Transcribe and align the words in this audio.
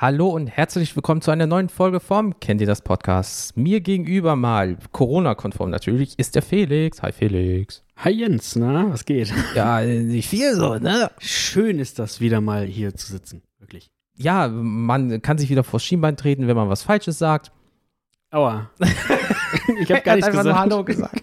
Hallo 0.00 0.28
und 0.28 0.46
herzlich 0.46 0.94
willkommen 0.94 1.22
zu 1.22 1.32
einer 1.32 1.48
neuen 1.48 1.68
Folge 1.68 1.98
vom 1.98 2.38
Kennt 2.38 2.60
ihr 2.60 2.68
das 2.68 2.82
Podcast? 2.82 3.56
Mir 3.56 3.80
gegenüber 3.80 4.36
mal, 4.36 4.76
Corona-konform 4.92 5.70
natürlich, 5.70 6.16
ist 6.20 6.36
der 6.36 6.42
Felix. 6.42 7.02
Hi 7.02 7.10
Felix. 7.10 7.82
Hi 7.96 8.10
Jens, 8.10 8.54
na, 8.54 8.92
was 8.92 9.04
geht? 9.04 9.34
Ja, 9.56 9.80
nicht 9.80 10.28
viel 10.28 10.54
so, 10.54 10.76
ne? 10.76 11.10
Schön 11.18 11.80
ist 11.80 11.98
das 11.98 12.20
wieder 12.20 12.40
mal 12.40 12.64
hier 12.64 12.94
zu 12.94 13.10
sitzen, 13.10 13.42
wirklich. 13.58 13.90
Ja, 14.14 14.46
man 14.46 15.20
kann 15.20 15.36
sich 15.36 15.50
wieder 15.50 15.64
vors 15.64 15.82
Schienbein 15.82 16.16
treten, 16.16 16.46
wenn 16.46 16.54
man 16.54 16.68
was 16.68 16.84
Falsches 16.84 17.18
sagt. 17.18 17.50
Aua. 18.30 18.70
ich 19.80 19.90
habe 19.90 20.02
gar 20.02 20.14
einfach 20.14 20.28
gesagt. 20.28 20.44
nur 20.44 20.58
Hallo 20.60 20.84
gesagt. 20.84 21.22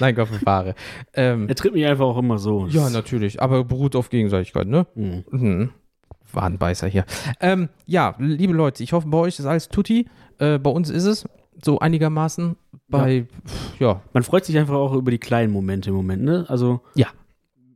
Nein, 0.00 0.16
Gott 0.16 0.32
bewahre. 0.32 0.74
Ähm, 1.14 1.48
Er 1.48 1.54
tritt 1.54 1.72
mich 1.72 1.86
einfach 1.86 2.06
auch 2.06 2.18
immer 2.18 2.38
so. 2.38 2.66
ja, 2.66 2.90
natürlich, 2.90 3.40
aber 3.40 3.62
beruht 3.62 3.94
auf 3.94 4.10
Gegenseitigkeit, 4.10 4.66
ne? 4.66 4.88
Hm. 4.94 5.24
Mhm. 5.30 5.70
Wadenbeißer 6.32 6.86
hier. 6.88 7.04
Ähm, 7.40 7.68
ja, 7.86 8.14
liebe 8.18 8.52
Leute, 8.52 8.82
ich 8.82 8.92
hoffe, 8.92 9.08
bei 9.08 9.18
euch 9.18 9.38
ist 9.38 9.46
alles 9.46 9.68
tutti. 9.68 10.06
Äh, 10.38 10.58
bei 10.58 10.70
uns 10.70 10.90
ist 10.90 11.04
es 11.04 11.24
so 11.64 11.78
einigermaßen. 11.80 12.56
Bei, 12.88 13.26
ja, 13.78 14.00
Man 14.12 14.22
freut 14.22 14.44
sich 14.44 14.56
einfach 14.58 14.74
auch 14.74 14.92
über 14.94 15.10
die 15.10 15.18
kleinen 15.18 15.52
Momente 15.52 15.90
im 15.90 15.96
Moment, 15.96 16.22
ne? 16.22 16.44
Also 16.48 16.80
Ja. 16.94 17.08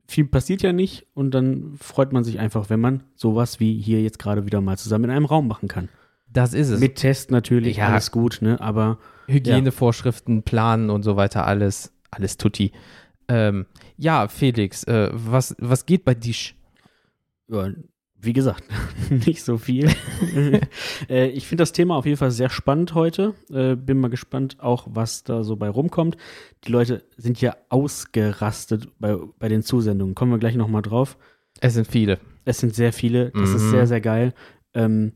viel 0.09 0.27
passiert 0.27 0.63
ja 0.63 0.73
nicht 0.73 1.07
und 1.15 1.33
dann 1.33 1.75
freut 1.79 2.13
man 2.13 2.25
sich 2.25 2.39
einfach, 2.39 2.71
wenn 2.71 2.81
man 2.81 3.03
sowas 3.15 3.61
wie 3.61 3.81
hier 3.81 4.01
jetzt 4.03 4.19
gerade 4.19 4.47
wieder 4.47 4.61
mal 4.61 4.79
zusammen 4.79 5.05
in 5.05 5.11
einem 5.11 5.25
Raum 5.27 5.49
machen 5.49 5.69
kann. 5.69 5.89
das 6.31 6.55
ist 6.55 6.71
es. 6.71 6.81
Mit 6.81 6.95
Test 6.97 7.31
natürlich, 7.31 7.77
Ja. 7.79 7.89
alles 7.89 8.11
gut, 8.11 8.39
ne? 8.41 8.59
Aber 8.61 8.99
Hygienevorschriften, 9.29 10.43
Planen 10.45 10.89
und 10.91 11.03
so 11.03 11.17
weiter, 11.17 11.47
alles, 11.47 11.93
alles 12.11 12.37
tutti. 12.39 12.73
Ähm, 13.29 13.67
ja, 13.99 14.29
Felix, 14.29 14.85
äh, 14.85 15.11
was, 15.13 15.55
was 15.59 15.85
geht 15.87 16.05
bei 16.05 16.15
dich? 16.15 16.57
ja, 17.49 17.69
wie 18.23 18.33
gesagt, 18.33 18.65
nicht 19.11 19.43
so 19.43 19.59
viel. 19.59 19.91
äh, 21.09 21.27
ich 21.29 21.47
finde 21.47 21.63
das 21.63 21.73
Thema 21.73 21.97
auf 21.97 22.07
jeden 22.07 22.17
Fall 22.19 22.31
sehr 22.31 22.51
spannend 22.51 22.95
heute. 22.95 23.35
Äh, 23.53 23.75
bin 23.77 23.99
mal 23.99 24.09
gespannt 24.09 24.57
auch, 24.61 24.87
was 24.91 25.25
da 25.25 25.43
so 25.43 25.57
bei 25.57 25.69
rumkommt. 25.69 26.17
Die 26.65 26.73
Leute 26.73 27.05
sind 27.17 27.41
ja 27.41 27.57
ausgerastet 27.69 28.89
bei, 28.99 29.17
bei 29.39 29.49
den 29.49 29.63
Zusendungen. 29.63 30.15
Kommen 30.15 30.31
wir 30.33 30.39
gleich 30.39 30.55
nochmal 30.55 30.83
drauf. 30.83 31.19
Es 31.61 31.75
sind 31.75 31.87
viele. 31.87 32.19
Es 32.45 32.59
sind 32.59 32.75
sehr 32.75 32.93
viele. 32.93 33.31
Das 33.33 33.51
ist 33.51 33.63
Mhm. 33.65 33.71
sehr, 33.71 33.87
sehr 33.87 34.01
geil. 34.01 34.35
Ähm, 34.75 35.13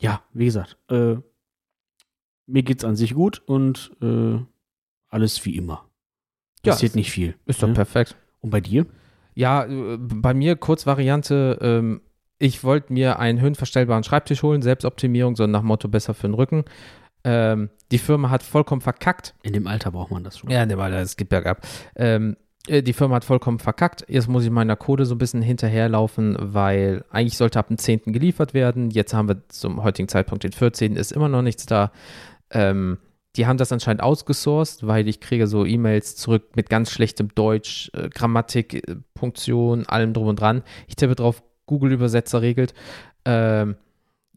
ja, 0.00 0.22
wie 0.32 0.44
gesagt, 0.44 0.76
äh, 0.90 1.16
mir 2.46 2.62
geht's 2.62 2.84
an 2.84 2.96
sich 2.96 3.14
gut 3.14 3.42
und 3.46 3.92
äh, 4.02 4.38
alles 5.08 5.44
wie 5.44 5.56
immer. 5.56 5.88
Ja, 6.64 6.72
Passiert 6.72 6.94
nicht 6.96 7.10
viel. 7.10 7.34
Ist 7.46 7.62
doch 7.62 7.68
ne? 7.68 7.74
perfekt. 7.74 8.16
Und 8.40 8.50
bei 8.50 8.60
dir? 8.60 8.86
Ja, 9.34 9.64
äh, 9.64 9.96
bei 9.98 10.34
mir 10.34 10.56
Kurzvariante, 10.56 11.58
ähm, 11.60 12.00
ich 12.38 12.64
wollte 12.64 12.92
mir 12.92 13.18
einen 13.18 13.40
höhenverstellbaren 13.40 14.04
Schreibtisch 14.04 14.42
holen, 14.42 14.62
Selbstoptimierung, 14.62 15.36
so 15.36 15.46
nach 15.46 15.62
Motto 15.62 15.88
besser 15.88 16.14
für 16.14 16.28
den 16.28 16.34
Rücken. 16.34 16.64
Ähm, 17.24 17.70
die 17.90 17.98
Firma 17.98 18.30
hat 18.30 18.42
vollkommen 18.42 18.80
verkackt. 18.80 19.34
In 19.42 19.52
dem 19.52 19.66
Alter 19.66 19.90
braucht 19.90 20.10
man 20.10 20.24
das 20.24 20.38
schon. 20.38 20.50
Ja, 20.50 20.64
ne, 20.64 20.78
weil 20.78 20.92
es 20.94 21.16
geht 21.16 21.28
bergab. 21.28 21.66
Ähm, 21.96 22.36
äh, 22.68 22.82
die 22.82 22.92
Firma 22.92 23.16
hat 23.16 23.24
vollkommen 23.24 23.58
verkackt. 23.58 24.04
Jetzt 24.08 24.28
muss 24.28 24.44
ich 24.44 24.50
meiner 24.50 24.76
Code 24.76 25.04
so 25.04 25.14
ein 25.14 25.18
bisschen 25.18 25.42
hinterherlaufen, 25.42 26.36
weil 26.38 27.04
eigentlich 27.10 27.36
sollte 27.36 27.58
ab 27.58 27.68
dem 27.68 27.78
10. 27.78 28.12
geliefert 28.12 28.54
werden. 28.54 28.90
Jetzt 28.90 29.14
haben 29.14 29.28
wir 29.28 29.42
zum 29.48 29.82
heutigen 29.82 30.08
Zeitpunkt 30.08 30.44
den 30.44 30.52
14. 30.52 30.96
ist 30.96 31.12
immer 31.12 31.28
noch 31.28 31.42
nichts 31.42 31.66
da. 31.66 31.90
Ähm, 32.50 32.98
die 33.36 33.46
haben 33.46 33.58
das 33.58 33.72
anscheinend 33.72 34.02
ausgesourced, 34.02 34.86
weil 34.86 35.06
ich 35.06 35.20
kriege 35.20 35.46
so 35.46 35.64
E-Mails 35.64 36.16
zurück 36.16 36.56
mit 36.56 36.70
ganz 36.70 36.90
schlechtem 36.90 37.28
Deutsch, 37.34 37.90
äh, 37.94 38.08
Grammatik, 38.08 38.74
äh, 38.74 38.96
Punktion, 39.14 39.86
allem 39.86 40.12
drum 40.12 40.28
und 40.28 40.40
dran. 40.40 40.62
Ich 40.86 40.96
tippe 40.96 41.14
drauf, 41.14 41.42
Google-Übersetzer 41.68 42.42
regelt. 42.42 42.74
Ähm, 43.24 43.76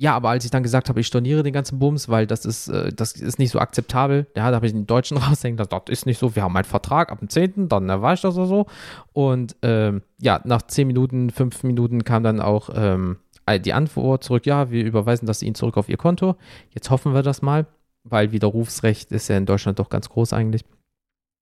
ja, 0.01 0.15
aber 0.15 0.29
als 0.29 0.45
ich 0.45 0.51
dann 0.51 0.63
gesagt 0.63 0.89
habe, 0.89 0.99
ich 0.99 1.07
storniere 1.07 1.43
den 1.43 1.53
ganzen 1.53 1.77
Bums, 1.77 2.09
weil 2.09 2.25
das 2.25 2.43
ist, 2.43 2.69
äh, 2.69 2.91
das 2.91 3.13
ist 3.13 3.37
nicht 3.37 3.51
so 3.51 3.59
akzeptabel, 3.59 4.25
ja, 4.35 4.49
da 4.49 4.55
habe 4.55 4.65
ich 4.65 4.71
den 4.71 4.87
Deutschen 4.87 5.17
raushängen, 5.17 5.57
das, 5.57 5.69
das 5.69 5.83
ist 5.89 6.05
nicht 6.07 6.17
so, 6.17 6.35
wir 6.35 6.43
haben 6.43 6.55
einen 6.55 6.65
Vertrag 6.65 7.11
ab 7.11 7.19
dem 7.19 7.29
10., 7.29 7.69
dann 7.69 7.89
äh, 7.89 8.01
war 8.01 8.13
ich 8.13 8.21
das 8.21 8.35
oder 8.35 8.47
so. 8.47 8.65
Und 9.13 9.55
ähm, 9.61 10.01
ja, 10.19 10.41
nach 10.43 10.63
10 10.63 10.87
Minuten, 10.87 11.29
5 11.29 11.63
Minuten 11.63 12.03
kam 12.03 12.23
dann 12.23 12.39
auch 12.39 12.69
ähm, 12.73 13.17
die 13.63 13.73
Antwort 13.73 14.23
zurück, 14.23 14.45
ja, 14.45 14.71
wir 14.71 14.83
überweisen 14.83 15.25
das 15.25 15.43
Ihnen 15.43 15.55
zurück 15.55 15.77
auf 15.77 15.89
Ihr 15.89 15.97
Konto. 15.97 16.35
Jetzt 16.69 16.89
hoffen 16.89 17.13
wir 17.13 17.21
das 17.21 17.41
mal, 17.41 17.67
weil 18.03 18.31
Widerrufsrecht 18.31 19.11
ist 19.11 19.27
ja 19.27 19.37
in 19.37 19.45
Deutschland 19.45 19.77
doch 19.79 19.89
ganz 19.89 20.09
groß 20.09 20.33
eigentlich. 20.33 20.63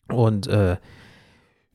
Und 0.10 0.48
äh, 0.48 0.78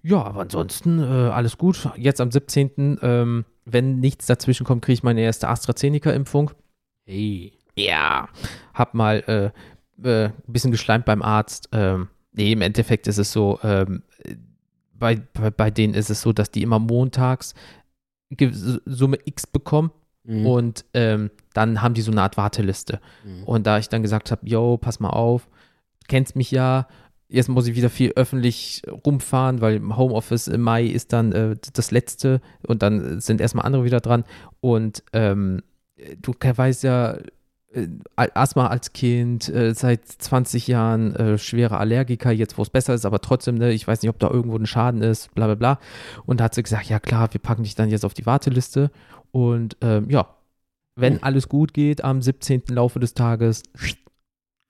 ja, 0.03 0.23
aber 0.23 0.43
ansonsten 0.43 0.99
äh, 0.99 1.31
alles 1.31 1.57
gut. 1.57 1.89
Jetzt 1.97 2.21
am 2.21 2.31
17., 2.31 2.99
ähm, 3.01 3.45
wenn 3.65 4.01
nichts 4.01 4.27
dazwischen 4.27 4.65
kommt, 4.65 4.83
kriege 4.83 4.95
ich 4.95 5.03
meine 5.03 5.21
erste 5.21 5.49
AstraZeneca-Impfung. 5.49 6.51
Hey. 7.05 7.53
Ja, 7.77 8.29
hab 8.73 8.95
mal 8.95 9.53
äh, 10.03 10.09
äh, 10.09 10.27
ein 10.27 10.53
bisschen 10.53 10.71
geschleimt 10.71 11.05
beim 11.05 11.23
Arzt. 11.23 11.69
Ähm, 11.73 12.09
nee, 12.33 12.53
im 12.53 12.61
Endeffekt 12.61 13.07
ist 13.09 13.19
es 13.19 13.33
so, 13.33 13.59
ähm, 13.63 14.03
bei, 14.93 15.17
bei, 15.33 15.51
bei 15.51 15.71
denen 15.71 15.95
ist 15.95 16.11
es 16.11 16.23
so, 16.23 16.33
dass 16.33 16.51
die 16.51 16.63
immer 16.63 16.79
montags 16.79 17.55
Summe 18.85 19.19
X 19.25 19.47
bekommen 19.47 19.91
Mhm. 20.27 20.47
und 20.47 20.85
ähm, 20.95 21.31
dann 21.53 21.83
haben 21.83 21.93
die 21.95 22.01
so 22.01 22.11
eine 22.11 22.23
Art 22.23 22.37
Warteliste. 22.39 23.01
Mhm. 23.25 23.45
Und 23.45 23.67
da 23.67 23.79
ich 23.79 23.91
dann 23.91 24.03
gesagt 24.03 24.31
habe, 24.31 24.47
yo, 24.47 24.79
pass 24.79 24.99
mal 24.99 25.11
auf, 25.11 25.49
kennst 26.09 26.35
mich 26.35 26.51
ja, 26.51 26.89
jetzt 27.35 27.49
muss 27.49 27.67
ich 27.67 27.77
wieder 27.77 27.91
viel 27.91 28.13
öffentlich 28.13 28.83
rumfahren, 28.89 29.61
weil 29.61 29.77
im 29.77 29.97
Homeoffice 29.97 30.49
im 30.49 30.61
Mai 30.63 30.85
ist 30.85 31.13
dann 31.13 31.33
äh, 31.33 31.57
das 31.73 31.91
letzte 31.91 32.41
und 32.67 32.83
dann 32.83 33.21
sind 33.21 33.41
erstmal 33.41 33.67
andere 33.67 33.85
wieder 33.85 34.01
dran. 34.01 34.25
Und 34.61 35.03
ähm, 35.13 35.63
du 36.23 36.33
weißt 36.33 36.85
ja, 36.85 37.19
äh, 37.73 37.89
Asthma 38.17 38.69
als 38.69 38.93
Kind, 38.93 39.49
äh, 39.49 39.75
seit 39.75 40.07
20 40.07 40.69
Jahren 40.69 41.15
äh, 41.17 41.39
schwere 41.39 41.79
Allergiker, 41.79 42.31
jetzt 42.31 42.57
wo 42.57 42.63
es 42.63 42.71
besser 42.71 42.95
ist, 42.95 43.05
aber 43.05 43.21
trotzdem, 43.21 43.57
ne, 43.57 43.73
ich 43.73 43.87
weiß 43.87 44.03
nicht, 44.03 44.11
ob 44.11 44.19
da 44.19 44.31
irgendwo 44.31 44.57
ein 44.57 44.67
Schaden 44.67 45.03
ist, 45.03 45.35
bla 45.35 45.47
bla 45.47 45.55
bla. 45.57 45.79
Und 46.25 46.41
da 46.41 46.45
hat 46.45 46.55
sie 46.55 46.63
gesagt, 46.63 46.89
ja 46.89 47.01
klar, 47.01 47.33
wir 47.33 47.41
packen 47.41 47.65
dich 47.65 47.75
dann 47.75 47.91
jetzt 47.91 48.05
auf 48.05 48.15
die 48.15 48.27
Warteliste. 48.27 48.91
Und 49.33 49.77
ähm, 49.81 50.09
ja, 50.09 50.29
wenn 50.97 51.15
Hm. 51.15 51.25
alles 51.25 51.49
gut 51.49 51.75
geht, 51.75 52.05
am 52.05 52.23
17. 52.23 52.63
Laufe 52.69 53.01
des 53.01 53.15
Tages, 53.15 53.65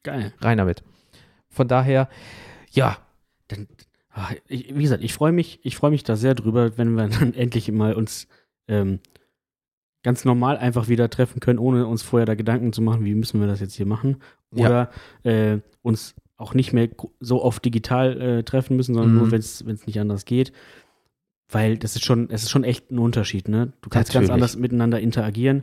Geil. 0.03 0.33
rein 0.41 0.59
damit. 0.59 0.83
Von 1.51 1.69
daher, 1.69 2.09
ja, 2.75 2.99
Dann, 3.49 3.67
ach, 4.11 4.33
ich, 4.49 4.75
wie 4.75 4.83
gesagt, 4.83 5.03
ich 5.03 5.13
freue 5.15 5.33
mich, 5.33 5.61
ich 5.63 5.77
freue 5.77 5.91
mich 5.91 6.05
da 6.05 6.17
sehr 6.17 6.35
drüber, 6.35 6.77
wenn 6.79 6.95
wir 6.95 7.09
dann 7.21 7.35
endlich 7.35 7.71
mal 7.73 7.95
uns 7.95 8.27
ähm, 8.69 9.01
ganz 10.03 10.25
normal 10.25 10.59
einfach 10.59 10.89
wieder 10.89 11.09
treffen 11.09 11.41
können, 11.41 11.59
ohne 11.59 11.87
uns 11.87 12.03
vorher 12.03 12.27
da 12.27 12.35
Gedanken 12.35 12.73
zu 12.73 12.83
machen, 12.83 13.05
wie 13.05 13.15
müssen 13.15 13.41
wir 13.41 13.47
das 13.47 13.61
jetzt 13.61 13.75
hier 13.75 13.87
machen. 13.87 14.19
Ja. 14.55 14.67
Oder 14.67 14.91
äh, 15.23 15.59
uns 15.83 16.15
auch 16.37 16.53
nicht 16.55 16.73
mehr 16.73 16.89
so 17.21 17.43
oft 17.43 17.65
digital 17.65 18.21
äh, 18.21 18.43
treffen 18.43 18.77
müssen, 18.77 18.95
sondern 18.95 19.13
Mhm. 19.15 19.19
nur, 19.19 19.31
wenn 19.31 19.41
es 19.41 19.65
nicht 19.65 19.99
anders 20.01 20.25
geht. 20.25 20.53
Weil 21.49 21.79
das 21.79 21.95
ist 21.95 22.05
schon, 22.05 22.29
es 22.31 22.43
ist 22.43 22.51
schon 22.51 22.65
echt 22.65 22.91
ein 22.91 22.99
Unterschied, 22.99 23.49
ne? 23.49 23.73
Du 23.83 23.89
kannst 23.91 24.09
Natürlich. 24.11 24.29
ganz 24.29 24.35
anders 24.35 24.57
miteinander 24.57 24.99
interagieren. 25.01 25.63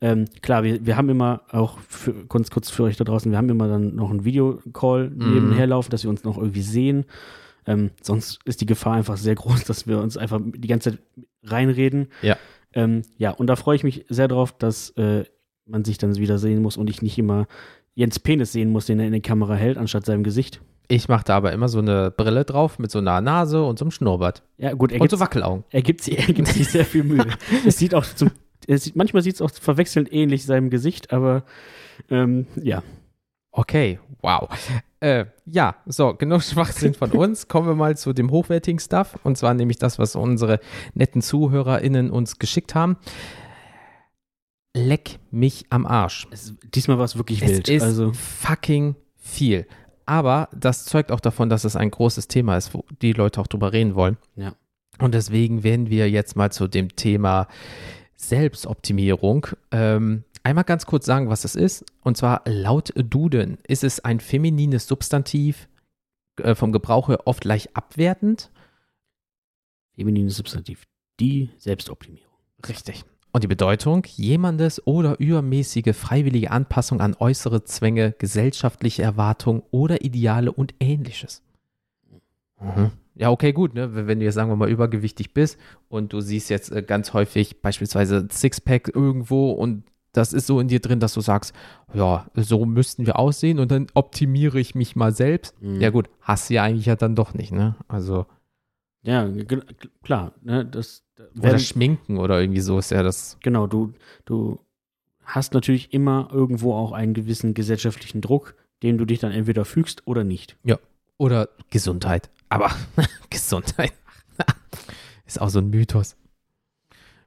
Ähm, 0.00 0.26
klar, 0.42 0.62
wir, 0.62 0.84
wir 0.84 0.96
haben 0.96 1.08
immer 1.08 1.42
auch 1.50 1.78
für, 1.88 2.12
kurz, 2.26 2.50
kurz 2.50 2.68
für 2.70 2.82
euch 2.84 2.96
da 2.96 3.04
draußen, 3.04 3.30
wir 3.30 3.38
haben 3.38 3.48
immer 3.48 3.66
dann 3.68 3.94
noch 3.94 4.10
einen 4.10 4.24
Videocall 4.24 5.08
Mhm. 5.10 5.34
nebenher 5.34 5.66
laufen, 5.66 5.90
dass 5.90 6.02
wir 6.02 6.10
uns 6.10 6.22
noch 6.24 6.36
irgendwie 6.36 6.62
sehen. 6.62 7.04
Ähm, 7.66 7.90
sonst 8.02 8.40
ist 8.44 8.60
die 8.60 8.66
Gefahr 8.66 8.92
einfach 8.94 9.16
sehr 9.16 9.34
groß, 9.34 9.64
dass 9.64 9.86
wir 9.86 9.98
uns 10.00 10.16
einfach 10.16 10.40
die 10.44 10.68
ganze 10.68 10.90
Zeit 10.92 10.98
reinreden. 11.44 12.08
Ja. 12.22 12.36
Ähm, 12.74 13.02
ja, 13.18 13.30
und 13.30 13.46
da 13.48 13.56
freue 13.56 13.76
ich 13.76 13.84
mich 13.84 14.04
sehr 14.08 14.28
drauf, 14.28 14.52
dass 14.56 14.90
äh, 14.90 15.24
man 15.66 15.84
sich 15.84 15.98
dann 15.98 16.14
wieder 16.16 16.38
sehen 16.38 16.62
muss 16.62 16.76
und 16.76 16.90
ich 16.90 17.02
nicht 17.02 17.18
immer 17.18 17.46
Jens 17.94 18.18
Penis 18.18 18.52
sehen 18.52 18.70
muss, 18.70 18.86
den 18.86 19.00
er 19.00 19.06
in 19.06 19.12
die 19.14 19.20
Kamera 19.22 19.54
hält, 19.54 19.78
anstatt 19.78 20.04
seinem 20.04 20.22
Gesicht. 20.22 20.60
ich 20.88 21.08
mache 21.08 21.24
da 21.24 21.36
aber 21.36 21.52
immer 21.52 21.68
so 21.68 21.78
eine 21.78 22.10
Brille 22.10 22.44
drauf 22.44 22.78
mit 22.78 22.90
so 22.90 22.98
einer 22.98 23.20
Nase 23.22 23.64
und 23.64 23.78
so 23.78 23.84
einem 23.86 23.90
Schnurrbart. 23.90 24.42
Ja, 24.58 24.74
gut, 24.74 24.92
er 24.92 24.96
Und 25.00 25.04
gibt, 25.08 25.10
so 25.12 25.18
Wackelaugen. 25.20 25.64
er 25.70 25.82
gibt, 25.82 26.02
sie- 26.02 26.16
er 26.18 26.26
gibt 26.34 26.48
sich 26.48 26.68
sehr 26.68 26.84
viel 26.84 27.02
Mühe. 27.02 27.26
es 27.66 27.78
sieht 27.78 27.94
auch 27.94 28.04
zum, 28.04 28.30
sieht, 28.66 28.96
manchmal 28.96 29.22
sieht 29.22 29.36
es 29.36 29.42
auch 29.42 29.50
verwechselnd 29.50 30.12
ähnlich 30.12 30.44
seinem 30.44 30.70
Gesicht, 30.70 31.12
aber 31.12 31.44
ähm, 32.10 32.46
ja. 32.62 32.82
Okay, 33.52 33.98
wow. 34.20 34.48
Äh, 35.00 35.26
ja, 35.46 35.76
so, 35.86 36.14
genug 36.14 36.42
Schwachsinn 36.42 36.94
von 36.94 37.10
uns. 37.12 37.48
Kommen 37.48 37.68
wir 37.68 37.74
mal 37.74 37.96
zu 37.96 38.12
dem 38.12 38.30
hochwertigen 38.30 38.78
Stuff. 38.78 39.18
Und 39.22 39.38
zwar 39.38 39.54
nämlich 39.54 39.78
das, 39.78 39.98
was 39.98 40.14
unsere 40.16 40.60
netten 40.94 41.22
ZuhörerInnen 41.22 42.10
uns 42.10 42.38
geschickt 42.38 42.74
haben. 42.74 42.96
Leck 44.74 45.18
mich 45.30 45.66
am 45.70 45.86
Arsch. 45.86 46.26
Es, 46.30 46.54
diesmal 46.74 46.98
war 46.98 47.06
es 47.06 47.16
wirklich 47.16 47.42
Es 47.42 47.50
wild. 47.50 47.68
ist 47.68 47.82
also, 47.82 48.12
fucking 48.12 48.94
viel. 49.16 49.66
Aber 50.04 50.48
das 50.54 50.84
zeugt 50.84 51.10
auch 51.10 51.20
davon, 51.20 51.48
dass 51.48 51.64
es 51.64 51.76
ein 51.76 51.90
großes 51.90 52.28
Thema 52.28 52.56
ist, 52.56 52.74
wo 52.74 52.84
die 53.02 53.12
Leute 53.12 53.40
auch 53.40 53.46
drüber 53.46 53.72
reden 53.72 53.94
wollen. 53.94 54.18
Ja. 54.36 54.54
Und 54.98 55.14
deswegen 55.14 55.62
werden 55.62 55.90
wir 55.90 56.10
jetzt 56.10 56.36
mal 56.36 56.52
zu 56.52 56.68
dem 56.68 56.94
Thema 56.94 57.48
Selbstoptimierung 58.16 59.46
ähm, 59.70 60.24
einmal 60.42 60.64
ganz 60.64 60.86
kurz 60.86 61.06
sagen, 61.06 61.28
was 61.28 61.44
es 61.44 61.54
ist. 61.54 61.84
Und 62.02 62.16
zwar 62.16 62.42
laut 62.46 62.92
Duden 62.96 63.58
ist 63.66 63.84
es 63.84 64.00
ein 64.00 64.20
feminines 64.20 64.86
Substantiv, 64.86 65.68
äh, 66.42 66.54
vom 66.54 66.72
Gebrauch 66.72 67.08
her 67.08 67.26
oft 67.26 67.44
leicht 67.44 67.76
abwertend. 67.76 68.50
feminines 69.94 70.36
Substantiv. 70.36 70.84
Die 71.20 71.50
Selbstoptimierung. 71.58 72.32
Richtig. 72.68 73.04
Und 73.32 73.42
die 73.42 73.48
Bedeutung, 73.48 74.04
jemandes 74.06 74.86
oder 74.86 75.18
übermäßige 75.18 75.94
freiwillige 75.94 76.50
Anpassung 76.50 77.00
an 77.00 77.14
äußere 77.18 77.64
Zwänge, 77.64 78.12
gesellschaftliche 78.12 79.02
Erwartungen 79.02 79.62
oder 79.70 80.02
Ideale 80.02 80.52
und 80.52 80.74
ähnliches. 80.80 81.42
Mhm. 82.60 82.92
Ja, 83.16 83.30
okay, 83.30 83.52
gut, 83.52 83.74
ne? 83.74 84.06
Wenn 84.06 84.18
du 84.18 84.24
jetzt, 84.24 84.34
sagen 84.34 84.50
wir 84.50 84.56
mal, 84.56 84.70
übergewichtig 84.70 85.32
bist 85.32 85.58
und 85.88 86.12
du 86.12 86.20
siehst 86.20 86.50
jetzt 86.50 86.70
äh, 86.70 86.82
ganz 86.82 87.14
häufig 87.14 87.62
beispielsweise 87.62 88.28
Sixpack 88.30 88.94
irgendwo 88.94 89.52
und 89.52 89.84
das 90.12 90.32
ist 90.32 90.46
so 90.46 90.60
in 90.60 90.68
dir 90.68 90.80
drin, 90.80 91.00
dass 91.00 91.14
du 91.14 91.20
sagst, 91.20 91.54
ja, 91.92 92.26
so 92.34 92.64
müssten 92.64 93.06
wir 93.06 93.18
aussehen 93.18 93.58
und 93.58 93.70
dann 93.70 93.86
optimiere 93.94 94.58
ich 94.58 94.74
mich 94.74 94.96
mal 94.96 95.12
selbst. 95.12 95.60
Mhm. 95.62 95.80
Ja, 95.80 95.90
gut, 95.90 96.08
hast 96.20 96.48
du 96.48 96.54
ja 96.54 96.62
eigentlich 96.62 96.86
ja 96.86 96.96
dann 96.96 97.14
doch 97.14 97.34
nicht, 97.34 97.52
ne? 97.52 97.76
Also. 97.88 98.26
Ja, 99.02 99.30
klar, 100.02 100.32
ne? 100.42 100.64
Das, 100.64 101.04
oder 101.38 101.58
Schminken 101.58 102.18
oder 102.18 102.40
irgendwie 102.40 102.60
so 102.60 102.78
ist 102.78 102.90
ja 102.90 103.02
das. 103.02 103.38
Genau, 103.42 103.66
du, 103.66 103.92
du 104.24 104.58
hast 105.24 105.54
natürlich 105.54 105.92
immer 105.92 106.28
irgendwo 106.32 106.74
auch 106.74 106.92
einen 106.92 107.14
gewissen 107.14 107.54
gesellschaftlichen 107.54 108.20
Druck, 108.20 108.54
dem 108.82 108.98
du 108.98 109.04
dich 109.04 109.18
dann 109.18 109.32
entweder 109.32 109.64
fügst 109.64 110.06
oder 110.06 110.24
nicht. 110.24 110.56
Ja. 110.64 110.78
Oder 111.18 111.48
Gesundheit. 111.70 112.30
Aber 112.48 112.70
Gesundheit 113.30 113.92
ist 115.26 115.40
auch 115.40 115.48
so 115.48 115.58
ein 115.58 115.70
Mythos. 115.70 116.16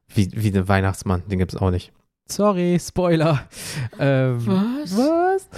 Wie, 0.08 0.30
wie 0.34 0.52
der 0.52 0.68
Weihnachtsmann, 0.68 1.24
den 1.28 1.40
gibt 1.40 1.54
es 1.54 1.60
auch 1.60 1.72
nicht. 1.72 1.92
Sorry, 2.28 2.80
Spoiler. 2.80 3.48
Ähm, 4.00 4.46
was? 4.46 4.98
Was? 4.98 5.50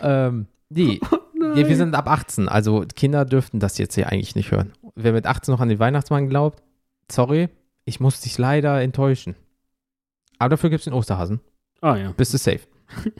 Ähm, 0.00 0.46
nee. 0.68 1.00
Oh, 1.42 1.54
nee, 1.54 1.66
wir 1.66 1.76
sind 1.76 1.94
ab 1.94 2.06
18, 2.06 2.50
also 2.50 2.84
Kinder 2.94 3.24
dürften 3.24 3.60
das 3.60 3.78
jetzt 3.78 3.94
hier 3.94 4.12
eigentlich 4.12 4.34
nicht 4.34 4.50
hören. 4.50 4.74
Wer 4.94 5.14
mit 5.14 5.24
18 5.24 5.50
noch 5.50 5.60
an 5.62 5.70
den 5.70 5.78
Weihnachtsmann 5.78 6.28
glaubt, 6.28 6.62
sorry, 7.10 7.48
ich 7.86 7.98
muss 7.98 8.20
dich 8.20 8.36
leider 8.36 8.82
enttäuschen. 8.82 9.36
Aber 10.38 10.50
dafür 10.50 10.68
gibt 10.68 10.80
es 10.80 10.84
den 10.84 10.92
Osterhasen. 10.92 11.40
Ah 11.80 11.96
ja. 11.96 12.12
Bist 12.12 12.34
du 12.34 12.36
safe. 12.36 12.60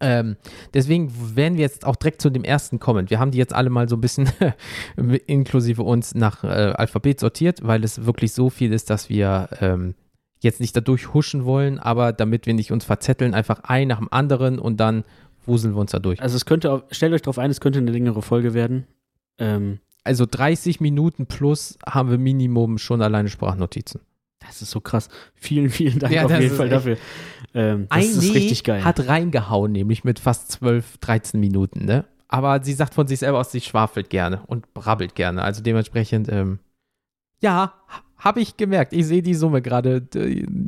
ähm, 0.00 0.36
deswegen 0.72 1.12
werden 1.36 1.56
wir 1.56 1.62
jetzt 1.62 1.86
auch 1.86 1.96
direkt 1.96 2.20
zu 2.20 2.30
dem 2.30 2.44
ersten 2.44 2.80
kommen. 2.80 3.10
Wir 3.10 3.20
haben 3.20 3.30
die 3.30 3.38
jetzt 3.38 3.54
alle 3.54 3.70
mal 3.70 3.88
so 3.88 3.96
ein 3.96 4.00
bisschen 4.00 4.28
inklusive 5.26 5.82
uns 5.82 6.14
nach 6.14 6.44
äh, 6.44 6.46
Alphabet 6.46 7.20
sortiert, 7.20 7.60
weil 7.62 7.84
es 7.84 8.04
wirklich 8.04 8.32
so 8.32 8.50
viel 8.50 8.72
ist, 8.72 8.90
dass 8.90 9.08
wir 9.08 9.48
ähm, 9.60 9.94
jetzt 10.40 10.60
nicht 10.60 10.76
dadurch 10.76 11.14
huschen 11.14 11.44
wollen, 11.44 11.78
aber 11.78 12.12
damit 12.12 12.46
wir 12.46 12.54
nicht 12.54 12.72
uns 12.72 12.84
verzetteln, 12.84 13.34
einfach 13.34 13.60
ein 13.64 13.88
nach 13.88 13.98
dem 13.98 14.12
anderen 14.12 14.58
und 14.58 14.78
dann 14.78 15.04
wuseln 15.46 15.74
wir 15.74 15.80
uns 15.80 15.92
da 15.92 15.98
durch. 15.98 16.20
Also 16.20 16.36
es 16.36 16.44
könnte, 16.44 16.84
stellt 16.90 17.12
euch 17.12 17.22
darauf 17.22 17.38
ein, 17.38 17.50
es 17.50 17.60
könnte 17.60 17.78
eine 17.78 17.90
längere 17.90 18.22
Folge 18.22 18.54
werden. 18.54 18.86
Ähm, 19.38 19.80
also 20.04 20.26
30 20.30 20.80
Minuten 20.80 21.26
plus 21.26 21.78
haben 21.86 22.10
wir 22.10 22.18
Minimum 22.18 22.78
schon 22.78 23.00
alleine 23.00 23.28
Sprachnotizen. 23.28 24.00
Das 24.46 24.62
ist 24.62 24.70
so 24.70 24.80
krass. 24.80 25.08
Vielen, 25.34 25.70
vielen 25.70 25.98
Dank 25.98 26.12
ja, 26.12 26.24
auf 26.24 26.40
jeden 26.40 26.54
Fall 26.54 26.68
dafür. 26.68 26.96
Ähm, 27.54 27.86
das 27.88 27.98
Ein 27.98 28.04
ist 28.04 28.34
richtig 28.34 28.64
geil. 28.64 28.84
hat 28.84 29.06
reingehauen, 29.08 29.72
nämlich 29.72 30.04
mit 30.04 30.18
fast 30.18 30.50
12, 30.52 30.98
13 30.98 31.40
Minuten, 31.40 31.84
ne? 31.84 32.04
Aber 32.28 32.62
sie 32.62 32.72
sagt 32.72 32.94
von 32.94 33.06
sich 33.06 33.20
selber 33.20 33.38
aus, 33.38 33.52
sie 33.52 33.60
schwafelt 33.60 34.10
gerne 34.10 34.42
und 34.46 34.74
brabbelt 34.74 35.14
gerne. 35.14 35.42
Also 35.42 35.62
dementsprechend, 35.62 36.28
ähm, 36.28 36.58
ja, 37.40 37.74
habe 38.16 38.40
ich 38.40 38.56
gemerkt. 38.56 38.92
Ich 38.92 39.06
sehe 39.06 39.22
die 39.22 39.34
Summe 39.34 39.62
gerade. 39.62 40.08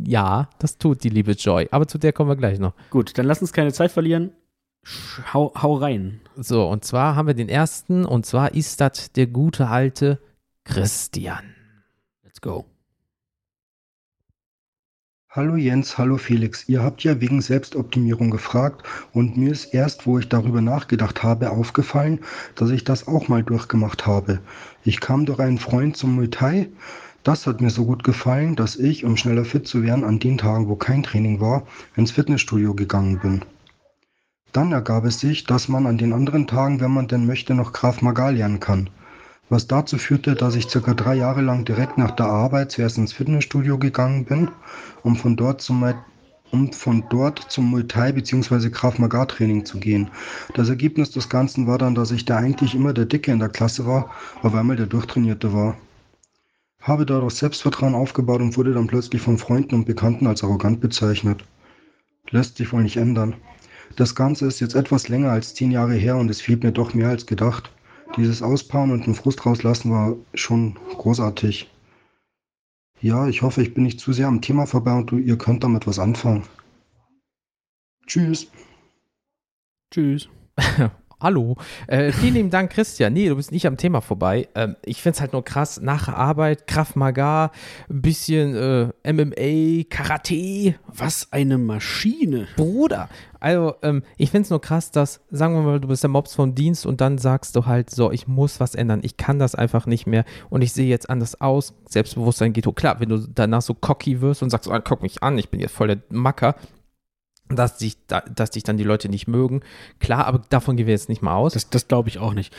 Ja, 0.06 0.48
das 0.58 0.78
tut 0.78 1.02
die 1.02 1.08
liebe 1.08 1.32
Joy. 1.32 1.68
Aber 1.70 1.88
zu 1.88 1.98
der 1.98 2.12
kommen 2.12 2.30
wir 2.30 2.36
gleich 2.36 2.58
noch. 2.58 2.74
Gut, 2.90 3.16
dann 3.18 3.26
lass 3.26 3.40
uns 3.40 3.52
keine 3.52 3.72
Zeit 3.72 3.90
verlieren. 3.90 4.32
Hau, 5.32 5.52
hau 5.60 5.74
rein. 5.74 6.20
So, 6.36 6.68
und 6.68 6.84
zwar 6.84 7.16
haben 7.16 7.26
wir 7.26 7.34
den 7.34 7.48
ersten, 7.48 8.04
und 8.04 8.26
zwar 8.26 8.54
ist 8.54 8.80
das 8.80 9.10
der 9.10 9.26
gute 9.26 9.66
alte 9.68 10.20
Christian. 10.64 11.54
Let's 12.22 12.40
go. 12.40 12.66
Hallo 15.36 15.56
Jens, 15.56 15.98
hallo 15.98 16.16
Felix. 16.16 16.66
Ihr 16.66 16.82
habt 16.82 17.04
ja 17.04 17.20
wegen 17.20 17.42
Selbstoptimierung 17.42 18.30
gefragt 18.30 18.86
und 19.12 19.36
mir 19.36 19.52
ist 19.52 19.66
erst, 19.74 20.06
wo 20.06 20.18
ich 20.18 20.30
darüber 20.30 20.62
nachgedacht 20.62 21.22
habe, 21.22 21.50
aufgefallen, 21.50 22.20
dass 22.54 22.70
ich 22.70 22.84
das 22.84 23.06
auch 23.06 23.28
mal 23.28 23.42
durchgemacht 23.42 24.06
habe. 24.06 24.40
Ich 24.82 24.98
kam 24.98 25.26
durch 25.26 25.38
einen 25.38 25.58
Freund 25.58 25.94
zum 25.94 26.14
Muay 26.14 26.28
Thai. 26.28 26.70
Das 27.22 27.46
hat 27.46 27.60
mir 27.60 27.68
so 27.68 27.84
gut 27.84 28.02
gefallen, 28.02 28.56
dass 28.56 28.76
ich, 28.76 29.04
um 29.04 29.18
schneller 29.18 29.44
fit 29.44 29.68
zu 29.68 29.82
werden, 29.82 30.04
an 30.04 30.20
den 30.20 30.38
Tagen, 30.38 30.68
wo 30.68 30.76
kein 30.76 31.02
Training 31.02 31.38
war, 31.38 31.66
ins 31.96 32.12
Fitnessstudio 32.12 32.72
gegangen 32.72 33.18
bin. 33.18 33.42
Dann 34.52 34.72
ergab 34.72 35.04
es 35.04 35.20
sich, 35.20 35.44
dass 35.44 35.68
man 35.68 35.84
an 35.84 35.98
den 35.98 36.14
anderen 36.14 36.46
Tagen, 36.46 36.80
wenn 36.80 36.92
man 36.92 37.08
denn 37.08 37.26
möchte, 37.26 37.52
noch 37.52 37.74
Graf 37.74 38.00
Magal 38.00 38.36
lernen 38.36 38.58
kann. 38.58 38.88
Was 39.48 39.68
dazu 39.68 39.96
führte, 39.96 40.34
dass 40.34 40.56
ich 40.56 40.68
circa 40.68 40.94
drei 40.94 41.14
Jahre 41.14 41.40
lang 41.40 41.64
direkt 41.64 41.98
nach 41.98 42.10
der 42.10 42.26
Arbeit 42.26 42.72
zuerst 42.72 42.98
ins 42.98 43.12
Fitnessstudio 43.12 43.78
gegangen 43.78 44.24
bin, 44.24 44.48
um 45.04 45.14
von 45.14 45.36
dort 45.36 45.60
zum 45.60 45.84
um 46.52 46.72
von 46.72 47.04
dort 47.10 47.40
zum 47.50 47.70
Muay 47.70 47.84
Thai 47.84 48.12
bzw. 48.12 48.70
Krav 48.70 48.98
Maga 48.98 49.26
Training 49.26 49.64
zu 49.64 49.78
gehen. 49.78 50.10
Das 50.54 50.68
Ergebnis 50.68 51.10
des 51.10 51.28
Ganzen 51.28 51.66
war 51.66 51.78
dann, 51.78 51.94
dass 51.94 52.10
ich 52.10 52.24
da 52.24 52.36
eigentlich 52.36 52.74
immer 52.74 52.92
der 52.92 53.04
Dicke 53.04 53.32
in 53.32 53.40
der 53.40 53.48
Klasse 53.48 53.86
war, 53.86 54.10
auf 54.42 54.54
einmal 54.54 54.76
der 54.76 54.86
Durchtrainierte 54.86 55.52
war. 55.52 55.76
Habe 56.80 57.04
dadurch 57.04 57.34
Selbstvertrauen 57.34 57.94
aufgebaut 57.94 58.40
und 58.40 58.56
wurde 58.56 58.74
dann 58.74 58.86
plötzlich 58.86 59.20
von 59.22 59.38
Freunden 59.38 59.74
und 59.74 59.86
Bekannten 59.86 60.26
als 60.26 60.44
arrogant 60.44 60.80
bezeichnet. 60.80 61.44
Lässt 62.30 62.56
sich 62.56 62.72
wohl 62.72 62.82
nicht 62.82 62.96
ändern. 62.96 63.34
Das 63.96 64.14
Ganze 64.14 64.46
ist 64.46 64.60
jetzt 64.60 64.74
etwas 64.74 65.08
länger 65.08 65.30
als 65.30 65.54
zehn 65.54 65.70
Jahre 65.70 65.94
her 65.94 66.16
und 66.16 66.30
es 66.30 66.40
fehlt 66.40 66.62
mir 66.62 66.72
doch 66.72 66.94
mehr 66.94 67.08
als 67.08 67.26
gedacht. 67.26 67.72
Dieses 68.16 68.42
Auspauen 68.42 68.92
und 68.92 69.06
den 69.06 69.14
Frust 69.14 69.44
rauslassen 69.44 69.90
war 69.90 70.16
schon 70.32 70.74
großartig. 70.96 71.70
Ja, 73.00 73.28
ich 73.28 73.42
hoffe, 73.42 73.60
ich 73.60 73.74
bin 73.74 73.84
nicht 73.84 74.00
zu 74.00 74.12
sehr 74.12 74.26
am 74.26 74.40
Thema 74.40 74.66
vorbei 74.66 74.94
und 74.94 75.10
du, 75.10 75.18
ihr 75.18 75.36
könnt 75.36 75.62
damit 75.62 75.86
was 75.86 75.98
anfangen. 75.98 76.44
Tschüss. 78.06 78.50
Tschüss. 79.92 80.28
Hallo. 81.20 81.56
Äh, 81.86 82.12
vielen 82.12 82.34
lieben 82.34 82.50
Dank, 82.50 82.70
Christian. 82.72 83.14
Nee, 83.14 83.28
du 83.28 83.36
bist 83.36 83.50
nicht 83.50 83.66
am 83.66 83.78
Thema 83.78 84.02
vorbei. 84.02 84.48
Ähm, 84.54 84.76
ich 84.84 85.00
finde 85.00 85.16
es 85.16 85.20
halt 85.20 85.32
nur 85.32 85.44
krass, 85.44 85.80
nach 85.80 86.08
Arbeit, 86.08 86.66
Kraft 86.66 86.94
Maga, 86.94 87.52
ein 87.88 88.02
bisschen 88.02 88.54
äh, 88.54 89.12
MMA, 89.12 89.84
Karate. 89.88 90.74
Was 90.86 91.32
eine 91.32 91.56
Maschine. 91.56 92.48
Bruder. 92.56 93.08
Also, 93.46 93.76
ähm, 93.82 94.02
ich 94.16 94.32
finde 94.32 94.42
es 94.42 94.50
nur 94.50 94.60
krass, 94.60 94.90
dass, 94.90 95.20
sagen 95.30 95.54
wir 95.54 95.62
mal, 95.62 95.78
du 95.78 95.86
bist 95.86 96.02
der 96.02 96.10
Mobs 96.10 96.34
vom 96.34 96.56
Dienst 96.56 96.84
und 96.84 97.00
dann 97.00 97.16
sagst 97.16 97.54
du 97.54 97.64
halt 97.64 97.90
so, 97.90 98.10
ich 98.10 98.26
muss 98.26 98.58
was 98.58 98.74
ändern. 98.74 99.02
Ich 99.04 99.18
kann 99.18 99.38
das 99.38 99.54
einfach 99.54 99.86
nicht 99.86 100.04
mehr 100.04 100.24
und 100.50 100.62
ich 100.62 100.72
sehe 100.72 100.88
jetzt 100.88 101.08
anders 101.08 101.40
aus. 101.40 101.72
Selbstbewusstsein 101.88 102.52
geht 102.52 102.66
hoch. 102.66 102.74
Klar, 102.74 102.98
wenn 102.98 103.08
du 103.08 103.18
danach 103.18 103.62
so 103.62 103.72
cocky 103.72 104.20
wirst 104.20 104.42
und 104.42 104.50
sagst, 104.50 104.68
oh, 104.68 104.76
guck 104.82 105.00
mich 105.00 105.22
an, 105.22 105.38
ich 105.38 105.48
bin 105.48 105.60
jetzt 105.60 105.76
voll 105.76 105.86
der 105.86 106.02
Macker, 106.08 106.56
dass 107.48 107.76
dich, 107.76 107.98
dass 108.34 108.50
dich 108.50 108.64
dann 108.64 108.78
die 108.78 108.82
Leute 108.82 109.08
nicht 109.08 109.28
mögen. 109.28 109.60
Klar, 110.00 110.26
aber 110.26 110.42
davon 110.48 110.76
gehen 110.76 110.88
wir 110.88 110.94
jetzt 110.94 111.08
nicht 111.08 111.22
mal 111.22 111.36
aus. 111.36 111.52
Das, 111.52 111.70
das 111.70 111.86
glaube 111.86 112.08
ich 112.08 112.18
auch 112.18 112.34
nicht. 112.34 112.52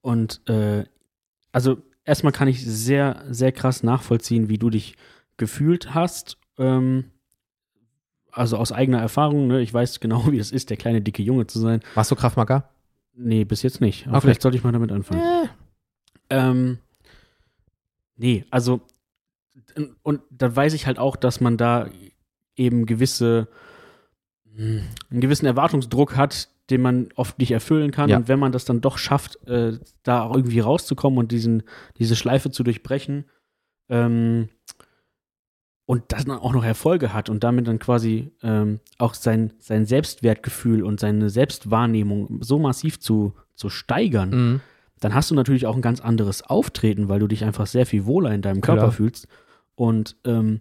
Und 0.00 0.48
äh, 0.48 0.84
also 1.52 1.76
erstmal 2.06 2.32
kann 2.32 2.48
ich 2.48 2.64
sehr, 2.64 3.22
sehr 3.28 3.52
krass 3.52 3.82
nachvollziehen, 3.82 4.48
wie 4.48 4.56
du 4.56 4.70
dich 4.70 4.96
gefühlt 5.36 5.94
hast. 5.94 6.38
Ähm, 6.56 7.10
also 8.32 8.56
aus 8.56 8.72
eigener 8.72 9.00
Erfahrung, 9.00 9.46
ne? 9.46 9.60
ich 9.60 9.72
weiß 9.72 10.00
genau, 10.00 10.24
wie 10.32 10.38
es 10.38 10.50
ist, 10.50 10.70
der 10.70 10.76
kleine 10.76 11.00
dicke 11.00 11.22
Junge 11.22 11.46
zu 11.46 11.58
sein. 11.58 11.80
Warst 11.94 12.10
du 12.10 12.16
Kraftmacker? 12.16 12.68
Nee, 13.14 13.44
bis 13.44 13.62
jetzt 13.62 13.80
nicht. 13.80 14.06
Aber 14.06 14.16
okay. 14.16 14.26
vielleicht 14.26 14.42
sollte 14.42 14.56
ich 14.56 14.64
mal 14.64 14.72
damit 14.72 14.90
anfangen. 14.90 15.20
Äh. 15.20 15.48
Ähm, 16.30 16.78
nee, 18.16 18.44
also 18.50 18.80
und 20.02 20.20
da 20.30 20.54
weiß 20.54 20.74
ich 20.74 20.86
halt 20.86 20.98
auch, 20.98 21.16
dass 21.16 21.40
man 21.40 21.56
da 21.56 21.88
eben 22.56 22.86
gewisse 22.86 23.48
einen 24.54 25.20
gewissen 25.20 25.46
Erwartungsdruck 25.46 26.16
hat, 26.16 26.48
den 26.68 26.82
man 26.82 27.08
oft 27.16 27.38
nicht 27.38 27.52
erfüllen 27.52 27.90
kann. 27.90 28.10
Ja. 28.10 28.16
Und 28.18 28.28
wenn 28.28 28.38
man 28.38 28.52
das 28.52 28.64
dann 28.64 28.80
doch 28.80 28.98
schafft, 28.98 29.46
äh, 29.46 29.78
da 30.02 30.22
auch 30.24 30.36
irgendwie 30.36 30.60
rauszukommen 30.60 31.18
und 31.18 31.32
diesen, 31.32 31.62
diese 31.98 32.16
Schleife 32.16 32.50
zu 32.50 32.62
durchbrechen 32.62 33.24
ähm, 33.88 34.48
und 35.86 36.04
das 36.08 36.24
dann 36.24 36.38
auch 36.38 36.52
noch 36.52 36.64
Erfolge 36.64 37.12
hat 37.12 37.28
und 37.28 37.42
damit 37.42 37.66
dann 37.66 37.78
quasi 37.78 38.32
ähm, 38.42 38.80
auch 38.98 39.14
sein, 39.14 39.52
sein 39.58 39.84
Selbstwertgefühl 39.84 40.84
und 40.84 41.00
seine 41.00 41.28
Selbstwahrnehmung 41.28 42.38
so 42.42 42.58
massiv 42.58 43.00
zu, 43.00 43.34
zu 43.54 43.68
steigern, 43.68 44.30
mhm. 44.30 44.60
dann 45.00 45.14
hast 45.14 45.30
du 45.30 45.34
natürlich 45.34 45.66
auch 45.66 45.74
ein 45.74 45.82
ganz 45.82 46.00
anderes 46.00 46.42
Auftreten, 46.42 47.08
weil 47.08 47.18
du 47.18 47.26
dich 47.26 47.44
einfach 47.44 47.66
sehr 47.66 47.86
viel 47.86 48.06
wohler 48.06 48.32
in 48.32 48.42
deinem 48.42 48.60
Körper 48.60 48.82
Klar. 48.82 48.92
fühlst. 48.92 49.26
Und 49.74 50.16
ähm, 50.24 50.60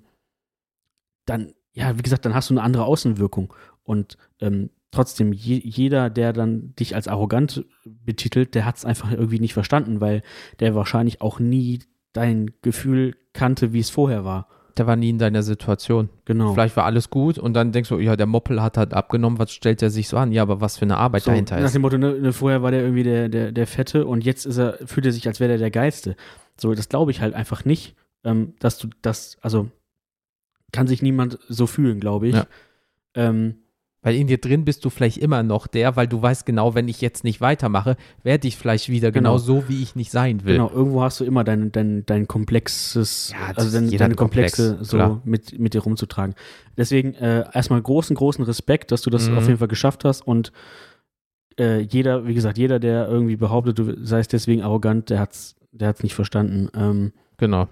dann, 1.26 1.54
ja, 1.74 1.98
wie 1.98 2.02
gesagt, 2.02 2.26
dann 2.26 2.34
hast 2.34 2.50
du 2.50 2.56
eine 2.56 2.64
andere 2.64 2.86
Außenwirkung. 2.86 3.54
Und 3.84 4.18
ähm, 4.40 4.72
trotzdem, 4.90 5.34
je, 5.34 5.62
jeder, 5.64 6.10
der 6.10 6.34
dann 6.34 6.74
dich 6.76 6.96
als 6.96 7.08
arrogant 7.08 7.66
betitelt, 7.86 8.56
der 8.56 8.66
hat 8.66 8.78
es 8.78 8.86
einfach 8.86 9.12
irgendwie 9.12 9.40
nicht 9.40 9.54
verstanden, 9.54 10.02
weil 10.02 10.24
der 10.60 10.74
wahrscheinlich 10.74 11.22
auch 11.22 11.40
nie 11.40 11.80
dein 12.14 12.52
Gefühl 12.62 13.16
kannte, 13.34 13.72
wie 13.72 13.80
es 13.80 13.90
vorher 13.90 14.26
war. 14.26 14.48
Der 14.78 14.88
war 14.88 14.96
nie 14.96 15.10
in 15.10 15.18
deiner 15.18 15.44
Situation. 15.44 16.10
Genau. 16.26 16.54
Vielleicht 16.54 16.78
war 16.78 16.86
alles 16.86 17.10
gut 17.10 17.38
und 17.38 17.54
dann 17.54 17.72
denkst 17.72 17.90
du, 17.90 18.00
ja, 18.00 18.16
der 18.16 18.26
Moppel 18.26 18.62
hat 18.62 18.78
halt 18.78 18.94
abgenommen, 18.94 19.38
was 19.40 19.52
stellt 19.52 19.82
er 19.82 19.90
sich 19.90 20.08
so 20.08 20.18
an? 20.18 20.32
Ja, 20.32 20.42
aber 20.44 20.62
was 20.62 20.78
für 20.78 20.84
eine 20.84 20.98
Arbeit 20.98 21.24
so, 21.24 21.32
dahinter 21.32 21.58
ist. 21.58 21.64
Nach 21.64 21.72
dem 21.72 21.82
Motto, 21.82 21.98
ne, 21.98 22.14
ne, 22.14 22.34
vorher 22.34 22.62
war 22.62 22.72
der 22.72 22.82
irgendwie 22.82 23.04
der, 23.04 23.30
der, 23.30 23.52
der 23.52 23.68
Fette 23.68 24.06
und 24.06 24.24
jetzt 24.24 24.46
ist 24.46 24.58
er, 24.58 24.78
fühlt 24.86 25.06
er 25.06 25.12
sich, 25.12 25.28
als 25.28 25.40
wäre 25.40 25.50
der 25.50 25.58
der 25.58 25.72
Geilste. 25.72 26.16
So, 26.58 26.74
das 26.74 26.90
glaube 26.90 27.12
ich 27.12 27.22
halt 27.22 27.34
einfach 27.34 27.66
nicht, 27.66 27.96
ähm, 28.24 28.54
dass 28.60 28.78
du 28.78 28.88
das, 29.02 29.38
also 29.42 29.70
kann 30.72 30.88
sich 30.88 31.02
niemand 31.02 31.38
so 31.50 31.68
fühlen, 31.68 32.00
glaube 32.00 32.28
ich. 32.28 32.36
Ja. 32.36 32.48
Ähm, 33.16 33.56
Weil 34.04 34.16
in 34.16 34.26
dir 34.26 34.40
drin 34.40 34.66
bist 34.66 34.84
du 34.84 34.90
vielleicht 34.90 35.18
immer 35.20 35.44
noch 35.44 35.68
der, 35.68 35.96
weil 35.96 36.08
du 36.08 36.20
weißt 36.20 36.46
genau, 36.48 36.74
wenn 36.74 36.88
ich 36.88 37.02
jetzt 37.02 37.24
nicht 37.24 37.40
weitermache, 37.40 37.98
werde 38.24 38.48
ich 38.48 38.58
vielleicht 38.58 38.90
wieder 38.90 39.12
genau, 39.12 39.34
Genau. 39.34 39.38
so, 39.38 39.70
wie 39.70 39.84
ich 39.84 39.96
nicht 39.96 40.10
sein 40.10 40.44
will. 40.44 40.54
Genau, 40.54 40.72
irgendwo 40.72 41.04
hast 41.04 41.20
du 41.20 41.24
immer 41.24 41.44
dein, 41.44 41.72
dein, 41.72 42.04
dein 42.08 42.28
komplexes, 42.28 43.32
Ja, 43.32 43.54
also 43.56 43.72
dein, 43.80 43.96
deine 43.96 44.16
Komplexe 44.16 44.70
komplex, 44.70 44.90
so 44.90 44.98
klar. 44.98 45.22
mit, 45.24 45.60
mit 45.60 45.76
dir 45.76 45.82
rumzutragen. 45.82 46.34
Deswegen 46.78 47.14
äh, 47.14 47.46
erstmal 47.54 47.80
großen, 47.80 48.16
großen 48.16 48.44
Respekt, 48.44 48.92
dass 48.92 49.04
du 49.04 49.12
das 49.12 49.30
Mhm. 49.30 49.38
auf 49.38 49.46
jeden 49.46 49.60
Fall 49.60 49.68
geschafft 49.68 50.04
hast 50.04 50.22
und 50.26 50.52
äh, 51.60 51.82
jeder, 51.82 52.26
wie 52.26 52.34
gesagt, 52.34 52.58
jeder, 52.58 52.80
der 52.80 53.08
irgendwie 53.08 53.36
behauptet, 53.36 53.78
du 53.78 54.04
seist 54.04 54.34
deswegen 54.34 54.64
arrogant, 54.64 55.12
der 55.12 55.20
hat's, 55.20 55.56
der 55.72 55.90
hat's 55.90 56.02
nicht 56.02 56.16
verstanden. 56.16 56.70
Ähm, 56.76 57.14
Genau. 57.38 57.68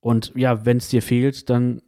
und 0.00 0.32
ja, 0.36 0.66
wenn 0.66 0.76
es 0.78 0.88
dir 0.88 1.00
fehlt, 1.02 1.48
dann 1.48 1.80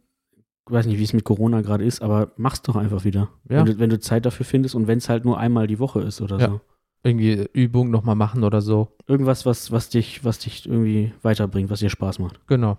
weiß 0.71 0.85
nicht, 0.85 0.99
wie 0.99 1.03
es 1.03 1.13
mit 1.13 1.23
Corona 1.23 1.61
gerade 1.61 1.83
ist, 1.83 2.01
aber 2.01 2.31
mach's 2.37 2.61
doch 2.61 2.75
einfach 2.75 3.03
wieder. 3.03 3.29
Ja. 3.49 3.59
Wenn, 3.59 3.65
du, 3.65 3.79
wenn 3.79 3.89
du 3.89 3.99
Zeit 3.99 4.25
dafür 4.25 4.45
findest 4.45 4.75
und 4.75 4.87
wenn 4.87 4.97
es 4.99 5.09
halt 5.09 5.25
nur 5.25 5.37
einmal 5.39 5.67
die 5.67 5.79
Woche 5.79 6.01
ist 6.01 6.21
oder 6.21 6.39
Ja. 6.39 6.47
so. 6.49 6.61
Irgendwie 7.01 7.47
Übung 7.53 7.91
nochmal 7.91 8.15
machen 8.15 8.43
oder 8.43 8.59
so. 8.61 8.89
Irgendwas, 9.07 9.45
was, 9.45 9.71
was 9.71 9.89
dich, 9.89 10.25
was 10.25 10.39
dich 10.39 10.67
irgendwie 10.67 11.13
weiterbringt, 11.21 11.69
was 11.69 11.79
dir 11.79 11.89
Spaß 11.89 12.19
macht. 12.19 12.45
Genau. 12.47 12.77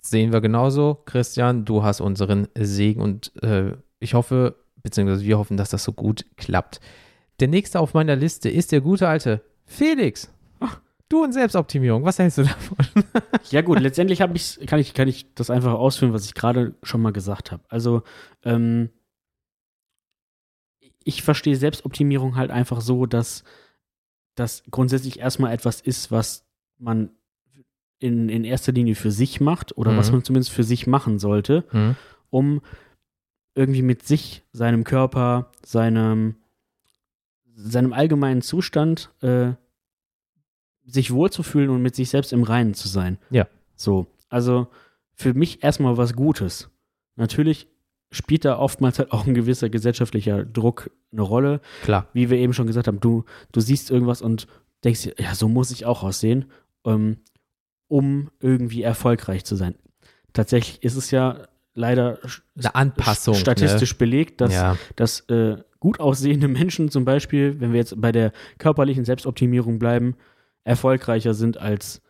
Sehen 0.00 0.32
wir 0.32 0.40
genauso. 0.40 0.98
Christian, 1.06 1.64
du 1.64 1.82
hast 1.82 2.00
unseren 2.00 2.46
Segen 2.56 3.00
und 3.00 3.32
äh, 3.42 3.72
ich 3.98 4.14
hoffe, 4.14 4.54
beziehungsweise 4.82 5.24
wir 5.24 5.38
hoffen, 5.38 5.56
dass 5.56 5.70
das 5.70 5.82
so 5.82 5.92
gut 5.92 6.24
klappt. 6.36 6.80
Der 7.40 7.48
nächste 7.48 7.80
auf 7.80 7.94
meiner 7.94 8.14
Liste 8.14 8.48
ist 8.48 8.70
der 8.70 8.80
gute 8.80 9.08
alte 9.08 9.40
Felix. 9.64 10.32
Du 11.12 11.22
und 11.22 11.32
Selbstoptimierung. 11.32 12.04
Was 12.04 12.18
hältst 12.18 12.38
du 12.38 12.44
davon? 12.44 12.76
Ja 13.50 13.60
gut, 13.60 13.80
letztendlich 13.80 14.20
kann 14.20 14.34
ich 14.34 14.94
kann 14.94 15.08
ich 15.08 15.34
das 15.34 15.50
einfach 15.50 15.74
ausführen, 15.74 16.14
was 16.14 16.24
ich 16.24 16.32
gerade 16.32 16.74
schon 16.82 17.02
mal 17.02 17.12
gesagt 17.12 17.52
habe. 17.52 17.62
Also 17.68 18.02
ähm, 18.44 18.88
ich 21.04 21.22
verstehe 21.22 21.56
Selbstoptimierung 21.56 22.36
halt 22.36 22.50
einfach 22.50 22.80
so, 22.80 23.04
dass 23.04 23.44
das 24.36 24.62
grundsätzlich 24.70 25.18
erstmal 25.18 25.52
etwas 25.52 25.82
ist, 25.82 26.10
was 26.10 26.46
man 26.78 27.10
in, 27.98 28.30
in 28.30 28.44
erster 28.44 28.72
Linie 28.72 28.94
für 28.94 29.10
sich 29.10 29.38
macht 29.38 29.76
oder 29.76 29.92
Mhm. 29.92 29.96
was 29.98 30.12
man 30.12 30.24
zumindest 30.24 30.50
für 30.52 30.64
sich 30.64 30.86
machen 30.86 31.18
sollte, 31.18 31.64
Hm? 31.72 31.96
um 32.30 32.62
irgendwie 33.54 33.82
mit 33.82 34.02
sich, 34.06 34.44
seinem 34.52 34.84
Körper, 34.84 35.50
seinem, 35.62 36.36
seinem 37.54 37.92
allgemeinen 37.92 38.40
Zustand 38.40 39.10
äh, 39.20 39.52
sich 40.84 41.12
wohlzufühlen 41.12 41.70
und 41.70 41.82
mit 41.82 41.94
sich 41.94 42.10
selbst 42.10 42.32
im 42.32 42.42
Reinen 42.42 42.74
zu 42.74 42.88
sein. 42.88 43.18
Ja. 43.30 43.46
So, 43.76 44.06
also 44.28 44.68
für 45.14 45.34
mich 45.34 45.62
erstmal 45.62 45.96
was 45.96 46.14
Gutes. 46.14 46.70
Natürlich 47.16 47.68
spielt 48.10 48.44
da 48.44 48.58
oftmals 48.58 48.98
halt 48.98 49.12
auch 49.12 49.26
ein 49.26 49.34
gewisser 49.34 49.70
gesellschaftlicher 49.70 50.44
Druck 50.44 50.90
eine 51.12 51.22
Rolle. 51.22 51.60
Klar. 51.82 52.08
Wie 52.12 52.30
wir 52.30 52.38
eben 52.38 52.52
schon 52.52 52.66
gesagt 52.66 52.86
haben, 52.86 53.00
du, 53.00 53.24
du 53.52 53.60
siehst 53.60 53.90
irgendwas 53.90 54.22
und 54.22 54.46
denkst 54.84 55.02
dir, 55.02 55.14
ja, 55.18 55.34
so 55.34 55.48
muss 55.48 55.70
ich 55.70 55.86
auch 55.86 56.02
aussehen, 56.02 56.50
ähm, 56.84 57.18
um 57.88 58.30
irgendwie 58.40 58.82
erfolgreich 58.82 59.44
zu 59.44 59.56
sein. 59.56 59.74
Tatsächlich 60.32 60.82
ist 60.82 60.96
es 60.96 61.10
ja 61.10 61.46
leider 61.74 62.18
Eine 62.56 62.74
Anpassung. 62.74 63.34
statistisch 63.34 63.96
belegt, 63.96 64.40
ne? 64.40 64.46
dass, 64.46 64.54
ja. 64.54 64.76
dass 64.96 65.20
äh, 65.28 65.56
gut 65.80 66.00
aussehende 66.00 66.48
Menschen 66.48 66.90
zum 66.90 67.04
Beispiel, 67.04 67.60
wenn 67.60 67.72
wir 67.72 67.78
jetzt 67.78 68.00
bei 68.00 68.12
der 68.12 68.32
körperlichen 68.58 69.04
Selbstoptimierung 69.04 69.78
bleiben, 69.78 70.16
erfolgreicher 70.64 71.34
sind 71.34 71.58
als 71.58 72.02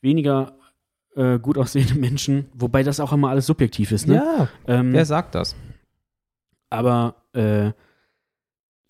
weniger 0.00 0.58
äh, 1.14 1.38
gut 1.38 1.58
aussehende 1.58 1.94
Menschen, 1.98 2.46
wobei 2.54 2.82
das 2.82 3.00
auch 3.00 3.12
immer 3.12 3.30
alles 3.30 3.46
subjektiv 3.46 3.92
ist. 3.92 4.06
Ne? 4.06 4.14
ja, 4.14 4.48
ähm, 4.66 4.92
wer 4.92 5.04
sagt 5.04 5.34
das? 5.34 5.56
aber 6.70 7.22
äh, 7.32 7.72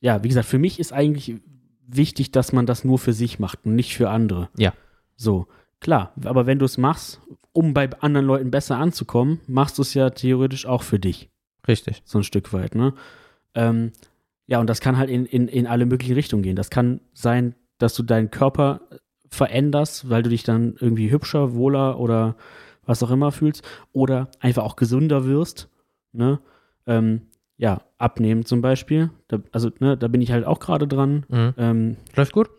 ja, 0.01 0.23
wie 0.23 0.29
gesagt, 0.29 0.47
für 0.47 0.59
mich 0.59 0.79
ist 0.79 0.93
eigentlich 0.93 1.41
wichtig, 1.87 2.33
dass 2.33 2.53
man 2.53 2.67
das 2.67 2.85
nur 2.85 2.99
für 2.99 3.13
sich 3.13 3.39
macht 3.39 3.65
und 3.65 3.75
nicht 3.75 3.97
für 3.97 4.11
andere. 4.11 4.49
Ja. 4.57 4.73
So, 5.17 5.47
klar, 5.81 6.13
aber 6.25 6.47
wenn 6.47 6.59
du 6.59 6.65
es 6.65 6.79
machst, 6.79 7.21
um 7.53 7.75
bei 7.75 7.91
anderen 8.01 8.27
Leuten 8.27 8.51
besser 8.51 8.77
anzukommen, 8.77 9.41
machst 9.47 9.79
du 9.79 9.83
es 9.83 9.95
ja 9.95 10.11
theoretisch 10.11 10.67
auch 10.67 10.83
für 10.83 10.99
dich. 10.99 11.31
Richtig. 11.67 12.03
so 12.05 12.19
ein 12.19 12.25
Stück 12.25 12.53
weit, 12.53 12.77
ne? 12.77 12.95
Ähm, 13.55 13.93
ja, 14.47 14.61
und 14.61 14.69
das 14.69 14.81
kann 14.81 14.97
halt 14.97 15.11
in, 15.11 15.27
in, 15.27 15.49
in 15.49 15.67
alle 15.67 15.87
möglichen 15.87 16.15
Richtungen 16.15 16.45
gehen. 16.45 16.55
Das 16.55 16.71
kann 16.71 17.01
sein, 17.13 17.57
dass 17.79 17.95
du 17.95 18.03
deinen 18.03 18.31
Körper 18.31 18.81
veränderst, 19.29 20.09
weil 20.09 20.23
du 20.23 20.31
dich 20.31 20.45
dann 20.45 20.75
irgendwie 20.79 21.11
hübscher, 21.11 21.55
wohler 21.55 21.99
oder 21.99 22.37
was 22.85 23.03
auch 23.03 23.11
immer 23.11 23.33
fühlst. 23.33 23.67
Oder 23.93 24.31
einfach 24.41 24.65
auch 24.65 24.77
gesünder 24.77 25.27
wirst, 25.27 25.69
ne? 26.13 26.41
Ähm, 26.87 27.23
ja, 27.59 27.83
abnehmen 27.99 28.45
zum 28.45 28.61
Beispiel. 28.61 29.11
Da, 29.29 29.39
also, 29.51 29.71
ne, 29.81 29.97
da 29.97 30.09
bin 30.09 30.21
ich 30.21 30.31
halt 30.31 30.45
auch 30.45 30.61
gerade 30.61 30.87
dran. 30.87 31.25
Mhm. 31.29 31.55
Ähm, 31.57 31.97
Läuft 32.15 32.33
gut? 32.33 32.51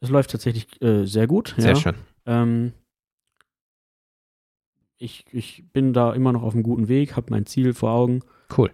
es 0.00 0.10
läuft 0.10 0.30
tatsächlich 0.30 0.80
äh, 0.82 1.04
sehr 1.04 1.26
gut. 1.26 1.54
Sehr 1.58 1.72
ja. 1.72 1.76
schön. 1.76 1.94
Ähm, 2.26 2.72
ich, 4.98 5.24
ich 5.32 5.64
bin 5.72 5.92
da 5.92 6.12
immer 6.12 6.32
noch 6.32 6.42
auf 6.42 6.54
einem 6.54 6.62
guten 6.62 6.88
Weg, 6.88 7.16
habe 7.16 7.26
mein 7.30 7.46
Ziel 7.46 7.74
vor 7.74 7.90
Augen. 7.90 8.22
Cool. 8.56 8.70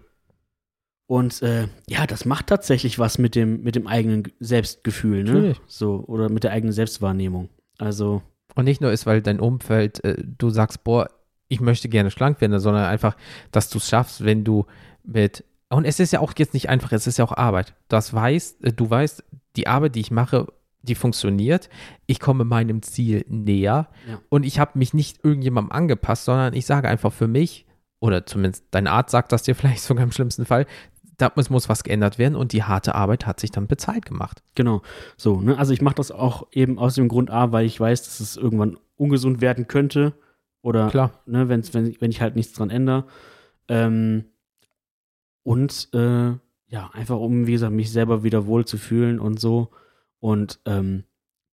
Und 1.13 1.43
äh, 1.43 1.67
ja, 1.87 2.07
das 2.07 2.25
macht 2.25 2.47
tatsächlich 2.47 2.97
was 2.97 3.19
mit 3.19 3.35
dem, 3.35 3.61
mit 3.61 3.75
dem 3.75 3.85
eigenen 3.85 4.23
Selbstgefühl, 4.39 5.23
ne? 5.23 5.31
Natürlich. 5.33 5.61
So, 5.67 6.03
oder 6.07 6.27
mit 6.27 6.43
der 6.43 6.51
eigenen 6.53 6.73
Selbstwahrnehmung. 6.73 7.49
Also, 7.77 8.23
Und 8.55 8.65
nicht 8.65 8.81
nur 8.81 8.91
ist, 8.91 9.05
weil 9.05 9.21
dein 9.21 9.39
Umfeld, 9.39 10.03
äh, 10.03 10.15
du 10.25 10.49
sagst, 10.49 10.83
boah, 10.83 11.07
ich 11.49 11.59
möchte 11.61 11.87
gerne 11.87 12.09
schlank 12.09 12.41
werden, 12.41 12.59
sondern 12.59 12.85
einfach, 12.85 13.15
dass 13.51 13.69
du 13.69 13.77
es 13.77 13.87
schaffst, 13.87 14.25
wenn 14.25 14.43
du 14.43 14.65
mit. 15.03 15.43
Und 15.69 15.85
es 15.85 15.99
ist 15.99 16.13
ja 16.13 16.19
auch 16.19 16.33
jetzt 16.35 16.55
nicht 16.55 16.69
einfach, 16.69 16.91
es 16.91 17.05
ist 17.05 17.19
ja 17.19 17.25
auch 17.25 17.37
Arbeit. 17.37 17.75
Das 17.89 18.11
weißt, 18.11 18.63
äh, 18.63 18.73
du 18.73 18.89
weißt, 18.89 19.23
die 19.55 19.67
Arbeit, 19.67 19.93
die 19.93 19.99
ich 19.99 20.09
mache, 20.09 20.47
die 20.81 20.95
funktioniert. 20.95 21.69
Ich 22.07 22.19
komme 22.19 22.43
meinem 22.43 22.81
Ziel 22.81 23.23
näher 23.29 23.87
Ja. 24.09 24.19
und 24.29 24.47
ich 24.47 24.57
habe 24.57 24.79
mich 24.79 24.95
nicht 24.95 25.23
irgendjemandem 25.23 25.71
angepasst, 25.73 26.25
sondern 26.25 26.55
ich 26.55 26.65
sage 26.65 26.87
einfach 26.89 27.13
für 27.13 27.27
mich, 27.27 27.67
oder 27.99 28.25
zumindest 28.25 28.65
dein 28.71 28.87
Arzt 28.87 29.11
sagt 29.11 29.31
das 29.31 29.43
dir 29.43 29.53
vielleicht 29.59 29.83
sogar 29.83 30.03
im 30.03 30.11
schlimmsten 30.11 30.45
Fall, 30.45 30.65
da 31.17 31.31
muss, 31.35 31.49
muss 31.49 31.69
was 31.69 31.83
geändert 31.83 32.17
werden 32.17 32.35
und 32.35 32.53
die 32.53 32.63
harte 32.63 32.95
Arbeit 32.95 33.25
hat 33.25 33.39
sich 33.39 33.51
dann 33.51 33.67
bezahlt 33.67 34.05
gemacht. 34.05 34.43
genau. 34.55 34.81
So, 35.17 35.41
ne? 35.41 35.57
Also 35.57 35.73
ich 35.73 35.81
mache 35.81 35.95
das 35.95 36.11
auch 36.11 36.47
eben 36.51 36.79
aus 36.79 36.95
dem 36.95 37.07
Grund 37.07 37.29
A, 37.29 37.51
weil 37.51 37.65
ich 37.65 37.79
weiß, 37.79 38.03
dass 38.03 38.19
es 38.19 38.37
irgendwann 38.37 38.77
ungesund 38.95 39.41
werden 39.41 39.67
könnte. 39.67 40.13
Oder 40.61 40.89
Klar. 40.89 41.11
ne, 41.25 41.49
wenn's, 41.49 41.73
wenn, 41.73 41.95
wenn 41.99 42.09
ich 42.09 42.21
halt 42.21 42.35
nichts 42.35 42.53
dran 42.53 42.69
ändere. 42.69 43.05
Ähm, 43.67 44.25
und 45.43 45.89
äh, 45.93 46.31
ja, 46.67 46.89
einfach 46.93 47.17
um, 47.17 47.47
wie 47.47 47.51
gesagt, 47.51 47.73
mich 47.73 47.91
selber 47.91 48.23
wieder 48.23 48.47
wohl 48.47 48.65
zu 48.65 48.77
fühlen 48.77 49.19
und 49.19 49.39
so. 49.39 49.69
Und 50.19 50.59
ähm, 50.65 51.03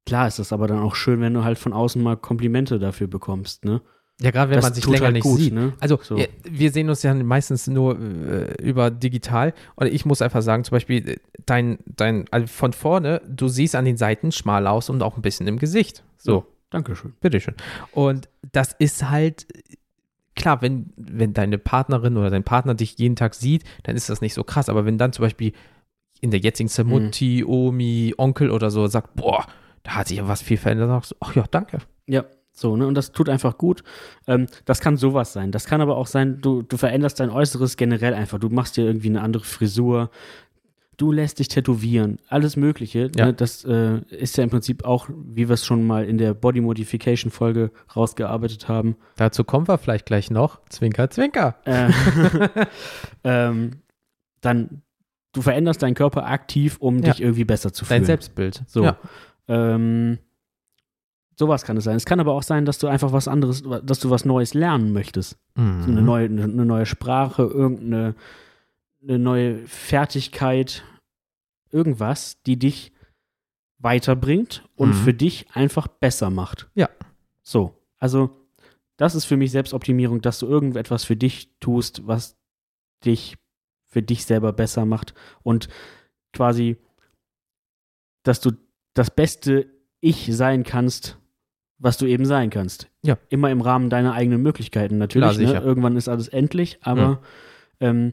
klar 0.07 0.29
ist 0.29 0.39
das 0.39 0.53
aber 0.53 0.69
dann 0.69 0.79
auch 0.79 0.95
schön, 0.95 1.21
wenn 1.21 1.35
du 1.35 1.45
halt 1.45 1.59
von 1.59 1.73
außen 1.73 2.01
mal 2.01 2.17
Komplimente 2.17 2.79
dafür 2.79 3.09
bekommst, 3.09 3.65
ne? 3.65 3.83
Ja, 4.21 4.31
gerade 4.31 4.51
wenn 4.51 4.57
Das 4.57 4.65
man 4.65 4.75
sich 4.75 4.87
länger 4.87 5.07
halt 5.07 5.15
nicht 5.15 5.23
gut, 5.23 5.39
sieht. 5.39 5.53
ne? 5.55 5.73
Also 5.81 5.99
So. 6.03 6.17
ja, 6.19 6.27
wir 6.45 6.71
sehen 6.73 6.89
uns 6.91 7.03
ja 7.03 7.15
meistens 7.15 7.67
nur 7.67 7.99
äh, 7.99 8.55
über 8.63 8.91
digital. 8.91 9.55
Und 9.77 9.87
ich 9.87 10.05
muss 10.05 10.21
einfach 10.23 10.43
sagen, 10.43 10.65
zum 10.65 10.73
Beispiel, 10.77 11.09
äh, 11.09 11.17
dein, 11.47 11.79
dein, 11.87 12.27
also 12.31 12.47
von 12.47 12.73
vorne, 12.73 13.23
du 13.29 13.49
siehst 13.49 13.75
an 13.75 13.85
den 13.87 13.97
Seiten 13.97 14.31
schmal 14.33 14.67
aus 14.67 14.91
und 14.91 15.03
auch 15.03 15.17
ein 15.17 15.23
bisschen 15.23 15.47
im 15.47 15.59
Gesicht. 15.59 16.05
So, 16.19 16.47
Dankeschön. 16.69 17.15
bitteschön. 17.21 17.55
Und 17.93 18.29
das 18.53 18.75
ist 18.79 19.09
halt, 19.09 19.47
klar, 20.37 20.61
wenn, 20.63 20.93
wenn 20.97 21.33
deine 21.33 21.59
Partnerin 21.59 22.17
oder 22.17 22.31
dein 22.31 22.45
Partner 22.45 22.75
dich 22.75 22.99
jeden 22.99 23.17
Tag 23.17 23.35
sieht, 23.35 23.65
dann 23.85 23.97
ist 23.97 24.11
das 24.11 24.21
nicht 24.21 24.35
so 24.35 24.45
krass. 24.45 24.69
Aber 24.69 24.85
wenn 24.85 24.99
dann 24.99 25.13
zum 25.13 25.23
Beispiel 25.25 25.53
in 26.21 26.31
der 26.31 26.41
jetzigen 26.41 26.69
Zeit. 26.69 26.85
Mutti, 26.87 27.43
Omi, 27.45 28.15
Onkel 28.19 28.51
oder 28.51 28.71
so 28.71 28.87
sagt, 28.87 29.17
boah, 29.17 29.47
da 29.83 29.93
hat 29.97 30.09
sich 30.09 30.19
ja 30.19 30.29
was 30.29 30.43
viel 30.43 30.59
verändert, 30.59 30.89
dann 30.91 30.97
sagst 30.99 31.13
du, 31.13 31.17
ach 31.21 31.35
ja, 31.35 31.45
danke. 31.51 31.79
Ja, 32.07 32.25
so, 32.61 32.77
ne? 32.77 32.87
Und 32.87 32.95
das 32.95 33.13
tut 33.13 33.29
einfach 33.29 33.59
gut. 33.59 33.83
Ähm, 34.27 34.47
das 34.65 34.81
kann 34.81 34.97
sowas 34.97 35.33
sein. 35.33 35.51
Das 35.53 35.65
kann 35.65 35.81
aber 35.81 35.97
auch 35.97 36.07
sein, 36.07 36.41
du, 36.41 36.63
du 36.63 36.77
veränderst 36.77 37.19
dein 37.21 37.31
Äußeres 37.31 37.77
generell 37.77 38.15
einfach. 38.15 38.39
Du 38.39 38.49
machst 38.51 38.77
dir 38.77 38.85
irgendwie 38.85 39.09
eine 39.09 39.23
andere 39.23 39.45
Frisur. 39.45 40.11
Du 40.97 41.13
lässt 41.13 41.39
dich 41.39 41.49
tätowieren. 41.49 42.19
Alles 42.29 42.57
Mögliche. 42.57 43.11
Ja. 43.17 43.27
Ne? 43.27 43.33
Das 43.33 43.65
äh, 43.65 44.01
ist 44.11 44.37
ja 44.37 44.45
im 44.45 44.51
Prinzip 44.51 44.85
auch, 44.85 45.09
wie 45.09 45.49
wir 45.49 45.55
es 45.55 45.65
schon 45.65 45.87
mal 45.87 46.05
in 46.05 46.19
der 46.19 46.35
Body 46.35 46.61
Modification 46.61 47.31
Folge 47.31 47.71
rausgearbeitet 47.97 48.69
haben. 48.69 48.97
Dazu 49.17 49.43
kommen 49.43 49.67
wir 49.67 49.79
vielleicht 49.79 50.05
gleich 50.05 50.31
noch. 50.31 50.61
Zwinker, 50.69 51.09
zwinker. 51.09 51.57
Äh, 51.65 51.91
ähm, 53.25 53.81
dann, 54.43 54.83
du 55.33 55.41
veränderst 55.41 55.83
deinen 55.83 55.95
Körper 55.95 56.27
aktiv, 56.27 56.77
um 56.81 56.99
Ja. 56.99 57.13
dich 57.13 57.23
irgendwie 57.23 57.45
besser 57.45 57.73
zu 57.73 57.87
fühlen. 57.87 58.01
Dein 58.01 58.07
Selbstbild. 58.07 58.63
So. 58.67 58.85
Ja. 58.85 58.99
Ähm, 59.49 60.19
sowas 61.41 61.65
kann 61.65 61.77
es 61.77 61.85
sein. 61.85 61.97
Es 61.97 62.05
kann 62.05 62.21
aber 62.21 62.33
auch 62.35 62.45
sein, 62.45 62.65
dass 62.65 62.79
du 62.79 62.87
einfach 62.87 63.13
was 63.13 63.27
anderes, 63.27 63.65
dass 63.83 63.99
du 63.99 64.11
was 64.11 64.25
Neues 64.25 64.55
lernen 64.55 64.93
möchtest. 64.93 65.37
Mhm. 65.57 65.83
So 65.83 65.91
eine, 65.91 66.03
neue, 66.03 66.27
eine, 66.27 66.47
neue 66.47 66.87
Sprache, 66.87 67.43
irgendeine 67.43 68.15
eine 69.03 69.19
neue 69.19 69.67
Fertigkeit, 69.67 70.85
irgendwas, 71.73 72.43
die 72.43 72.59
dich 72.59 72.93
weiterbringt 73.79 74.69
und 74.77 74.91
Mhm. 74.91 74.95
für 74.95 75.15
dich 75.15 75.47
einfach 75.55 75.89
besser 75.89 76.29
macht. 76.31 76.69
Ja. 76.75 76.89
So, 77.43 77.75
also 77.99 78.37
Das 78.99 79.15
ist 79.15 79.25
für 79.25 79.39
mich 79.39 79.51
Selbstoptimierung, 79.51 80.21
dass 80.21 80.41
du 80.41 80.47
irgendetwas 80.47 81.05
für 81.05 81.17
dich 81.17 81.49
tust, 81.59 82.07
was 82.07 82.37
dich 83.03 83.39
für 83.87 84.03
dich 84.03 84.27
selber 84.27 84.53
besser 84.53 84.85
macht 84.85 85.15
und 85.43 85.69
quasi, 86.35 86.77
dass 88.23 88.43
du 88.43 88.51
das 88.93 89.11
beste 89.11 89.73
Ich 90.01 90.29
sein 90.37 90.65
kannst, 90.65 91.17
was 91.81 91.97
du 91.97 92.07
eben 92.07 92.27
sein 92.27 92.51
kannst. 92.51 92.89
Ja. 93.03 93.19
Immer 93.31 93.51
im 93.51 93.63
Rahmen 93.63 93.91
deiner 93.91 94.13
eigenen 94.13 94.43
Möglichkeiten. 94.43 94.99
Natürlich, 94.99 95.39
Klar, 95.39 95.53
ne? 95.53 95.61
irgendwann 95.61 95.97
ist 95.97 96.09
alles 96.09 96.29
endlich, 96.29 96.79
aber 96.83 97.21
ähm, 97.81 98.13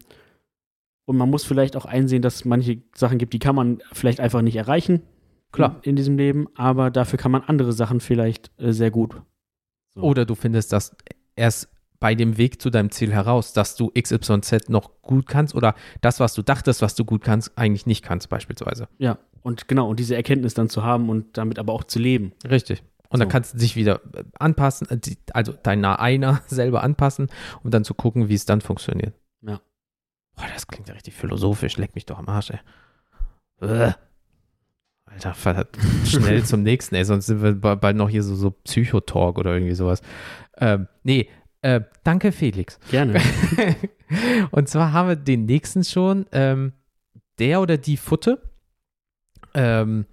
und 1.06 1.18
man 1.18 1.30
muss 1.30 1.44
vielleicht 1.46 1.76
auch 1.76 1.86
einsehen, 1.86 2.22
dass 2.22 2.36
es 2.36 2.46
manche 2.46 2.82
Sachen 2.96 3.18
gibt, 3.18 3.34
die 3.34 3.40
kann 3.40 3.56
man 3.56 3.80
vielleicht 3.94 4.20
einfach 4.20 4.42
nicht 4.42 4.56
erreichen. 4.56 5.04
Klar. 5.52 5.80
In, 5.84 5.92
in 5.92 5.96
diesem 5.96 6.18
Leben, 6.18 6.48
aber 6.56 6.92
dafür 6.92 7.20
kann 7.20 7.32
man 7.32 7.44
andere 7.44 7.72
Sachen 7.72 8.00
vielleicht 8.00 8.52
äh, 8.58 8.72
sehr 8.72 8.92
gut. 8.92 9.22
So. 9.94 10.02
Oder 10.02 10.26
du 10.26 10.36
findest 10.36 10.74
das 10.74 10.96
erst 11.36 11.70
bei 12.00 12.14
dem 12.14 12.38
Weg 12.38 12.62
zu 12.62 12.70
deinem 12.70 12.92
Ziel 12.92 13.12
heraus, 13.12 13.54
dass 13.54 13.76
du 13.76 13.90
XYZ 13.90 14.70
noch 14.70 15.02
gut 15.02 15.28
kannst 15.28 15.56
oder 15.56 15.76
das, 16.02 16.20
was 16.20 16.34
du 16.34 16.42
dachtest, 16.42 16.82
was 16.82 16.96
du 16.96 17.06
gut 17.06 17.24
kannst, 17.24 17.58
eigentlich 17.58 17.86
nicht 17.86 18.04
kannst, 18.04 18.30
beispielsweise. 18.30 18.88
Ja, 18.98 19.18
und 19.42 19.68
genau, 19.68 19.90
und 19.90 20.00
diese 20.00 20.16
Erkenntnis 20.16 20.54
dann 20.54 20.70
zu 20.70 20.84
haben 20.84 21.10
und 21.10 21.38
damit 21.38 21.58
aber 21.58 21.74
auch 21.74 21.86
zu 21.86 22.00
leben. 22.00 22.34
Richtig. 22.48 22.84
Und 23.10 23.20
dann 23.20 23.30
So. 23.30 23.32
kannst 23.32 23.54
du 23.54 23.58
dich 23.60 23.76
wieder 23.76 24.02
äh, 24.14 24.24
anpassen, 24.40 24.88
äh, 24.90 25.00
also 25.34 25.54
dein 25.64 25.84
Einer 25.86 26.42
selber 26.48 26.84
anpassen, 26.84 27.28
um 27.64 27.72
dann 27.72 27.84
zu 27.84 27.94
gucken, 27.94 28.30
wie 28.30 28.34
es 28.36 28.46
dann 28.46 28.62
funktioniert. 28.62 29.14
Ja. 29.42 29.62
Boah, 30.36 30.46
das 30.54 30.68
klingt 30.68 30.88
ja 30.88 30.94
richtig 30.94 31.14
philosophisch. 31.16 31.78
Leck 31.78 31.96
mich 31.96 32.06
doch 32.06 32.20
am 32.20 32.28
Arsch, 32.30 32.52
ey. 32.52 32.60
Äh. 33.68 33.94
Alter, 35.06 35.34
verdammt, 35.34 35.78
schnell 36.06 36.44
zum 36.44 36.64
nächsten, 36.64 36.94
ey, 36.96 37.06
sonst 37.06 37.28
sind 37.28 37.42
wir 37.42 37.54
ba- 37.54 37.76
bald 37.76 37.96
noch 37.96 38.10
hier 38.10 38.24
so, 38.24 38.36
so 38.36 38.52
Psychotalk 38.52 39.38
oder 39.38 39.54
irgendwie 39.54 39.74
sowas. 39.74 40.02
Ähm, 40.58 40.88
nee, 41.04 41.30
äh, 41.62 41.82
danke 42.04 42.32
Felix. 42.34 42.78
Gerne. 42.92 43.22
Und 44.52 44.68
zwar 44.68 44.92
haben 44.92 45.08
wir 45.10 45.16
den 45.16 45.46
nächsten 45.46 45.84
schon, 45.86 46.26
ähm, 46.34 46.74
der 47.40 47.62
oder 47.62 47.78
die 47.78 47.96
Futte, 47.98 48.42
ähm, 49.54 50.06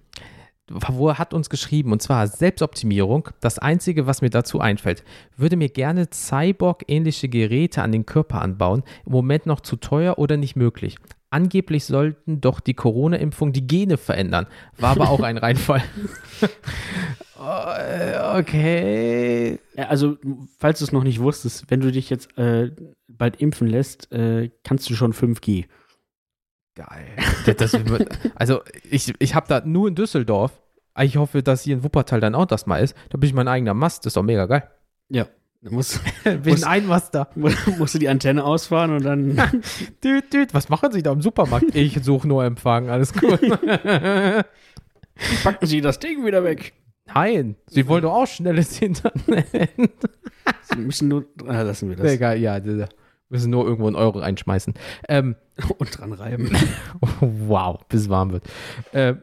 wo 0.69 1.09
er 1.09 1.19
hat 1.19 1.33
uns 1.33 1.49
geschrieben, 1.49 1.91
und 1.91 2.01
zwar 2.01 2.27
Selbstoptimierung, 2.27 3.29
das 3.39 3.59
Einzige, 3.59 4.07
was 4.07 4.21
mir 4.21 4.29
dazu 4.29 4.59
einfällt. 4.59 5.03
Würde 5.37 5.57
mir 5.57 5.69
gerne 5.69 6.09
Cyborg-ähnliche 6.09 7.29
Geräte 7.29 7.81
an 7.81 7.91
den 7.91 8.05
Körper 8.05 8.41
anbauen, 8.41 8.83
im 9.05 9.11
Moment 9.11 9.45
noch 9.45 9.61
zu 9.61 9.75
teuer 9.75 10.17
oder 10.17 10.37
nicht 10.37 10.55
möglich. 10.55 10.97
Angeblich 11.29 11.85
sollten 11.85 12.39
doch 12.39 12.59
die 12.59 12.73
Corona-Impfung 12.75 13.51
die 13.51 13.67
Gene 13.67 13.97
verändern. 13.97 14.47
War 14.77 14.91
aber 14.91 15.09
auch 15.09 15.21
ein 15.21 15.37
Reinfall. 15.37 15.83
Okay. 18.37 19.59
Also, 19.75 20.17
falls 20.57 20.79
du 20.79 20.85
es 20.85 20.91
noch 20.91 21.03
nicht 21.03 21.19
wusstest, 21.19 21.65
wenn 21.69 21.81
du 21.81 21.91
dich 21.91 22.09
jetzt 22.09 22.35
äh, 22.37 22.71
bald 23.07 23.41
impfen 23.41 23.67
lässt, 23.67 24.11
äh, 24.11 24.49
kannst 24.63 24.89
du 24.89 24.95
schon 24.95 25.13
5G. 25.13 25.65
Geil. 26.75 27.07
Das, 27.45 27.71
das, 27.71 27.79
also 28.33 28.61
ich, 28.89 29.13
ich 29.19 29.35
habe 29.35 29.47
da 29.47 29.61
nur 29.63 29.87
in 29.87 29.95
Düsseldorf. 29.95 30.51
Ich 30.99 31.15
hoffe, 31.17 31.43
dass 31.43 31.61
hier 31.61 31.75
in 31.75 31.83
Wuppertal 31.83 32.19
dann 32.19 32.33
auch 32.33 32.47
das 32.47 32.65
mal 32.65 32.77
ist. 32.79 32.95
Da 33.09 33.17
bin 33.17 33.27
ich 33.27 33.35
mein 33.35 33.47
eigener 33.47 33.75
Mast. 33.75 34.05
Das 34.05 34.11
ist 34.11 34.17
doch 34.17 34.23
mega 34.23 34.45
geil. 34.45 34.63
Ja. 35.09 35.27
Du 35.61 35.73
musst, 35.73 35.99
bin 36.23 36.63
ein 36.63 36.85
Master. 36.85 37.27
musst 37.79 37.95
du 37.95 37.97
die 37.97 38.07
Antenne 38.07 38.43
ausfahren 38.43 38.91
und 38.91 39.03
dann. 39.03 39.63
Düt, 40.03 40.31
düt. 40.31 40.53
Was 40.53 40.69
machen 40.69 40.91
Sie 40.91 41.01
da 41.01 41.11
im 41.11 41.23
Supermarkt? 41.23 41.73
Ich 41.73 41.97
suche 42.03 42.27
nur 42.27 42.45
Empfang. 42.45 42.87
Alles 42.87 43.11
gut. 43.13 43.41
packen 45.43 45.65
sie 45.65 45.81
das 45.81 45.97
Ding 45.97 46.23
wieder 46.23 46.43
weg. 46.43 46.73
Nein, 47.07 47.55
Sie 47.65 47.87
wollen 47.87 48.03
doch 48.03 48.13
auch 48.13 48.27
schnelles 48.27 48.79
Internet. 48.79 49.47
Sie 50.61 50.77
müssen 50.77 51.07
nur. 51.07 51.25
Ah, 51.47 51.63
lassen 51.63 51.89
wir 51.89 51.95
das. 51.95 52.11
Egal, 52.11 52.37
ja, 52.37 52.63
wir 52.63 52.87
müssen 53.35 53.51
nur 53.51 53.63
irgendwo 53.65 53.87
einen 53.87 53.95
Euro 53.95 54.19
einschmeißen. 54.19 54.73
Ähm, 55.07 55.35
Und 55.77 55.97
dran 55.97 56.13
reiben. 56.13 56.51
Wow, 57.21 57.79
bis 57.87 58.01
es 58.03 58.09
warm 58.09 58.31
wird. 58.31 58.43
Ähm, 58.93 59.19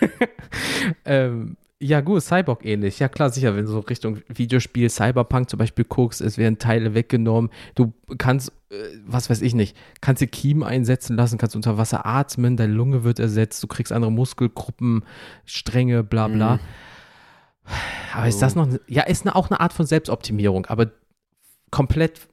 ähm, 1.04 1.56
ja, 1.80 2.00
gut, 2.00 2.22
Cyborg 2.22 2.64
ähnlich. 2.64 2.98
Ja, 2.98 3.08
klar, 3.08 3.28
sicher, 3.30 3.54
wenn 3.56 3.66
du 3.66 3.70
so 3.70 3.80
Richtung 3.80 4.18
Videospiel 4.28 4.88
Cyberpunk 4.88 5.50
zum 5.50 5.58
Beispiel 5.58 5.84
guckst, 5.84 6.20
es 6.22 6.38
werden 6.38 6.58
Teile 6.58 6.94
weggenommen. 6.94 7.50
Du 7.74 7.92
kannst, 8.16 8.52
äh, 8.70 8.74
was 9.04 9.28
weiß 9.28 9.42
ich 9.42 9.54
nicht, 9.54 9.76
kannst 10.00 10.22
dir 10.22 10.26
Kiemen 10.28 10.62
einsetzen 10.62 11.16
lassen, 11.16 11.36
kannst 11.36 11.56
unter 11.56 11.76
Wasser 11.76 12.06
atmen, 12.06 12.56
deine 12.56 12.72
Lunge 12.72 13.04
wird 13.04 13.18
ersetzt, 13.18 13.62
du 13.62 13.66
kriegst 13.66 13.92
andere 13.92 14.12
Muskelgruppen, 14.12 15.04
Stränge, 15.44 16.02
bla 16.04 16.28
bla. 16.28 16.54
Mhm. 16.56 16.60
Aber 18.14 18.28
ist 18.28 18.40
das 18.40 18.54
noch, 18.54 18.66
eine- 18.68 18.80
ja, 18.86 19.02
ist 19.02 19.26
eine, 19.26 19.34
auch 19.34 19.50
eine 19.50 19.60
Art 19.60 19.72
von 19.72 19.84
Selbstoptimierung, 19.86 20.66
aber 20.66 20.90
komplett, 21.70 22.28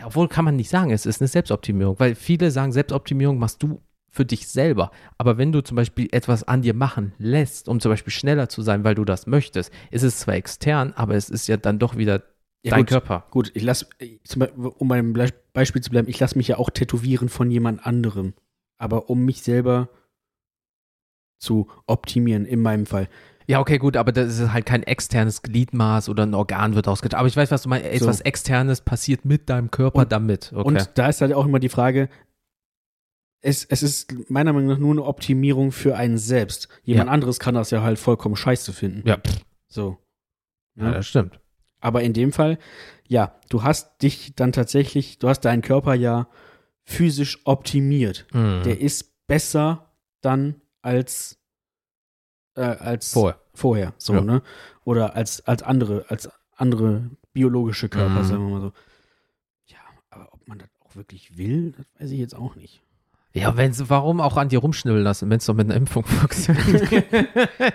ja, 0.00 0.06
obwohl 0.06 0.28
kann 0.28 0.44
man 0.44 0.56
nicht 0.56 0.70
sagen, 0.70 0.90
es 0.90 1.06
ist 1.06 1.20
eine 1.20 1.28
Selbstoptimierung, 1.28 2.00
weil 2.00 2.14
viele 2.14 2.50
sagen, 2.50 2.72
Selbstoptimierung 2.72 3.38
machst 3.38 3.62
du 3.62 3.82
für 4.10 4.24
dich 4.24 4.48
selber. 4.48 4.90
Aber 5.18 5.38
wenn 5.38 5.52
du 5.52 5.62
zum 5.62 5.76
Beispiel 5.76 6.08
etwas 6.10 6.42
an 6.42 6.62
dir 6.62 6.74
machen 6.74 7.12
lässt, 7.18 7.68
um 7.68 7.78
zum 7.80 7.92
Beispiel 7.92 8.12
schneller 8.12 8.48
zu 8.48 8.62
sein, 8.62 8.82
weil 8.82 8.94
du 8.94 9.04
das 9.04 9.26
möchtest, 9.26 9.70
ist 9.90 10.02
es 10.02 10.18
zwar 10.18 10.34
extern, 10.34 10.92
aber 10.96 11.14
es 11.14 11.28
ist 11.28 11.46
ja 11.46 11.56
dann 11.56 11.78
doch 11.78 11.96
wieder 11.96 12.22
Ja, 12.64 12.70
dein 12.70 12.80
gut. 12.80 12.88
Körper. 12.88 13.26
Gut, 13.30 13.52
ich 13.54 13.62
lass, 13.62 13.88
zum 14.24 14.40
Beispiel, 14.40 14.66
um 14.66 14.88
beim 14.88 15.14
Beispiel 15.52 15.82
zu 15.82 15.90
bleiben, 15.90 16.08
ich 16.08 16.18
lasse 16.18 16.36
mich 16.36 16.48
ja 16.48 16.58
auch 16.58 16.70
tätowieren 16.70 17.28
von 17.28 17.50
jemand 17.50 17.86
anderem. 17.86 18.34
Aber 18.78 19.10
um 19.10 19.24
mich 19.24 19.42
selber 19.42 19.90
zu 21.38 21.68
optimieren, 21.86 22.46
in 22.46 22.62
meinem 22.62 22.86
Fall. 22.86 23.08
Ja, 23.50 23.58
okay, 23.58 23.78
gut, 23.78 23.96
aber 23.96 24.12
das 24.12 24.38
ist 24.38 24.52
halt 24.52 24.64
kein 24.64 24.84
externes 24.84 25.42
Gliedmaß 25.42 26.08
oder 26.08 26.24
ein 26.24 26.34
Organ 26.34 26.74
wird 26.76 26.86
ausgetauscht. 26.86 27.18
Aber 27.18 27.26
ich 27.28 27.36
weiß, 27.36 27.50
was 27.50 27.62
du 27.62 27.68
meinst. 27.68 27.86
Etwas 27.88 28.20
externes 28.20 28.80
passiert 28.80 29.24
mit 29.24 29.50
deinem 29.50 29.70
Körper 29.72 30.00
Und- 30.02 30.12
damit. 30.12 30.52
Okay. 30.54 30.62
Und 30.68 30.90
da 30.94 31.08
ist 31.08 31.20
halt 31.20 31.32
auch 31.32 31.44
immer 31.46 31.58
die 31.58 31.68
Frage, 31.68 32.08
es, 33.42 33.64
es 33.64 33.82
ist 33.82 34.30
meiner 34.30 34.52
Meinung 34.52 34.68
nach 34.68 34.78
nur 34.78 34.92
eine 34.92 35.02
Optimierung 35.04 35.72
für 35.72 35.96
einen 35.96 36.18
selbst. 36.18 36.68
Jemand 36.84 37.08
Ja. 37.08 37.12
anderes 37.12 37.40
kann 37.40 37.54
das 37.56 37.70
ja 37.70 37.82
halt 37.82 37.98
vollkommen 37.98 38.36
scheiße 38.36 38.72
finden. 38.72 39.02
ja, 39.08 39.18
So. 39.66 39.98
ja, 40.76 40.92
das 40.92 41.06
stimmt. 41.06 41.40
Aber 41.80 42.02
in 42.02 42.12
dem 42.12 42.32
Fall, 42.32 42.58
ja, 43.08 43.34
du 43.48 43.62
hast 43.64 44.02
dich 44.02 44.34
dann 44.36 44.52
tatsächlich, 44.52 45.18
du 45.18 45.28
hast 45.28 45.40
deinen 45.40 45.62
Körper 45.62 45.94
ja 45.94 46.28
physisch 46.84 47.40
optimiert. 47.46 48.26
Mhm. 48.32 48.62
Der 48.64 48.80
ist 48.80 49.26
besser 49.26 49.90
dann 50.20 50.60
als, 50.82 51.39
äh, 52.56 52.60
als 52.62 53.12
Vorher. 53.12 53.38
vorher, 53.54 53.94
so, 53.98 54.14
Ja. 54.14 54.20
ne? 54.20 54.42
Oder 54.84 55.14
als, 55.14 55.46
als 55.46 55.62
andere, 55.62 56.04
als 56.08 56.28
andere 56.56 57.10
biologische 57.32 57.88
Körper, 57.88 58.20
Mhm. 58.20 58.24
sagen 58.24 58.42
wir 58.48 58.54
mal 58.54 58.60
so. 58.60 58.72
Ja, 59.66 59.78
aber 60.10 60.28
ob 60.32 60.46
man 60.48 60.58
das 60.58 60.68
auch 60.80 60.96
wirklich 60.96 61.36
will, 61.38 61.72
das 61.72 61.86
weiß 61.98 62.10
ich 62.10 62.18
jetzt 62.18 62.34
auch 62.36 62.56
nicht. 62.56 62.82
Ja, 63.32 63.56
wenn's, 63.56 63.88
warum 63.88 64.20
auch 64.20 64.36
an 64.36 64.48
dir 64.48 64.58
rumschnibbeln 64.58 65.04
lassen, 65.04 65.30
wenn 65.30 65.38
es 65.38 65.46
doch 65.46 65.54
mit 65.54 65.66
einer 65.66 65.76
Impfung 65.76 66.04
funktioniert? 66.04 66.90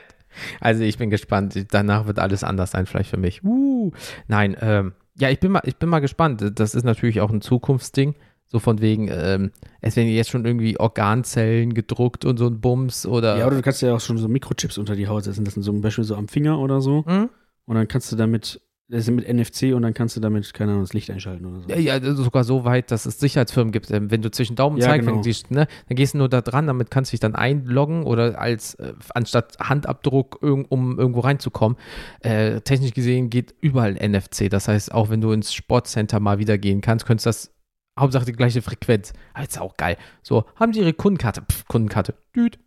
also 0.59 0.83
ich 0.83 0.97
bin 0.97 1.09
gespannt. 1.09 1.65
Danach 1.71 2.07
wird 2.07 2.19
alles 2.19 2.43
anders 2.43 2.71
sein, 2.71 2.85
vielleicht 2.85 3.09
für 3.09 3.17
mich. 3.17 3.43
Uh, 3.43 3.91
nein, 4.27 4.57
ähm, 4.59 4.93
ja, 5.17 5.29
ich 5.29 5.39
bin 5.39 5.51
mal, 5.53 5.61
ich 5.63 5.77
bin 5.77 5.87
mal 5.87 5.99
gespannt. 6.01 6.43
Das 6.59 6.75
ist 6.75 6.83
natürlich 6.83 7.21
auch 7.21 7.31
ein 7.31 7.39
Zukunftsding. 7.41 8.15
So 8.47 8.59
von 8.59 8.79
wegen, 8.79 9.09
ähm, 9.11 9.51
es 9.81 9.95
werden 9.95 10.07
jetzt 10.09 10.29
schon 10.29 10.45
irgendwie 10.45 10.79
Organzellen 10.79 11.73
gedruckt 11.73 12.25
und 12.25 12.37
so 12.37 12.47
ein 12.47 12.61
Bums 12.61 13.05
oder. 13.05 13.37
Ja, 13.37 13.47
oder 13.47 13.55
du 13.57 13.61
kannst 13.61 13.81
ja 13.81 13.95
auch 13.95 13.99
schon 13.99 14.17
so 14.17 14.27
Mikrochips 14.27 14.77
unter 14.77 14.95
die 14.95 15.07
Haut 15.07 15.23
setzen 15.23 15.45
lassen, 15.45 15.61
so 15.61 15.71
zum 15.71 15.81
Beispiel 15.81 16.03
so 16.03 16.15
am 16.15 16.27
Finger 16.27 16.59
oder 16.59 16.79
so. 16.79 17.03
Hm? 17.05 17.29
Und 17.65 17.75
dann 17.75 17.87
kannst 17.87 18.11
du 18.11 18.15
damit, 18.15 18.61
das 18.87 19.07
ist 19.07 19.11
mit 19.11 19.27
NFC 19.27 19.73
und 19.73 19.81
dann 19.81 19.95
kannst 19.95 20.15
du 20.15 20.19
damit, 20.19 20.53
keine 20.53 20.73
Ahnung, 20.73 20.83
das 20.83 20.93
Licht 20.93 21.09
einschalten 21.09 21.43
oder 21.47 21.61
so. 21.61 21.69
Ja, 21.69 21.77
ja, 21.97 22.13
sogar 22.13 22.43
so 22.43 22.63
weit, 22.65 22.91
dass 22.91 23.07
es 23.07 23.19
Sicherheitsfirmen 23.19 23.71
gibt. 23.71 23.89
Ähm, 23.89 24.11
Wenn 24.11 24.21
du 24.21 24.29
zwischen 24.29 24.55
Daumen 24.55 24.75
und 24.75 24.81
Ja, 24.83 24.89
Zeigefinger 24.89 25.13
genau. 25.13 25.23
siehst, 25.23 25.49
ne, 25.49 25.65
dann 25.89 25.95
gehst 25.95 26.13
du 26.13 26.19
nur 26.19 26.29
da 26.29 26.41
dran, 26.41 26.67
damit 26.67 26.91
kannst 26.91 27.11
du 27.11 27.13
dich 27.13 27.21
dann 27.21 27.33
einloggen 27.33 28.03
oder 28.03 28.39
als 28.39 28.75
äh, 28.75 28.93
anstatt 29.15 29.57
Handabdruck, 29.59 30.37
irg 30.43 30.67
um 30.69 30.99
irgendwo 30.99 31.21
reinzukommen. 31.21 31.79
Äh, 32.19 32.61
technisch 32.61 32.93
gesehen 32.93 33.31
geht 33.31 33.55
überall 33.59 33.95
NFC. 33.95 34.51
Das 34.51 34.67
heißt, 34.67 34.93
auch 34.93 35.09
wenn 35.09 35.21
du 35.21 35.31
ins 35.31 35.51
Sportcenter 35.51 36.19
mal 36.19 36.37
wieder 36.37 36.59
gehen 36.59 36.81
kannst, 36.81 37.07
könntest 37.07 37.25
du 37.25 37.29
das 37.29 37.54
Hauptsache 37.97 38.25
die 38.25 38.33
gleiche 38.33 38.61
Frequenz. 38.61 39.13
Ah, 39.33 39.43
ist 39.43 39.59
auch 39.59 39.77
geil. 39.77 39.97
So, 40.21 40.45
haben 40.55 40.71
die 40.71 40.79
ihre 40.79 40.93
Kundenkarte? 40.93 41.41
Pff, 41.41 41.65
Kundenkarte. 41.67 42.15
Düt. 42.35 42.59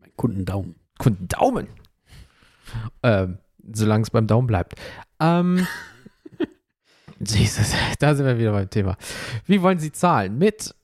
Mein 0.00 0.10
Kundendaumen. 0.16 0.76
Kundendaumen. 0.98 1.68
Ähm, 3.02 3.38
solange 3.72 4.02
es 4.02 4.10
beim 4.10 4.26
Daumen 4.26 4.46
bleibt. 4.46 4.74
Ähm, 5.20 5.66
Jesus, 7.20 7.74
da 7.98 8.14
sind 8.14 8.26
wir 8.26 8.38
wieder 8.38 8.52
beim 8.52 8.68
Thema. 8.68 8.96
Wie 9.46 9.62
wollen 9.62 9.78
Sie 9.78 9.92
zahlen? 9.92 10.38
Mit 10.38 10.74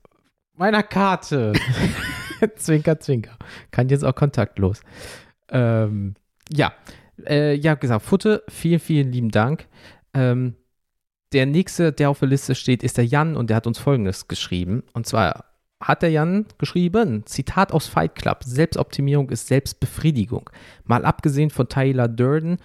meiner 0.55 0.83
Karte. 0.83 1.53
zwinker, 2.55 2.99
zwinker. 2.99 3.37
Kann 3.71 3.89
jetzt 3.89 4.05
auch 4.05 4.15
kontaktlos. 4.15 4.81
Ähm, 5.49 6.15
ja, 6.49 6.73
äh, 7.25 7.55
ja, 7.55 7.75
gesagt, 7.75 8.05
Futte, 8.05 8.43
vielen, 8.47 8.79
vielen 8.79 9.11
lieben 9.11 9.31
Dank. 9.31 9.67
Ähm, 10.13 10.55
der 11.33 11.45
nächste, 11.45 11.91
der 11.91 12.09
auf 12.09 12.19
der 12.19 12.27
Liste 12.27 12.55
steht, 12.55 12.83
ist 12.83 12.97
der 12.97 13.05
Jan 13.05 13.35
und 13.35 13.49
der 13.49 13.57
hat 13.57 13.67
uns 13.67 13.77
folgendes 13.77 14.27
geschrieben. 14.27 14.83
Und 14.93 15.05
zwar 15.05 15.45
hat 15.81 16.01
der 16.01 16.11
Jan 16.11 16.45
geschrieben, 16.57 17.25
Zitat 17.25 17.71
aus 17.71 17.87
Fight 17.87 18.15
Club, 18.15 18.43
Selbstoptimierung 18.43 19.29
ist 19.29 19.47
Selbstbefriedigung. 19.47 20.49
Mal 20.83 21.05
abgesehen 21.05 21.49
von 21.49 21.69
Tyler 21.69 22.07
Durden, 22.07 22.57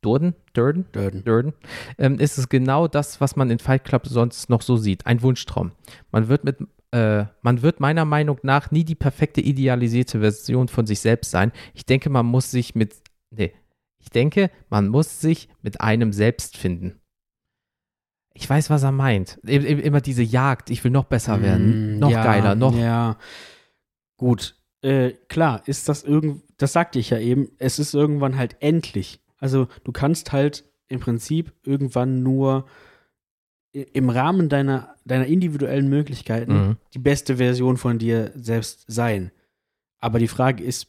Durden, 0.00 0.34
Durden, 0.52 0.86
Durden. 0.92 1.24
Durden, 1.24 1.52
ähm, 1.98 2.18
ist 2.18 2.38
es 2.38 2.48
genau 2.48 2.88
das, 2.88 3.20
was 3.20 3.36
man 3.36 3.50
in 3.50 3.58
Fight 3.58 3.84
Club 3.84 4.06
sonst 4.06 4.50
noch 4.50 4.62
so 4.62 4.76
sieht. 4.76 5.06
Ein 5.06 5.22
Wunschtraum. 5.22 5.72
Man 6.10 6.28
wird 6.28 6.44
mit 6.44 6.58
äh, 6.92 7.24
man 7.40 7.62
wird 7.62 7.80
meiner 7.80 8.04
Meinung 8.04 8.38
nach 8.42 8.70
nie 8.70 8.84
die 8.84 8.94
perfekte 8.94 9.40
idealisierte 9.40 10.20
Version 10.20 10.68
von 10.68 10.86
sich 10.86 11.00
selbst 11.00 11.30
sein. 11.30 11.52
Ich 11.74 11.86
denke, 11.86 12.10
man 12.10 12.26
muss 12.26 12.50
sich 12.50 12.74
mit, 12.74 12.96
nee, 13.30 13.52
ich 13.98 14.10
denke, 14.10 14.50
man 14.68 14.88
muss 14.88 15.20
sich 15.20 15.48
mit 15.62 15.80
einem 15.80 16.12
selbst 16.12 16.58
finden. 16.58 17.00
Ich 18.34 18.48
weiß, 18.48 18.70
was 18.70 18.82
er 18.82 18.92
meint. 18.92 19.38
I- 19.46 19.56
i- 19.56 19.80
Immer 19.80 20.00
diese 20.00 20.22
Jagd, 20.22 20.70
ich 20.70 20.82
will 20.84 20.90
noch 20.90 21.04
besser 21.04 21.42
werden, 21.42 21.96
Mm, 21.96 21.98
noch 21.98 22.10
ja, 22.10 22.24
geiler, 22.24 22.54
noch. 22.54 22.76
Ja, 22.76 23.18
gut. 24.16 24.56
Äh, 24.82 25.12
klar, 25.28 25.62
ist 25.66 25.88
das 25.88 26.02
irgend, 26.02 26.42
das 26.56 26.72
sagte 26.72 26.98
ich 26.98 27.10
ja 27.10 27.18
eben, 27.18 27.50
es 27.58 27.78
ist 27.78 27.94
irgendwann 27.94 28.36
halt 28.36 28.56
endlich. 28.60 29.20
Also 29.38 29.68
du 29.84 29.92
kannst 29.92 30.32
halt 30.32 30.64
im 30.88 31.00
Prinzip 31.00 31.52
irgendwann 31.62 32.22
nur 32.22 32.66
im 33.72 34.10
Rahmen 34.10 34.48
deiner, 34.48 34.96
deiner 35.04 35.26
individuellen 35.26 35.88
Möglichkeiten 35.88 36.52
Mhm. 36.68 36.76
die 36.94 36.98
beste 36.98 37.36
Version 37.38 37.76
von 37.78 37.98
dir 37.98 38.30
selbst 38.34 38.84
sein. 38.86 39.30
Aber 39.98 40.18
die 40.18 40.28
Frage 40.28 40.62
ist, 40.62 40.88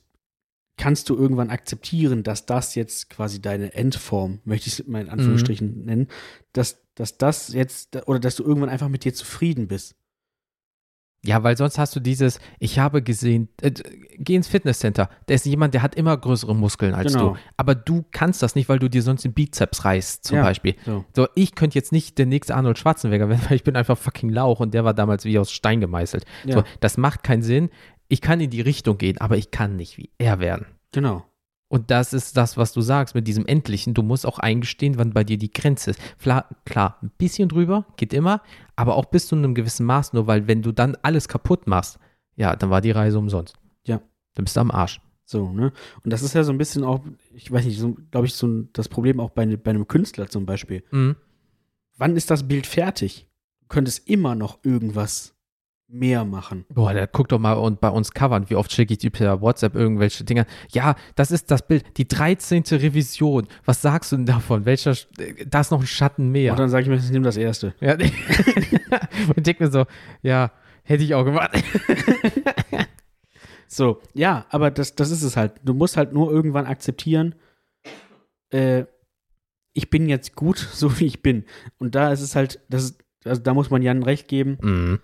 kannst 0.75 1.09
du 1.09 1.15
irgendwann 1.15 1.49
akzeptieren, 1.49 2.23
dass 2.23 2.45
das 2.45 2.75
jetzt 2.75 3.09
quasi 3.09 3.41
deine 3.41 3.73
Endform, 3.73 4.39
möchte 4.43 4.67
ich 4.67 4.79
es 4.79 4.87
mal 4.87 5.01
in 5.03 5.09
Anführungsstrichen 5.09 5.85
nennen, 5.85 6.07
dass, 6.51 6.82
dass 6.95 7.17
das 7.17 7.53
jetzt, 7.53 8.07
oder 8.07 8.19
dass 8.19 8.35
du 8.35 8.43
irgendwann 8.43 8.69
einfach 8.69 8.89
mit 8.89 9.03
dir 9.03 9.13
zufrieden 9.13 9.67
bist? 9.67 9.95
Ja, 11.25 11.41
weil 11.41 11.55
sonst 11.55 11.77
hast 11.79 11.95
du 11.95 12.01
dieses, 12.01 12.39
ich 12.59 12.79
habe 12.79 13.01
gesehen, 13.01 13.47
äh, 13.61 13.71
geh 14.17 14.35
ins 14.35 14.49
Fitnesscenter, 14.49 15.09
da 15.25 15.33
ist 15.33 15.45
jemand, 15.45 15.73
der 15.73 15.81
hat 15.81 15.95
immer 15.95 16.17
größere 16.17 16.53
Muskeln 16.53 16.93
als 16.93 17.13
Genau. 17.13 17.29
du. 17.35 17.39
Aber 17.55 17.75
du 17.75 18.03
kannst 18.11 18.43
das 18.43 18.55
nicht, 18.55 18.67
weil 18.67 18.77
du 18.79 18.89
dir 18.89 19.01
sonst 19.01 19.23
den 19.23 19.31
Bizeps 19.33 19.85
reißt, 19.85 20.25
zum 20.25 20.37
Ja. 20.37 20.43
Beispiel. 20.43 20.75
So. 20.85 21.05
So, 21.15 21.27
ich 21.35 21.55
könnte 21.55 21.75
jetzt 21.75 21.93
nicht 21.93 22.17
der 22.17 22.25
nächste 22.25 22.55
Arnold 22.55 22.77
Schwarzenegger 22.77 23.29
werden, 23.29 23.39
weil 23.49 23.55
ich 23.55 23.63
bin 23.63 23.77
einfach 23.77 23.97
fucking 23.97 24.29
Lauch 24.31 24.59
und 24.59 24.73
der 24.73 24.83
war 24.83 24.93
damals 24.93 25.23
wie 25.23 25.39
aus 25.39 25.49
Stein 25.53 25.79
gemeißelt. 25.79 26.25
Ja. 26.43 26.55
So, 26.57 26.63
das 26.81 26.97
macht 26.97 27.23
keinen 27.23 27.41
Sinn. 27.41 27.69
Ich 28.09 28.19
kann 28.19 28.41
in 28.41 28.49
die 28.49 28.61
Richtung 28.61 28.97
gehen, 28.97 29.17
aber 29.19 29.37
ich 29.37 29.49
kann 29.49 29.77
nicht 29.77 29.97
wie 29.97 30.11
er 30.17 30.39
werden. 30.41 30.65
Genau. 30.91 31.23
Und 31.73 31.89
das 31.89 32.13
ist 32.13 32.37
das, 32.37 32.55
was 32.55 32.71
du 32.71 32.81
sagst 32.81 33.15
mit 33.15 33.27
diesem 33.27 33.47
Endlichen. 33.47 33.95
Du 33.95 34.03
musst 34.03 34.27
auch 34.27 34.37
eingestehen, 34.37 34.99
wann 34.99 35.11
bei 35.11 35.23
dir 35.23 35.39
die 35.39 35.51
Grenze 35.51 35.89
ist. 35.89 35.99
Klar, 36.19 36.47
klar, 36.65 36.99
ein 37.01 37.09
bisschen 37.17 37.49
drüber, 37.49 37.87
geht 37.97 38.13
immer, 38.13 38.43
aber 38.75 38.95
auch 38.95 39.05
bis 39.05 39.25
zu 39.25 39.35
einem 39.35 39.55
gewissen 39.55 39.87
Maß 39.87 40.13
nur, 40.13 40.27
weil 40.27 40.47
wenn 40.47 40.61
du 40.61 40.71
dann 40.71 40.95
alles 41.01 41.27
kaputt 41.27 41.65
machst, 41.65 41.97
ja, 42.35 42.55
dann 42.55 42.69
war 42.69 42.79
die 42.79 42.91
Reise 42.91 43.17
umsonst. 43.17 43.55
Ja. 43.87 44.01
Dann 44.35 44.45
bist 44.45 44.55
du 44.55 44.59
am 44.59 44.69
Arsch. 44.69 45.01
So, 45.25 45.49
ne? 45.51 45.73
Und 46.03 46.13
das 46.13 46.21
ist 46.21 46.35
ja 46.35 46.43
so 46.43 46.51
ein 46.51 46.59
bisschen 46.59 46.83
auch, 46.83 47.01
ich 47.33 47.51
weiß 47.51 47.65
nicht, 47.65 47.79
so, 47.79 47.97
glaube 48.11 48.27
ich, 48.27 48.35
so 48.35 48.45
ein, 48.45 48.69
das 48.73 48.87
Problem 48.87 49.19
auch 49.19 49.31
bei, 49.31 49.43
bei 49.57 49.71
einem 49.71 49.87
Künstler 49.87 50.29
zum 50.29 50.45
Beispiel. 50.45 50.83
Mhm. 50.91 51.15
Wann 51.97 52.15
ist 52.15 52.29
das 52.29 52.47
Bild 52.47 52.67
fertig? 52.67 53.25
Du 53.61 53.65
könntest 53.69 54.07
immer 54.07 54.35
noch 54.35 54.59
irgendwas 54.63 55.32
mehr 55.87 56.25
machen. 56.25 56.65
Boah, 56.69 56.93
der 56.93 57.05
guckt 57.07 57.31
doch 57.31 57.39
mal 57.39 57.53
und 57.53 57.79
bei 57.81 57.89
uns 57.89 58.11
covern. 58.11 58.49
Wie 58.49 58.55
oft 58.55 58.71
schicke 58.71 58.93
ich 58.93 58.99
dir 58.99 59.11
per 59.11 59.41
WhatsApp 59.41 59.75
irgendwelche 59.75 60.23
Dinger? 60.23 60.45
Ja, 60.71 60.95
das 61.15 61.29
ist 61.31 61.51
das 61.51 61.67
Bild. 61.67 61.85
Die 61.97 62.07
13. 62.07 62.63
Revision. 62.71 63.47
Was 63.65 63.81
sagst 63.81 64.11
du 64.11 64.15
denn 64.17 64.25
davon? 64.25 64.65
Welcher, 64.65 64.91
Sch- 64.91 65.07
da 65.47 65.59
ist 65.61 65.71
noch 65.71 65.81
ein 65.81 65.85
Schatten 65.87 66.29
mehr. 66.31 66.53
Und 66.53 66.59
dann 66.59 66.69
sage 66.69 66.83
ich 66.83 66.89
mir, 66.89 66.95
ich 66.95 67.11
nehme 67.11 67.25
das 67.25 67.37
erste. 67.37 67.75
Ja, 67.79 67.93
und 69.35 69.45
denk 69.45 69.59
mir 69.59 69.69
so, 69.71 69.85
ja, 70.23 70.51
hätte 70.83 71.03
ich 71.03 71.13
auch 71.13 71.25
gemacht. 71.25 71.51
So, 73.67 74.01
ja, 74.13 74.45
aber 74.49 74.69
das, 74.69 74.93
das 74.93 75.09
ist 75.09 75.23
es 75.23 75.35
halt. 75.35 75.53
Du 75.63 75.73
musst 75.73 75.97
halt 75.97 76.13
nur 76.13 76.31
irgendwann 76.31 76.67
akzeptieren, 76.67 77.33
äh, 78.51 78.83
ich 79.73 79.89
bin 79.89 80.07
jetzt 80.07 80.35
gut, 80.35 80.57
so 80.73 80.99
wie 80.99 81.05
ich 81.07 81.23
bin. 81.23 81.45
Und 81.79 81.95
da 81.95 82.11
ist 82.11 82.21
es 82.21 82.35
halt, 82.35 82.59
das 82.69 82.83
ist, 82.83 83.03
also 83.25 83.41
da 83.41 83.53
muss 83.55 83.71
man 83.71 83.81
Jan 83.81 84.03
recht 84.03 84.27
geben, 84.27 84.57
Mhm. 84.61 84.99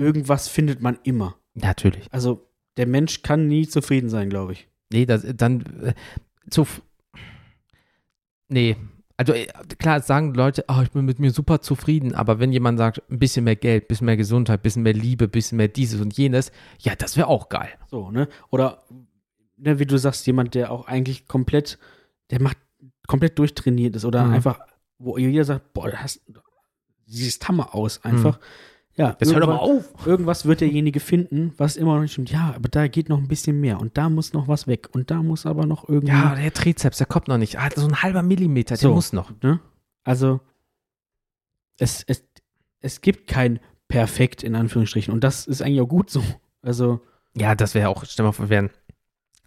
Irgendwas 0.00 0.48
findet 0.48 0.80
man 0.80 0.98
immer. 1.04 1.36
Natürlich. 1.54 2.06
Also 2.10 2.48
der 2.76 2.86
Mensch 2.86 3.22
kann 3.22 3.46
nie 3.46 3.66
zufrieden 3.68 4.08
sein, 4.08 4.30
glaube 4.30 4.52
ich. 4.52 4.68
Nee, 4.92 5.06
das, 5.06 5.24
dann 5.36 5.60
äh, 5.82 5.94
zu. 6.50 6.66
Nee. 8.48 8.76
Also 9.16 9.34
äh, 9.34 9.46
klar 9.78 10.00
sagen 10.00 10.32
Leute, 10.34 10.64
oh, 10.68 10.80
ich 10.82 10.90
bin 10.90 11.04
mit 11.04 11.18
mir 11.18 11.30
super 11.30 11.60
zufrieden, 11.60 12.14
aber 12.14 12.38
wenn 12.40 12.52
jemand 12.52 12.78
sagt, 12.78 13.02
ein 13.10 13.18
bisschen 13.18 13.44
mehr 13.44 13.56
Geld, 13.56 13.84
ein 13.84 13.88
bisschen 13.88 14.06
mehr 14.06 14.16
Gesundheit, 14.16 14.60
ein 14.60 14.62
bisschen 14.62 14.82
mehr 14.82 14.94
Liebe, 14.94 15.24
ein 15.26 15.30
bisschen 15.30 15.56
mehr 15.58 15.68
dieses 15.68 16.00
und 16.00 16.16
jenes, 16.16 16.52
ja, 16.78 16.94
das 16.96 17.16
wäre 17.16 17.26
auch 17.28 17.50
geil. 17.50 17.68
So, 17.90 18.10
ne? 18.10 18.28
Oder, 18.50 18.82
ne, 19.58 19.78
wie 19.78 19.84
du 19.86 19.98
sagst, 19.98 20.26
jemand, 20.26 20.54
der 20.54 20.72
auch 20.72 20.86
eigentlich 20.86 21.28
komplett, 21.28 21.78
der 22.30 22.40
macht 22.40 22.56
komplett 23.06 23.38
durchtrainiert 23.38 23.94
ist 23.96 24.04
oder 24.06 24.24
Mhm. 24.24 24.32
einfach, 24.34 24.60
wo 24.98 25.18
jeder 25.18 25.44
sagt, 25.44 25.72
boah, 25.74 25.90
du 25.90 25.96
hast, 26.00 26.22
siehst 27.06 27.46
Hammer 27.46 27.74
aus, 27.74 28.02
einfach. 28.04 28.40
Ja, 29.00 29.16
Jetzt 29.18 29.32
hör 29.32 29.40
doch 29.40 29.46
mal 29.46 29.66
irgendwas- 29.66 29.94
auf. 29.94 30.06
irgendwas 30.06 30.44
wird 30.44 30.60
derjenige 30.60 31.00
finden, 31.00 31.54
was 31.56 31.76
immer 31.76 31.94
noch 31.94 32.02
nicht 32.02 32.12
stimmt. 32.12 32.30
Ja, 32.30 32.52
aber 32.54 32.68
da 32.68 32.86
geht 32.86 33.08
noch 33.08 33.16
ein 33.18 33.28
bisschen 33.28 33.58
mehr 33.60 33.80
und 33.80 33.96
da 33.96 34.10
muss 34.10 34.32
noch 34.34 34.46
was 34.46 34.66
weg 34.66 34.88
und 34.92 35.10
da 35.10 35.22
muss 35.22 35.46
aber 35.46 35.64
noch 35.66 35.88
irgendwie. 35.88 36.12
Ja, 36.12 36.34
der 36.34 36.52
Trizeps, 36.52 36.98
der 36.98 37.06
kommt 37.06 37.26
noch 37.28 37.38
nicht. 37.38 37.58
Ah, 37.58 37.70
so 37.74 37.86
ein 37.86 38.02
halber 38.02 38.22
Millimeter, 38.22 38.74
der 38.74 38.78
So. 38.78 38.94
muss 38.94 39.12
noch. 39.14 39.32
Ne? 39.42 39.58
Also, 40.04 40.40
es, 41.78 42.04
es, 42.06 42.24
es 42.80 43.00
gibt 43.00 43.26
kein 43.26 43.58
Perfekt 43.88 44.42
in 44.42 44.54
Anführungsstrichen 44.54 45.12
und 45.12 45.24
das 45.24 45.46
ist 45.46 45.62
eigentlich 45.62 45.80
auch 45.80 45.88
gut 45.88 46.10
so. 46.10 46.22
Also, 46.62 47.00
Ja, 47.34 47.54
das 47.54 47.74
wäre 47.74 47.88
auch, 47.88 48.04
stell 48.04 48.24
mal 48.26 48.32
vor, 48.32 48.48
wären, 48.50 48.70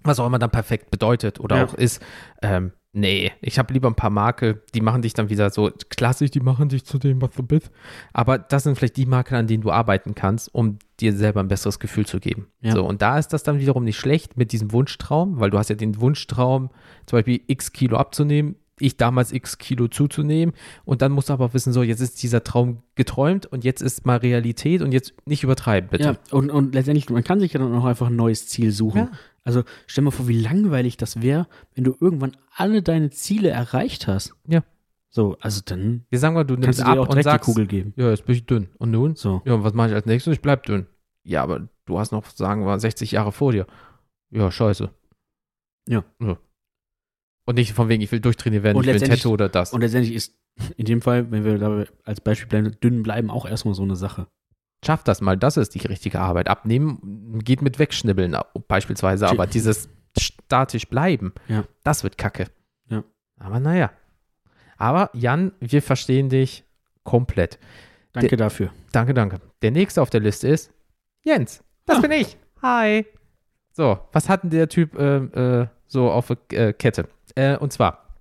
was 0.03 0.19
auch 0.19 0.25
immer 0.27 0.39
dann 0.39 0.51
perfekt 0.51 0.89
bedeutet 0.91 1.39
oder 1.39 1.57
Ja. 1.57 1.65
auch 1.65 1.73
ist. 1.75 2.01
Ähm, 2.41 2.73
nee, 2.93 3.31
ich 3.41 3.59
habe 3.59 3.73
lieber 3.73 3.89
ein 3.89 3.95
paar 3.95 4.11
Makel, 4.11 4.61
die 4.73 4.81
machen 4.81 5.01
dich 5.01 5.13
dann 5.13 5.29
wieder 5.29 5.49
so 5.49 5.71
klassisch, 5.89 6.31
die 6.31 6.39
machen 6.39 6.69
dich 6.69 6.85
zu 6.85 6.99
dem, 6.99 7.21
was 7.21 7.31
du 7.31 7.43
bist. 7.43 7.71
Aber 8.13 8.37
das 8.37 8.63
sind 8.63 8.77
vielleicht 8.77 8.97
die 8.97 9.07
Makel, 9.07 9.37
an 9.37 9.47
denen 9.47 9.63
du 9.63 9.71
arbeiten 9.71 10.15
kannst, 10.15 10.53
um 10.53 10.77
dir 10.99 11.13
selber 11.13 11.41
ein 11.41 11.47
besseres 11.47 11.79
Gefühl 11.79 12.05
zu 12.05 12.19
geben. 12.19 12.47
Ja. 12.61 12.73
So, 12.73 12.85
und 12.85 13.01
da 13.01 13.17
ist 13.17 13.29
das 13.29 13.43
dann 13.43 13.59
wiederum 13.59 13.83
nicht 13.83 13.97
schlecht 13.97 14.37
mit 14.37 14.51
diesem 14.51 14.71
Wunschtraum, 14.71 15.39
weil 15.39 15.49
du 15.49 15.57
hast 15.57 15.69
ja 15.69 15.75
den 15.75 15.99
Wunschtraum, 15.99 16.69
zum 17.07 17.17
Beispiel 17.17 17.41
x 17.47 17.73
Kilo 17.73 17.97
abzunehmen, 17.97 18.55
ich 18.79 18.97
damals 18.97 19.31
x 19.31 19.57
Kilo 19.57 19.87
zuzunehmen 19.87 20.53
und 20.83 21.01
dann 21.01 21.11
musst 21.11 21.29
du 21.29 21.33
aber 21.33 21.45
auch 21.45 21.53
wissen, 21.53 21.73
so, 21.73 21.83
jetzt 21.83 21.99
ist 21.99 22.21
dieser 22.23 22.43
Traum 22.43 22.79
geträumt 22.95 23.45
und 23.45 23.63
jetzt 23.63 23.81
ist 23.81 24.05
mal 24.05 24.17
Realität 24.17 24.81
und 24.81 24.91
jetzt 24.91 25.13
nicht 25.25 25.43
übertreiben, 25.43 25.89
bitte. 25.89 26.03
ja, 26.03 26.17
und, 26.31 26.49
und 26.49 26.73
letztendlich, 26.73 27.09
man 27.09 27.23
kann 27.23 27.39
sich 27.39 27.53
ja 27.53 27.59
dann 27.59 27.73
auch 27.73 27.85
einfach 27.85 28.07
ein 28.07 28.15
neues 28.15 28.47
Ziel 28.47 28.71
suchen. 28.71 28.97
Ja. 28.97 29.11
Also, 29.43 29.63
stell 29.87 30.03
mal 30.03 30.11
vor, 30.11 30.27
wie 30.27 30.39
langweilig 30.39 30.97
das 30.97 31.21
wäre, 31.21 31.47
wenn 31.75 31.83
du 31.83 31.95
irgendwann 31.99 32.37
alle 32.55 32.81
deine 32.81 33.09
Ziele 33.09 33.49
erreicht 33.49 34.07
hast. 34.07 34.33
Ja. 34.47 34.63
So, 35.09 35.37
also 35.41 35.61
dann 35.63 36.05
Wir 36.09 36.17
sagen 36.19 36.33
mal, 36.33 36.43
du 36.43 36.55
nimmst 36.55 36.81
ab 36.81 36.97
auch 36.97 37.01
und 37.03 37.11
direkt 37.11 37.25
die 37.25 37.31
sagst, 37.31 37.45
Kugel 37.45 37.67
geben. 37.67 37.93
ja, 37.97 38.09
jetzt 38.09 38.25
bin 38.25 38.35
ich 38.35 38.45
dünn. 38.45 38.69
Und 38.77 38.91
nun? 38.91 39.15
So. 39.15 39.41
Ja, 39.45 39.53
und 39.53 39.63
was 39.63 39.73
mache 39.73 39.89
ich 39.89 39.93
als 39.93 40.05
nächstes? 40.05 40.33
Ich 40.33 40.41
bleib 40.41 40.63
dünn. 40.63 40.87
Ja, 41.23 41.43
aber 41.43 41.67
du 41.85 41.99
hast 41.99 42.11
noch, 42.11 42.25
sagen 42.25 42.65
wir, 42.65 42.79
60 42.79 43.11
Jahre 43.11 43.31
vor 43.31 43.51
dir. 43.51 43.67
Ja, 44.31 44.49
scheiße. 44.49 44.89
Ja. 45.87 46.03
Und 47.45 47.55
nicht 47.55 47.73
von 47.73 47.89
wegen, 47.89 48.01
ich 48.01 48.11
will 48.11 48.21
durchtrainiert 48.21 48.63
werden, 48.63 48.77
Und 48.77 48.87
ich 48.87 48.93
will 48.93 49.03
ein 49.03 49.09
Tattoo 49.09 49.31
oder 49.31 49.49
das. 49.49 49.73
Und 49.73 49.81
letztendlich 49.81 50.15
ist 50.15 50.35
in 50.77 50.85
dem 50.85 51.01
Fall, 51.01 51.29
wenn 51.31 51.43
wir 51.43 51.57
da 51.57 51.85
als 52.03 52.21
Beispiel 52.21 52.47
bleiben, 52.47 52.75
dünn 52.81 53.03
bleiben, 53.03 53.29
auch 53.29 53.45
erstmal 53.45 53.75
so 53.75 53.83
eine 53.83 53.95
Sache. 53.95 54.27
Schaff 54.85 55.03
das 55.03 55.21
mal, 55.21 55.37
das 55.37 55.57
ist 55.57 55.75
die 55.75 55.79
richtige 55.87 56.19
Arbeit. 56.19 56.47
Abnehmen 56.49 57.39
geht 57.43 57.61
mit 57.61 57.79
Wegschnibbeln 57.79 58.35
beispielsweise, 58.67 59.27
aber 59.29 59.47
dieses 59.47 59.89
statisch 60.17 60.87
bleiben, 60.87 61.33
Ja. 61.47 61.63
das 61.83 62.03
wird 62.03 62.17
kacke. 62.17 62.47
Ja. 62.89 63.03
Aber 63.39 63.59
naja. 63.59 63.91
Aber 64.77 65.09
Jan, 65.13 65.53
wir 65.59 65.81
verstehen 65.81 66.29
dich 66.29 66.63
komplett. 67.03 67.59
Danke 68.11 68.37
dafür. 68.37 68.71
Danke, 68.91 69.13
danke. 69.13 69.39
Der 69.61 69.71
nächste 69.71 70.01
auf 70.01 70.09
der 70.09 70.19
Liste 70.19 70.47
ist 70.47 70.71
Jens. 71.23 71.63
Das 71.85 71.97
Ah. 71.97 72.01
bin 72.01 72.11
ich. 72.11 72.37
Hi. 72.61 73.05
So, 73.71 73.99
was 74.11 74.29
hat 74.29 74.43
denn 74.43 74.51
der 74.51 74.69
Typ 74.69 74.95
äh, 74.99 75.17
äh, 75.61 75.67
so 75.87 76.11
auf 76.11 76.27
der 76.27 76.67
äh, 76.69 76.73
Kette? 76.73 77.07
Äh, 77.35 77.57
und 77.57 77.73
zwar, 77.73 78.19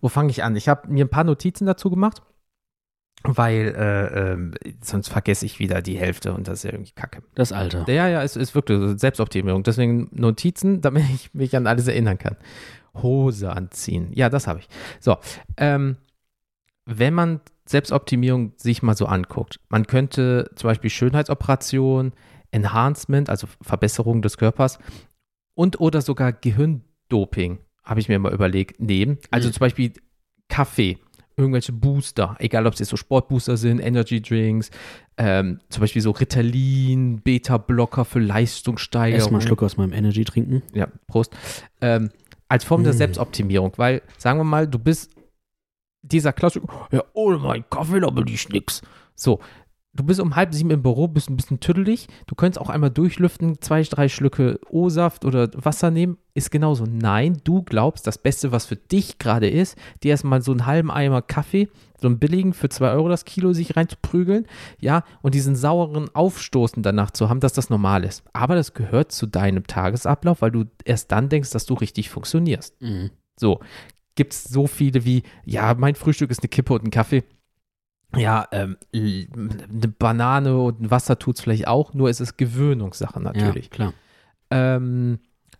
wo 0.00 0.08
fange 0.08 0.30
ich 0.30 0.44
an? 0.44 0.54
Ich 0.54 0.68
habe 0.68 0.88
mir 0.88 1.04
ein 1.04 1.08
paar 1.10 1.24
Notizen 1.24 1.66
dazu 1.66 1.90
gemacht, 1.90 2.22
weil 3.24 3.74
äh, 3.76 4.32
ähm, 4.32 4.54
sonst 4.80 5.08
vergesse 5.08 5.44
ich 5.44 5.58
wieder 5.58 5.82
die 5.82 5.98
Hälfte 5.98 6.32
und 6.32 6.46
das 6.48 6.58
ist 6.60 6.62
ja 6.64 6.72
irgendwie 6.72 6.92
kacke. 6.92 7.22
Das 7.34 7.52
Alter. 7.52 7.84
Ja, 7.88 8.08
ja, 8.08 8.22
es 8.22 8.36
ist 8.36 8.54
wirklich 8.54 8.98
Selbstoptimierung. 9.00 9.62
Deswegen 9.64 10.08
Notizen, 10.12 10.80
damit 10.80 11.04
ich 11.12 11.34
mich 11.34 11.56
an 11.56 11.66
alles 11.66 11.88
erinnern 11.88 12.18
kann. 12.18 12.36
Hose 12.94 13.50
anziehen. 13.52 14.10
Ja, 14.14 14.28
das 14.30 14.46
habe 14.46 14.60
ich. 14.60 14.68
So, 15.00 15.16
ähm, 15.56 15.96
wenn 16.86 17.12
man 17.14 17.40
Selbstoptimierung 17.66 18.52
sich 18.56 18.82
mal 18.82 18.96
so 18.96 19.06
anguckt, 19.06 19.60
man 19.68 19.86
könnte 19.86 20.50
zum 20.54 20.68
Beispiel 20.68 20.90
Schönheitsoperation, 20.90 22.12
Enhancement, 22.50 23.28
also 23.28 23.46
Verbesserung 23.60 24.22
des 24.22 24.38
Körpers 24.38 24.78
und 25.54 25.80
oder 25.80 26.00
sogar 26.00 26.32
Gehirndoping, 26.32 27.58
habe 27.84 28.00
ich 28.00 28.08
mir 28.08 28.18
mal 28.18 28.32
überlegt, 28.32 28.80
nehmen. 28.80 29.18
Also 29.30 29.48
Mhm. 29.48 29.52
zum 29.52 29.60
Beispiel 29.60 29.92
Kaffee, 30.48 30.98
irgendwelche 31.38 31.72
Booster, 31.72 32.36
egal 32.40 32.66
ob 32.66 32.74
es 32.74 32.80
jetzt 32.80 32.88
so 32.90 32.96
Sportbooster 32.96 33.56
sind, 33.56 33.78
Energy 33.78 34.20
Drinks, 34.20 34.70
ähm, 35.16 35.60
zum 35.70 35.80
Beispiel 35.80 36.02
so 36.02 36.10
Ritalin, 36.10 37.20
Beta-Blocker 37.22 38.04
für 38.04 38.18
Leistungssteigerung. 38.20 39.18
Erstmal 39.20 39.40
einen 39.40 39.46
Schluck 39.48 39.62
aus 39.62 39.76
meinem 39.76 39.92
Energy 39.92 40.24
trinken. 40.24 40.62
Ja, 40.74 40.88
Prost. 41.06 41.32
Ähm, 41.80 42.10
Als 42.48 42.64
Form 42.64 42.82
der 42.82 42.94
Mhm. 42.94 42.98
Selbstoptimierung, 42.98 43.72
weil, 43.76 44.00
sagen 44.16 44.38
wir 44.40 44.44
mal, 44.44 44.66
du 44.66 44.78
bist 44.78 45.10
dieser 46.02 46.32
Klassiker, 46.32 46.88
ja, 46.90 47.02
ohne 47.12 47.38
meinen 47.38 47.64
Kaffee, 47.68 48.00
da 48.00 48.14
will 48.16 48.28
ich 48.30 48.48
nix. 48.48 48.80
So, 49.14 49.40
du 49.94 50.04
bist 50.04 50.20
um 50.20 50.36
halb 50.36 50.54
sieben 50.54 50.70
im 50.70 50.82
Büro, 50.82 51.08
bist 51.08 51.28
ein 51.28 51.36
bisschen 51.36 51.60
tüdelig, 51.60 52.06
du 52.26 52.34
könntest 52.34 52.60
auch 52.60 52.70
einmal 52.70 52.90
durchlüften, 52.90 53.60
zwei, 53.60 53.82
drei 53.82 54.08
Schlücke 54.08 54.60
O-Saft 54.68 55.24
oder 55.24 55.48
Wasser 55.54 55.90
nehmen, 55.90 56.18
ist 56.34 56.50
genauso. 56.50 56.84
Nein, 56.84 57.38
du 57.44 57.62
glaubst, 57.62 58.06
das 58.06 58.18
Beste, 58.18 58.52
was 58.52 58.66
für 58.66 58.76
dich 58.76 59.18
gerade 59.18 59.48
ist, 59.48 59.76
dir 60.02 60.10
erstmal 60.10 60.42
so 60.42 60.52
einen 60.52 60.66
halben 60.66 60.90
Eimer 60.90 61.22
Kaffee, 61.22 61.68
so 62.00 62.06
einen 62.06 62.18
billigen 62.18 62.52
für 62.52 62.68
zwei 62.68 62.90
Euro 62.92 63.08
das 63.08 63.24
Kilo 63.24 63.52
sich 63.52 63.76
reinzuprügeln, 63.76 64.46
ja, 64.78 65.04
und 65.22 65.34
diesen 65.34 65.56
sauren 65.56 66.08
Aufstoßen 66.14 66.82
danach 66.82 67.10
zu 67.10 67.28
haben, 67.28 67.40
dass 67.40 67.52
das 67.52 67.70
normal 67.70 68.04
ist. 68.04 68.22
Aber 68.32 68.54
das 68.54 68.74
gehört 68.74 69.10
zu 69.10 69.26
deinem 69.26 69.66
Tagesablauf, 69.66 70.42
weil 70.42 70.52
du 70.52 70.64
erst 70.84 71.10
dann 71.10 71.28
denkst, 71.28 71.50
dass 71.50 71.66
du 71.66 71.74
richtig 71.74 72.10
funktionierst. 72.10 72.80
Mhm. 72.80 73.10
So, 73.38 73.60
gibt 74.14 74.32
es 74.32 74.44
so 74.44 74.66
viele 74.66 75.04
wie, 75.04 75.22
ja, 75.44 75.74
mein 75.74 75.94
Frühstück 75.94 76.30
ist 76.30 76.40
eine 76.40 76.48
Kippe 76.48 76.74
und 76.74 76.84
ein 76.84 76.90
Kaffee. 76.90 77.24
Ja, 78.16 78.48
ähm, 78.52 78.76
eine 78.94 79.88
Banane 79.88 80.56
und 80.58 80.80
ein 80.80 80.90
Wasser 80.90 81.18
tut 81.18 81.36
es 81.36 81.42
vielleicht 81.42 81.68
auch, 81.68 81.92
nur 81.92 82.08
es 82.08 82.20
ist 82.20 82.38
Gewöhnungssache 82.38 83.20
natürlich. 83.20 83.66
Ja, 83.66 83.70
klar. 83.70 83.94
Ähm, 84.50 85.18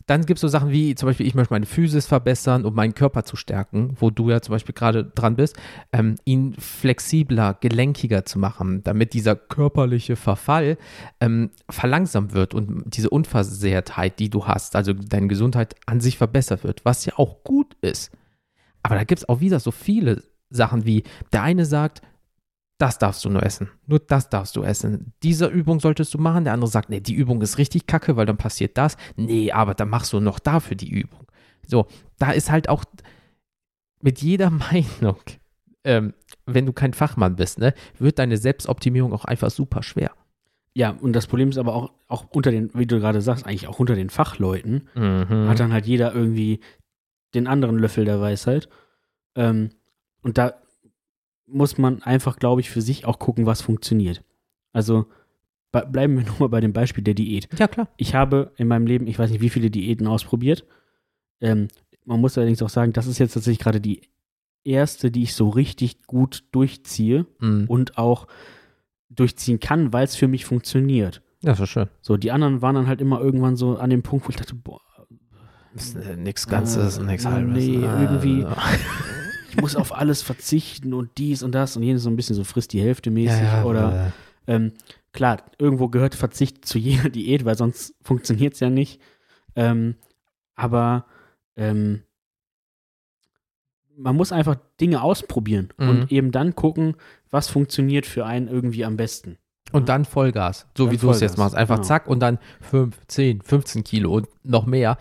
dann 0.08 0.24
gibt 0.24 0.38
es 0.38 0.40
so 0.40 0.48
Sachen 0.48 0.70
wie, 0.70 0.94
zum 0.94 1.06
Beispiel, 1.06 1.26
ich 1.26 1.34
möchte 1.34 1.52
meine 1.52 1.66
Physis 1.66 2.06
verbessern, 2.06 2.64
um 2.64 2.74
meinen 2.74 2.94
Körper 2.94 3.24
zu 3.24 3.36
stärken, 3.36 3.94
wo 4.00 4.08
du 4.08 4.30
ja 4.30 4.40
zum 4.40 4.54
Beispiel 4.54 4.74
gerade 4.74 5.04
dran 5.04 5.36
bist, 5.36 5.56
ähm, 5.92 6.14
ihn 6.24 6.54
flexibler, 6.58 7.58
gelenkiger 7.60 8.24
zu 8.24 8.38
machen, 8.38 8.82
damit 8.82 9.12
dieser 9.12 9.36
körperliche 9.36 10.16
Verfall 10.16 10.78
ähm, 11.20 11.50
verlangsamt 11.68 12.32
wird 12.32 12.54
und 12.54 12.84
diese 12.86 13.10
Unversehrtheit, 13.10 14.18
die 14.18 14.30
du 14.30 14.46
hast, 14.46 14.76
also 14.76 14.94
deine 14.94 15.28
Gesundheit 15.28 15.76
an 15.84 16.00
sich 16.00 16.16
verbessert 16.16 16.64
wird, 16.64 16.86
was 16.86 17.04
ja 17.04 17.12
auch 17.18 17.44
gut 17.44 17.76
ist. 17.82 18.10
Aber 18.82 18.94
da 18.94 19.04
gibt 19.04 19.18
es 19.18 19.28
auch 19.28 19.40
wieder 19.40 19.60
so 19.60 19.70
viele 19.70 20.22
Sachen 20.48 20.86
wie, 20.86 21.02
der 21.34 21.42
eine 21.42 21.66
sagt, 21.66 22.00
das 22.78 22.98
darfst 22.98 23.24
du 23.24 23.28
nur 23.30 23.42
essen. 23.42 23.68
Nur 23.86 23.98
das 23.98 24.28
darfst 24.28 24.54
du 24.56 24.62
essen. 24.62 25.12
Diese 25.22 25.46
Übung 25.46 25.80
solltest 25.80 26.14
du 26.14 26.18
machen. 26.18 26.44
Der 26.44 26.52
andere 26.52 26.70
sagt, 26.70 26.90
nee, 26.90 27.00
die 27.00 27.14
Übung 27.14 27.42
ist 27.42 27.58
richtig 27.58 27.86
kacke, 27.86 28.16
weil 28.16 28.26
dann 28.26 28.36
passiert 28.36 28.78
das. 28.78 28.96
Nee, 29.16 29.50
aber 29.52 29.74
dann 29.74 29.88
machst 29.88 30.12
du 30.12 30.20
noch 30.20 30.38
dafür 30.38 30.76
die 30.76 30.90
Übung. 30.90 31.26
So, 31.66 31.86
da 32.18 32.30
ist 32.30 32.50
halt 32.50 32.68
auch 32.68 32.84
mit 34.00 34.22
jeder 34.22 34.50
Meinung, 34.50 35.18
ähm, 35.84 36.14
wenn 36.46 36.66
du 36.66 36.72
kein 36.72 36.94
Fachmann 36.94 37.36
bist, 37.36 37.58
ne, 37.58 37.74
wird 37.98 38.18
deine 38.18 38.36
Selbstoptimierung 38.36 39.12
auch 39.12 39.24
einfach 39.24 39.50
super 39.50 39.82
schwer. 39.82 40.12
Ja, 40.74 40.90
und 40.90 41.14
das 41.14 41.26
Problem 41.26 41.48
ist 41.48 41.58
aber 41.58 41.74
auch, 41.74 41.90
auch 42.06 42.26
unter 42.30 42.52
den, 42.52 42.70
wie 42.74 42.86
du 42.86 43.00
gerade 43.00 43.20
sagst, 43.20 43.44
eigentlich 43.46 43.66
auch 43.66 43.80
unter 43.80 43.96
den 43.96 44.10
Fachleuten, 44.10 44.88
Mhm. 44.94 45.48
hat 45.48 45.58
dann 45.58 45.72
halt 45.72 45.86
jeder 45.86 46.14
irgendwie 46.14 46.60
den 47.34 47.48
anderen 47.48 47.78
Löffel 47.78 48.04
der 48.04 48.20
Weisheit. 48.20 48.68
Ähm, 49.34 49.70
und 50.22 50.38
da 50.38 50.54
muss 51.50 51.78
man 51.78 52.02
einfach, 52.02 52.36
glaube 52.38 52.60
ich, 52.60 52.70
für 52.70 52.82
sich 52.82 53.04
auch 53.06 53.18
gucken, 53.18 53.46
was 53.46 53.62
funktioniert. 53.62 54.22
Also 54.72 55.06
be- 55.72 55.86
bleiben 55.90 56.16
wir 56.16 56.24
nochmal 56.26 56.48
bei 56.48 56.60
dem 56.60 56.72
Beispiel 56.72 57.02
der 57.04 57.14
Diät. 57.14 57.48
Ja, 57.58 57.68
klar. 57.68 57.88
Ich 57.96 58.14
habe 58.14 58.52
in 58.56 58.68
meinem 58.68 58.86
Leben, 58.86 59.06
ich 59.06 59.18
weiß 59.18 59.30
nicht, 59.30 59.40
wie 59.40 59.48
viele 59.50 59.70
Diäten 59.70 60.06
ausprobiert. 60.06 60.64
Ähm, 61.40 61.68
man 62.04 62.20
muss 62.20 62.36
allerdings 62.38 62.62
auch 62.62 62.68
sagen, 62.68 62.92
das 62.92 63.06
ist 63.06 63.18
jetzt 63.18 63.34
tatsächlich 63.34 63.58
gerade 63.60 63.80
die 63.80 64.02
erste, 64.64 65.10
die 65.10 65.22
ich 65.22 65.34
so 65.34 65.48
richtig 65.48 66.02
gut 66.06 66.44
durchziehe 66.52 67.26
Mhm. 67.40 67.64
und 67.68 67.96
auch 67.98 68.26
durchziehen 69.10 69.58
kann, 69.60 69.92
weil 69.92 70.04
es 70.04 70.16
für 70.16 70.28
mich 70.28 70.44
funktioniert. 70.44 71.22
Das 71.42 71.60
ist 71.60 71.68
schön. 71.70 71.88
So, 72.02 72.16
die 72.16 72.30
anderen 72.32 72.60
waren 72.62 72.74
dann 72.74 72.86
halt 72.88 73.00
immer 73.00 73.20
irgendwann 73.20 73.56
so 73.56 73.76
an 73.78 73.90
dem 73.90 74.02
Punkt, 74.02 74.26
wo 74.26 74.30
ich 74.30 74.36
dachte, 74.36 74.54
boah, 74.54 74.80
Ist, 75.74 75.96
äh, 75.96 76.16
nix 76.16 76.46
Ganzes 76.48 76.96
Äh, 76.96 77.00
und 77.00 77.06
nix 77.06 77.24
nee, 77.24 77.30
Halbes. 77.30 77.64
irgendwie- 77.66 78.46
ich 79.48 79.56
muss 79.56 79.76
auf 79.76 79.94
alles 79.94 80.22
verzichten 80.22 80.92
und 80.94 81.10
dies 81.18 81.42
und 81.42 81.52
das 81.52 81.76
und 81.76 81.82
jenes 81.82 82.02
so 82.02 82.10
ein 82.10 82.16
bisschen 82.16 82.36
so 82.36 82.44
frisst 82.44 82.72
die 82.72 82.80
Hälfte 82.82 83.10
mäßig 83.10 83.40
ja, 83.40 83.58
ja, 83.58 83.64
oder 83.64 84.12
äh, 84.46 84.54
ähm, 84.54 84.72
klar, 85.12 85.42
irgendwo 85.58 85.88
gehört 85.88 86.14
Verzicht 86.14 86.64
zu 86.64 86.78
jeder 86.78 87.08
Diät, 87.10 87.44
weil 87.44 87.56
sonst 87.56 87.94
funktioniert 88.02 88.54
es 88.54 88.60
ja 88.60 88.70
nicht. 88.70 89.00
Ähm, 89.56 89.96
aber 90.54 91.06
ähm, 91.56 92.02
man 93.96 94.16
muss 94.16 94.32
einfach 94.32 94.56
Dinge 94.80 95.02
ausprobieren 95.02 95.70
Mhm. 95.76 95.88
und 95.88 96.12
eben 96.12 96.30
dann 96.30 96.54
gucken, 96.54 96.94
was 97.30 97.48
funktioniert 97.48 98.06
für 98.06 98.24
einen 98.24 98.48
irgendwie 98.48 98.84
am 98.84 98.96
besten. 98.96 99.38
Und 99.72 99.88
dann 99.90 100.04
Vollgas, 100.06 100.66
so 100.76 100.84
Dann 100.86 100.94
wie 100.94 100.96
du 100.96 101.10
es 101.10 101.20
jetzt 101.20 101.36
machst. 101.36 101.54
Einfach 101.54 101.76
genau. 101.76 101.86
zack 101.86 102.06
und 102.06 102.20
dann 102.20 102.38
5, 102.62 102.96
10, 103.06 103.42
15 103.42 103.84
Kilo 103.84 104.14
und 104.14 104.28
noch 104.42 104.64
mehr. 104.64 104.96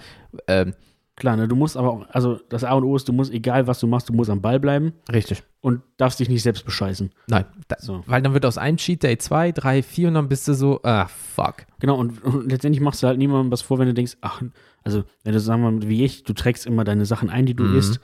Ähm, 0.47 0.73
Klar, 1.19 1.35
ne, 1.35 1.47
du 1.47 1.55
musst 1.55 1.75
aber 1.75 1.89
auch, 1.91 2.05
also 2.09 2.39
das 2.49 2.63
A 2.63 2.73
und 2.73 2.83
O 2.83 2.95
ist, 2.95 3.07
du 3.09 3.11
musst, 3.13 3.33
egal 3.33 3.65
was 3.65 3.79
du 3.79 3.87
machst, 3.87 4.07
du 4.07 4.13
musst 4.13 4.29
am 4.29 4.39
Ball 4.39 4.59
bleiben 4.59 4.93
richtig. 5.11 5.41
und 5.61 5.81
darfst 5.97 6.19
dich 6.19 6.29
nicht 6.29 6.43
selbst 6.43 6.63
bescheißen. 6.63 7.09
Nein, 7.27 7.45
da, 7.67 7.75
So. 7.79 8.03
weil 8.05 8.21
dann 8.21 8.33
wird 8.35 8.45
aus 8.45 8.59
einem 8.59 8.77
Cheat 8.77 9.01
Day 9.01 9.17
2, 9.17 9.51
3, 9.51 9.81
4 9.81 10.09
und 10.09 10.13
dann 10.13 10.29
bist 10.29 10.47
du 10.47 10.53
so, 10.53 10.79
ah, 10.83 11.07
fuck. 11.07 11.65
Genau, 11.79 11.95
und, 11.97 12.23
und 12.23 12.51
letztendlich 12.51 12.81
machst 12.81 13.01
du 13.01 13.07
halt 13.07 13.17
niemandem 13.17 13.51
was 13.51 13.63
vor, 13.63 13.79
wenn 13.79 13.87
du 13.87 13.95
denkst, 13.95 14.17
ach, 14.21 14.43
also 14.83 15.03
wenn 15.23 15.33
du 15.33 15.39
sagen 15.39 15.63
wir 15.63 15.71
mal, 15.71 15.87
wie 15.89 16.05
ich, 16.05 16.23
du 16.23 16.33
trägst 16.33 16.67
immer 16.67 16.83
deine 16.83 17.05
Sachen 17.07 17.31
ein, 17.31 17.47
die 17.47 17.55
du 17.55 17.63
Mhm. 17.63 17.75
isst. 17.75 17.99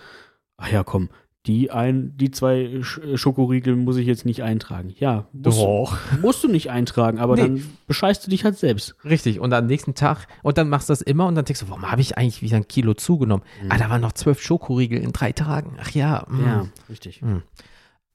Ach 0.57 0.71
ja, 0.71 0.83
komm, 0.83 1.09
die 1.45 1.71
ein, 1.71 2.15
die 2.15 2.31
zwei 2.31 2.81
Sch 2.83 3.01
Schokoriegel 3.15 3.75
muss 3.75 3.97
ich 3.97 4.07
jetzt 4.07 4.25
nicht 4.25 4.43
eintragen. 4.43 4.93
Ja, 4.97 5.27
musst, 5.33 5.59
Doch. 5.59 5.97
musst 6.21 6.41
du 6.43 6.47
nicht 6.47 6.71
eintragen, 6.71 7.19
aber 7.19 7.35
Nee. 7.35 7.41
dann 7.41 7.63
bescheißt 7.87 8.25
du 8.25 8.29
dich 8.29 8.45
halt 8.45 8.57
selbst. 8.57 8.95
Richtig. 9.03 9.41
Und 9.41 9.53
am 9.53 9.65
nächsten 9.65 9.93
Tag, 9.93 10.27
und 10.41 10.57
dann 10.57 10.69
machst 10.69 10.87
du 10.87 10.93
das 10.93 11.01
immer 11.01 11.27
und 11.27 11.35
dann 11.35 11.43
denkst 11.43 11.59
du, 11.59 11.69
warum 11.69 11.91
habe 11.91 11.99
ich 11.99 12.17
eigentlich 12.17 12.41
wieder 12.41 12.55
ein 12.57 12.67
Kilo 12.69 12.93
zugenommen? 12.93 13.43
Ah, 13.67 13.77
da 13.77 13.89
waren 13.89 13.99
noch 14.01 14.13
zwölf 14.13 14.41
Schokoriegel 14.41 14.99
in 15.01 15.11
drei 15.11 15.33
Tagen. 15.33 15.75
Ach 15.81 15.89
ja. 15.91 16.25
mm. 16.29 16.45
Ja, 16.45 16.65
richtig. 16.89 17.21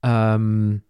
Ähm, 0.03 0.83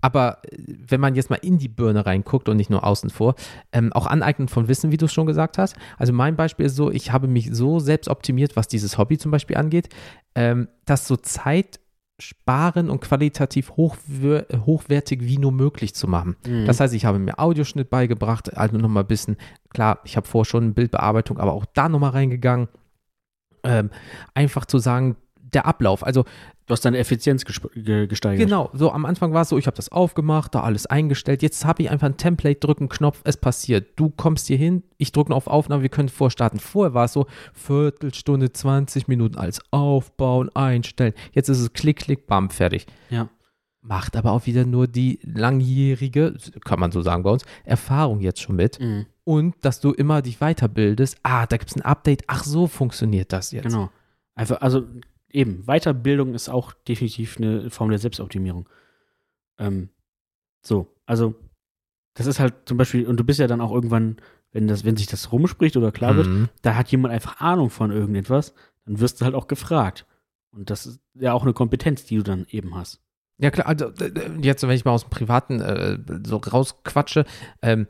aber 0.00 0.38
äh, 0.44 0.56
wenn 0.88 1.00
man 1.00 1.14
jetzt 1.14 1.30
mal 1.30 1.38
in 1.42 1.58
die 1.58 1.68
Birne 1.68 2.06
reinguckt 2.06 2.48
und 2.48 2.56
nicht 2.56 2.70
nur 2.70 2.84
außen 2.84 3.10
vor, 3.10 3.34
ähm, 3.72 3.92
auch 3.92 4.06
aneignen 4.06 4.48
von 4.48 4.68
Wissen, 4.68 4.92
wie 4.92 4.96
du 4.96 5.06
es 5.06 5.12
schon 5.12 5.26
gesagt 5.26 5.58
hast. 5.58 5.76
Also 5.98 6.12
mein 6.12 6.36
Beispiel 6.36 6.66
ist 6.66 6.76
so, 6.76 6.90
ich 6.90 7.12
habe 7.12 7.28
mich 7.28 7.50
so 7.52 7.78
selbst 7.78 8.08
optimiert, 8.08 8.56
was 8.56 8.68
dieses 8.68 8.98
Hobby 8.98 9.18
zum 9.18 9.30
Beispiel 9.30 9.56
angeht, 9.56 9.88
ähm, 10.34 10.68
dass 10.84 11.06
so 11.06 11.16
Zeit 11.16 11.80
sparen 12.20 12.90
und 12.90 13.00
qualitativ 13.00 13.72
hochwertig 13.76 15.22
wie 15.22 15.38
nur 15.38 15.52
möglich 15.52 15.94
zu 15.94 16.06
machen. 16.06 16.36
Mhm. 16.46 16.66
Das 16.66 16.80
heißt, 16.80 16.94
ich 16.94 17.04
habe 17.04 17.18
mir 17.18 17.38
Audioschnitt 17.38 17.90
beigebracht, 17.90 18.56
also 18.56 18.76
nochmal 18.76 19.04
ein 19.04 19.08
bisschen, 19.08 19.36
klar, 19.70 20.00
ich 20.04 20.16
habe 20.16 20.28
vorher 20.28 20.48
schon 20.48 20.74
Bildbearbeitung, 20.74 21.38
aber 21.38 21.52
auch 21.52 21.64
da 21.72 21.88
nochmal 21.88 22.10
reingegangen. 22.10 22.68
Ähm, 23.62 23.90
einfach 24.34 24.64
zu 24.64 24.78
sagen, 24.78 25.16
der 25.52 25.66
Ablauf, 25.66 26.04
also 26.04 26.24
Du 26.70 26.74
hast 26.74 26.84
deine 26.84 26.98
Effizienz 26.98 27.44
gesteigert. 27.44 28.38
Genau, 28.38 28.70
so 28.72 28.92
am 28.92 29.04
Anfang 29.04 29.32
war 29.32 29.42
es 29.42 29.48
so, 29.48 29.58
ich 29.58 29.66
habe 29.66 29.76
das 29.76 29.90
aufgemacht, 29.90 30.54
da 30.54 30.62
alles 30.62 30.86
eingestellt. 30.86 31.42
Jetzt 31.42 31.64
habe 31.64 31.82
ich 31.82 31.90
einfach 31.90 32.06
ein 32.06 32.16
Template, 32.16 32.60
drücke 32.60 32.82
einen 32.82 32.88
Knopf, 32.88 33.22
es 33.24 33.36
passiert. 33.36 33.98
Du 33.98 34.10
kommst 34.10 34.46
hier 34.46 34.56
hin, 34.56 34.84
ich 34.96 35.10
drücke 35.10 35.34
auf 35.34 35.48
Aufnahme, 35.48 35.82
wir 35.82 35.88
können 35.88 36.08
vorstarten. 36.08 36.60
Vorher 36.60 36.94
war 36.94 37.06
es 37.06 37.12
so, 37.12 37.26
Viertelstunde, 37.54 38.52
20 38.52 39.08
Minuten 39.08 39.36
alles 39.36 39.60
aufbauen, 39.72 40.48
einstellen. 40.54 41.12
Jetzt 41.32 41.48
ist 41.48 41.58
es 41.58 41.72
klick, 41.72 41.98
klick, 41.98 42.28
bam, 42.28 42.50
fertig. 42.50 42.86
Ja. 43.08 43.28
Macht 43.82 44.14
aber 44.14 44.30
auch 44.30 44.46
wieder 44.46 44.64
nur 44.64 44.86
die 44.86 45.18
langjährige, 45.24 46.36
kann 46.64 46.78
man 46.78 46.92
so 46.92 47.02
sagen 47.02 47.24
bei 47.24 47.30
uns, 47.30 47.44
Erfahrung 47.64 48.20
jetzt 48.20 48.42
schon 48.42 48.54
mit. 48.54 48.78
Mhm. 48.78 49.06
Und 49.24 49.56
dass 49.62 49.80
du 49.80 49.90
immer 49.90 50.22
dich 50.22 50.38
weiterbildest. 50.38 51.18
Ah, 51.24 51.46
da 51.46 51.56
gibt 51.56 51.72
es 51.72 51.76
ein 51.76 51.82
Update. 51.82 52.22
Ach, 52.28 52.44
so 52.44 52.68
funktioniert 52.68 53.32
das 53.32 53.50
jetzt. 53.50 53.64
Genau. 53.64 53.90
Einfach, 54.36 54.60
also 54.60 54.84
eben, 55.32 55.64
Weiterbildung 55.66 56.34
ist 56.34 56.48
auch 56.48 56.72
definitiv 56.72 57.36
eine 57.38 57.70
Form 57.70 57.90
der 57.90 57.98
Selbstoptimierung. 57.98 58.68
Ähm, 59.58 59.88
so, 60.62 60.94
also 61.06 61.34
das 62.14 62.26
ist 62.26 62.40
halt 62.40 62.54
zum 62.66 62.76
Beispiel, 62.76 63.06
und 63.06 63.18
du 63.18 63.24
bist 63.24 63.38
ja 63.40 63.46
dann 63.46 63.60
auch 63.60 63.72
irgendwann, 63.72 64.16
wenn 64.52 64.66
das, 64.66 64.84
wenn 64.84 64.96
sich 64.96 65.06
das 65.06 65.32
rumspricht 65.32 65.76
oder 65.76 65.92
klar 65.92 66.16
wird, 66.16 66.26
Mhm. 66.26 66.48
da 66.62 66.74
hat 66.74 66.90
jemand 66.90 67.14
einfach 67.14 67.40
Ahnung 67.40 67.70
von 67.70 67.90
irgendetwas, 67.92 68.52
dann 68.84 69.00
wirst 69.00 69.20
du 69.20 69.24
halt 69.24 69.34
auch 69.34 69.46
gefragt. 69.48 70.06
Und 70.52 70.70
das 70.70 70.86
ist 70.86 71.00
ja 71.14 71.32
auch 71.32 71.42
eine 71.44 71.52
Kompetenz, 71.52 72.04
die 72.04 72.16
du 72.16 72.22
dann 72.24 72.46
eben 72.50 72.74
hast. 72.74 73.00
Ja 73.38 73.50
klar, 73.50 73.68
also 73.68 73.86
äh, 74.00 74.06
äh, 74.08 74.30
jetzt, 74.42 74.62
wenn 74.62 74.70
ich 74.70 74.84
mal 74.84 74.90
aus 74.90 75.04
dem 75.04 75.10
Privaten 75.10 75.60
äh, 75.60 75.98
so 76.26 76.36
rausquatsche, 76.38 77.24
ähm, 77.62 77.86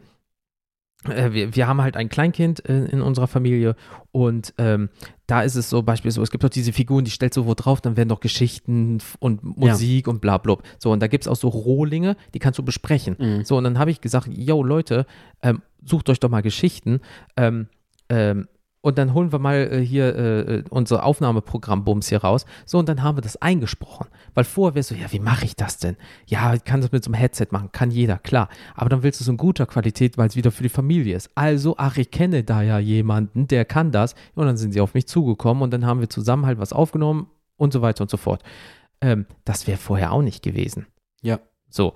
äh, 1.09 1.33
wir, 1.33 1.55
wir 1.57 1.67
haben 1.67 1.81
halt 1.81 1.97
ein 1.97 2.09
Kleinkind 2.09 2.69
äh, 2.69 2.87
in 2.87 3.01
unserer 3.01 3.27
Familie 3.27 3.75
und 4.13 4.53
ähm, 4.59 4.91
da 5.27 5.43
ist 5.43 5.55
es 5.55 5.71
so 5.71 5.83
beispielsweise, 5.83 6.25
es 6.25 6.31
gibt 6.31 6.45
doch 6.45 6.51
diese 6.51 6.73
Figuren, 6.73 7.05
die 7.05 7.11
stellst 7.11 7.37
du 7.37 7.47
wo 7.47 7.55
drauf, 7.55 7.81
dann 7.81 7.97
werden 7.97 8.09
doch 8.09 8.21
Geschichten 8.21 8.99
und 9.19 9.43
Musik 9.43 10.09
und 10.09 10.21
bla 10.21 10.39
bla. 10.39 10.57
So, 10.79 10.91
und 10.91 11.01
da 11.01 11.07
gibt 11.07 11.25
es 11.25 11.29
auch 11.29 11.37
so 11.37 11.49
Rohlinge, 11.49 12.17
die 12.35 12.39
kannst 12.39 12.59
du 12.59 12.65
besprechen. 12.65 13.17
Mhm. 13.19 13.45
So, 13.45 13.57
und 13.57 13.65
dann 13.65 13.79
habe 13.79 13.91
ich 13.91 14.01
gesagt, 14.01 14.29
yo 14.31 14.63
Leute, 14.63 15.07
ähm, 15.43 15.63
sucht 15.85 16.11
euch 16.11 16.21
doch 16.21 16.29
mal 16.29 16.43
Geschichten. 16.43 17.01
Ähm, 17.37 17.69
ähm, 18.09 18.49
und 18.83 18.97
dann 18.97 19.13
holen 19.13 19.31
wir 19.31 19.39
mal 19.39 19.57
äh, 19.57 19.85
hier 19.85 20.17
äh, 20.17 20.65
unser 20.71 21.05
Aufnahmeprogramm-Bums 21.05 22.09
hier 22.09 22.23
raus. 22.23 22.47
So, 22.65 22.79
und 22.79 22.89
dann 22.89 23.03
haben 23.03 23.17
wir 23.17 23.23
das 23.23 23.37
eingesprochen. 23.37 24.07
Weil 24.35 24.45
vorher 24.45 24.75
wäre 24.75 24.83
so, 24.83 24.95
ja, 24.95 25.13
wie 25.13 25.19
mache 25.19 25.45
ich 25.45 25.55
das 25.55 25.79
denn? 25.79 25.97
Ja, 26.27 26.55
ich 26.55 26.65
kann 26.65 26.81
das 26.81 26.91
mit 26.91 27.05
so 27.05 27.09
einem 27.09 27.21
Headset 27.21 27.49
machen, 27.51 27.73
kann 27.73 27.91
jeder, 27.91 28.19
klar. 28.19 28.49
Aber 28.75 28.89
dann 28.89 29.03
willst 29.03 29.21
du 29.21 29.25
es 29.25 29.29
in 29.29 29.37
guter 29.37 29.67
Qualität, 29.67 30.17
weil 30.17 30.29
es 30.29 30.37
wieder 30.37 30.51
für 30.51 30.63
die 30.63 30.71
Familie 30.71 31.15
ist. 31.15 31.31
Also, 31.35 31.75
ach, 31.77 31.99
ich 31.99 32.11
kenne 32.11 32.43
da 32.43 32.63
ja 32.63 32.79
jemanden, 32.79 33.49
der 33.49 33.67
kann 33.67 33.93
das. 33.93 34.15
Und 34.35 34.47
dann 34.47 34.57
sind 34.57 34.73
sie 34.73 34.81
auf 34.81 34.95
mich 34.95 35.07
zugekommen 35.07 35.63
und 35.63 35.73
dann 35.73 35.85
haben 35.85 36.01
wir 36.01 36.09
zusammen 36.09 36.47
halt 36.47 36.59
was 36.59 36.73
aufgenommen 36.73 37.29
und 37.57 37.73
so 37.73 37.83
weiter 37.83 38.03
und 38.03 38.11
so 38.11 38.17
fort. 38.17 38.43
Ähm, 39.03 39.27
das 39.45 39.67
wäre 39.67 39.79
vorher 39.79 40.13
auch 40.13 40.23
nicht 40.23 40.43
gewesen. 40.43 40.87
Ja. 41.23 41.41
So. 41.69 41.95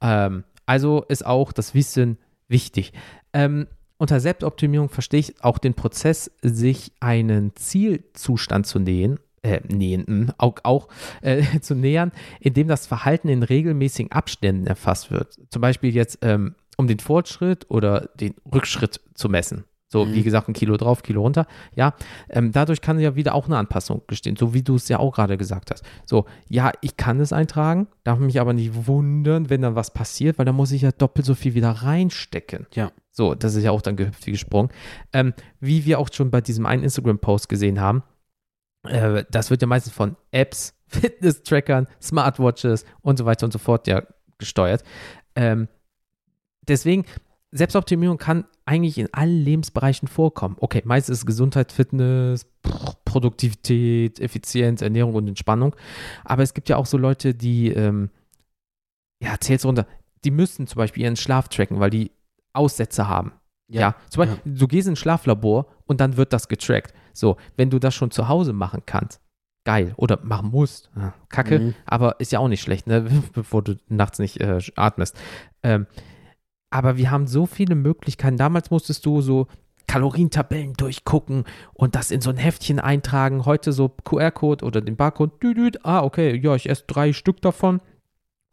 Ähm, 0.00 0.44
also 0.66 1.04
ist 1.08 1.24
auch 1.24 1.52
das 1.52 1.74
Wissen 1.74 2.18
wichtig. 2.48 2.92
Ähm, 3.32 3.68
unter 3.98 4.20
Selbstoptimierung 4.20 4.88
verstehe 4.88 5.20
ich 5.20 5.42
auch 5.42 5.58
den 5.58 5.74
Prozess, 5.74 6.30
sich 6.42 6.92
einen 7.00 7.54
Zielzustand 7.56 8.66
zu 8.66 8.78
nähen, 8.78 9.20
äh, 9.42 9.60
nähen, 9.68 10.32
auch, 10.38 10.56
auch 10.62 10.88
äh, 11.22 11.42
zu 11.60 11.74
nähern, 11.74 12.12
indem 12.40 12.68
das 12.68 12.86
Verhalten 12.86 13.28
in 13.28 13.42
regelmäßigen 13.42 14.12
Abständen 14.12 14.66
erfasst 14.66 15.10
wird. 15.10 15.38
Zum 15.50 15.62
Beispiel 15.62 15.94
jetzt, 15.94 16.18
ähm, 16.22 16.54
um 16.76 16.86
den 16.86 16.98
Fortschritt 16.98 17.70
oder 17.70 18.08
den 18.14 18.34
Rückschritt 18.52 19.00
zu 19.14 19.28
messen. 19.28 19.64
So, 19.94 20.04
Mhm. 20.04 20.14
wie 20.14 20.24
gesagt, 20.24 20.48
ein 20.48 20.54
Kilo 20.54 20.76
drauf, 20.76 21.04
Kilo 21.04 21.20
runter. 21.22 21.46
Ja, 21.76 21.94
ähm, 22.28 22.50
dadurch 22.50 22.80
kann 22.80 22.98
ja 22.98 23.14
wieder 23.14 23.32
auch 23.32 23.46
eine 23.46 23.56
Anpassung 23.56 24.02
bestehen, 24.08 24.34
so 24.34 24.52
wie 24.52 24.62
du 24.64 24.74
es 24.74 24.88
ja 24.88 24.98
auch 24.98 25.14
gerade 25.14 25.36
gesagt 25.38 25.70
hast. 25.70 25.84
So, 26.04 26.24
ja, 26.48 26.72
ich 26.80 26.96
kann 26.96 27.20
es 27.20 27.32
eintragen, 27.32 27.86
darf 28.02 28.18
mich 28.18 28.40
aber 28.40 28.54
nicht 28.54 28.88
wundern, 28.88 29.50
wenn 29.50 29.62
dann 29.62 29.76
was 29.76 29.92
passiert, 29.92 30.36
weil 30.36 30.46
dann 30.46 30.56
muss 30.56 30.72
ich 30.72 30.82
ja 30.82 30.90
doppelt 30.90 31.24
so 31.24 31.36
viel 31.36 31.54
wieder 31.54 31.70
reinstecken. 31.70 32.66
Ja. 32.74 32.90
So, 33.12 33.36
das 33.36 33.54
ist 33.54 33.62
ja 33.62 33.70
auch 33.70 33.82
dann 33.82 33.94
gehüpft 33.94 34.26
wie 34.26 34.32
gesprungen. 34.32 34.70
Ähm, 35.12 35.32
wie 35.60 35.84
wir 35.84 36.00
auch 36.00 36.08
schon 36.12 36.32
bei 36.32 36.40
diesem 36.40 36.66
einen 36.66 36.82
Instagram-Post 36.82 37.48
gesehen 37.48 37.80
haben, 37.80 38.02
äh, 38.82 39.24
das 39.30 39.50
wird 39.50 39.62
ja 39.62 39.68
meistens 39.68 39.92
von 39.92 40.16
Apps, 40.32 40.74
Fitness-Trackern, 40.88 41.86
Smartwatches 42.02 42.84
und 43.00 43.16
so 43.16 43.26
weiter 43.26 43.46
und 43.46 43.52
so 43.52 43.60
fort 43.60 43.86
ja 43.86 44.02
gesteuert. 44.38 44.82
Ähm, 45.36 45.68
deswegen, 46.66 47.04
Selbstoptimierung 47.56 48.18
kann 48.18 48.44
eigentlich 48.66 48.98
in 48.98 49.12
allen 49.14 49.40
Lebensbereichen 49.40 50.08
vorkommen. 50.08 50.56
Okay, 50.58 50.82
meistens 50.84 51.12
ist 51.14 51.18
es 51.20 51.26
Gesundheit, 51.26 51.70
Fitness, 51.70 52.46
Pr- 52.64 52.96
Produktivität, 53.04 54.18
Effizienz, 54.20 54.82
Ernährung 54.82 55.14
und 55.14 55.28
Entspannung. 55.28 55.76
Aber 56.24 56.42
es 56.42 56.52
gibt 56.52 56.68
ja 56.68 56.76
auch 56.76 56.86
so 56.86 56.98
Leute, 56.98 57.34
die, 57.34 57.68
ähm, 57.68 58.10
ja, 59.22 59.36
zähl's 59.40 59.64
runter, 59.64 59.86
die 60.24 60.30
müssen 60.30 60.66
zum 60.66 60.78
Beispiel 60.78 61.04
ihren 61.04 61.16
Schlaf 61.16 61.48
tracken, 61.48 61.78
weil 61.80 61.90
die 61.90 62.10
Aussätze 62.52 63.06
haben. 63.08 63.32
Ja, 63.68 63.94
zum 64.10 64.20
Beispiel, 64.26 64.52
du 64.54 64.66
gehst 64.68 64.88
ins 64.88 64.98
Schlaflabor 64.98 65.66
und 65.86 66.00
dann 66.00 66.16
wird 66.16 66.32
das 66.32 66.48
getrackt. 66.48 66.92
So, 67.12 67.36
wenn 67.56 67.70
du 67.70 67.78
das 67.78 67.94
schon 67.94 68.10
zu 68.10 68.28
Hause 68.28 68.52
machen 68.52 68.82
kannst, 68.84 69.20
geil. 69.64 69.94
Oder 69.96 70.20
machen 70.22 70.50
musst, 70.50 70.90
ja, 70.96 71.14
kacke, 71.28 71.58
Mhm. 71.60 71.74
aber 71.86 72.20
ist 72.20 72.32
ja 72.32 72.40
auch 72.40 72.48
nicht 72.48 72.60
schlecht, 72.62 72.86
ne? 72.86 73.04
bevor 73.32 73.62
du 73.62 73.76
nachts 73.88 74.18
nicht 74.18 74.40
äh, 74.40 74.58
atmest. 74.76 75.16
Ähm, 75.62 75.86
aber 76.74 76.96
wir 76.96 77.12
haben 77.12 77.28
so 77.28 77.46
viele 77.46 77.76
Möglichkeiten. 77.76 78.36
Damals 78.36 78.72
musstest 78.72 79.06
du 79.06 79.20
so 79.20 79.46
Kalorientabellen 79.86 80.72
durchgucken 80.72 81.44
und 81.72 81.94
das 81.94 82.10
in 82.10 82.20
so 82.20 82.30
ein 82.30 82.36
Heftchen 82.36 82.80
eintragen. 82.80 83.44
Heute 83.46 83.72
so 83.72 83.88
QR-Code 83.88 84.64
oder 84.64 84.80
den 84.80 84.96
Barcode. 84.96 85.40
Düdüt. 85.40 85.84
Ah, 85.86 86.02
okay, 86.02 86.36
ja, 86.36 86.52
ich 86.56 86.68
esse 86.68 86.82
drei 86.88 87.12
Stück 87.12 87.40
davon. 87.42 87.80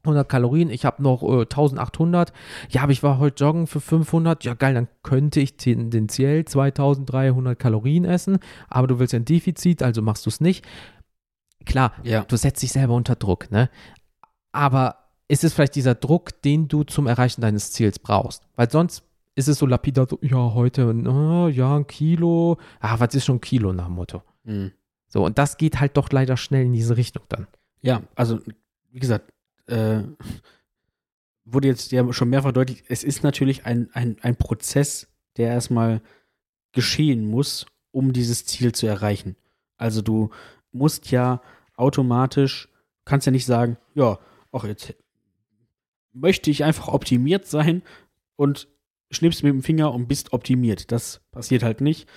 100 0.04 0.30
Kalorien, 0.30 0.70
ich 0.70 0.86
habe 0.86 1.02
noch 1.02 1.24
äh, 1.24 1.42
1800. 1.42 2.32
Ja, 2.70 2.84
aber 2.84 2.92
ich 2.92 3.02
war 3.02 3.18
heute 3.18 3.44
joggen 3.44 3.66
für 3.66 3.82
500. 3.82 4.44
Ja, 4.44 4.54
geil, 4.54 4.76
dann 4.76 4.88
könnte 5.02 5.40
ich 5.40 5.58
tendenziell 5.58 6.46
2300 6.46 7.58
Kalorien 7.58 8.06
essen, 8.06 8.38
aber 8.70 8.86
du 8.86 9.00
willst 9.00 9.14
ja 9.14 9.20
ein 9.20 9.26
Defizit, 9.26 9.82
also 9.82 10.04
machst 10.04 10.28
du 10.28 10.30
es 10.30 10.42
nicht. 10.42 10.64
Klar, 11.66 11.94
Ja. 12.04 12.22
du 12.28 12.36
setzt 12.36 12.62
dich 12.62 12.72
selber 12.72 12.94
unter 12.94 13.16
Druck, 13.16 13.50
ne? 13.50 13.70
Aber 14.52 15.01
ist 15.32 15.46
es 15.46 15.54
vielleicht 15.54 15.76
dieser 15.76 15.96
Druck, 15.96 16.42
den 16.42 16.68
du 16.68 16.84
zum 16.84 17.08
Erreichen 17.08 17.40
deines 17.40 17.72
Ziels 17.72 18.00
brauchst? 18.00 18.44
Weil 18.58 18.70
sonst 18.70 19.04
ist 19.34 19.48
es 19.48 19.60
so 19.60 19.66
lapidar, 19.66 20.06
so, 20.10 20.20
ja, 20.22 20.54
heute, 20.54 20.94
na, 20.94 21.48
ja, 21.48 21.78
ein 21.78 21.88
Kilo. 21.88 22.58
Ah, 22.82 23.00
was 23.00 23.16
ist 23.16 23.24
schon 23.24 23.38
ein 23.38 23.42
Kilo 23.42 23.72
nach 23.72 23.86
dem 23.86 23.96
Motto? 23.96 24.24
Mhm. 24.44 24.74
So, 25.08 25.24
und 25.24 25.38
das 25.38 25.56
geht 25.56 25.80
halt 25.80 25.96
doch 25.96 26.12
leider 26.12 26.36
schnell 26.36 26.66
in 26.66 26.74
diese 26.74 26.98
Richtung 26.98 27.24
dann. 27.30 27.48
Ja, 27.82 28.04
also 28.14 28.42
wie 28.92 29.00
gesagt, 29.00 29.32
äh, 29.68 30.02
wurde 31.46 31.70
jetzt 31.70 31.94
ja 31.94 32.12
schon 32.12 32.30
mehrfach 32.30 32.52
deutlich, 32.52 32.84
es 32.90 33.06
ist 33.06 33.24
natürlich 33.24 33.66
ein, 33.66 33.90
ein, 33.94 34.18
ein 34.22 34.36
Prozess, 34.36 35.08
der 35.38 35.48
erstmal 35.48 36.02
geschehen 36.74 37.26
muss, 37.26 37.66
um 37.92 38.12
dieses 38.12 38.46
Ziel 38.46 38.74
zu 38.74 38.86
erreichen. 38.86 39.38
Also 39.78 40.02
du 40.02 40.30
musst 40.74 41.10
ja 41.10 41.42
automatisch, 41.78 42.68
kannst 43.06 43.28
ja 43.28 43.32
nicht 43.32 43.46
sagen, 43.46 43.78
ja, 43.96 44.20
auch 44.52 44.66
jetzt 44.66 44.94
möchte 46.14 46.52
ich 46.52 46.64
einfach 46.64 46.88
optimiert 46.88 47.48
sein 47.48 47.82
und 48.36 48.68
schnippst 49.12 49.44
mit 49.44 49.54
dem 49.54 49.64
Finger 49.64 49.94
und 49.94 50.08
bist 50.08 50.34
optimiert. 50.34 50.92
Das 50.92 51.22
passiert 51.32 51.64
halt 51.64 51.82
nicht. 51.82 52.08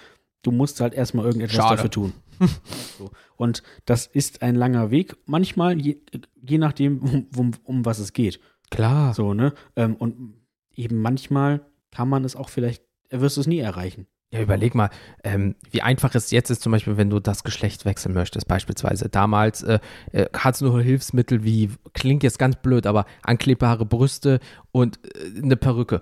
Du 0.42 0.50
musst 0.50 0.80
halt 0.80 0.94
erstmal 0.94 1.26
irgendetwas 1.26 1.56
Schade. 1.56 1.76
dafür 1.76 1.90
tun. 1.90 2.12
so. 2.98 3.10
Und 3.36 3.62
das 3.84 4.06
ist 4.06 4.42
ein 4.42 4.54
langer 4.54 4.90
Weg, 4.90 5.16
manchmal, 5.26 5.80
je, 5.80 6.00
je 6.40 6.58
nachdem, 6.58 6.98
um, 6.98 7.26
um, 7.36 7.50
um 7.64 7.84
was 7.84 7.98
es 7.98 8.12
geht. 8.12 8.40
Klar. 8.70 9.14
So, 9.14 9.34
ne? 9.34 9.54
Ähm, 9.76 9.96
und 9.96 10.34
eben 10.74 11.00
manchmal 11.00 11.64
kann 11.90 12.08
man 12.08 12.24
es 12.24 12.36
auch 12.36 12.48
vielleicht, 12.48 12.84
wirst 13.10 13.36
du 13.36 13.40
es 13.40 13.46
nie 13.46 13.58
erreichen. 13.58 14.06
Ja, 14.34 14.42
überleg 14.42 14.74
mal, 14.74 14.90
ähm, 15.22 15.54
wie 15.70 15.80
einfach 15.80 16.12
es 16.16 16.32
jetzt 16.32 16.50
ist, 16.50 16.60
zum 16.60 16.72
Beispiel, 16.72 16.96
wenn 16.96 17.08
du 17.08 17.20
das 17.20 17.44
Geschlecht 17.44 17.84
wechseln 17.84 18.14
möchtest, 18.14 18.48
beispielsweise. 18.48 19.08
Damals 19.08 19.62
äh, 19.62 19.78
äh, 20.10 20.26
hattest 20.36 20.62
du 20.62 20.66
nur 20.66 20.82
Hilfsmittel 20.82 21.44
wie, 21.44 21.70
klingt 21.92 22.24
jetzt 22.24 22.40
ganz 22.40 22.56
blöd, 22.56 22.86
aber 22.86 23.06
anklebbare 23.22 23.86
Brüste 23.86 24.40
und 24.72 24.98
äh, 25.16 25.40
eine 25.40 25.54
Perücke. 25.56 26.00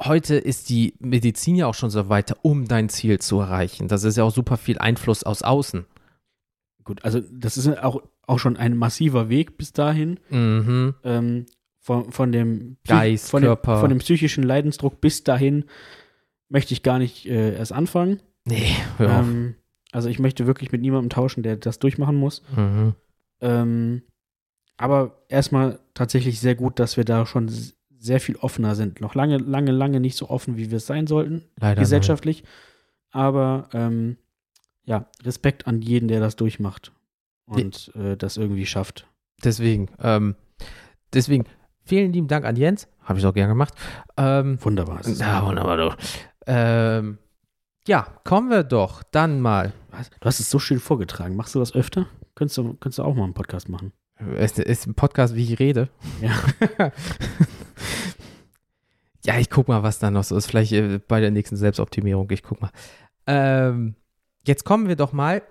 Heute 0.00 0.36
ist 0.36 0.68
die 0.68 0.94
Medizin 1.00 1.56
ja 1.56 1.66
auch 1.66 1.74
schon 1.74 1.90
so 1.90 2.08
weiter, 2.08 2.36
um 2.42 2.68
dein 2.68 2.88
Ziel 2.88 3.18
zu 3.18 3.40
erreichen. 3.40 3.88
Das 3.88 4.04
ist 4.04 4.16
ja 4.16 4.22
auch 4.22 4.32
super 4.32 4.56
viel 4.56 4.78
Einfluss 4.78 5.24
aus 5.24 5.42
außen. 5.42 5.86
Gut, 6.84 7.04
also 7.04 7.20
das 7.32 7.58
ist 7.58 7.68
auch, 7.82 8.00
auch 8.26 8.38
schon 8.38 8.56
ein 8.56 8.76
massiver 8.76 9.28
Weg 9.28 9.58
bis 9.58 9.72
dahin. 9.72 10.20
Mhm. 10.30 10.94
Ähm, 11.02 11.46
von, 11.80 12.12
von 12.12 12.30
dem 12.30 12.76
Psy- 12.84 12.92
Geist, 12.92 13.30
von 13.30 13.42
dem, 13.42 13.48
Körper. 13.48 13.80
von 13.80 13.88
dem 13.90 13.98
psychischen 13.98 14.44
Leidensdruck 14.44 15.00
bis 15.00 15.24
dahin 15.24 15.64
möchte 16.50 16.74
ich 16.74 16.82
gar 16.82 16.98
nicht 16.98 17.26
äh, 17.26 17.56
erst 17.56 17.72
anfangen. 17.72 18.20
Nee, 18.44 18.74
hör 18.98 19.20
auf. 19.20 19.26
Ähm, 19.26 19.54
also 19.92 20.08
ich 20.08 20.18
möchte 20.18 20.46
wirklich 20.46 20.70
mit 20.72 20.82
niemandem 20.82 21.08
tauschen, 21.10 21.42
der 21.42 21.56
das 21.56 21.78
durchmachen 21.78 22.16
muss. 22.16 22.42
Mhm. 22.54 22.94
Ähm, 23.40 24.02
aber 24.76 25.22
erstmal 25.28 25.78
tatsächlich 25.94 26.40
sehr 26.40 26.54
gut, 26.54 26.78
dass 26.78 26.96
wir 26.96 27.04
da 27.04 27.26
schon 27.26 27.50
sehr 27.98 28.20
viel 28.20 28.36
offener 28.36 28.74
sind. 28.74 29.00
Noch 29.00 29.14
lange, 29.14 29.36
lange, 29.38 29.72
lange 29.72 30.00
nicht 30.00 30.16
so 30.16 30.28
offen, 30.30 30.56
wie 30.56 30.70
wir 30.70 30.78
es 30.78 30.86
sein 30.86 31.06
sollten, 31.06 31.44
Leider. 31.58 31.80
gesellschaftlich. 31.80 32.44
Aber 33.10 33.68
ähm, 33.72 34.16
ja, 34.84 35.06
Respekt 35.22 35.66
an 35.66 35.82
jeden, 35.82 36.08
der 36.08 36.20
das 36.20 36.36
durchmacht 36.36 36.92
und 37.44 37.92
äh, 37.94 38.16
das 38.16 38.36
irgendwie 38.36 38.66
schafft. 38.66 39.02
Nein. 39.02 39.42
Deswegen, 39.44 39.88
ähm, 40.00 40.34
deswegen, 41.12 41.44
vielen 41.84 42.12
lieben 42.12 42.28
Dank 42.28 42.44
an 42.44 42.56
Jens. 42.56 42.88
Habe 43.02 43.18
ich 43.18 43.26
auch 43.26 43.34
gern 43.34 43.48
gemacht. 43.48 43.74
Ähm, 44.16 44.58
Wunderbar. 44.62 45.06
Ja, 45.06 45.44
wunderbar, 45.44 45.76
du. 45.76 45.96
Ähm, 46.52 47.18
ja, 47.86 48.02
kommen 48.24 48.50
wir 48.50 48.64
doch 48.64 49.04
dann 49.04 49.40
mal. 49.40 49.72
Was? 49.90 50.10
Du 50.10 50.26
hast 50.26 50.40
es 50.40 50.50
so 50.50 50.58
schön 50.58 50.80
vorgetragen. 50.80 51.36
Machst 51.36 51.54
du 51.54 51.60
das 51.60 51.74
öfter? 51.74 52.06
Könntest 52.34 52.58
du, 52.58 52.74
könntest 52.74 52.98
du 52.98 53.04
auch 53.04 53.14
mal 53.14 53.24
einen 53.24 53.34
Podcast 53.34 53.68
machen? 53.68 53.92
Es 54.36 54.58
ist 54.58 54.86
ein 54.86 54.94
Podcast, 54.94 55.34
wie 55.36 55.44
ich 55.44 55.60
rede. 55.60 55.88
Ja. 56.20 56.32
ja, 59.24 59.38
ich 59.38 59.48
guck 59.48 59.68
mal, 59.68 59.82
was 59.82 59.98
da 60.00 60.10
noch 60.10 60.24
so 60.24 60.36
ist. 60.36 60.46
Vielleicht 60.46 60.72
äh, 60.72 60.98
bei 60.98 61.20
der 61.20 61.30
nächsten 61.30 61.56
Selbstoptimierung. 61.56 62.28
Ich 62.30 62.42
guck 62.42 62.60
mal. 62.60 62.70
Ähm, 63.26 63.94
jetzt 64.44 64.64
kommen 64.64 64.88
wir 64.88 64.96
doch 64.96 65.12
mal 65.12 65.42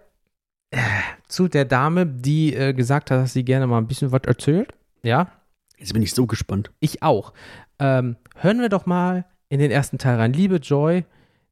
äh, 0.71 0.79
zu 1.27 1.47
der 1.47 1.65
Dame, 1.65 2.05
die 2.05 2.53
äh, 2.53 2.73
gesagt 2.73 3.09
hat, 3.09 3.19
dass 3.19 3.33
sie 3.33 3.45
gerne 3.45 3.67
mal 3.67 3.77
ein 3.77 3.87
bisschen 3.87 4.11
was 4.11 4.23
erzählt. 4.25 4.73
Ja, 5.01 5.31
Jetzt 5.77 5.93
bin 5.93 6.03
ich 6.03 6.13
so 6.13 6.27
gespannt. 6.27 6.71
ich 6.81 7.01
auch. 7.03 7.33
Ähm, 7.79 8.17
hören 8.35 8.59
wir 8.59 8.67
doch 8.69 8.85
mal 8.85 9.25
in 9.49 9.59
den 9.59 9.71
ersten 9.71 9.97
Teil 9.97 10.15
rein. 10.15 10.33
Liebe 10.33 10.57
Joy, 10.57 11.03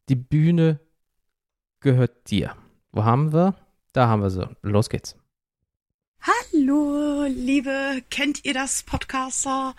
die 0.08 0.16
Bühne 0.16 0.80
gehört 1.80 2.30
dir. 2.30 2.56
Wo 2.92 3.04
haben 3.04 3.34
wir? 3.34 3.56
Da 3.94 4.08
haben 4.08 4.22
wir 4.22 4.30
sie. 4.30 4.48
Los 4.62 4.90
geht's. 4.90 5.16
Hallo, 6.22 7.26
liebe, 7.28 8.04
kennt 8.10 8.46
ihr 8.46 8.54
das 8.54 8.84
Podcaster? 8.84 9.76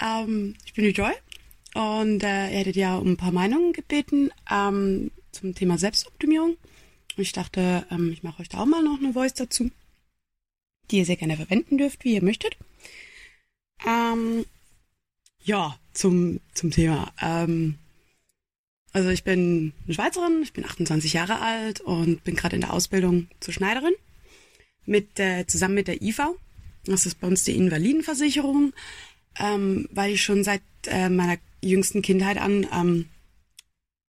Ähm, 0.00 0.54
ich 0.64 0.74
bin 0.74 0.84
die 0.84 0.90
Joy 0.90 1.12
und 1.74 2.22
äh, 2.22 2.50
ihr 2.50 2.58
hättet 2.58 2.76
ja 2.76 2.96
um 2.96 3.12
ein 3.12 3.16
paar 3.16 3.32
Meinungen 3.32 3.72
gebeten 3.72 4.30
ähm, 4.50 5.10
zum 5.32 5.54
Thema 5.54 5.78
Selbstoptimierung. 5.78 6.56
Und 7.16 7.22
ich 7.22 7.32
dachte, 7.32 7.86
ähm, 7.90 8.12
ich 8.12 8.22
mache 8.22 8.42
euch 8.42 8.48
da 8.48 8.58
auch 8.58 8.66
mal 8.66 8.82
noch 8.82 8.98
eine 8.98 9.12
Voice 9.12 9.34
dazu, 9.34 9.70
die 10.90 10.98
ihr 10.98 11.06
sehr 11.06 11.16
gerne 11.16 11.36
verwenden 11.36 11.78
dürft, 11.78 12.04
wie 12.04 12.14
ihr 12.14 12.22
möchtet. 12.22 12.56
Ähm, 13.86 14.44
ja, 15.46 15.78
zum, 15.94 16.40
zum 16.52 16.70
Thema. 16.70 17.12
Ähm, 17.22 17.78
Also 18.92 19.10
ich 19.10 19.24
bin 19.24 19.72
eine 19.84 19.94
Schweizerin, 19.94 20.40
ich 20.42 20.54
bin 20.54 20.64
28 20.64 21.12
Jahre 21.12 21.40
alt 21.40 21.82
und 21.82 22.24
bin 22.24 22.34
gerade 22.34 22.56
in 22.56 22.62
der 22.62 22.72
Ausbildung 22.72 23.28
zur 23.40 23.52
Schneiderin 23.52 23.92
mit 24.86 25.20
äh, 25.20 25.46
zusammen 25.46 25.74
mit 25.74 25.86
der 25.86 26.00
IV. 26.00 26.20
Das 26.84 27.04
ist 27.04 27.20
bei 27.20 27.26
uns 27.26 27.44
die 27.44 27.56
Invalidenversicherung, 27.56 28.72
ähm, 29.38 29.86
weil 29.92 30.12
ich 30.14 30.22
schon 30.22 30.44
seit 30.44 30.62
äh, 30.86 31.10
meiner 31.10 31.36
jüngsten 31.60 32.00
Kindheit 32.00 32.38
an 32.38 32.66
ähm, 32.72 33.08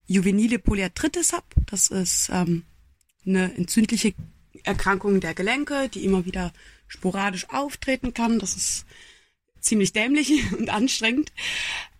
juvenile 0.06 0.58
Polyarthritis 0.58 1.34
habe. 1.34 1.46
Das 1.66 1.88
ist 1.88 2.30
ähm, 2.32 2.64
eine 3.26 3.54
entzündliche 3.56 4.14
Erkrankung 4.64 5.20
der 5.20 5.34
Gelenke, 5.34 5.90
die 5.92 6.04
immer 6.04 6.24
wieder 6.24 6.52
sporadisch 6.86 7.46
auftreten 7.50 8.14
kann. 8.14 8.38
Das 8.38 8.56
ist 8.56 8.86
ziemlich 9.60 9.92
dämlich 9.92 10.52
und 10.58 10.70
anstrengend. 10.70 11.32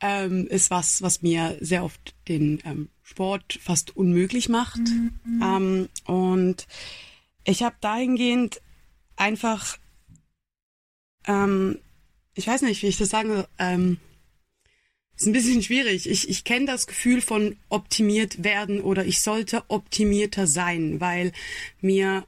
Ähm, 0.00 0.46
ist 0.46 0.70
was, 0.70 1.02
was 1.02 1.22
mir 1.22 1.56
sehr 1.60 1.84
oft 1.84 2.14
den 2.28 2.60
ähm, 2.64 2.88
Sport 3.02 3.58
fast 3.60 3.96
unmöglich 3.96 4.48
macht. 4.48 4.80
Mhm. 4.80 5.42
Ähm, 5.42 5.88
und 6.04 6.66
ich 7.44 7.62
habe 7.62 7.76
dahingehend 7.80 8.60
einfach, 9.16 9.78
ähm, 11.26 11.78
ich 12.34 12.46
weiß 12.46 12.62
nicht, 12.62 12.82
wie 12.82 12.88
ich 12.88 12.98
das 12.98 13.08
sagen 13.08 13.44
ähm, 13.58 13.98
ist 15.16 15.26
ein 15.26 15.32
bisschen 15.32 15.62
schwierig. 15.64 16.08
Ich, 16.08 16.28
ich 16.28 16.44
kenne 16.44 16.66
das 16.66 16.86
Gefühl 16.86 17.20
von 17.20 17.56
optimiert 17.68 18.44
werden 18.44 18.80
oder 18.80 19.04
ich 19.04 19.20
sollte 19.20 19.64
optimierter 19.68 20.46
sein, 20.46 21.00
weil 21.00 21.32
mir 21.80 22.24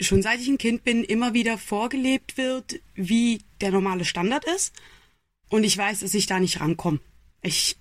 schon 0.00 0.22
seit 0.22 0.40
ich 0.40 0.48
ein 0.48 0.58
Kind 0.58 0.84
bin 0.84 1.04
immer 1.04 1.34
wieder 1.34 1.58
vorgelebt 1.58 2.36
wird, 2.36 2.80
wie 2.94 3.42
der 3.60 3.70
normale 3.70 4.04
Standard 4.04 4.44
ist. 4.44 4.72
Und 5.48 5.64
ich 5.64 5.76
weiß, 5.76 6.00
dass 6.00 6.14
ich 6.14 6.26
da 6.26 6.40
nicht 6.40 6.60
rankomme. 6.60 7.00
Ich 7.42 7.76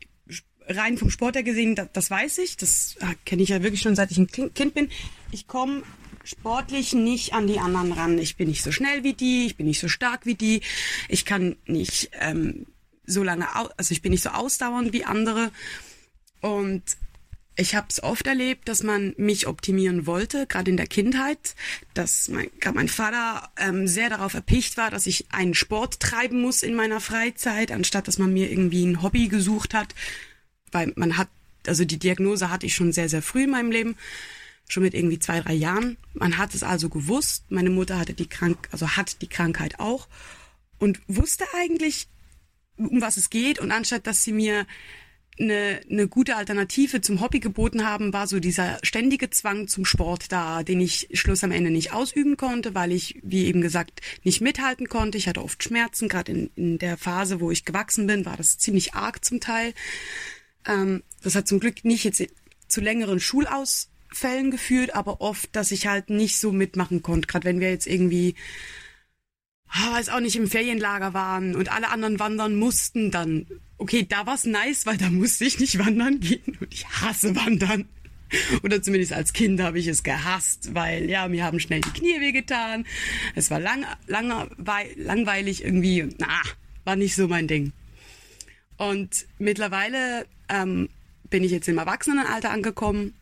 rein 0.68 0.98
vom 0.98 1.10
Sport 1.10 1.36
her 1.36 1.44
gesehen, 1.44 1.76
das, 1.76 1.90
das 1.94 2.12
weiß 2.12 2.38
ich. 2.40 2.58
Das 2.58 2.96
ah, 3.00 3.14
kenne 3.26 3.44
ich 3.44 3.50
ja 3.50 3.64
wirklich 3.64 3.82
schon 3.82 3.96
seit 3.96 4.12
ich 4.12 4.18
ein 4.18 4.28
Kind 4.28 4.74
bin. 4.74 4.90
Ich 5.32 5.48
komme 5.48 5.84
sportlich 6.24 6.94
nicht 6.94 7.34
an 7.34 7.48
die 7.48 7.60
anderen 7.60 7.92
ran. 7.92 8.18
Ich 8.18 8.38
bin 8.38 8.48
nicht 8.48 8.64
so 8.64 8.72
schnell 8.72 9.04
wie 9.04 9.14
die, 9.14 9.46
ich 9.46 9.58
bin 9.58 9.66
nicht 9.66 9.80
so 9.80 9.88
stark 9.88 10.26
wie 10.26 10.36
die, 10.36 10.62
ich 11.10 11.26
kann 11.26 11.58
nicht 11.66 12.12
ähm, 12.20 12.66
so 13.06 13.24
lange, 13.24 13.48
also 13.78 13.92
ich 13.92 14.02
bin 14.02 14.12
nicht 14.12 14.24
so 14.24 14.30
ausdauernd 14.30 14.94
wie 14.94 15.04
andere. 15.04 15.52
Und 16.42 16.84
ich 17.56 17.76
habe 17.76 17.88
es 17.90 18.02
oft 18.02 18.26
erlebt, 18.26 18.68
dass 18.68 18.82
man 18.84 19.14
mich 19.18 19.48
optimieren 19.48 20.08
wollte, 20.08 20.48
gerade 20.48 20.72
in 20.72 20.78
der 20.78 20.88
Kindheit, 20.88 21.56
dass 21.94 22.28
mein, 22.28 22.50
gerade 22.60 22.76
mein 22.76 22.88
Vater 22.88 23.52
ähm, 23.58 23.88
sehr 23.88 24.10
darauf 24.10 24.34
erpicht 24.34 24.78
war, 24.78 24.90
dass 24.90 25.06
ich 25.06 25.32
einen 25.32 25.54
Sport 25.54 26.00
treiben 26.00 26.42
muss 26.42 26.64
in 26.64 26.74
meiner 26.74 27.00
Freizeit, 27.00 27.72
anstatt 27.72 28.08
dass 28.08 28.18
man 28.18 28.34
mir 28.34 28.50
irgendwie 28.50 28.86
ein 28.86 29.04
Hobby 29.04 29.28
gesucht 29.28 29.74
hat, 29.74 29.94
weil 30.72 30.94
man 30.96 31.18
hat, 31.18 31.30
also 31.68 31.86
die 31.86 32.00
Diagnose 32.00 32.50
hatte 32.50 32.66
ich 32.66 32.76
schon 32.76 32.92
sehr, 32.92 33.10
sehr 33.10 33.22
früh 33.22 33.44
in 33.44 33.52
meinem 33.52 33.72
Leben, 33.72 33.96
schon 34.68 34.84
mit 34.84 34.96
irgendwie 34.96 35.20
zwei, 35.20 35.40
drei 35.40 35.54
Jahren. 35.54 35.98
Man 36.14 36.38
hat 36.38 36.56
es 36.56 36.64
also 36.64 36.90
gewusst. 36.90 37.46
Meine 37.50 37.70
Mutter 37.70 38.00
hatte 38.00 38.14
die 38.14 38.28
Krank, 38.28 38.68
also 38.72 38.90
hat 38.90 39.22
die 39.22 39.28
Krankheit 39.28 39.80
auch 39.80 40.08
und 40.80 41.00
wusste 41.08 41.46
eigentlich, 41.54 42.08
um 42.78 43.02
was 43.02 43.18
es 43.18 43.30
geht 43.30 43.60
und 43.60 43.72
anstatt, 43.72 44.08
dass 44.08 44.24
sie 44.24 44.32
mir 44.32 44.66
eine, 45.40 45.82
eine 45.90 46.08
gute 46.08 46.36
Alternative 46.36 47.02
zum 47.02 47.22
Hobby 47.22 47.40
geboten 47.40 47.86
haben, 47.86 48.14
war 48.14 48.28
so 48.28 48.40
dieser 48.40 48.80
ständige 48.84 49.30
Zwang 49.30 49.68
zum 49.68 49.86
Sport 49.86 50.32
da, 50.32 50.64
den 50.64 50.80
ich 50.80 51.10
Schluss 51.14 51.44
am 51.44 51.52
Ende 51.52 51.72
nicht 51.72 51.94
ausüben 51.94 52.38
konnte, 52.38 52.76
weil 52.76 52.92
ich, 52.92 53.20
wie 53.24 53.46
eben 53.46 53.62
gesagt, 53.62 54.02
nicht 54.24 54.42
mithalten 54.42 54.88
konnte. 54.88 55.18
Ich 55.18 55.28
hatte 55.28 55.44
oft 55.44 55.64
Schmerzen, 55.64 56.08
gerade 56.08 56.32
in, 56.32 56.52
in 56.56 56.78
der 56.78 56.98
Phase, 56.98 57.40
wo 57.40 57.52
ich 57.52 57.66
gewachsen 57.66 58.08
bin, 58.08 58.26
war 58.26 58.38
das 58.38 58.58
ziemlich 58.58 58.94
arg 58.94 59.24
zum 59.26 59.40
Teil. 59.40 59.74
Ähm, 60.68 61.04
das 61.24 61.36
hat 61.36 61.48
zum 61.48 61.60
Glück 61.60 61.84
nicht 61.84 62.04
jetzt 62.04 62.24
zu 62.68 62.82
längeren 62.82 63.20
Schulausfällen 63.20 64.52
geführt, 64.52 64.96
aber 64.96 65.22
oft, 65.22 65.56
dass 65.56 65.72
ich 65.72 65.88
halt 65.88 66.10
nicht 66.10 66.38
so 66.38 66.52
mitmachen 66.52 67.02
konnte. 67.02 67.28
Gerade 67.28 67.46
wenn 67.46 67.60
wir 67.60 67.70
jetzt 67.70 67.88
irgendwie 67.88 68.36
oh, 69.74 69.94
weiß 69.94 70.10
auch 70.10 70.20
nicht, 70.20 70.36
im 70.36 70.48
Ferienlager 70.48 71.14
waren 71.14 71.56
und 71.56 71.72
alle 71.72 71.90
anderen 71.90 72.20
wandern 72.20 72.56
mussten, 72.56 73.12
dann, 73.12 73.48
okay, 73.84 74.06
da 74.08 74.26
war's 74.26 74.46
nice, 74.46 74.86
weil 74.86 74.98
da 74.98 75.10
musste 75.10 75.44
ich 75.44 75.60
nicht 75.60 75.78
wandern 75.78 76.22
gehen 76.22 76.58
und 76.60 76.74
ich 76.74 76.88
hasse 76.88 77.36
Wandern. 77.36 77.88
Oder 78.64 78.82
zumindest 78.82 79.14
als 79.14 79.34
Kind 79.34 79.62
habe 79.62 79.78
ich 79.78 79.88
es 79.88 80.02
gehasst, 80.02 80.74
weil 80.74 81.10
ja, 81.10 81.28
mir 81.28 81.44
haben 81.44 81.60
schnell 81.60 81.82
die 81.82 81.92
Knie 81.92 82.20
wehgetan. 82.20 82.86
Es 83.36 83.52
war 83.52 83.60
lang, 83.60 83.86
lang, 84.08 84.50
langweilig 84.96 85.64
irgendwie. 85.64 86.08
Na, 86.18 86.42
war 86.84 86.96
nicht 86.96 87.14
so 87.14 87.28
mein 87.28 87.48
Ding. 87.48 87.74
Und 88.78 89.28
mittlerweile 89.38 90.26
ähm, 90.50 90.90
bin 91.30 91.44
ich 91.44 91.52
jetzt 91.52 91.68
im 91.68 91.78
Erwachsenenalter 91.78 92.50
angekommen 92.50 93.14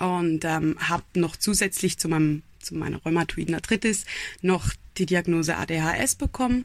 und 0.00 0.44
ähm, 0.44 0.76
habe 0.80 1.04
noch 1.14 1.36
zusätzlich 1.36 1.98
zu 1.98 2.08
meinem 2.08 2.42
zu 2.58 2.74
meiner 2.74 2.98
rheumatoiden 2.98 3.54
Arthritis 3.54 4.04
noch 4.42 4.72
die 4.96 5.06
Diagnose 5.06 5.56
ADHS 5.56 6.16
bekommen, 6.16 6.64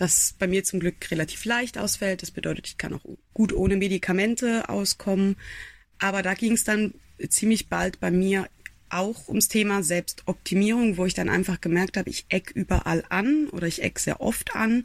das 0.00 0.34
bei 0.38 0.46
mir 0.46 0.64
zum 0.64 0.80
Glück 0.80 1.10
relativ 1.10 1.44
leicht 1.44 1.78
ausfällt. 1.78 2.22
Das 2.22 2.30
bedeutet, 2.30 2.66
ich 2.66 2.78
kann 2.78 2.94
auch 2.94 3.04
gut 3.34 3.52
ohne 3.52 3.76
Medikamente 3.76 4.68
auskommen. 4.68 5.36
Aber 5.98 6.22
da 6.22 6.34
ging 6.34 6.52
es 6.52 6.64
dann 6.64 6.94
ziemlich 7.28 7.68
bald 7.68 8.00
bei 8.00 8.10
mir 8.10 8.48
auch 8.88 9.28
ums 9.28 9.48
Thema 9.48 9.82
Selbstoptimierung, 9.82 10.96
wo 10.96 11.06
ich 11.06 11.14
dann 11.14 11.28
einfach 11.28 11.60
gemerkt 11.60 11.96
habe, 11.96 12.10
ich 12.10 12.26
eck 12.28 12.50
überall 12.54 13.04
an 13.08 13.48
oder 13.50 13.66
ich 13.66 13.82
eck 13.82 14.00
sehr 14.00 14.20
oft 14.20 14.56
an 14.56 14.84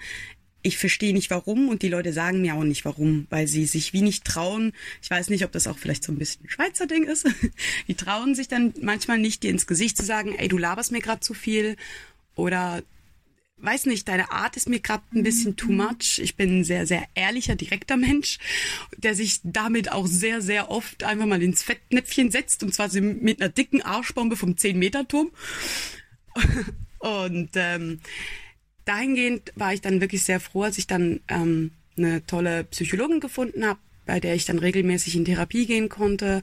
ich 0.65 0.79
verstehe 0.79 1.13
nicht 1.13 1.29
warum 1.29 1.69
und 1.69 1.83
die 1.83 1.89
Leute 1.89 2.11
sagen 2.11 2.41
mir 2.41 2.55
auch 2.55 2.63
nicht 2.63 2.85
warum, 2.85 3.27
weil 3.29 3.47
sie 3.47 3.67
sich 3.67 3.93
wie 3.93 4.01
nicht 4.01 4.25
trauen. 4.25 4.73
Ich 4.99 5.11
weiß 5.11 5.29
nicht, 5.29 5.45
ob 5.45 5.51
das 5.51 5.67
auch 5.67 5.77
vielleicht 5.77 6.03
so 6.03 6.11
ein 6.11 6.17
bisschen 6.17 6.49
Schweizer 6.49 6.87
Ding 6.87 7.03
ist. 7.03 7.27
Die 7.87 7.93
trauen 7.93 8.33
sich 8.33 8.47
dann 8.47 8.73
manchmal 8.81 9.19
nicht, 9.19 9.43
dir 9.43 9.51
ins 9.51 9.67
Gesicht 9.67 9.95
zu 9.95 10.03
sagen, 10.03 10.33
ey, 10.35 10.47
du 10.47 10.57
laberst 10.57 10.91
mir 10.91 11.01
gerade 11.01 11.19
zu 11.19 11.35
viel 11.35 11.75
oder 12.35 12.81
weiß 13.65 13.87
nicht, 13.87 14.07
deine 14.07 14.31
Art 14.31 14.55
ist 14.57 14.69
mir 14.69 14.79
gerade 14.79 15.03
ein 15.13 15.23
bisschen 15.23 15.55
too 15.55 15.71
much. 15.71 16.19
Ich 16.19 16.35
bin 16.35 16.59
ein 16.59 16.63
sehr, 16.63 16.85
sehr 16.85 17.03
ehrlicher, 17.15 17.55
direkter 17.55 17.97
Mensch, 17.97 18.37
der 18.97 19.15
sich 19.15 19.39
damit 19.43 19.91
auch 19.91 20.07
sehr, 20.07 20.41
sehr 20.41 20.69
oft 20.69 21.03
einfach 21.03 21.25
mal 21.25 21.41
ins 21.41 21.63
Fettnäpfchen 21.63 22.31
setzt 22.31 22.63
und 22.63 22.73
zwar 22.73 22.89
mit 22.93 23.41
einer 23.41 23.49
dicken 23.49 23.81
Arschbombe 23.81 24.35
vom 24.35 24.51
10-Meter-Turm. 24.51 25.31
Und 26.99 27.51
ähm, 27.53 27.99
dahingehend 28.85 29.53
war 29.55 29.73
ich 29.73 29.81
dann 29.81 30.01
wirklich 30.01 30.23
sehr 30.23 30.39
froh, 30.39 30.63
als 30.63 30.79
ich 30.79 30.87
dann 30.87 31.19
ähm, 31.27 31.71
eine 31.97 32.25
tolle 32.25 32.63
Psychologin 32.65 33.19
gefunden 33.19 33.63
habe, 33.63 33.79
bei 34.05 34.19
der 34.19 34.35
ich 34.35 34.45
dann 34.45 34.59
regelmäßig 34.59 35.15
in 35.15 35.25
Therapie 35.25 35.65
gehen 35.65 35.87
konnte, 35.87 36.41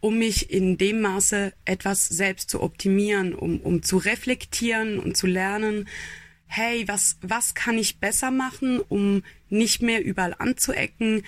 um 0.00 0.18
mich 0.18 0.50
in 0.50 0.78
dem 0.78 1.00
Maße 1.00 1.52
etwas 1.64 2.08
selbst 2.08 2.50
zu 2.50 2.62
optimieren, 2.62 3.34
um, 3.34 3.60
um 3.60 3.82
zu 3.82 3.98
reflektieren 3.98 4.98
und 4.98 5.16
zu 5.16 5.26
lernen, 5.26 5.88
hey, 6.54 6.86
was, 6.86 7.16
was 7.22 7.54
kann 7.54 7.78
ich 7.78 7.98
besser 7.98 8.30
machen, 8.30 8.78
um 8.78 9.22
nicht 9.48 9.80
mehr 9.80 10.04
überall 10.04 10.34
anzuecken? 10.38 11.22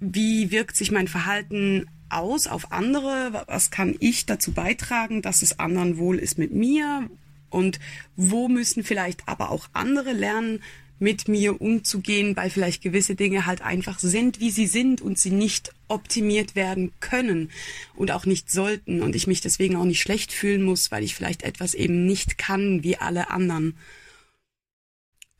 Wie 0.00 0.50
wirkt 0.50 0.74
sich 0.74 0.90
mein 0.90 1.06
Verhalten 1.06 1.86
aus 2.08 2.46
auf 2.46 2.72
andere? 2.72 3.44
Was 3.46 3.70
kann 3.70 3.94
ich 4.00 4.24
dazu 4.24 4.52
beitragen, 4.52 5.20
dass 5.20 5.42
es 5.42 5.58
anderen 5.58 5.98
wohl 5.98 6.18
ist 6.18 6.38
mit 6.38 6.52
mir? 6.52 7.10
Und 7.50 7.78
wo 8.16 8.48
müssen 8.48 8.82
vielleicht 8.82 9.28
aber 9.28 9.50
auch 9.50 9.68
andere 9.74 10.12
lernen, 10.12 10.62
mit 10.98 11.28
mir 11.28 11.60
umzugehen, 11.60 12.36
weil 12.36 12.48
vielleicht 12.48 12.82
gewisse 12.82 13.14
Dinge 13.14 13.44
halt 13.44 13.62
einfach 13.62 13.98
sind, 13.98 14.40
wie 14.40 14.50
sie 14.50 14.66
sind 14.66 15.02
und 15.02 15.18
sie 15.18 15.30
nicht 15.30 15.74
optimiert 15.88 16.54
werden 16.54 16.92
können 17.00 17.50
und 17.96 18.12
auch 18.12 18.24
nicht 18.24 18.50
sollten 18.50 19.02
und 19.02 19.14
ich 19.14 19.26
mich 19.26 19.42
deswegen 19.42 19.76
auch 19.76 19.84
nicht 19.84 20.00
schlecht 20.00 20.32
fühlen 20.32 20.62
muss, 20.62 20.90
weil 20.90 21.02
ich 21.02 21.14
vielleicht 21.14 21.42
etwas 21.42 21.74
eben 21.74 22.06
nicht 22.06 22.38
kann 22.38 22.82
wie 22.82 22.96
alle 22.96 23.30
anderen. 23.30 23.76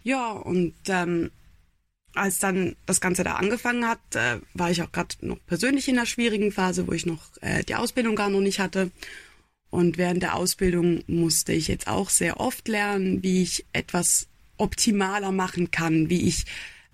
Ja, 0.02 0.32
und 0.32 0.74
ähm, 0.88 1.30
als 2.14 2.38
dann 2.38 2.76
das 2.86 3.00
Ganze 3.00 3.24
da 3.24 3.34
angefangen 3.34 3.86
hat, 3.86 4.00
äh, 4.14 4.38
war 4.54 4.70
ich 4.70 4.82
auch 4.82 4.92
gerade 4.92 5.14
noch 5.20 5.38
persönlich 5.46 5.88
in 5.88 5.98
einer 5.98 6.06
schwierigen 6.06 6.52
Phase, 6.52 6.86
wo 6.86 6.92
ich 6.92 7.06
noch 7.06 7.20
äh, 7.40 7.62
die 7.64 7.74
Ausbildung 7.74 8.16
gar 8.16 8.30
noch 8.30 8.40
nicht 8.40 8.60
hatte 8.60 8.90
und 9.70 9.98
während 9.98 10.22
der 10.22 10.34
Ausbildung 10.34 11.02
musste 11.06 11.52
ich 11.52 11.68
jetzt 11.68 11.86
auch 11.86 12.10
sehr 12.10 12.40
oft 12.40 12.66
lernen, 12.68 13.22
wie 13.22 13.42
ich 13.42 13.64
etwas 13.72 14.26
optimaler 14.58 15.32
machen 15.32 15.70
kann, 15.70 16.10
wie 16.10 16.28
ich 16.28 16.44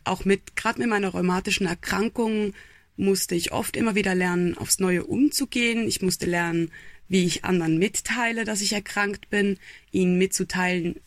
auch 0.04 0.24
mit, 0.24 0.54
gerade 0.54 0.78
mit 0.78 0.88
meiner 0.88 1.08
rheumatischen 1.08 1.66
Erkrankung, 1.66 2.52
musste 2.96 3.34
ich 3.34 3.52
oft 3.52 3.76
immer 3.76 3.94
wieder 3.94 4.14
lernen, 4.14 4.56
aufs 4.56 4.78
Neue 4.78 5.04
umzugehen. 5.04 5.88
Ich 5.88 6.00
musste 6.00 6.26
lernen, 6.26 6.70
wie 7.08 7.24
ich 7.24 7.44
anderen 7.44 7.78
mitteile, 7.78 8.44
dass 8.44 8.62
ich 8.62 8.72
erkrankt 8.72 9.28
bin, 9.30 9.58
ihnen 9.90 10.16
mitzuteilen, 10.16 11.00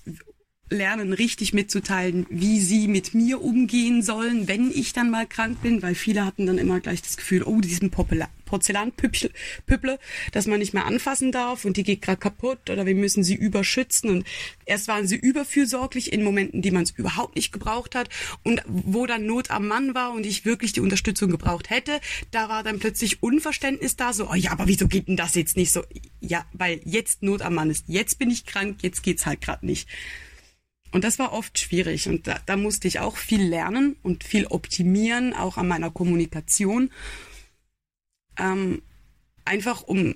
lernen, 0.69 1.13
richtig 1.13 1.53
mitzuteilen, 1.53 2.25
wie 2.29 2.59
sie 2.59 2.87
mit 2.87 3.13
mir 3.13 3.41
umgehen 3.41 4.01
sollen, 4.01 4.47
wenn 4.47 4.71
ich 4.71 4.93
dann 4.93 5.09
mal 5.09 5.27
krank 5.27 5.61
bin, 5.61 5.81
weil 5.81 5.95
viele 5.95 6.25
hatten 6.25 6.45
dann 6.45 6.57
immer 6.57 6.79
gleich 6.79 7.01
das 7.01 7.17
Gefühl, 7.17 7.43
oh, 7.43 7.59
die 7.59 7.73
sind 7.73 7.91
populär, 7.91 8.29
Porzellanpüpple, 8.45 9.99
dass 10.31 10.47
man 10.47 10.59
nicht 10.59 10.73
mehr 10.73 10.85
anfassen 10.85 11.31
darf 11.31 11.65
und 11.65 11.77
die 11.77 11.83
geht 11.83 12.01
gerade 12.01 12.19
kaputt 12.19 12.69
oder 12.69 12.85
wir 12.85 12.95
müssen 12.95 13.23
sie 13.23 13.35
überschützen 13.35 14.09
und 14.09 14.27
erst 14.65 14.87
waren 14.87 15.07
sie 15.07 15.15
überfürsorglich 15.15 16.11
in 16.11 16.23
Momenten, 16.23 16.61
die 16.61 16.71
man 16.71 16.83
es 16.83 16.91
überhaupt 16.91 17.35
nicht 17.35 17.51
gebraucht 17.51 17.95
hat 17.95 18.09
und 18.43 18.61
wo 18.67 19.05
dann 19.05 19.25
Not 19.25 19.51
am 19.51 19.67
Mann 19.67 19.93
war 19.93 20.13
und 20.13 20.25
ich 20.25 20.45
wirklich 20.45 20.73
die 20.73 20.81
Unterstützung 20.81 21.29
gebraucht 21.29 21.69
hätte, 21.69 21.99
da 22.31 22.49
war 22.49 22.63
dann 22.63 22.79
plötzlich 22.79 23.21
Unverständnis 23.21 23.95
da, 23.95 24.13
so, 24.13 24.29
oh 24.29 24.35
ja, 24.35 24.51
aber 24.51 24.67
wieso 24.67 24.87
geht 24.87 25.07
denn 25.07 25.17
das 25.17 25.35
jetzt 25.35 25.55
nicht 25.55 25.71
so? 25.71 25.83
Ja, 26.19 26.45
weil 26.53 26.81
jetzt 26.85 27.21
Not 27.23 27.41
am 27.41 27.55
Mann 27.55 27.69
ist. 27.69 27.85
Jetzt 27.87 28.19
bin 28.19 28.31
ich 28.31 28.45
krank, 28.45 28.77
jetzt 28.81 29.03
geht's 29.03 29.25
halt 29.25 29.41
gerade 29.41 29.65
nicht. 29.65 29.87
Und 30.91 31.03
das 31.03 31.19
war 31.19 31.33
oft 31.33 31.59
schwierig 31.59 32.07
und 32.07 32.27
da, 32.27 32.39
da 32.45 32.57
musste 32.57 32.87
ich 32.87 32.99
auch 32.99 33.17
viel 33.17 33.43
lernen 33.43 33.95
und 34.01 34.23
viel 34.23 34.47
optimieren, 34.47 35.33
auch 35.33 35.57
an 35.57 35.67
meiner 35.67 35.91
Kommunikation. 35.91 36.91
Ähm, 38.37 38.81
einfach 39.45 39.83
um 39.83 40.15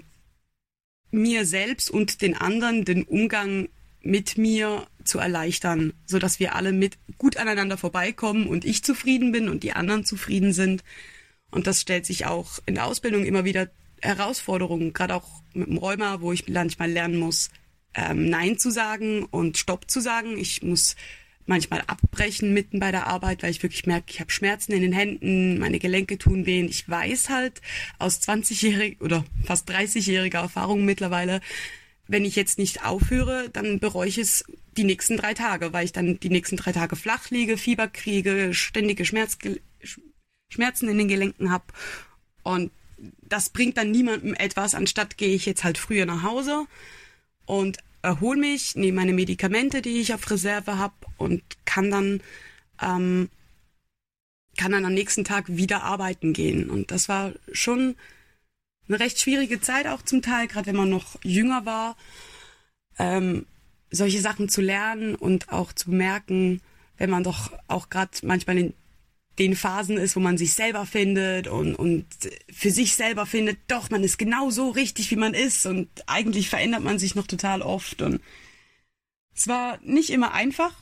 mir 1.12 1.46
selbst 1.46 1.92
und 1.92 2.22
den 2.22 2.36
anderen 2.36 2.86
den 2.86 3.04
Umgang 3.04 3.70
mit 4.02 4.38
mir 4.38 4.88
zu 5.06 5.20
erleichtern, 5.20 5.94
so 6.06 6.20
dass 6.20 6.40
wir 6.40 6.56
alle 6.56 6.72
mit 6.72 6.98
gut 7.18 7.38
aneinander 7.38 7.78
vorbeikommen 7.78 8.48
und 8.48 8.66
ich 8.66 8.84
zufrieden 8.84 9.32
bin 9.32 9.50
und 9.50 9.64
die 9.64 9.74
anderen 9.74 10.06
zufrieden 10.06 10.54
sind. 10.54 10.84
Und 11.52 11.68
das 11.68 11.82
stellt 11.82 12.06
sich 12.06 12.26
auch 12.26 12.60
in 12.66 12.76
der 12.76 12.86
Ausbildung 12.86 13.26
immer 13.26 13.46
wieder 13.46 13.70
Herausforderungen, 14.02 14.92
gerade 14.92 15.16
auch 15.16 15.42
mit 15.54 15.68
dem 15.68 15.78
Rheuma, 15.78 16.20
wo 16.20 16.34
ich 16.34 16.48
manchmal 16.50 16.92
lernen 16.92 17.18
muss, 17.18 17.52
ähm, 17.96 18.30
Nein 18.30 18.58
zu 18.58 18.72
sagen 18.72 19.26
und 19.26 19.58
Stopp 19.58 19.90
zu 19.90 20.00
sagen. 20.00 20.38
Ich 20.38 20.64
muss 20.64 20.96
manchmal 21.46 21.84
abbrechen 21.88 22.54
mitten 22.54 22.80
bei 22.80 22.92
der 22.92 23.08
Arbeit, 23.08 23.44
weil 23.44 23.52
ich 23.52 23.64
wirklich 23.64 23.86
merke, 23.86 24.06
ich 24.10 24.20
habe 24.20 24.32
Schmerzen 24.32 24.72
in 24.72 24.82
den 24.82 24.94
Händen, 24.94 25.60
meine 25.60 25.80
Gelenke 25.80 26.18
tun 26.18 26.46
weh. 26.46 26.62
Ich 26.62 26.88
weiß 26.88 27.30
halt 27.30 27.62
aus 28.00 28.22
20-jähriger 28.22 29.02
oder 29.02 29.26
fast 29.44 29.70
30-jähriger 29.70 30.40
Erfahrung 30.40 30.86
mittlerweile, 30.86 31.42
wenn 32.08 32.26
ich 32.26 32.36
jetzt 32.36 32.60
nicht 32.60 32.86
aufhöre, 32.86 33.50
dann 33.50 33.80
bereue 33.80 34.10
ich 34.10 34.18
es 34.18 34.44
die 34.76 34.84
nächsten 34.84 35.18
drei 35.18 35.34
Tage, 35.34 35.74
weil 35.74 35.86
ich 35.86 35.94
dann 35.94 36.20
die 36.20 36.30
nächsten 36.30 36.58
drei 36.58 36.72
Tage 36.72 36.96
flach 36.96 37.30
liege, 37.30 37.58
Fieber 37.58 37.88
kriege, 37.88 38.54
ständige 38.54 39.06
Schmerz, 39.06 39.38
Schmerzen 40.50 40.90
in 40.90 40.98
den 40.98 41.08
Gelenken 41.08 41.52
habe. 41.52 41.66
Und 42.44 42.72
das 43.22 43.50
bringt 43.50 43.78
dann 43.78 43.92
niemandem 43.92 44.34
etwas, 44.34 44.76
anstatt 44.76 45.18
gehe 45.18 45.34
ich 45.34 45.46
jetzt 45.46 45.64
halt 45.64 45.78
früher 45.78 46.06
nach 46.06 46.24
Hause 46.24 46.66
und 47.46 47.78
erhole 48.02 48.40
mich, 48.40 48.76
nehme 48.76 48.98
meine 48.98 49.14
Medikamente, 49.14 49.82
die 49.82 50.00
ich 50.02 50.14
auf 50.14 50.30
Reserve 50.30 50.78
habe 50.78 50.94
und 51.18 51.42
kann 51.66 51.90
dann 51.90 52.22
ähm, 52.82 53.30
kann 54.58 54.72
dann 54.72 54.86
am 54.86 54.94
nächsten 54.94 55.24
Tag 55.24 55.46
wieder 55.48 55.84
arbeiten 55.84 56.34
gehen. 56.34 56.70
Und 56.70 56.92
das 56.92 57.10
war 57.10 57.34
schon 57.52 57.96
eine 58.88 59.00
recht 59.00 59.20
schwierige 59.20 59.62
Zeit 59.62 59.88
auch 59.88 60.02
zum 60.02 60.22
Teil, 60.22 60.48
gerade 60.48 60.68
wenn 60.68 60.76
man 60.76 60.90
noch 60.90 61.18
jünger 61.24 61.66
war, 61.66 61.96
ähm, 63.00 63.46
solche 63.90 64.22
Sachen 64.22 64.50
zu 64.50 64.62
lernen 64.62 65.16
und 65.16 65.52
auch 65.52 65.74
zu 65.74 65.92
merken, 65.92 66.62
wenn 66.98 67.10
man 67.10 67.24
doch 67.24 67.52
auch 67.68 67.90
gerade 67.90 68.12
manchmal 68.24 68.58
in 68.58 68.74
den 69.40 69.56
Phasen 69.56 69.98
ist, 69.98 70.16
wo 70.16 70.20
man 70.20 70.38
sich 70.38 70.54
selber 70.54 70.86
findet 70.86 71.48
und, 71.48 71.76
und 71.76 72.06
für 72.52 72.70
sich 72.70 72.96
selber 72.96 73.26
findet, 73.26 73.58
doch, 73.68 73.90
man 73.90 74.04
ist 74.04 74.20
genau 74.20 74.50
so 74.52 74.70
richtig, 74.70 75.10
wie 75.12 75.16
man 75.16 75.34
ist. 75.34 75.66
Und 75.66 75.90
eigentlich 76.06 76.50
verändert 76.50 76.84
man 76.84 77.00
sich 77.00 77.16
noch 77.16 77.26
total 77.26 77.62
oft. 77.62 78.02
Und 78.02 78.22
es 79.36 79.48
war 79.48 79.80
nicht 79.84 80.12
immer 80.12 80.34
einfach, 80.34 80.74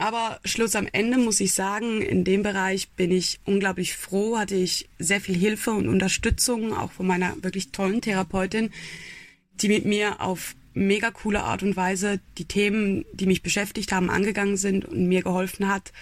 aber 0.00 0.40
Schluss 0.44 0.76
am 0.76 0.88
Ende 0.90 1.18
muss 1.18 1.40
ich 1.40 1.52
sagen, 1.52 2.00
in 2.00 2.24
dem 2.24 2.42
Bereich 2.42 2.90
bin 2.90 3.10
ich 3.10 3.38
unglaublich 3.44 3.96
froh, 3.96 4.38
hatte 4.38 4.54
ich 4.54 4.88
sehr 4.98 5.20
viel 5.20 5.36
Hilfe 5.36 5.72
und 5.72 5.88
Unterstützung, 5.88 6.72
auch 6.72 6.92
von 6.92 7.06
meiner 7.06 7.34
wirklich 7.42 7.70
tollen 7.70 8.00
Therapeutin, 8.00 8.70
die 9.52 9.68
mit 9.68 9.84
mir 9.84 10.22
auf 10.22 10.54
mega 10.72 11.10
coole 11.10 11.42
Art 11.42 11.62
und 11.62 11.76
Weise 11.76 12.20
die 12.38 12.46
Themen, 12.46 13.04
die 13.12 13.26
mich 13.26 13.42
beschäftigt 13.42 13.92
haben, 13.92 14.08
angegangen 14.08 14.56
sind 14.56 14.86
und 14.86 15.06
mir 15.06 15.22
geholfen 15.22 15.68
hat, 15.68 15.92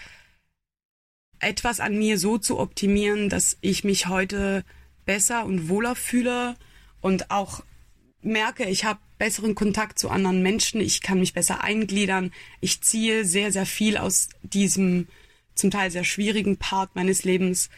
etwas 1.40 1.80
an 1.80 1.96
mir 1.96 2.18
so 2.18 2.38
zu 2.38 2.58
optimieren, 2.58 3.28
dass 3.28 3.56
ich 3.60 3.84
mich 3.84 4.06
heute 4.06 4.64
besser 5.04 5.44
und 5.44 5.68
wohler 5.68 5.94
fühle 5.94 6.56
und 7.00 7.30
auch 7.30 7.62
merke, 8.22 8.64
ich 8.64 8.84
habe 8.84 9.00
besseren 9.18 9.54
Kontakt 9.54 9.98
zu 9.98 10.10
anderen 10.10 10.42
Menschen, 10.42 10.80
ich 10.80 11.00
kann 11.00 11.20
mich 11.20 11.32
besser 11.32 11.62
eingliedern, 11.62 12.32
ich 12.60 12.82
ziehe 12.82 13.24
sehr, 13.24 13.52
sehr 13.52 13.66
viel 13.66 13.96
aus 13.96 14.28
diesem 14.42 15.08
zum 15.54 15.70
Teil 15.70 15.90
sehr 15.90 16.04
schwierigen 16.04 16.56
Part 16.56 16.94
meines 16.94 17.24
Lebens, 17.24 17.68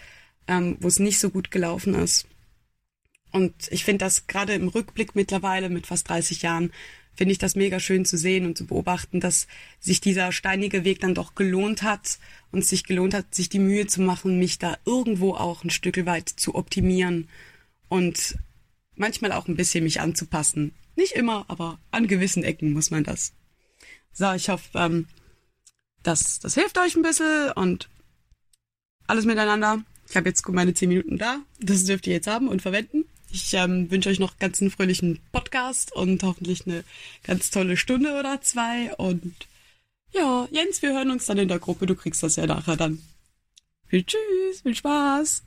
ähm, 0.47 0.77
wo 0.81 0.89
es 0.89 0.99
nicht 0.99 1.19
so 1.19 1.31
gut 1.31 1.51
gelaufen 1.51 1.95
ist. 1.95 2.27
Und 3.33 3.55
ich 3.71 3.85
finde 3.85 4.05
das 4.05 4.27
gerade 4.27 4.55
im 4.55 4.69
Rückblick 4.69 5.15
mittlerweile 5.15 5.71
mit 5.71 5.87
fast 5.87 6.09
30 6.09 6.43
Jahren 6.43 6.73
finde 7.21 7.33
ich 7.33 7.39
das 7.39 7.55
mega 7.55 7.79
schön 7.81 8.07
zu 8.07 8.17
sehen 8.17 8.47
und 8.47 8.57
zu 8.57 8.65
beobachten, 8.65 9.21
dass 9.21 9.47
sich 9.79 10.01
dieser 10.01 10.33
steinige 10.33 10.85
Weg 10.85 11.01
dann 11.01 11.15
doch 11.15 11.35
gelohnt 11.35 11.83
hat 11.83 12.19
und 12.51 12.65
sich 12.65 12.85
gelohnt 12.85 13.13
hat, 13.13 13.35
sich 13.35 13.51
die 13.51 13.59
Mühe 13.59 13.87
zu 13.87 14.01
machen, 14.01 14.39
mich 14.39 14.59
da 14.59 14.79
irgendwo 14.87 15.35
auch 15.35 15.63
ein 15.63 15.69
Stück 15.69 16.07
weit 16.07 16.31
zu 16.31 16.55
optimieren 16.55 17.29
und 17.91 18.39
manchmal 18.95 19.33
auch 19.33 19.49
ein 19.49 19.57
bisschen 19.57 19.85
mich 19.85 20.01
anzupassen. 20.01 20.73
Nicht 20.97 21.13
immer, 21.13 21.45
aber 21.49 21.79
an 21.91 22.07
gewissen 22.07 22.43
Ecken 22.43 22.73
muss 22.73 22.91
man 22.91 23.05
das. 23.05 23.35
So, 24.15 24.33
ich 24.33 24.49
hoffe, 24.49 24.79
ähm, 24.79 25.07
das, 26.03 26.41
das 26.41 26.55
hilft 26.55 26.79
euch 26.79 26.97
ein 26.97 27.03
bisschen 27.03 27.53
und 27.53 27.91
alles 29.09 29.27
miteinander. 29.27 29.85
Ich 30.09 30.17
habe 30.17 30.31
jetzt 30.31 30.49
meine 30.49 30.73
zehn 30.73 30.89
Minuten 30.89 31.19
da. 31.19 31.41
Das 31.59 31.85
dürft 31.85 32.07
ihr 32.07 32.15
jetzt 32.15 32.29
haben 32.29 32.49
und 32.49 32.63
verwenden. 32.63 33.05
Ich 33.33 33.55
ähm, 33.55 33.91
wünsche 33.91 34.09
euch 34.09 34.19
noch 34.19 34.39
ganz 34.39 34.61
einen 34.61 34.71
fröhlichen 34.71 35.21
Podcast 35.33 35.95
und 35.95 36.23
hoffentlich 36.23 36.67
eine 36.67 36.83
ganz 37.23 37.51
tolle 37.51 37.77
Stunde 37.77 38.19
oder 38.19 38.41
zwei. 38.41 38.93
Und 38.97 39.35
ja, 40.13 40.49
Jens, 40.51 40.83
wir 40.83 40.93
hören 40.93 41.11
uns 41.11 41.27
dann 41.27 41.39
in 41.39 41.49
der 41.49 41.61
Gruppe. 41.61 41.87
Du 41.87 41.95
kriegst 41.95 42.23
das 42.23 42.37
ja 42.37 42.47
nachher 42.47 42.77
dann. 42.77 42.99
Viel 43.87 44.05
Tschüss, 44.05 44.63
viel 44.63 44.75
Spaß. 44.75 45.45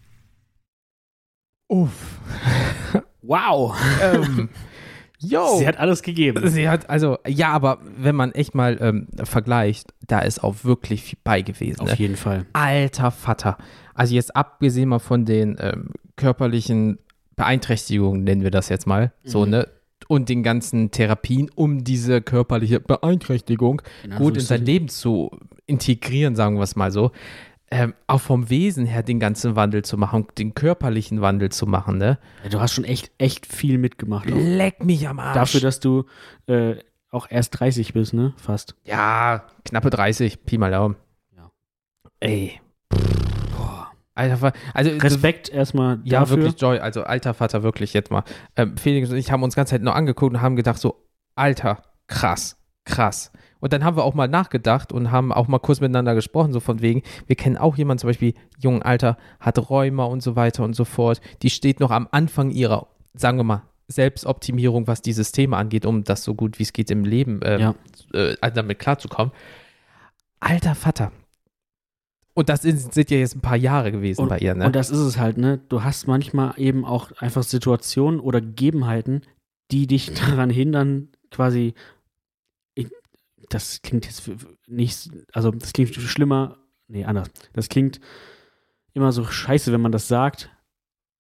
Uff. 1.68 1.92
Wow. 3.26 3.74
ähm, 4.02 4.50
yo. 5.18 5.58
Sie 5.58 5.66
hat 5.66 5.78
alles 5.78 6.02
gegeben. 6.02 6.46
Sie 6.50 6.68
hat, 6.68 6.90
also, 6.90 7.18
ja, 7.26 7.54
aber 7.54 7.80
wenn 7.82 8.18
man 8.18 8.34
echt 8.34 8.54
mal 8.54 8.78
ähm, 8.82 9.08
vergleicht, 9.24 9.94
da 10.06 10.20
ist 10.20 10.44
auch 10.44 10.66
wirklich 10.66 11.04
viel 11.04 11.18
bei 11.24 11.42
gewesen. 11.42 11.80
Auf 11.80 11.92
ne? 11.92 11.96
jeden 11.96 12.18
Fall. 12.18 12.46
Alter 12.52 13.12
Vater. 13.12 13.58
Also 13.94 14.14
jetzt 14.14 14.36
abgesehen 14.36 14.90
mal 14.90 15.00
von 15.00 15.24
den 15.24 15.56
ähm, 15.58 15.92
körperlichen 16.18 17.00
Beeinträchtigungen, 17.36 18.24
nennen 18.24 18.44
wir 18.44 18.52
das 18.52 18.70
jetzt 18.70 18.88
mal, 18.88 19.12
so, 19.24 19.46
Mhm. 19.46 19.52
ne? 19.52 19.68
Und 20.10 20.28
den 20.28 20.44
ganzen 20.44 20.92
Therapien, 20.92 21.50
um 21.56 21.84
diese 21.86 22.22
körperliche 22.22 22.80
Beeinträchtigung 22.82 23.82
In 24.04 24.12
gut 24.16 24.36
in 24.36 24.42
sein. 24.44 24.66
Leben 24.66 24.90
zu 24.90 25.32
integrieren, 25.66 26.36
sagen 26.36 26.58
wir 26.58 26.64
es 26.64 26.76
mal 26.76 26.92
so. 26.92 27.12
Ähm, 27.72 27.94
auch 28.06 28.20
vom 28.22 28.50
Wesen 28.50 28.86
her 28.86 29.02
den 29.02 29.20
ganzen 29.20 29.56
Wandel 29.56 29.84
zu 29.84 29.98
machen, 29.98 30.28
den 30.38 30.54
körperlichen 30.54 31.22
Wandel 31.22 31.50
zu 31.52 31.66
machen, 31.66 31.98
ne? 31.98 32.20
Ja, 32.44 32.50
du 32.50 32.60
hast 32.60 32.74
schon 32.74 32.84
echt, 32.84 33.12
echt 33.18 33.46
viel 33.48 33.78
mitgemacht. 33.78 34.30
Auch. 34.32 34.36
Leck 34.38 34.84
mich 34.84 35.08
am 35.08 35.20
Arsch. 35.20 35.36
Dafür, 35.36 35.62
dass 35.62 35.80
du 35.80 36.04
äh, 36.48 36.76
auch 37.10 37.28
erst 37.32 37.60
30 37.60 37.94
bist, 37.94 38.14
ne? 38.14 38.34
Fast. 38.38 38.76
Ja, 38.84 39.46
knappe 39.66 39.90
30, 39.90 40.46
Pi 40.46 40.58
mal 40.58 40.70
Daumen. 40.72 40.98
Ja. 41.36 41.50
Ey. 42.20 42.60
Alter, 44.16 44.54
also 44.74 44.92
Respekt 44.92 45.50
erstmal 45.50 46.00
Ja, 46.04 46.20
dafür. 46.22 46.38
wirklich 46.38 46.62
Joy. 46.62 46.80
Also 46.80 47.04
alter 47.04 47.34
Vater, 47.34 47.64
wirklich 47.64 47.94
jetzt 47.94 48.12
mal. 48.12 48.24
Ähm, 48.56 48.78
Felix 48.78 49.10
und 49.10 49.18
ich 49.18 49.32
haben 49.32 49.42
uns 49.44 49.56
ganz 49.56 49.70
Zeit 49.72 49.82
nur 49.82 49.96
angeguckt 49.96 50.36
und 50.36 50.42
haben 50.42 50.56
gedacht 50.56 50.78
so, 50.80 51.08
Alter, 51.36 51.82
krass, 52.08 52.58
krass. 52.86 53.32
Und 53.60 53.72
dann 53.74 53.84
haben 53.86 53.96
wir 53.98 54.04
auch 54.04 54.14
mal 54.14 54.28
nachgedacht 54.28 54.92
und 54.92 55.10
haben 55.10 55.32
auch 55.32 55.48
mal 55.48 55.58
kurz 55.60 55.80
miteinander 55.80 56.14
gesprochen, 56.16 56.52
so 56.54 56.60
von 56.60 56.82
wegen, 56.82 57.02
wir 57.28 57.36
kennen 57.38 57.58
auch 57.58 57.78
jemanden, 57.78 58.02
zum 58.02 58.10
Beispiel 58.10 58.34
jungen 58.60 58.82
Alter, 58.84 59.18
hat 59.40 59.58
Rheuma 59.70 60.04
und 60.04 60.22
so 60.22 60.36
weiter 60.36 60.64
und 60.64 60.76
so 60.76 60.84
fort. 60.86 61.22
Die 61.42 61.50
steht 61.50 61.80
noch 61.80 61.90
am 61.90 62.08
Anfang 62.12 62.52
ihrer, 62.52 62.88
sagen 63.14 63.38
wir 63.40 63.44
mal, 63.46 63.64
Selbstoptimierung, 63.88 64.86
was 64.88 65.02
dieses 65.02 65.32
Thema 65.32 65.58
angeht, 65.58 65.86
um 65.86 66.04
das 66.04 66.24
so 66.24 66.36
gut 66.36 66.60
wie 66.60 66.64
es 66.64 66.74
geht 66.74 66.92
im 66.92 67.04
Leben 67.06 67.40
ähm, 67.44 67.60
Ja. 67.62 67.76
äh, 68.14 68.52
damit 68.52 68.80
klarzukommen. 68.80 69.32
Alter 70.40 70.76
Vater. 70.76 71.12
Und 72.36 72.50
das 72.50 72.64
sind, 72.64 72.96
ja 73.12 73.18
jetzt 73.18 73.36
ein 73.36 73.42
paar 73.42 73.58
Jahre 73.58 73.92
gewesen 73.92 74.22
Und, 74.22 74.30
bei 74.30 74.40
ihr, 74.40 74.56
ne? 74.56 74.66
und 74.66 74.76
das 74.76 74.90
ist 74.90 74.98
es 75.00 75.18
halt, 75.20 75.38
ne? 75.38 75.60
Du 75.70 75.84
hast 75.84 76.08
manchmal 76.08 76.54
eben 76.58 76.84
auch 76.84 77.12
einfach 77.14 77.44
Situationen 77.44 78.20
oder 78.20 78.42
Gegebenheiten, 78.42 79.22
die 79.72 79.86
dich 79.88 80.14
daran 80.14 80.50
hindern, 80.50 81.10
quasi. 81.30 81.74
Ich, 82.74 82.88
das 83.50 83.82
klingt 83.84 84.06
jetzt 84.06 84.30
nicht, 84.68 85.10
also 85.32 85.52
das 85.52 85.74
klingt 85.74 85.94
schlimmer, 85.94 86.58
nee, 86.88 87.06
anders. 87.06 87.30
Das 87.54 87.70
klingt 87.70 88.00
immer 88.94 89.12
so 89.12 89.26
scheiße, 89.26 89.72
wenn 89.72 89.82
man 89.82 89.92
das 89.92 90.08
sagt. 90.08 90.50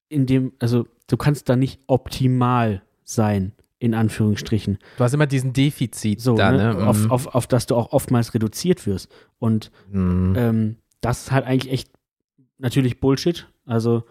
In 0.09 0.25
dem, 0.25 0.53
also 0.59 0.87
du 1.07 1.17
kannst 1.17 1.47
da 1.49 1.55
nicht 1.55 1.79
optimal 1.87 2.81
sein, 3.03 3.51
in 3.79 3.93
Anführungsstrichen. 3.93 4.77
Du 4.97 5.03
hast 5.03 5.13
immer 5.13 5.27
diesen 5.27 5.53
Defizit 5.53 6.21
So, 6.21 6.35
da, 6.35 6.51
ne? 6.51 6.73
ne? 6.75 6.87
auf, 6.87 7.03
Mhm. 7.05 7.11
auf, 7.11 7.27
auf 7.35 7.47
das 7.47 7.65
du 7.67 7.75
auch 7.75 7.91
oftmals 7.93 8.33
reduziert 8.33 8.85
wirst. 8.87 9.11
Und 9.39 9.71
Mhm. 9.91 10.33
ähm, 10.37 10.75
das 11.03 11.23
ist 11.23 11.31
halt 11.31 11.45
eigentlich 11.45 11.71
echt 11.71 11.91
natürlich 12.57 12.99
Bullshit. 12.99 13.47
Also 13.65 14.03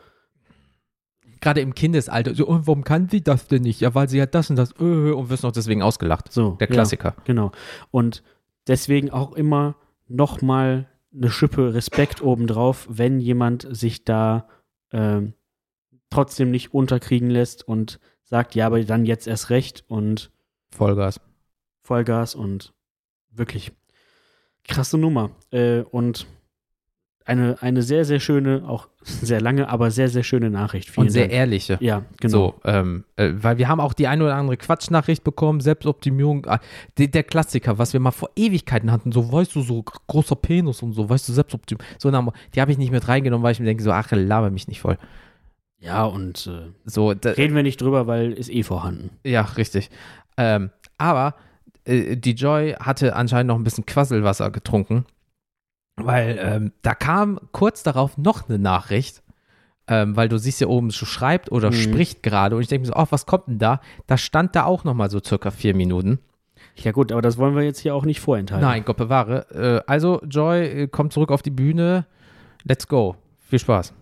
gerade 1.41 1.61
im 1.61 1.75
Kindesalter, 1.75 2.35
so, 2.35 2.47
und 2.47 2.67
warum 2.67 2.85
kann 2.85 3.09
sie 3.09 3.23
das 3.23 3.49
denn 3.49 3.63
nicht? 3.63 3.81
Ja, 3.81 3.95
weil 3.95 4.09
sie 4.09 4.23
hat 4.23 4.35
das 4.35 4.51
und 4.51 4.57
das, 4.57 4.73
äh, 4.79 5.11
und 5.13 5.31
wirst 5.31 5.43
noch 5.43 5.53
deswegen 5.53 5.83
ausgelacht. 5.83 6.33
So, 6.33 6.53
Der 6.53 6.69
Klassiker. 6.69 7.15
Ja, 7.17 7.23
genau. 7.25 7.53
Und 7.91 8.23
deswegen 8.67 9.11
auch 9.11 9.33
immer 9.33 9.77
nochmal 10.07 10.89
eine 11.15 11.31
Schippe 11.31 11.75
Respekt 11.75 12.23
obendrauf, 12.23 12.87
wenn 12.89 13.21
jemand 13.21 13.67
sich 13.71 14.05
da 14.05 14.49
ähm, 14.93 15.35
trotzdem 16.11 16.51
nicht 16.51 16.73
unterkriegen 16.73 17.31
lässt 17.31 17.67
und 17.67 17.99
sagt, 18.23 18.55
ja, 18.55 18.67
aber 18.67 18.83
dann 18.85 19.05
jetzt 19.05 19.27
erst 19.27 19.51
recht 19.51 19.85
und 19.89 20.31
Vollgas. 20.71 21.21
Vollgas 21.83 22.35
und 22.35 22.73
wirklich 23.31 23.73
krasse 24.65 24.97
Nummer. 24.97 25.31
Äh, 25.51 25.81
und 25.83 26.27
eine, 27.25 27.61
eine 27.63 27.83
sehr, 27.83 28.05
sehr 28.05 28.21
schöne, 28.21 28.65
auch 28.67 28.89
sehr 29.03 29.41
lange, 29.41 29.69
aber 29.69 29.91
sehr, 29.91 30.09
sehr 30.09 30.23
schöne 30.23 30.51
Nachricht. 30.51 30.91
Vielen 30.91 31.07
und 31.07 31.11
sehr 31.11 31.23
Dank. 31.25 31.35
ehrliche. 31.35 31.79
Ja, 31.81 32.03
genau. 32.21 32.33
So, 32.33 32.55
ähm, 32.65 33.05
äh, 33.17 33.31
weil 33.35 33.59
wir 33.59 33.69
haben 33.69 33.81
auch 33.81 33.93
die 33.93 34.07
eine 34.09 34.25
oder 34.25 34.37
andere 34.37 34.57
Quatschnachricht 34.57 35.25
bekommen, 35.25 35.61
Selbstoptimierung, 35.61 36.47
ah, 36.47 36.61
der, 36.99 37.09
der 37.09 37.23
Klassiker, 37.23 37.79
was 37.79 37.93
wir 37.93 38.01
mal 38.01 38.11
vor 38.11 38.31
Ewigkeiten 38.37 38.91
hatten, 38.91 39.13
so, 39.13 39.33
weißt 39.33 39.55
du, 39.55 39.63
so 39.63 39.83
großer 39.83 40.37
Penis 40.37 40.83
und 40.83 40.93
so, 40.93 41.09
weißt 41.09 41.29
du, 41.29 41.33
Selbstoptimierung, 41.33 41.87
so, 41.99 42.11
die 42.55 42.61
habe 42.61 42.73
ich 42.73 42.79
nicht 42.79 42.93
mit 42.93 43.09
reingenommen, 43.09 43.43
weil 43.43 43.53
ich 43.53 43.61
mir 43.61 43.67
denke, 43.67 43.83
so, 43.83 43.93
ach, 43.93 44.11
laber 44.13 44.51
mich 44.51 44.69
nicht 44.69 44.81
voll. 44.81 44.99
Ja, 45.79 46.05
und 46.05 46.47
äh, 46.47 46.71
So, 46.85 47.09
reden 47.11 47.57
wir 47.57 47.65
nicht 47.65 47.81
drüber, 47.81 48.07
weil 48.07 48.33
ist 48.33 48.51
eh 48.51 48.63
vorhanden. 48.63 49.11
ja, 49.25 49.43
richtig. 49.43 49.91
Ähm, 50.37 50.71
aber 50.97 51.35
äh, 51.85 52.17
die 52.17 52.33
Joy 52.35 52.75
hatte 52.79 53.17
anscheinend 53.17 53.49
noch 53.49 53.57
ein 53.57 53.65
bisschen 53.65 53.85
Quasselwasser 53.85 54.51
getrunken, 54.53 55.05
weil 55.97 56.39
ähm, 56.41 56.73
da 56.83 56.95
kam 56.95 57.39
kurz 57.53 57.83
darauf 57.83 58.19
noch 58.19 58.49
eine 58.49 58.59
Nachricht, 58.59 59.23
ähm, 59.89 60.17
weil 60.17 60.29
du 60.29 60.39
siehst 60.39 60.61
ja 60.61 60.69
oben, 60.69 60.91
schon 60.91 61.09
schreibt 61.09 61.51
oder 61.53 61.71
Mhm. 61.71 61.75
spricht 61.75 62.23
gerade 62.23 62.57
und 62.57 62.63
ich 62.63 62.69
denke 62.69 62.83
mir 62.83 62.87
so, 62.89 62.95
ach, 62.95 63.11
was 63.11 63.27
kommt 63.27 63.49
denn 63.49 63.59
da? 63.59 63.81
Da 64.07 64.17
stand 64.17 64.55
da 64.57 64.65
auch 64.65 64.85
noch 64.85 64.95
mal 64.95 65.11
so 65.11 65.21
circa 65.23 65.51
vier 65.51 65.75
Minuten. 65.75 66.19
Ja, 66.77 66.93
gut, 66.93 67.13
aber 67.13 67.21
das 67.21 67.37
wollen 67.37 67.55
wir 67.55 67.63
jetzt 67.65 67.81
hier 67.81 67.95
auch 67.95 68.05
nicht 68.05 68.21
vorenthalten. 68.21 68.67
Nein, 68.67 68.85
Gott 68.85 68.97
bewahre. 68.97 69.83
Äh, 69.87 69.91
also, 69.91 70.23
Joy 70.25 70.65
äh, 70.85 70.89
kommt 70.89 71.13
zurück 71.13 71.31
auf 71.31 71.43
die 71.43 71.51
Bühne. 71.51 72.07
Let's 72.65 72.87
go. 72.89 73.17
Viel 73.41 73.59
Spaß. 73.59 73.93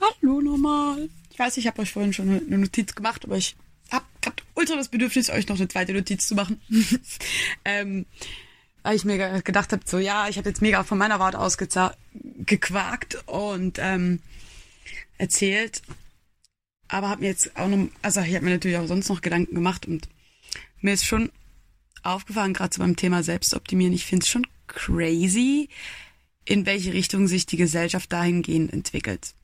Hallo 0.00 0.40
nochmal. 0.40 1.08
Ich 1.30 1.38
weiß, 1.38 1.56
ich 1.58 1.66
habe 1.66 1.82
euch 1.82 1.92
vorhin 1.92 2.12
schon 2.12 2.28
eine 2.28 2.58
Notiz 2.58 2.94
gemacht, 2.94 3.24
aber 3.24 3.36
ich 3.36 3.56
habe 3.92 4.04
gerade 4.22 4.42
ultra 4.54 4.74
das 4.76 4.88
Bedürfnis, 4.88 5.30
euch 5.30 5.46
noch 5.48 5.56
eine 5.56 5.68
zweite 5.68 5.92
Notiz 5.92 6.26
zu 6.26 6.34
machen. 6.34 6.60
ähm, 7.64 8.06
weil 8.86 8.94
ich 8.94 9.04
mir 9.04 9.16
ge- 9.16 9.42
gedacht 9.42 9.72
habe, 9.72 9.82
so 9.84 9.98
ja, 9.98 10.28
ich 10.28 10.38
habe 10.38 10.48
jetzt 10.48 10.62
mega 10.62 10.84
von 10.84 10.96
meiner 10.96 11.18
Warte 11.18 11.40
aus 11.40 11.58
gequakt 11.58 13.18
und 13.26 13.78
ähm, 13.80 14.20
erzählt, 15.18 15.82
aber 16.86 17.08
habe 17.08 17.22
mir 17.22 17.26
jetzt 17.26 17.56
auch 17.56 17.66
noch, 17.66 17.88
also 18.02 18.20
ich 18.20 18.32
habe 18.32 18.44
mir 18.44 18.52
natürlich 18.52 18.76
auch 18.76 18.86
sonst 18.86 19.08
noch 19.08 19.22
Gedanken 19.22 19.56
gemacht 19.56 19.86
und 19.86 20.08
mir 20.82 20.94
ist 20.94 21.04
schon 21.04 21.32
aufgefallen, 22.04 22.54
gerade 22.54 22.72
so 22.72 22.80
beim 22.80 22.94
Thema 22.94 23.24
Selbstoptimieren, 23.24 23.92
ich 23.92 24.06
finde 24.06 24.22
es 24.22 24.30
schon 24.30 24.46
crazy, 24.68 25.68
in 26.44 26.64
welche 26.64 26.92
Richtung 26.92 27.26
sich 27.26 27.44
die 27.44 27.56
Gesellschaft 27.56 28.12
dahingehend 28.12 28.72
entwickelt. 28.72 29.34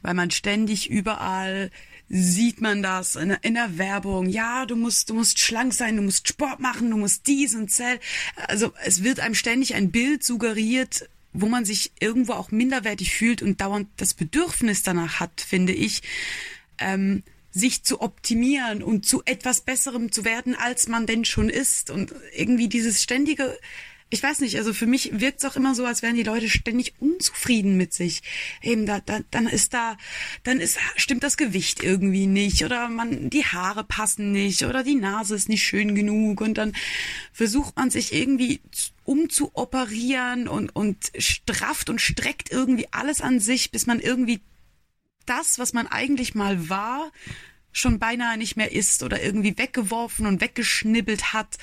Weil 0.00 0.14
man 0.14 0.30
ständig 0.30 0.88
überall 0.88 1.70
sieht 2.08 2.60
man 2.60 2.82
das 2.82 3.16
in, 3.16 3.28
der- 3.28 3.44
in 3.44 3.54
der 3.54 3.76
Werbung. 3.78 4.28
Ja, 4.28 4.64
du 4.66 4.76
musst, 4.76 5.10
du 5.10 5.14
musst 5.14 5.38
schlank 5.38 5.74
sein, 5.74 5.96
du 5.96 6.02
musst 6.02 6.26
Sport 6.28 6.60
machen, 6.60 6.90
du 6.90 6.96
musst 6.96 7.26
dies 7.26 7.54
und 7.54 7.70
zell. 7.70 8.00
Also 8.46 8.72
es 8.84 9.02
wird 9.04 9.20
einem 9.20 9.34
ständig 9.34 9.74
ein 9.74 9.90
Bild 9.90 10.24
suggeriert, 10.24 11.08
wo 11.34 11.46
man 11.46 11.64
sich 11.64 11.92
irgendwo 12.00 12.32
auch 12.32 12.50
minderwertig 12.50 13.14
fühlt 13.14 13.42
und 13.42 13.60
dauernd 13.60 13.88
das 13.98 14.14
Bedürfnis 14.14 14.82
danach 14.82 15.20
hat, 15.20 15.40
finde 15.40 15.72
ich, 15.74 16.02
ähm, 16.78 17.22
sich 17.50 17.82
zu 17.82 18.00
optimieren 18.00 18.82
und 18.82 19.04
zu 19.04 19.22
etwas 19.24 19.60
Besserem 19.60 20.10
zu 20.12 20.24
werden, 20.24 20.54
als 20.54 20.88
man 20.88 21.06
denn 21.06 21.24
schon 21.24 21.48
ist. 21.50 21.90
Und 21.90 22.14
irgendwie 22.34 22.68
dieses 22.68 23.02
ständige, 23.02 23.58
ich 24.10 24.22
weiß 24.22 24.40
nicht, 24.40 24.56
also 24.56 24.72
für 24.72 24.86
mich 24.86 25.20
wirkt 25.20 25.40
es 25.40 25.44
auch 25.44 25.56
immer 25.56 25.74
so, 25.74 25.84
als 25.84 26.00
wären 26.02 26.14
die 26.14 26.22
Leute 26.22 26.48
ständig 26.48 26.94
unzufrieden 26.98 27.76
mit 27.76 27.92
sich. 27.92 28.22
Eben, 28.62 28.86
da, 28.86 29.00
da, 29.00 29.20
dann 29.30 29.46
ist 29.46 29.74
da, 29.74 29.98
dann 30.44 30.60
ist, 30.60 30.78
stimmt 30.96 31.22
das 31.22 31.36
Gewicht 31.36 31.82
irgendwie 31.82 32.26
nicht 32.26 32.64
oder 32.64 32.88
man, 32.88 33.28
die 33.28 33.44
Haare 33.44 33.84
passen 33.84 34.32
nicht 34.32 34.62
oder 34.62 34.82
die 34.82 34.94
Nase 34.94 35.34
ist 35.34 35.48
nicht 35.48 35.62
schön 35.62 35.94
genug 35.94 36.40
und 36.40 36.56
dann 36.56 36.74
versucht 37.32 37.76
man 37.76 37.90
sich 37.90 38.14
irgendwie 38.14 38.60
umzuoperieren 39.04 40.48
und, 40.48 40.74
und 40.74 41.12
strafft 41.18 41.90
und 41.90 42.00
streckt 42.00 42.50
irgendwie 42.50 42.88
alles 42.90 43.20
an 43.20 43.40
sich, 43.40 43.70
bis 43.70 43.86
man 43.86 44.00
irgendwie 44.00 44.40
das, 45.26 45.58
was 45.58 45.74
man 45.74 45.86
eigentlich 45.86 46.34
mal 46.34 46.70
war, 46.70 47.12
schon 47.72 47.98
beinahe 47.98 48.38
nicht 48.38 48.56
mehr 48.56 48.72
ist 48.72 49.02
oder 49.02 49.22
irgendwie 49.22 49.56
weggeworfen 49.56 50.26
und 50.26 50.40
weggeschnibbelt 50.40 51.32
hat, 51.32 51.58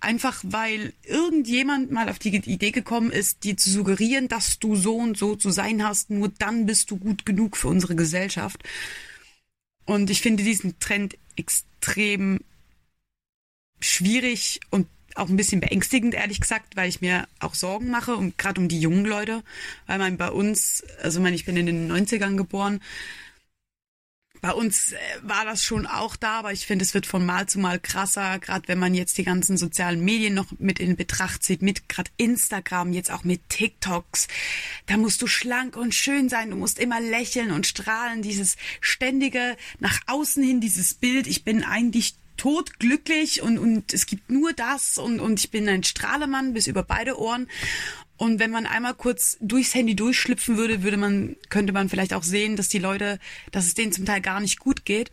einfach 0.00 0.40
weil 0.42 0.92
irgendjemand 1.04 1.90
mal 1.90 2.08
auf 2.08 2.18
die 2.18 2.34
Idee 2.34 2.70
gekommen 2.70 3.10
ist, 3.10 3.44
dir 3.44 3.56
zu 3.56 3.70
suggerieren, 3.70 4.28
dass 4.28 4.58
du 4.58 4.76
so 4.76 4.96
und 4.96 5.18
so 5.18 5.36
zu 5.36 5.50
sein 5.50 5.84
hast, 5.84 6.10
nur 6.10 6.28
dann 6.38 6.66
bist 6.66 6.90
du 6.90 6.96
gut 6.96 7.26
genug 7.26 7.56
für 7.56 7.68
unsere 7.68 7.94
Gesellschaft. 7.94 8.62
Und 9.84 10.08
ich 10.08 10.20
finde 10.20 10.44
diesen 10.44 10.78
Trend 10.78 11.18
extrem 11.36 12.40
schwierig 13.80 14.60
und 14.70 14.86
auch 15.16 15.28
ein 15.28 15.36
bisschen 15.36 15.60
beängstigend, 15.60 16.14
ehrlich 16.14 16.40
gesagt, 16.40 16.76
weil 16.76 16.88
ich 16.88 17.00
mir 17.00 17.26
auch 17.40 17.54
Sorgen 17.54 17.90
mache, 17.90 18.14
und 18.14 18.38
gerade 18.38 18.60
um 18.60 18.68
die 18.68 18.80
jungen 18.80 19.04
Leute, 19.04 19.42
weil 19.86 19.98
man 19.98 20.16
bei 20.16 20.30
uns, 20.30 20.84
also 21.02 21.18
ich 21.18 21.22
meine, 21.22 21.36
ich 21.36 21.44
bin 21.44 21.56
in 21.56 21.66
den 21.66 21.90
90ern 21.90 22.36
geboren, 22.36 22.80
bei 24.40 24.52
uns 24.52 24.92
äh, 24.92 24.96
war 25.22 25.44
das 25.44 25.64
schon 25.64 25.86
auch 25.86 26.16
da, 26.16 26.38
aber 26.38 26.52
ich 26.52 26.66
finde, 26.66 26.84
es 26.84 26.94
wird 26.94 27.06
von 27.06 27.24
Mal 27.24 27.48
zu 27.48 27.58
Mal 27.58 27.78
krasser, 27.78 28.38
gerade 28.38 28.68
wenn 28.68 28.78
man 28.78 28.94
jetzt 28.94 29.18
die 29.18 29.24
ganzen 29.24 29.56
sozialen 29.56 30.04
Medien 30.04 30.34
noch 30.34 30.46
mit 30.58 30.78
in 30.78 30.96
Betracht 30.96 31.42
zieht, 31.42 31.62
mit 31.62 31.88
gerade 31.88 32.10
Instagram, 32.16 32.92
jetzt 32.92 33.10
auch 33.10 33.24
mit 33.24 33.48
TikToks. 33.48 34.28
Da 34.86 34.96
musst 34.96 35.22
du 35.22 35.26
schlank 35.26 35.76
und 35.76 35.94
schön 35.94 36.28
sein, 36.28 36.50
du 36.50 36.56
musst 36.56 36.78
immer 36.78 37.00
lächeln 37.00 37.50
und 37.50 37.66
strahlen, 37.66 38.22
dieses 38.22 38.56
ständige 38.80 39.56
nach 39.78 40.00
außen 40.06 40.42
hin, 40.42 40.60
dieses 40.60 40.94
Bild, 40.94 41.26
ich 41.26 41.44
bin 41.44 41.62
eigentlich 41.62 42.14
todglücklich 42.40 43.42
und, 43.42 43.58
und 43.58 43.92
es 43.92 44.06
gibt 44.06 44.30
nur 44.30 44.54
das 44.54 44.96
und, 44.96 45.20
und 45.20 45.38
ich 45.40 45.50
bin 45.50 45.68
ein 45.68 45.84
Strahlemann 45.84 46.54
bis 46.54 46.68
über 46.68 46.82
beide 46.82 47.18
Ohren. 47.18 47.48
Und 48.20 48.38
wenn 48.38 48.50
man 48.50 48.66
einmal 48.66 48.92
kurz 48.92 49.38
durchs 49.40 49.74
Handy 49.74 49.96
durchschlüpfen 49.96 50.58
würde, 50.58 50.82
würde 50.82 50.98
man, 50.98 51.36
könnte 51.48 51.72
man 51.72 51.88
vielleicht 51.88 52.12
auch 52.12 52.22
sehen, 52.22 52.54
dass 52.54 52.68
die 52.68 52.78
Leute, 52.78 53.18
dass 53.50 53.64
es 53.64 53.72
denen 53.72 53.92
zum 53.92 54.04
Teil 54.04 54.20
gar 54.20 54.40
nicht 54.40 54.58
gut 54.58 54.84
geht. 54.84 55.10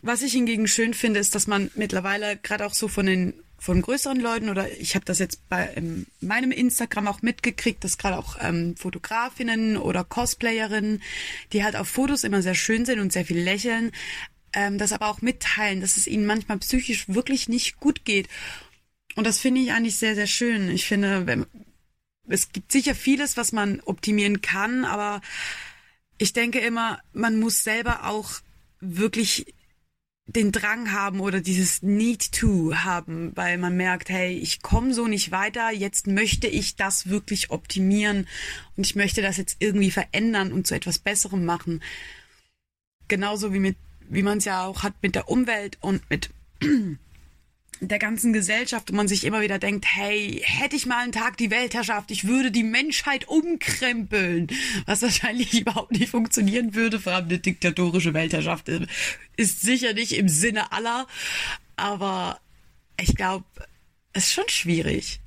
Was 0.00 0.22
ich 0.22 0.32
hingegen 0.32 0.68
schön 0.68 0.94
finde, 0.94 1.18
ist, 1.18 1.34
dass 1.34 1.48
man 1.48 1.72
mittlerweile 1.74 2.36
gerade 2.36 2.66
auch 2.66 2.74
so 2.74 2.86
von 2.86 3.06
den 3.06 3.34
von 3.58 3.82
größeren 3.82 4.20
Leuten 4.20 4.48
oder 4.48 4.70
ich 4.78 4.94
habe 4.94 5.04
das 5.04 5.18
jetzt 5.18 5.48
bei 5.48 5.72
in 5.74 6.06
meinem 6.20 6.52
Instagram 6.52 7.08
auch 7.08 7.20
mitgekriegt, 7.20 7.82
dass 7.82 7.98
gerade 7.98 8.16
auch 8.16 8.36
ähm, 8.40 8.76
Fotografinnen 8.76 9.76
oder 9.76 10.04
Cosplayerinnen, 10.04 11.02
die 11.52 11.64
halt 11.64 11.74
auf 11.74 11.88
Fotos 11.88 12.22
immer 12.22 12.42
sehr 12.42 12.54
schön 12.54 12.84
sind 12.84 13.00
und 13.00 13.12
sehr 13.12 13.24
viel 13.24 13.40
lächeln, 13.40 13.90
ähm, 14.52 14.78
das 14.78 14.92
aber 14.92 15.08
auch 15.08 15.20
mitteilen, 15.20 15.80
dass 15.80 15.96
es 15.96 16.06
ihnen 16.06 16.26
manchmal 16.26 16.58
psychisch 16.58 17.08
wirklich 17.08 17.48
nicht 17.48 17.80
gut 17.80 18.04
geht. 18.04 18.28
Und 19.16 19.26
das 19.26 19.40
finde 19.40 19.60
ich 19.60 19.72
eigentlich 19.72 19.96
sehr, 19.96 20.14
sehr 20.14 20.28
schön. 20.28 20.70
Ich 20.70 20.86
finde, 20.86 21.26
wenn, 21.26 21.46
es 22.28 22.52
gibt 22.52 22.72
sicher 22.72 22.94
vieles, 22.94 23.36
was 23.36 23.52
man 23.52 23.80
optimieren 23.80 24.40
kann, 24.40 24.84
aber 24.84 25.20
ich 26.18 26.32
denke 26.32 26.60
immer, 26.60 27.00
man 27.12 27.38
muss 27.38 27.64
selber 27.64 28.06
auch 28.06 28.30
wirklich 28.80 29.54
den 30.26 30.52
Drang 30.52 30.92
haben 30.92 31.20
oder 31.20 31.40
dieses 31.40 31.82
Need 31.82 32.32
to 32.32 32.74
haben, 32.74 33.32
weil 33.34 33.58
man 33.58 33.76
merkt, 33.76 34.08
hey, 34.08 34.36
ich 34.36 34.62
komme 34.62 34.94
so 34.94 35.08
nicht 35.08 35.32
weiter, 35.32 35.70
jetzt 35.72 36.06
möchte 36.06 36.46
ich 36.46 36.76
das 36.76 37.08
wirklich 37.08 37.50
optimieren 37.50 38.28
und 38.76 38.86
ich 38.86 38.94
möchte 38.94 39.20
das 39.20 39.36
jetzt 39.36 39.56
irgendwie 39.58 39.90
verändern 39.90 40.52
und 40.52 40.66
zu 40.66 40.74
etwas 40.74 40.98
Besserem 40.98 41.44
machen. 41.44 41.82
Genauso 43.08 43.52
wie 43.52 43.58
mit, 43.58 43.76
wie 44.08 44.22
man 44.22 44.38
es 44.38 44.44
ja 44.44 44.64
auch 44.64 44.84
hat 44.84 44.94
mit 45.02 45.16
der 45.16 45.28
Umwelt 45.28 45.76
und 45.80 46.08
mit 46.08 46.30
der 47.88 47.98
ganzen 47.98 48.32
Gesellschaft 48.32 48.90
und 48.90 48.96
man 48.96 49.08
sich 49.08 49.24
immer 49.24 49.40
wieder 49.40 49.58
denkt, 49.58 49.84
hey, 49.88 50.40
hätte 50.44 50.76
ich 50.76 50.86
mal 50.86 51.02
einen 51.02 51.12
Tag 51.12 51.36
die 51.36 51.50
Weltherrschaft, 51.50 52.10
ich 52.10 52.26
würde 52.26 52.50
die 52.52 52.62
Menschheit 52.62 53.26
umkrempeln, 53.28 54.48
was 54.86 55.02
wahrscheinlich 55.02 55.52
überhaupt 55.60 55.92
nicht 55.92 56.08
funktionieren 56.08 56.74
würde, 56.74 57.00
vor 57.00 57.12
allem 57.12 57.26
eine 57.26 57.38
diktatorische 57.38 58.14
Weltherrschaft 58.14 58.68
ist, 58.68 58.86
ist 59.36 59.60
sicher 59.62 59.94
nicht 59.94 60.12
im 60.12 60.28
Sinne 60.28 60.70
aller, 60.72 61.06
aber 61.76 62.40
ich 63.00 63.16
glaube, 63.16 63.44
es 64.12 64.26
ist 64.26 64.32
schon 64.32 64.48
schwierig. 64.48 65.20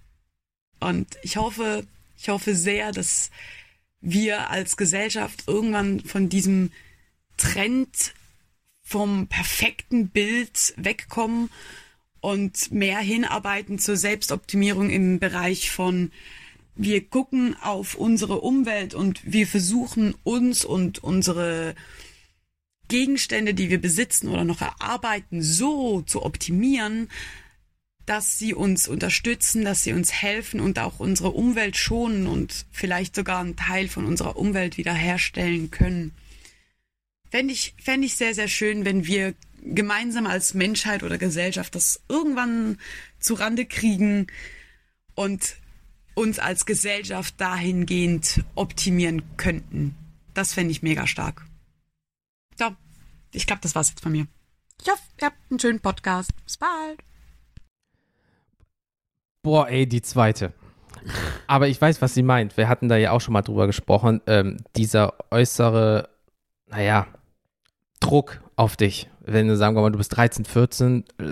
Und 0.79 1.17
ich 1.23 1.37
hoffe, 1.37 1.85
ich 2.17 2.29
hoffe 2.29 2.55
sehr, 2.55 2.91
dass 2.91 3.31
wir 3.99 4.49
als 4.49 4.77
Gesellschaft 4.77 5.43
irgendwann 5.47 5.99
von 5.99 6.29
diesem 6.29 6.71
Trend 7.37 8.13
vom 8.81 9.27
perfekten 9.27 10.09
Bild 10.09 10.73
wegkommen 10.77 11.49
und 12.25 12.71
mehr 12.71 12.97
hinarbeiten 12.97 13.77
zur 13.77 13.97
Selbstoptimierung 13.97 14.89
im 14.89 15.19
Bereich 15.19 15.69
von 15.69 16.11
wir 16.75 17.07
gucken 17.07 17.55
auf 17.61 17.93
unsere 17.93 18.41
Umwelt 18.41 18.95
und 18.95 19.21
wir 19.31 19.45
versuchen 19.45 20.15
uns 20.23 20.65
und 20.65 21.03
unsere 21.03 21.75
Gegenstände, 22.87 23.53
die 23.53 23.69
wir 23.69 23.79
besitzen 23.79 24.27
oder 24.27 24.43
noch 24.43 24.61
erarbeiten, 24.61 25.43
so 25.43 26.01
zu 26.01 26.25
optimieren, 26.25 27.09
dass 28.07 28.39
sie 28.39 28.55
uns 28.55 28.87
unterstützen, 28.87 29.63
dass 29.63 29.83
sie 29.83 29.93
uns 29.93 30.11
helfen 30.11 30.61
und 30.61 30.79
auch 30.79 30.99
unsere 30.99 31.29
Umwelt 31.29 31.77
schonen 31.77 32.25
und 32.25 32.65
vielleicht 32.71 33.15
sogar 33.15 33.39
einen 33.39 33.55
Teil 33.55 33.87
von 33.87 34.03
unserer 34.03 34.35
Umwelt 34.35 34.77
wiederherstellen 34.77 35.69
können. 35.69 36.11
Fände 37.29 37.53
ich, 37.53 37.75
fände 37.79 38.07
ich 38.07 38.15
sehr, 38.15 38.33
sehr 38.33 38.47
schön, 38.47 38.83
wenn 38.83 39.05
wir 39.05 39.35
gemeinsam 39.65 40.27
als 40.27 40.53
Menschheit 40.53 41.03
oder 41.03 41.17
Gesellschaft 41.17 41.75
das 41.75 42.03
irgendwann 42.07 42.77
zu 43.19 43.33
Rande 43.33 43.65
kriegen 43.65 44.27
und 45.15 45.55
uns 46.13 46.39
als 46.39 46.65
Gesellschaft 46.65 47.35
dahingehend 47.39 48.43
optimieren 48.55 49.23
könnten. 49.37 49.95
Das 50.33 50.53
fände 50.53 50.71
ich 50.71 50.83
mega 50.83 51.07
stark. 51.07 51.45
So, 52.57 52.75
ich 53.31 53.47
glaube, 53.47 53.61
das 53.61 53.75
war's 53.75 53.89
jetzt 53.89 54.01
von 54.01 54.11
mir. 54.11 54.27
Ich 54.81 54.89
hoffe, 54.89 55.01
ihr 55.19 55.27
habt 55.27 55.37
einen 55.49 55.59
schönen 55.59 55.79
Podcast. 55.79 56.31
Bis 56.45 56.57
bald. 56.57 56.99
Boah, 59.41 59.69
ey, 59.69 59.87
die 59.87 60.01
zweite. 60.01 60.53
Aber 61.47 61.67
ich 61.67 61.79
weiß, 61.79 62.01
was 62.01 62.13
sie 62.13 62.23
meint. 62.23 62.57
Wir 62.57 62.67
hatten 62.67 62.89
da 62.89 62.97
ja 62.97 63.11
auch 63.11 63.21
schon 63.21 63.33
mal 63.33 63.41
drüber 63.41 63.67
gesprochen. 63.67 64.21
Ähm, 64.27 64.57
dieser 64.75 65.13
äußere, 65.31 66.09
naja, 66.67 67.07
Druck 67.99 68.41
auf 68.55 68.75
dich. 68.75 69.09
Wenn 69.27 69.47
du 69.47 69.57
sagen 69.57 69.75
wir 69.75 69.81
mal, 69.81 69.91
du 69.91 69.97
bist 69.97 70.15
13, 70.15 70.45
14, 70.45 71.03
äh, 71.19 71.23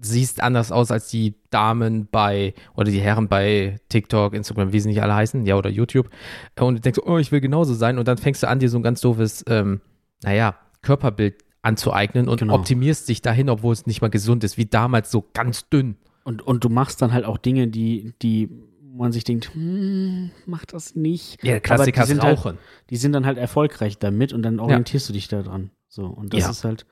siehst 0.00 0.42
anders 0.42 0.72
aus 0.72 0.90
als 0.90 1.08
die 1.08 1.34
Damen 1.50 2.08
bei 2.10 2.54
oder 2.74 2.90
die 2.90 2.98
Herren 3.00 3.28
bei 3.28 3.76
TikTok, 3.88 4.34
Instagram, 4.34 4.72
wie 4.72 4.80
sie 4.80 4.88
nicht 4.88 5.00
alle 5.00 5.14
heißen, 5.14 5.46
ja, 5.46 5.56
oder 5.56 5.70
YouTube. 5.70 6.10
Und 6.58 6.74
du 6.74 6.80
denkst, 6.80 7.00
oh, 7.04 7.18
ich 7.18 7.30
will 7.30 7.40
genauso 7.40 7.74
sein. 7.74 7.98
Und 7.98 8.08
dann 8.08 8.18
fängst 8.18 8.42
du 8.42 8.48
an, 8.48 8.58
dir 8.58 8.68
so 8.68 8.78
ein 8.78 8.82
ganz 8.82 9.00
doofes, 9.00 9.44
ähm, 9.48 9.80
naja, 10.24 10.56
Körperbild 10.82 11.44
anzueignen 11.62 12.28
und 12.28 12.38
Genau. 12.40 12.54
optimierst 12.54 13.08
dich 13.08 13.22
dahin, 13.22 13.48
obwohl 13.48 13.72
es 13.72 13.86
nicht 13.86 14.00
mal 14.02 14.08
gesund 14.10 14.42
ist, 14.44 14.56
wie 14.56 14.66
damals 14.66 15.10
so 15.10 15.24
ganz 15.32 15.68
dünn. 15.68 15.96
Und, 16.24 16.42
und 16.42 16.64
du 16.64 16.68
machst 16.68 17.00
dann 17.02 17.12
halt 17.12 17.24
auch 17.24 17.38
Dinge, 17.38 17.68
die, 17.68 18.12
die 18.22 18.48
man 18.92 19.12
sich 19.12 19.22
denkt, 19.24 19.52
hm, 19.54 20.30
mach 20.46 20.64
das 20.64 20.94
nicht. 20.96 21.38
Ja, 21.44 21.54
Aber 21.54 21.60
Klassiker 21.60 22.02
die 22.02 22.06
sind 22.08 22.18
ist 22.18 22.24
Rauchen. 22.24 22.44
Halt, 22.52 22.58
die 22.90 22.96
sind 22.96 23.12
dann 23.12 23.26
halt 23.26 23.38
erfolgreich 23.38 23.98
damit 23.98 24.32
und 24.32 24.42
dann 24.42 24.58
orientierst 24.58 25.08
du 25.08 25.12
dich 25.12 25.28
da 25.28 25.42
dran. 25.42 25.70
So, 25.88 26.06
und 26.06 26.32
das 26.34 26.40
Ja. 26.40 26.50
ist 26.50 26.64
halt, 26.64 26.86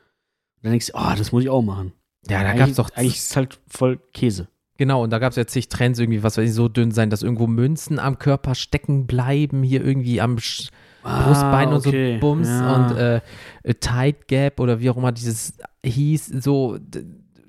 dann 0.65 0.73
denkst 0.73 0.87
du, 0.87 0.93
oh, 0.97 1.13
das 1.17 1.31
muss 1.31 1.43
ich 1.43 1.51
auch 1.51 1.63
machen. 1.63 1.93
Ja, 2.27 2.43
da 2.43 2.55
gab 2.55 2.71
es 2.71 2.77
doch 2.77 2.89
Eigentlich 2.95 3.17
ist 3.17 3.31
es 3.31 3.37
halt 3.37 3.61
voll 3.69 4.01
Käse. 4.15 4.49
Genau, 4.79 5.05
und 5.05 5.11
da 5.11 5.19
gab 5.19 5.31
es 5.31 5.37
ja 5.37 5.47
zig 5.47 5.69
Trends 5.69 5.99
irgendwie, 5.99 6.23
was 6.23 6.39
weiß 6.39 6.49
ich, 6.49 6.55
so 6.55 6.69
dünn 6.69 6.91
sein, 6.91 7.11
dass 7.11 7.23
irgendwo 7.23 7.47
Münzen 7.47 7.99
am 7.99 8.19
Körper 8.19 8.55
stecken 8.55 9.07
bleiben, 9.07 9.63
hier 9.63 9.85
irgendwie 9.85 10.21
am 10.21 10.39
Sch 10.39 10.71
Brustbein 11.03 11.69
und 11.69 11.75
Ah, 11.85 11.89
okay, 11.89 12.15
so 12.15 12.21
Bums 12.21 12.49
ja. 12.49 12.75
und 12.75 12.97
äh, 12.97 13.21
äh, 13.63 13.75
Tight 13.75 14.27
Gap 14.27 14.59
oder 14.59 14.81
wie 14.81 14.89
auch 14.89 14.97
immer 14.97 15.13
dieses 15.13 15.59
hieß, 15.85 16.29
so, 16.41 16.79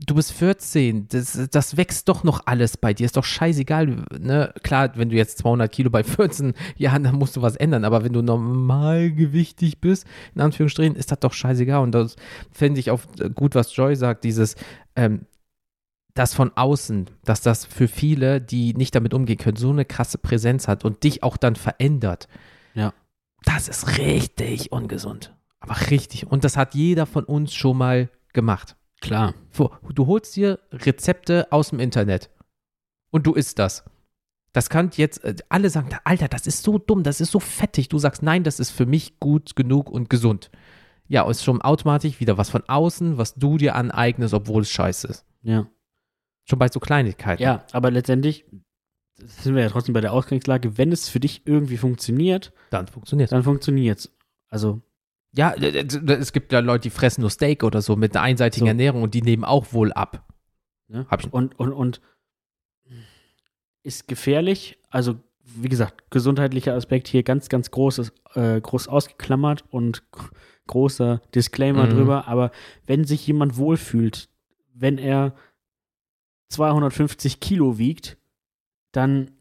du 0.05 0.15
bist 0.15 0.31
14, 0.33 1.07
das, 1.07 1.49
das 1.51 1.77
wächst 1.77 2.07
doch 2.09 2.23
noch 2.23 2.41
alles 2.45 2.77
bei 2.77 2.93
dir, 2.93 3.05
ist 3.05 3.17
doch 3.17 3.23
scheißegal, 3.23 4.05
ne? 4.19 4.53
Klar, 4.63 4.91
wenn 4.95 5.09
du 5.09 5.15
jetzt 5.15 5.39
200 5.39 5.71
Kilo 5.71 5.89
bei 5.89 6.03
14 6.03 6.53
Jahren, 6.77 7.03
dann 7.03 7.15
musst 7.15 7.35
du 7.35 7.41
was 7.41 7.55
ändern, 7.55 7.83
aber 7.85 8.03
wenn 8.03 8.13
du 8.13 8.21
normalgewichtig 8.21 9.81
bist, 9.81 10.05
in 10.33 10.41
Anführungsstrichen, 10.41 10.95
ist 10.95 11.11
das 11.11 11.19
doch 11.19 11.33
scheißegal 11.33 11.81
und 11.81 11.91
das 11.93 12.15
fände 12.51 12.79
ich 12.79 12.91
auch 12.91 13.01
gut, 13.33 13.55
was 13.55 13.75
Joy 13.75 13.95
sagt, 13.95 14.23
dieses, 14.23 14.55
ähm, 14.95 15.25
das 16.13 16.33
von 16.33 16.51
außen, 16.55 17.09
dass 17.25 17.41
das 17.41 17.65
für 17.65 17.87
viele, 17.87 18.39
die 18.39 18.73
nicht 18.73 18.95
damit 18.95 19.13
umgehen 19.13 19.37
können, 19.37 19.57
so 19.57 19.69
eine 19.69 19.85
krasse 19.85 20.17
Präsenz 20.17 20.67
hat 20.67 20.85
und 20.85 21.03
dich 21.03 21.23
auch 21.23 21.35
dann 21.35 21.55
verändert. 21.55 22.27
Ja. 22.73 22.93
Das 23.43 23.67
ist 23.67 23.97
richtig 23.97 24.71
ungesund. 24.71 25.35
Aber 25.59 25.75
richtig. 25.89 26.25
Und 26.25 26.43
das 26.43 26.57
hat 26.57 26.73
jeder 26.73 27.05
von 27.05 27.25
uns 27.25 27.53
schon 27.53 27.77
mal 27.77 28.09
gemacht. 28.33 28.77
Klar. 29.01 29.33
Du 29.93 30.07
holst 30.07 30.35
dir 30.35 30.59
Rezepte 30.71 31.51
aus 31.51 31.69
dem 31.69 31.79
Internet 31.79 32.29
und 33.11 33.27
du 33.27 33.33
isst 33.33 33.59
das. 33.59 33.83
Das 34.53 34.69
kann 34.69 34.89
jetzt, 34.95 35.23
äh, 35.25 35.35
alle 35.49 35.69
sagen, 35.69 35.89
Alter, 36.05 36.29
das 36.29 36.47
ist 36.47 36.63
so 36.63 36.77
dumm, 36.77 37.03
das 37.03 37.19
ist 37.19 37.31
so 37.31 37.41
fettig. 37.41 37.89
Du 37.89 37.99
sagst, 37.99 38.23
nein, 38.23 38.43
das 38.43 38.59
ist 38.61 38.71
für 38.71 38.85
mich 38.85 39.19
gut 39.19 39.55
genug 39.57 39.89
und 39.91 40.09
gesund. 40.09 40.49
Ja, 41.07 41.29
ist 41.29 41.43
schon 41.43 41.61
automatisch 41.61 42.19
wieder 42.19 42.37
was 42.37 42.49
von 42.49 42.63
außen, 42.67 43.17
was 43.17 43.35
du 43.35 43.57
dir 43.57 43.75
aneignest, 43.75 44.33
obwohl 44.33 44.61
es 44.61 44.69
scheiße 44.71 45.07
ist. 45.07 45.25
Ja. 45.41 45.67
Schon 46.45 46.57
bei 46.57 46.69
so 46.69 46.79
Kleinigkeiten. 46.79 47.43
Ja, 47.43 47.65
aber 47.73 47.91
letztendlich 47.91 48.45
sind 49.17 49.55
wir 49.55 49.63
ja 49.63 49.69
trotzdem 49.69 49.93
bei 49.93 50.01
der 50.01 50.13
Ausgangslage, 50.13 50.77
wenn 50.77 50.91
es 50.91 51.09
für 51.09 51.19
dich 51.19 51.45
irgendwie 51.45 51.77
funktioniert, 51.77 52.53
Dann 52.69 52.87
funktioniert 52.87 53.31
dann 53.31 53.43
funktioniert's. 53.43 54.11
Also, 54.49 54.81
Ja, 55.37 55.53
es 55.53 56.31
gibt 56.33 56.51
ja 56.53 56.59
Leute, 56.59 56.83
die 56.83 56.89
fressen 56.89 57.21
nur 57.21 57.29
Steak 57.29 57.63
oder 57.63 57.81
so 57.81 57.95
mit 57.95 58.15
einer 58.15 58.23
einseitigen 58.23 58.65
So. 58.65 58.69
Ernährung 58.69 59.03
und 59.03 59.13
die 59.13 59.21
nehmen 59.21 59.43
auch 59.43 59.73
wohl 59.73 59.91
ab. 59.93 60.25
ne? 60.87 61.05
Hab 61.09 61.21
ich- 61.25 61.33
und, 61.33 61.59
und, 61.59 61.73
und 61.73 62.01
ist 63.83 64.07
gefährlich. 64.07 64.77
Also, 64.89 65.15
wie 65.43 65.69
gesagt, 65.69 66.09
gesundheitlicher 66.09 66.73
Aspekt 66.73 67.07
hier 67.07 67.23
ganz, 67.23 67.49
ganz 67.49 67.69
großes, 67.69 68.13
äh, 68.33 68.59
groß 68.61 68.87
ausgeklammert 68.87 69.63
und 69.71 70.09
gr- 70.11 70.29
großer 70.67 71.21
Disclaimer 71.35 71.85
Mhm. 71.87 71.91
drüber. 71.91 72.27
Aber 72.27 72.51
wenn 72.85 73.03
sich 73.03 73.27
jemand 73.27 73.57
wohlfühlt, 73.57 74.29
wenn 74.73 74.97
er 74.97 75.35
250 76.49 77.39
Kilo 77.39 77.77
wiegt, 77.77 78.17
dann 78.91 79.31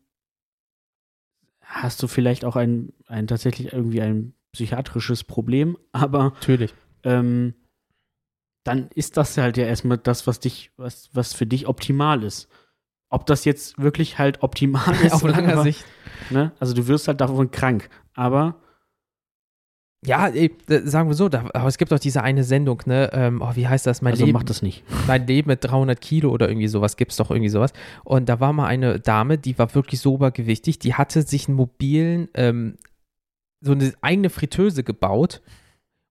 hast 1.60 2.02
du 2.02 2.06
vielleicht 2.08 2.44
auch 2.44 2.56
ein, 2.56 2.92
ein 3.06 3.26
tatsächlich 3.26 3.72
irgendwie 3.72 4.02
ein 4.02 4.34
psychiatrisches 4.54 5.24
Problem, 5.24 5.76
aber 5.92 6.24
Natürlich. 6.24 6.74
ähm, 7.02 7.54
dann 8.64 8.88
ist 8.94 9.18
das 9.18 9.36
halt 9.36 9.58
ja 9.58 9.66
erstmal 9.66 9.98
das, 9.98 10.26
was 10.26 10.40
dich, 10.40 10.70
was, 10.76 11.10
was 11.12 11.34
für 11.34 11.44
dich 11.46 11.68
optimal 11.68 12.22
ist. 12.22 12.48
Ob 13.10 13.26
das 13.26 13.44
jetzt 13.44 13.78
wirklich 13.78 14.18
halt 14.18 14.42
optimal 14.42 14.94
ist, 15.04 15.12
Auf 15.12 15.22
langer 15.22 15.52
aber, 15.52 15.62
Sicht. 15.62 15.84
Ne? 16.30 16.52
Also 16.58 16.72
du 16.74 16.86
wirst 16.88 17.06
halt 17.06 17.20
davon 17.20 17.50
krank. 17.50 17.90
Aber 18.14 18.56
Ja, 20.04 20.30
sagen 20.66 21.08
wir 21.08 21.14
so, 21.14 21.28
da, 21.28 21.44
aber 21.52 21.68
es 21.68 21.76
gibt 21.78 21.92
doch 21.92 21.98
diese 21.98 22.22
eine 22.22 22.42
Sendung, 22.42 22.82
ne? 22.86 23.10
Ähm, 23.12 23.42
oh, 23.42 23.50
wie 23.54 23.68
heißt 23.68 23.86
das? 23.86 24.02
Mein, 24.02 24.14
also 24.14 24.24
Leben, 24.24 24.36
mach 24.38 24.44
das 24.44 24.62
nicht. 24.62 24.82
mein 25.06 25.26
Leben 25.26 25.48
mit 25.48 25.62
300 25.62 26.00
Kilo 26.00 26.30
oder 26.30 26.48
irgendwie 26.48 26.68
sowas, 26.68 26.96
gibt 26.96 27.10
es 27.12 27.18
doch 27.18 27.30
irgendwie 27.30 27.50
sowas. 27.50 27.72
Und 28.02 28.28
da 28.28 28.40
war 28.40 28.52
mal 28.52 28.66
eine 28.66 28.98
Dame, 28.98 29.36
die 29.36 29.58
war 29.58 29.74
wirklich 29.74 30.00
so 30.00 30.14
obergewichtig, 30.14 30.78
die 30.78 30.94
hatte 30.94 31.22
sich 31.22 31.48
einen 31.48 31.56
mobilen, 31.56 32.28
ähm, 32.34 32.76
so 33.64 33.72
eine 33.72 33.92
eigene 34.02 34.30
Fritteuse 34.30 34.82
gebaut 34.84 35.42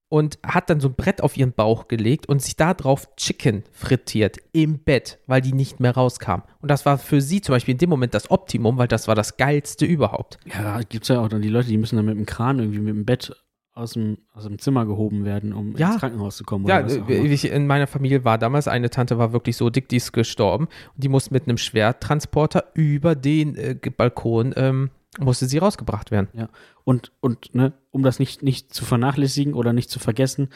und 0.10 0.38
hat 0.46 0.70
dann 0.70 0.80
so 0.80 0.90
ein 0.90 0.96
Brett 0.96 1.22
auf 1.22 1.38
ihren 1.38 1.54
Bauch 1.54 1.88
gelegt 1.88 2.28
und 2.28 2.42
sich 2.42 2.56
da 2.56 2.74
drauf 2.74 3.08
Chicken 3.16 3.64
frittiert 3.72 4.38
im 4.52 4.80
Bett, 4.80 5.20
weil 5.26 5.42
die 5.42 5.54
nicht 5.54 5.80
mehr 5.80 5.92
rauskam. 5.96 6.42
Und 6.62 6.70
das 6.70 6.86
war 6.86 6.98
für 7.00 7.20
sie 7.22 7.42
zum 7.42 7.54
Beispiel 7.54 7.72
in 7.74 7.80
dem 7.80 7.90
Moment 7.90 8.14
das 8.14 8.30
Optimum, 8.30 8.78
weil 8.78 8.88
das 8.88 9.08
war 9.08 9.16
das 9.16 9.38
Geilste 9.38 9.86
überhaupt. 9.86 10.38
Ja, 10.46 10.82
gibt's 10.88 11.08
ja 11.08 11.20
auch 11.20 11.30
dann 11.30 11.42
die 11.42 11.50
Leute, 11.50 11.70
die 11.70 11.78
müssen 11.78 11.96
dann 11.96 12.06
mit 12.06 12.16
dem 12.16 12.26
Kran 12.28 12.60
irgendwie 12.60 12.80
mit 12.80 12.94
dem 12.96 13.06
Bett 13.06 13.36
aus 13.76 13.94
dem, 13.94 14.20
aus 14.34 14.44
dem 14.44 14.60
Zimmer 14.60 14.86
gehoben 14.86 15.26
werden, 15.26 15.52
um 15.52 15.76
Ja. 15.78 15.94
ins 15.94 16.00
Krankenhaus 16.00 16.38
zu 16.38 16.44
kommen. 16.44 16.68
Ja, 16.68 16.84
oder 16.86 16.94
immer. 16.96 17.10
ich, 17.10 17.46
in 17.46 17.66
meiner 17.66 17.88
Familie 17.88 18.24
war 18.24 18.38
damals, 18.38 18.68
eine 18.68 18.92
Tante 18.92 19.18
war 19.18 19.34
wirklich 19.34 19.58
so 19.58 19.72
dick, 19.72 19.90
die 19.90 19.96
ist 19.96 20.12
gestorben. 20.12 20.66
Und 20.94 21.04
die 21.04 21.10
musste 21.10 21.34
mit 21.34 21.48
einem 21.48 21.58
Schwertransporter 21.58 22.66
über 22.76 23.16
den 23.16 23.56
äh, 23.56 23.76
Balkon, 23.98 24.54
ähm, 24.56 24.92
musste 25.20 25.46
sie 25.48 25.58
rausgebracht 25.58 26.12
werden. 26.12 26.50
Und, 26.84 27.12
und 27.20 27.54
ne, 27.56 27.74
um 27.92 28.04
das 28.04 28.20
nicht, 28.20 28.44
nicht 28.44 28.74
zu 28.74 28.86
vernachlässigen 28.86 29.54
oder 29.54 29.74
nicht 29.74 29.90
zu 29.90 30.00
vergessen, 30.00 30.50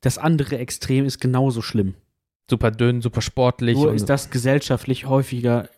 das 0.00 0.18
andere 0.18 0.58
Extrem 0.58 1.04
ist 1.06 1.20
genauso 1.20 1.62
schlimm. 1.62 1.94
Super 2.50 2.70
dünn, 2.70 3.00
super 3.02 3.22
sportlich. 3.22 3.76
Nur 3.76 3.92
ist 3.94 4.08
das 4.08 4.30
gesellschaftlich 4.30 5.06
häufiger, 5.06 5.68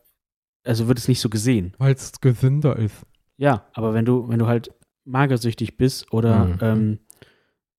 also 0.65 0.89
wird 0.89 0.99
es 0.99 1.09
nicht 1.09 1.21
so 1.21 1.29
gesehen. 1.31 1.73
Weil 1.79 1.95
es 1.95 2.21
gesünder 2.21 2.77
ist. 2.77 3.07
Ja, 3.37 3.65
aber 3.73 3.95
wenn 3.95 4.05
du, 4.05 4.29
wenn 4.29 4.39
du 4.39 4.47
halt 4.47 4.71
magersüchtig 5.05 5.77
bist 5.77 6.13
oder 6.13 6.45
Mhm. 6.45 6.59
ähm, 6.61 6.99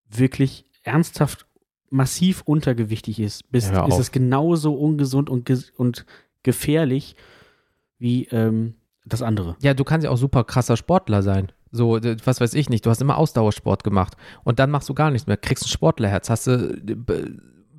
wirklich 0.09 0.65
ernsthaft 0.83 1.45
massiv 1.91 2.41
untergewichtig 2.45 3.19
ist, 3.19 3.51
bist, 3.51 3.71
ist 3.71 3.99
es 3.99 4.11
genauso 4.11 4.73
ungesund 4.73 5.29
und, 5.29 5.45
ges 5.45 5.69
und 5.71 6.05
gefährlich 6.43 7.15
wie 7.97 8.25
ähm, 8.27 8.75
das 9.09 9.21
andere. 9.21 9.55
Ja, 9.61 9.73
du 9.73 9.83
kannst 9.83 10.05
ja 10.05 10.11
auch 10.11 10.17
super 10.17 10.43
krasser 10.43 10.77
Sportler 10.77 11.21
sein. 11.23 11.51
So, 11.71 11.99
was 12.23 12.41
weiß 12.41 12.53
ich 12.55 12.69
nicht, 12.69 12.85
du 12.85 12.89
hast 12.89 13.01
immer 13.01 13.17
Ausdauersport 13.17 13.83
gemacht 13.83 14.15
und 14.43 14.57
dann 14.59 14.71
machst 14.71 14.89
du 14.89 14.93
gar 14.95 15.11
nichts 15.11 15.27
mehr, 15.27 15.37
kriegst 15.37 15.65
ein 15.65 15.69
Sportlerherz, 15.69 16.29
hast 16.29 16.47
du 16.47 16.75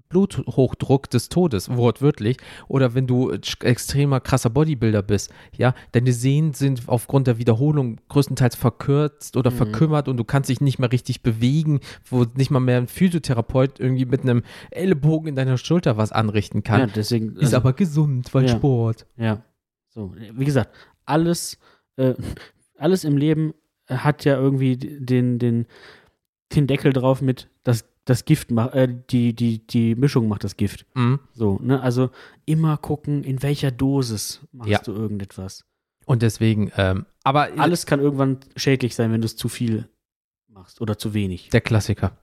Bluthochdruck 0.09 1.09
des 1.09 1.29
Todes, 1.29 1.71
wortwörtlich. 1.77 2.37
Oder 2.67 2.95
wenn 2.95 3.07
du 3.07 3.31
extremer 3.31 4.19
krasser 4.21 4.51
Bodybuilder 4.51 5.03
bist, 5.03 5.33
ja, 5.57 5.73
deine 5.93 6.13
Sehnen 6.13 6.53
sind 6.53 6.83
aufgrund 6.89 7.29
der 7.29 7.39
Wiederholung 7.39 8.01
größtenteils 8.09 8.57
verkürzt 8.57 9.37
oder 9.37 9.53
Mhm. 9.53 9.57
verkümmert 9.57 10.09
und 10.09 10.17
du 10.17 10.25
kannst 10.25 10.51
dich 10.51 10.61
nicht 10.61 10.81
mehr 10.81 10.91
richtig 10.91 11.23
bewegen, 11.23 11.79
wo 12.11 12.25
nicht 12.35 12.51
mal 12.51 12.59
mehr 12.61 12.79
ein 12.79 12.89
Physiotherapeut 12.89 13.79
irgendwie 13.79 14.05
mit 14.05 14.23
einem 14.23 14.43
Ellenbogen 14.73 15.29
in 15.29 15.37
deiner 15.37 15.59
Schulter 15.59 15.97
was 15.97 16.11
anrichten 16.11 16.65
kann. 16.65 16.81
Ja, 16.81 16.87
deswegen. 16.87 17.37
Ist 17.37 17.45
also- 17.45 17.57
aber 17.59 17.73
gesund, 17.73 18.35
weil 18.35 18.47
Ja. 18.49 18.57
Sport. 18.57 19.07
Ja. 19.17 19.43
So, 19.91 20.13
wie 20.35 20.45
gesagt, 20.45 20.75
alles 21.11 21.59
äh, 21.97 22.15
alles 22.77 23.05
im 23.05 23.17
Leben 23.17 23.53
hat 23.89 24.25
ja 24.25 24.37
irgendwie 24.37 24.77
den, 24.77 25.39
den, 25.39 25.67
den 26.55 26.67
Deckel 26.67 26.93
drauf 26.93 27.21
mit, 27.21 27.49
das, 27.65 27.85
das 28.05 28.25
Gift 28.25 28.51
macht, 28.51 28.75
äh, 28.75 28.89
die, 29.11 29.35
die, 29.35 29.67
die 29.67 29.95
Mischung 29.97 30.29
macht 30.29 30.45
das 30.45 30.57
Gift. 30.57 30.87
Mhm. 30.95 31.19
So, 31.35 31.59
ne? 31.63 31.83
Also 31.83 32.11
immer 32.47 32.77
gucken, 32.79 33.23
in 33.25 33.43
welcher 33.43 33.71
Dosis 33.71 34.41
machst 34.53 34.71
Ja. 34.71 34.79
du 34.83 34.93
irgendetwas. 34.93 35.65
Und 36.07 36.23
deswegen, 36.23 36.73
ähm, 36.77 37.05
aber 37.23 37.51
Alles 37.59 37.85
kann 37.85 38.01
irgendwann 38.01 38.39
schädlich 38.57 38.95
sein, 38.95 39.13
wenn 39.13 39.21
du 39.21 39.27
es 39.27 39.37
zu 39.37 39.49
viel 39.49 39.89
machst 40.49 40.81
oder 40.81 40.97
zu 40.97 41.13
wenig. 41.13 41.51
der 41.51 41.61
Klassiker. 41.61 42.17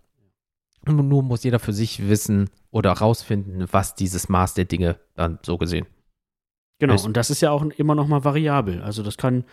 Und 0.85 1.07
Nur 1.07 1.21
muss 1.21 1.43
jeder 1.43 1.59
für 1.59 1.73
sich 1.73 2.07
wissen 2.07 2.49
oder 2.71 2.93
rausfinden, 2.93 3.67
was 3.71 3.93
dieses 3.95 4.29
Maß 4.29 4.53
der 4.55 4.65
Dinge 4.65 4.97
dann 5.15 5.38
so 5.45 5.57
gesehen. 5.57 5.85
Genau, 6.80 6.93
Ist- 6.95 7.05
und 7.05 7.17
das 7.17 7.30
ist 7.30 7.41
ja 7.41 7.51
auch 7.51 7.63
immer 7.65 7.95
noch 7.95 8.07
mal 8.07 8.23
variabel. 8.23 8.82
Also 8.82 9.03
das 9.03 9.17
kann, 9.17 9.45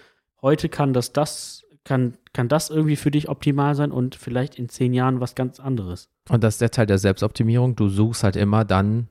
heute 0.42 0.68
kann 0.68 0.92
das, 0.92 1.12
das, 1.12 1.64
kann, 1.84 2.16
kann 2.32 2.48
das 2.48 2.70
irgendwie 2.70 2.96
für 2.96 3.10
dich 3.10 3.28
optimal 3.28 3.74
sein 3.74 3.92
und 3.92 4.14
vielleicht 4.14 4.58
in 4.58 4.68
zehn 4.68 4.92
Jahren 4.92 5.20
was 5.20 5.34
ganz 5.34 5.58
anderes. 5.60 6.10
Und 6.28 6.44
das 6.44 6.54
ist 6.54 6.60
der 6.60 6.70
Teil 6.70 6.86
der 6.86 6.98
Selbstoptimierung. 6.98 7.76
Du 7.76 7.88
suchst 7.88 8.24
halt 8.24 8.36
immer 8.36 8.64
dann 8.64 9.08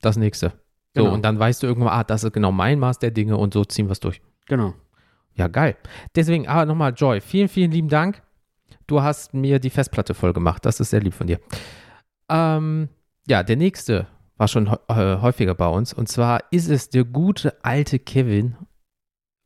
das 0.00 0.16
nächste. 0.16 0.50
So, 0.94 1.02
Genau. 1.02 1.14
und 1.14 1.22
dann 1.24 1.38
weißt 1.38 1.62
du 1.62 1.66
irgendwann, 1.66 1.92
ah, 1.92 2.04
das 2.04 2.24
ist 2.24 2.32
genau 2.32 2.52
mein 2.52 2.78
Maß 2.78 2.98
der 2.98 3.10
Dinge 3.10 3.36
und 3.36 3.52
so 3.54 3.64
ziehen 3.64 3.86
wir 3.88 3.92
es 3.92 4.00
durch. 4.00 4.20
Genau. 4.46 4.74
Ja, 5.34 5.48
geil. 5.48 5.76
Deswegen, 6.14 6.48
aber 6.48 6.64
nochmal, 6.64 6.94
Joy, 6.96 7.20
vielen, 7.20 7.48
vielen 7.48 7.70
lieben 7.70 7.88
Dank. 7.88 8.22
Du 8.86 9.02
hast 9.02 9.34
mir 9.34 9.58
die 9.58 9.68
Festplatte 9.70 10.14
voll 10.14 10.32
gemacht. 10.32 10.64
Das 10.64 10.80
ist 10.80 10.90
sehr 10.90 11.00
lieb 11.00 11.12
von 11.12 11.26
dir. 11.26 11.38
Ähm, 12.30 12.88
ja, 13.28 13.42
der 13.42 13.56
nächste 13.56 14.06
war 14.36 14.48
schon 14.48 14.66
äh, 14.66 15.16
häufiger 15.20 15.54
bei 15.54 15.68
uns. 15.68 15.92
Und 15.92 16.08
zwar 16.08 16.44
ist 16.50 16.68
es 16.68 16.90
der 16.90 17.04
gute 17.04 17.64
alte 17.64 17.98
Kevin 17.98 18.56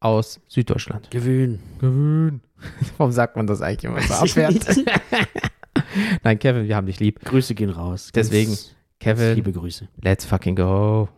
aus 0.00 0.40
Süddeutschland. 0.48 1.10
Gewöhnen. 1.10 1.62
Gewöhn. 1.78 2.40
Warum 2.96 3.12
sagt 3.12 3.36
man 3.36 3.46
das 3.46 3.62
eigentlich 3.62 3.84
immer 3.84 4.00
so 4.02 4.14
abwertend? 4.14 4.84
Nein, 6.22 6.38
Kevin, 6.38 6.66
wir 6.66 6.76
haben 6.76 6.86
dich 6.86 7.00
lieb. 7.00 7.20
Grüße 7.20 7.54
gehen 7.54 7.70
raus. 7.70 8.10
Deswegen, 8.14 8.56
Kevin, 8.98 9.34
liebe 9.34 9.52
Grüße. 9.52 9.88
let's 10.02 10.24
fucking 10.24 10.56
go. 10.56 11.08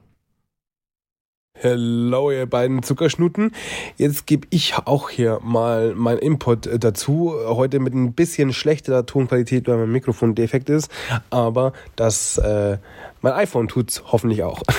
Hello, 1.63 2.33
ihr 2.33 2.47
beiden 2.47 2.83
Zuckerschnuten. 2.83 3.53
Jetzt 3.97 4.27
gebe 4.27 4.49
ich 4.51 4.75
auch 4.85 5.11
hier 5.11 5.39
mal 5.45 5.95
meinen 5.95 6.19
Input 6.19 6.67
äh, 6.67 6.79
dazu. 6.81 7.35
Heute 7.47 7.79
mit 7.79 7.95
ein 7.95 8.15
bisschen 8.15 8.53
schlechterer 8.53 9.07
Tonqualität, 9.07 9.69
weil 9.69 9.77
mein 9.77 9.93
Mikrofon 9.93 10.35
defekt 10.35 10.71
ist. 10.71 10.91
Aber 11.31 11.73
das, 11.95 12.37
äh, 12.39 12.79
mein 13.21 13.35
iPhone 13.35 13.69
tut's 13.69 14.03
hoffentlich 14.11 14.43
auch. 14.43 14.63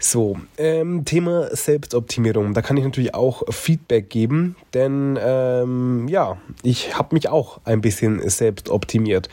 So, 0.00 0.36
ähm, 0.58 1.06
Thema 1.06 1.48
Selbstoptimierung. 1.56 2.52
Da 2.52 2.60
kann 2.60 2.76
ich 2.76 2.84
natürlich 2.84 3.14
auch 3.14 3.42
Feedback 3.48 4.10
geben, 4.10 4.54
denn 4.74 5.18
ähm, 5.18 6.08
ja, 6.08 6.36
ich 6.62 6.98
habe 6.98 7.14
mich 7.14 7.30
auch 7.30 7.60
ein 7.64 7.80
bisschen 7.80 8.28
selbst 8.28 8.68
optimiert. 8.68 9.30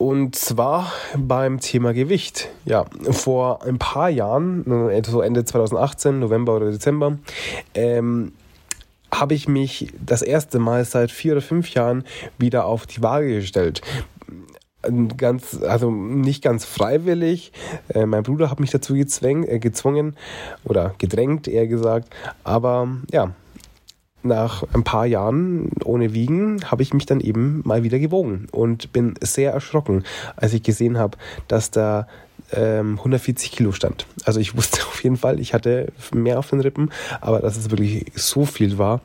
Und 0.00 0.34
zwar 0.34 0.90
beim 1.14 1.60
Thema 1.60 1.92
Gewicht. 1.92 2.48
Ja, 2.64 2.86
vor 3.10 3.62
ein 3.66 3.78
paar 3.78 4.08
Jahren, 4.08 4.88
äh, 4.88 5.02
so 5.04 5.20
Ende 5.20 5.44
2018, 5.44 6.20
November 6.20 6.56
oder 6.56 6.70
Dezember, 6.70 7.18
ähm, 7.74 8.32
habe 9.12 9.34
ich 9.34 9.46
mich 9.46 9.92
das 10.00 10.22
erste 10.22 10.58
Mal 10.58 10.86
seit 10.86 11.10
vier 11.10 11.32
oder 11.32 11.42
fünf 11.42 11.74
Jahren 11.74 12.04
wieder 12.38 12.64
auf 12.64 12.86
die 12.86 13.02
Waage 13.02 13.40
gestellt. 13.40 13.82
Ganz, 15.18 15.62
also 15.62 15.90
nicht 15.90 16.42
ganz 16.42 16.64
freiwillig. 16.64 17.52
Äh, 17.90 18.06
mein 18.06 18.22
Bruder 18.22 18.50
hat 18.50 18.58
mich 18.58 18.70
dazu 18.70 18.94
gezwäng, 18.94 19.44
äh, 19.44 19.58
gezwungen 19.58 20.16
oder 20.64 20.94
gedrängt, 20.96 21.46
eher 21.46 21.66
gesagt. 21.66 22.08
Aber 22.42 22.88
ja, 23.12 23.34
nach 24.22 24.64
ein 24.72 24.84
paar 24.84 25.06
Jahren 25.06 25.70
ohne 25.84 26.12
Wiegen 26.12 26.70
habe 26.70 26.82
ich 26.82 26.92
mich 26.92 27.06
dann 27.06 27.20
eben 27.20 27.62
mal 27.64 27.82
wieder 27.82 27.98
gewogen 27.98 28.46
und 28.52 28.92
bin 28.92 29.14
sehr 29.20 29.52
erschrocken, 29.52 30.04
als 30.36 30.52
ich 30.52 30.62
gesehen 30.62 30.98
habe, 30.98 31.16
dass 31.48 31.70
da 31.70 32.06
ähm, 32.52 32.96
140 32.98 33.52
Kilo 33.52 33.72
stand. 33.72 34.06
Also 34.24 34.40
ich 34.40 34.56
wusste 34.56 34.82
auf 34.82 35.02
jeden 35.02 35.16
Fall, 35.16 35.40
ich 35.40 35.54
hatte 35.54 35.92
mehr 36.12 36.38
auf 36.38 36.50
den 36.50 36.60
Rippen, 36.60 36.90
aber 37.20 37.40
dass 37.40 37.56
es 37.56 37.70
wirklich 37.70 38.06
so 38.14 38.44
viel 38.44 38.78
war, 38.78 39.00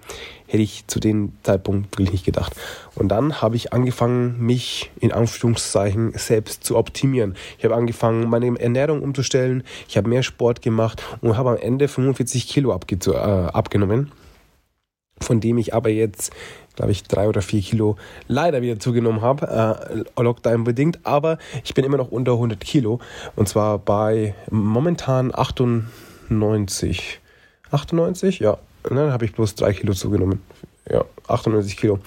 hätte 0.47 0.63
ich 0.63 0.85
zu 0.87 0.99
dem 0.99 1.33
Zeitpunkt 1.43 1.91
wirklich 1.93 2.11
nicht 2.11 2.25
gedacht. 2.25 2.55
Und 2.95 3.09
dann 3.09 3.41
habe 3.41 3.55
ich 3.55 3.73
angefangen, 3.73 4.39
mich 4.39 4.91
in 4.99 5.11
Anführungszeichen 5.11 6.13
selbst 6.15 6.63
zu 6.63 6.77
optimieren. 6.77 7.35
Ich 7.57 7.65
habe 7.65 7.75
angefangen, 7.75 8.29
meine 8.29 8.59
Ernährung 8.59 9.01
umzustellen, 9.01 9.63
ich 9.87 9.97
habe 9.97 10.09
mehr 10.09 10.23
Sport 10.23 10.61
gemacht 10.61 11.01
und 11.21 11.37
habe 11.37 11.51
am 11.51 11.57
Ende 11.57 11.87
45 11.87 12.47
Kilo 12.47 12.71
äh, 12.71 13.15
abgenommen 13.15 14.11
von 15.21 15.39
dem 15.39 15.57
ich 15.57 15.73
aber 15.73 15.89
jetzt, 15.89 16.31
glaube 16.75 16.91
ich, 16.91 17.03
drei 17.03 17.27
oder 17.27 17.41
vier 17.41 17.61
Kilo 17.61 17.95
leider 18.27 18.61
wieder 18.61 18.79
zugenommen 18.79 19.21
habe, 19.21 20.05
äh, 20.17 20.21
Lockdown 20.21 20.63
bedingt, 20.63 20.99
aber 21.03 21.37
ich 21.63 21.73
bin 21.73 21.85
immer 21.85 21.97
noch 21.97 22.11
unter 22.11 22.33
100 22.33 22.59
Kilo 22.59 22.99
und 23.35 23.47
zwar 23.47 23.79
bei 23.79 24.35
momentan 24.49 25.33
98. 25.33 27.19
98? 27.71 28.39
Ja, 28.39 28.57
dann 28.83 29.11
habe 29.11 29.25
ich 29.25 29.33
bloß 29.33 29.55
drei 29.55 29.73
Kilo 29.73 29.93
zugenommen. 29.93 30.41
Ja, 30.89 31.03
98 31.27 31.77
Kilo. 31.77 31.99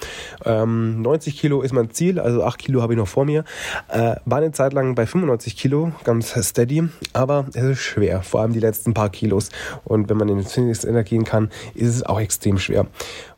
Ähm, 0.45 1.01
90 1.01 1.37
Kilo 1.37 1.61
ist 1.61 1.73
mein 1.73 1.91
Ziel, 1.91 2.17
also 2.17 2.43
8 2.43 2.57
Kilo 2.57 2.81
habe 2.81 2.93
ich 2.93 2.97
noch 2.97 3.09
vor 3.09 3.25
mir. 3.25 3.43
Äh, 3.89 4.15
war 4.23 4.37
eine 4.37 4.53
Zeit 4.53 4.71
lang 4.71 4.95
bei 4.95 5.05
95 5.05 5.57
Kilo, 5.57 5.91
ganz 6.05 6.33
steady, 6.47 6.87
aber 7.11 7.45
es 7.53 7.63
ist 7.63 7.79
schwer, 7.79 8.23
vor 8.23 8.39
allem 8.41 8.53
die 8.53 8.61
letzten 8.61 8.93
paar 8.93 9.09
Kilos. 9.09 9.49
Und 9.83 10.09
wenn 10.09 10.15
man 10.15 10.29
in 10.29 10.37
den 10.37 10.45
Fitness 10.45 10.87
gehen 11.05 11.25
kann, 11.25 11.49
ist 11.75 11.93
es 11.93 12.03
auch 12.03 12.21
extrem 12.21 12.57
schwer. 12.57 12.87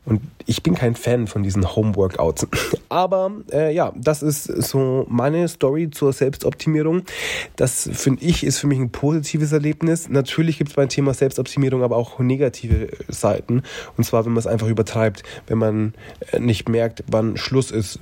Und 0.04 0.20
ich 0.46 0.64
bin 0.64 0.74
kein 0.74 0.96
Fan 0.96 1.28
von 1.28 1.44
diesen 1.44 1.76
Homeworkouts. 1.76 2.48
Aber 2.88 3.30
äh, 3.52 3.72
ja, 3.72 3.92
das 3.96 4.22
ist 4.22 4.44
so 4.44 5.06
meine 5.08 5.46
Story 5.46 5.90
zur 5.90 6.12
Selbstoptimierung. 6.12 7.02
Das 7.54 7.88
finde 7.92 8.24
ich 8.24 8.44
ist 8.44 8.58
für 8.58 8.66
mich 8.66 8.80
ein 8.80 8.90
positives 8.90 9.52
Erlebnis. 9.52 10.08
Natürlich 10.08 10.58
gibt 10.58 10.70
es 10.70 10.76
beim 10.76 10.88
Thema 10.88 11.14
Selbstoptimierung 11.14 11.84
aber 11.84 11.96
auch 11.96 12.18
negative 12.18 12.88
Seiten. 13.08 13.62
Und 13.96 14.04
zwar, 14.04 14.24
wenn 14.24 14.32
man 14.32 14.40
es 14.40 14.48
einfach 14.48 14.66
übertreibt, 14.66 15.22
wenn 15.46 15.58
man 15.58 15.94
äh, 16.32 16.40
nicht 16.40 16.68
merkt, 16.68 17.04
wann 17.06 17.36
Schluss 17.36 17.70
ist. 17.70 18.00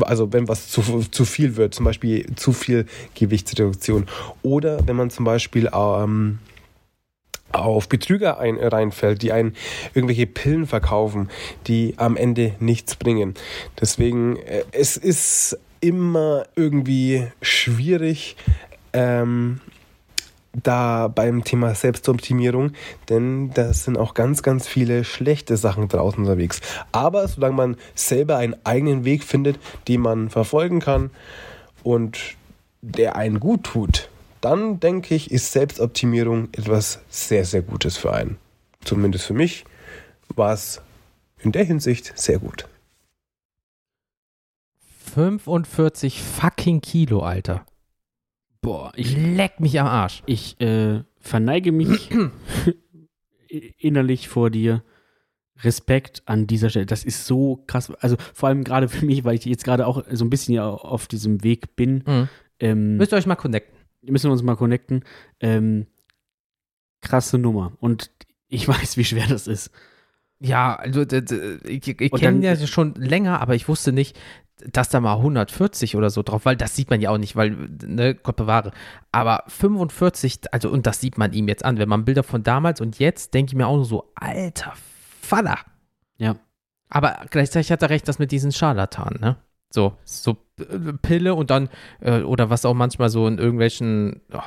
Also 0.00 0.32
wenn 0.32 0.48
was 0.48 0.68
zu, 0.68 0.82
zu 1.10 1.24
viel 1.24 1.56
wird, 1.56 1.72
zum 1.72 1.84
Beispiel 1.84 2.26
zu 2.34 2.52
viel 2.52 2.86
Gewichtsreduktion. 3.14 4.06
Oder 4.42 4.86
wenn 4.86 4.96
man 4.96 5.10
zum 5.10 5.24
Beispiel 5.24 5.70
ähm, 5.72 6.40
auf 7.52 7.88
Betrüger 7.88 8.38
ein, 8.38 8.56
reinfällt, 8.58 9.22
die 9.22 9.32
einen 9.32 9.54
irgendwelche 9.94 10.26
Pillen 10.26 10.66
verkaufen, 10.66 11.30
die 11.66 11.94
am 11.96 12.16
Ende 12.16 12.54
nichts 12.60 12.96
bringen. 12.96 13.34
Deswegen, 13.80 14.36
äh, 14.36 14.64
es 14.72 14.96
ist 14.96 15.58
immer 15.80 16.44
irgendwie 16.56 17.26
schwierig, 17.40 18.36
ähm, 18.92 19.60
da 20.62 21.08
beim 21.08 21.44
Thema 21.44 21.74
Selbstoptimierung, 21.74 22.72
denn 23.08 23.50
da 23.54 23.72
sind 23.72 23.96
auch 23.96 24.14
ganz, 24.14 24.42
ganz 24.42 24.66
viele 24.66 25.04
schlechte 25.04 25.56
Sachen 25.56 25.88
draußen 25.88 26.20
unterwegs. 26.20 26.60
Aber 26.90 27.28
solange 27.28 27.54
man 27.54 27.76
selber 27.94 28.38
einen 28.38 28.56
eigenen 28.64 29.04
Weg 29.04 29.24
findet, 29.24 29.58
den 29.86 30.00
man 30.00 30.30
verfolgen 30.30 30.80
kann 30.80 31.10
und 31.82 32.18
der 32.80 33.16
einen 33.16 33.40
gut 33.40 33.64
tut, 33.64 34.08
dann 34.40 34.80
denke 34.80 35.14
ich, 35.14 35.30
ist 35.30 35.52
Selbstoptimierung 35.52 36.48
etwas 36.52 37.00
sehr, 37.08 37.44
sehr 37.44 37.62
Gutes 37.62 37.96
für 37.96 38.12
einen. 38.12 38.38
Zumindest 38.84 39.24
für 39.26 39.34
mich 39.34 39.64
war 40.34 40.52
es 40.52 40.80
in 41.40 41.52
der 41.52 41.64
Hinsicht 41.64 42.12
sehr 42.18 42.38
gut. 42.38 42.68
45 45.14 46.22
fucking 46.22 46.80
Kilo, 46.80 47.20
Alter. 47.20 47.64
Boah, 48.60 48.92
Ich 48.96 49.16
leck 49.16 49.60
mich 49.60 49.78
am 49.80 49.86
Arsch. 49.86 50.22
ich 50.26 50.60
äh, 50.60 51.02
verneige 51.20 51.72
mich 51.72 52.10
innerlich 53.78 54.28
vor 54.28 54.50
dir. 54.50 54.82
Respekt 55.64 56.22
an 56.26 56.46
dieser 56.46 56.70
Stelle. 56.70 56.86
Das 56.86 57.02
ist 57.04 57.26
so 57.26 57.64
krass. 57.66 57.90
Also 58.00 58.16
vor 58.32 58.48
allem 58.48 58.62
gerade 58.62 58.88
für 58.88 59.04
mich, 59.04 59.24
weil 59.24 59.34
ich 59.34 59.44
jetzt 59.44 59.64
gerade 59.64 59.88
auch 59.88 60.04
so 60.08 60.24
ein 60.24 60.30
bisschen 60.30 60.54
ja 60.54 60.68
auf 60.68 61.08
diesem 61.08 61.42
Weg 61.42 61.74
bin. 61.74 62.04
Mhm. 62.06 62.28
Ähm, 62.60 62.96
Müsst 62.96 63.12
ihr 63.12 63.16
euch 63.16 63.26
mal 63.26 63.34
connecten. 63.34 63.76
Müssen 64.02 64.28
wir 64.28 64.32
uns 64.32 64.42
mal 64.42 64.56
connecten. 64.56 65.04
Ähm, 65.40 65.86
krasse 67.00 67.38
Nummer. 67.38 67.72
Und 67.80 68.10
ich 68.48 68.66
weiß, 68.68 68.96
wie 68.96 69.04
schwer 69.04 69.26
das 69.26 69.46
ist. 69.46 69.70
Ja, 70.40 70.76
also 70.76 71.02
ich, 71.02 71.88
ich 71.88 72.12
kenne 72.12 72.46
ja 72.46 72.56
schon 72.66 72.94
länger, 72.94 73.40
aber 73.40 73.56
ich 73.56 73.66
wusste 73.66 73.90
nicht, 73.90 74.16
dass 74.64 74.88
da 74.88 75.00
mal 75.00 75.16
140 75.16 75.96
oder 75.96 76.10
so 76.10 76.22
drauf, 76.22 76.44
weil 76.44 76.56
das 76.56 76.76
sieht 76.76 76.90
man 76.90 77.00
ja 77.00 77.10
auch 77.10 77.18
nicht, 77.18 77.36
weil, 77.36 77.50
ne, 77.84 78.14
Gott 78.14 78.36
bewahre. 78.36 78.72
Aber 79.12 79.44
45, 79.48 80.52
also 80.52 80.70
und 80.70 80.86
das 80.86 81.00
sieht 81.00 81.18
man 81.18 81.32
ihm 81.32 81.48
jetzt 81.48 81.64
an. 81.64 81.78
Wenn 81.78 81.88
man 81.88 82.04
Bilder 82.04 82.22
von 82.22 82.42
damals 82.42 82.80
und 82.80 82.98
jetzt, 82.98 83.34
denke 83.34 83.50
ich 83.50 83.56
mir 83.56 83.66
auch 83.66 83.76
nur 83.76 83.84
so, 83.84 84.12
alter 84.14 84.74
Vater. 85.20 85.58
Ja. 86.18 86.36
Aber 86.88 87.26
gleichzeitig 87.30 87.70
hat 87.70 87.82
er 87.82 87.90
recht, 87.90 88.08
das 88.08 88.18
mit 88.18 88.32
diesen 88.32 88.52
Scharlatanen, 88.52 89.20
ne? 89.20 89.36
So, 89.70 89.92
so 90.04 90.36
äh, 90.58 90.92
Pille 91.02 91.34
und 91.34 91.50
dann, 91.50 91.68
äh, 92.00 92.20
oder 92.22 92.48
was 92.50 92.64
auch 92.64 92.74
manchmal 92.74 93.08
so 93.10 93.26
in 93.26 93.38
irgendwelchen, 93.38 94.22
oh, 94.32 94.40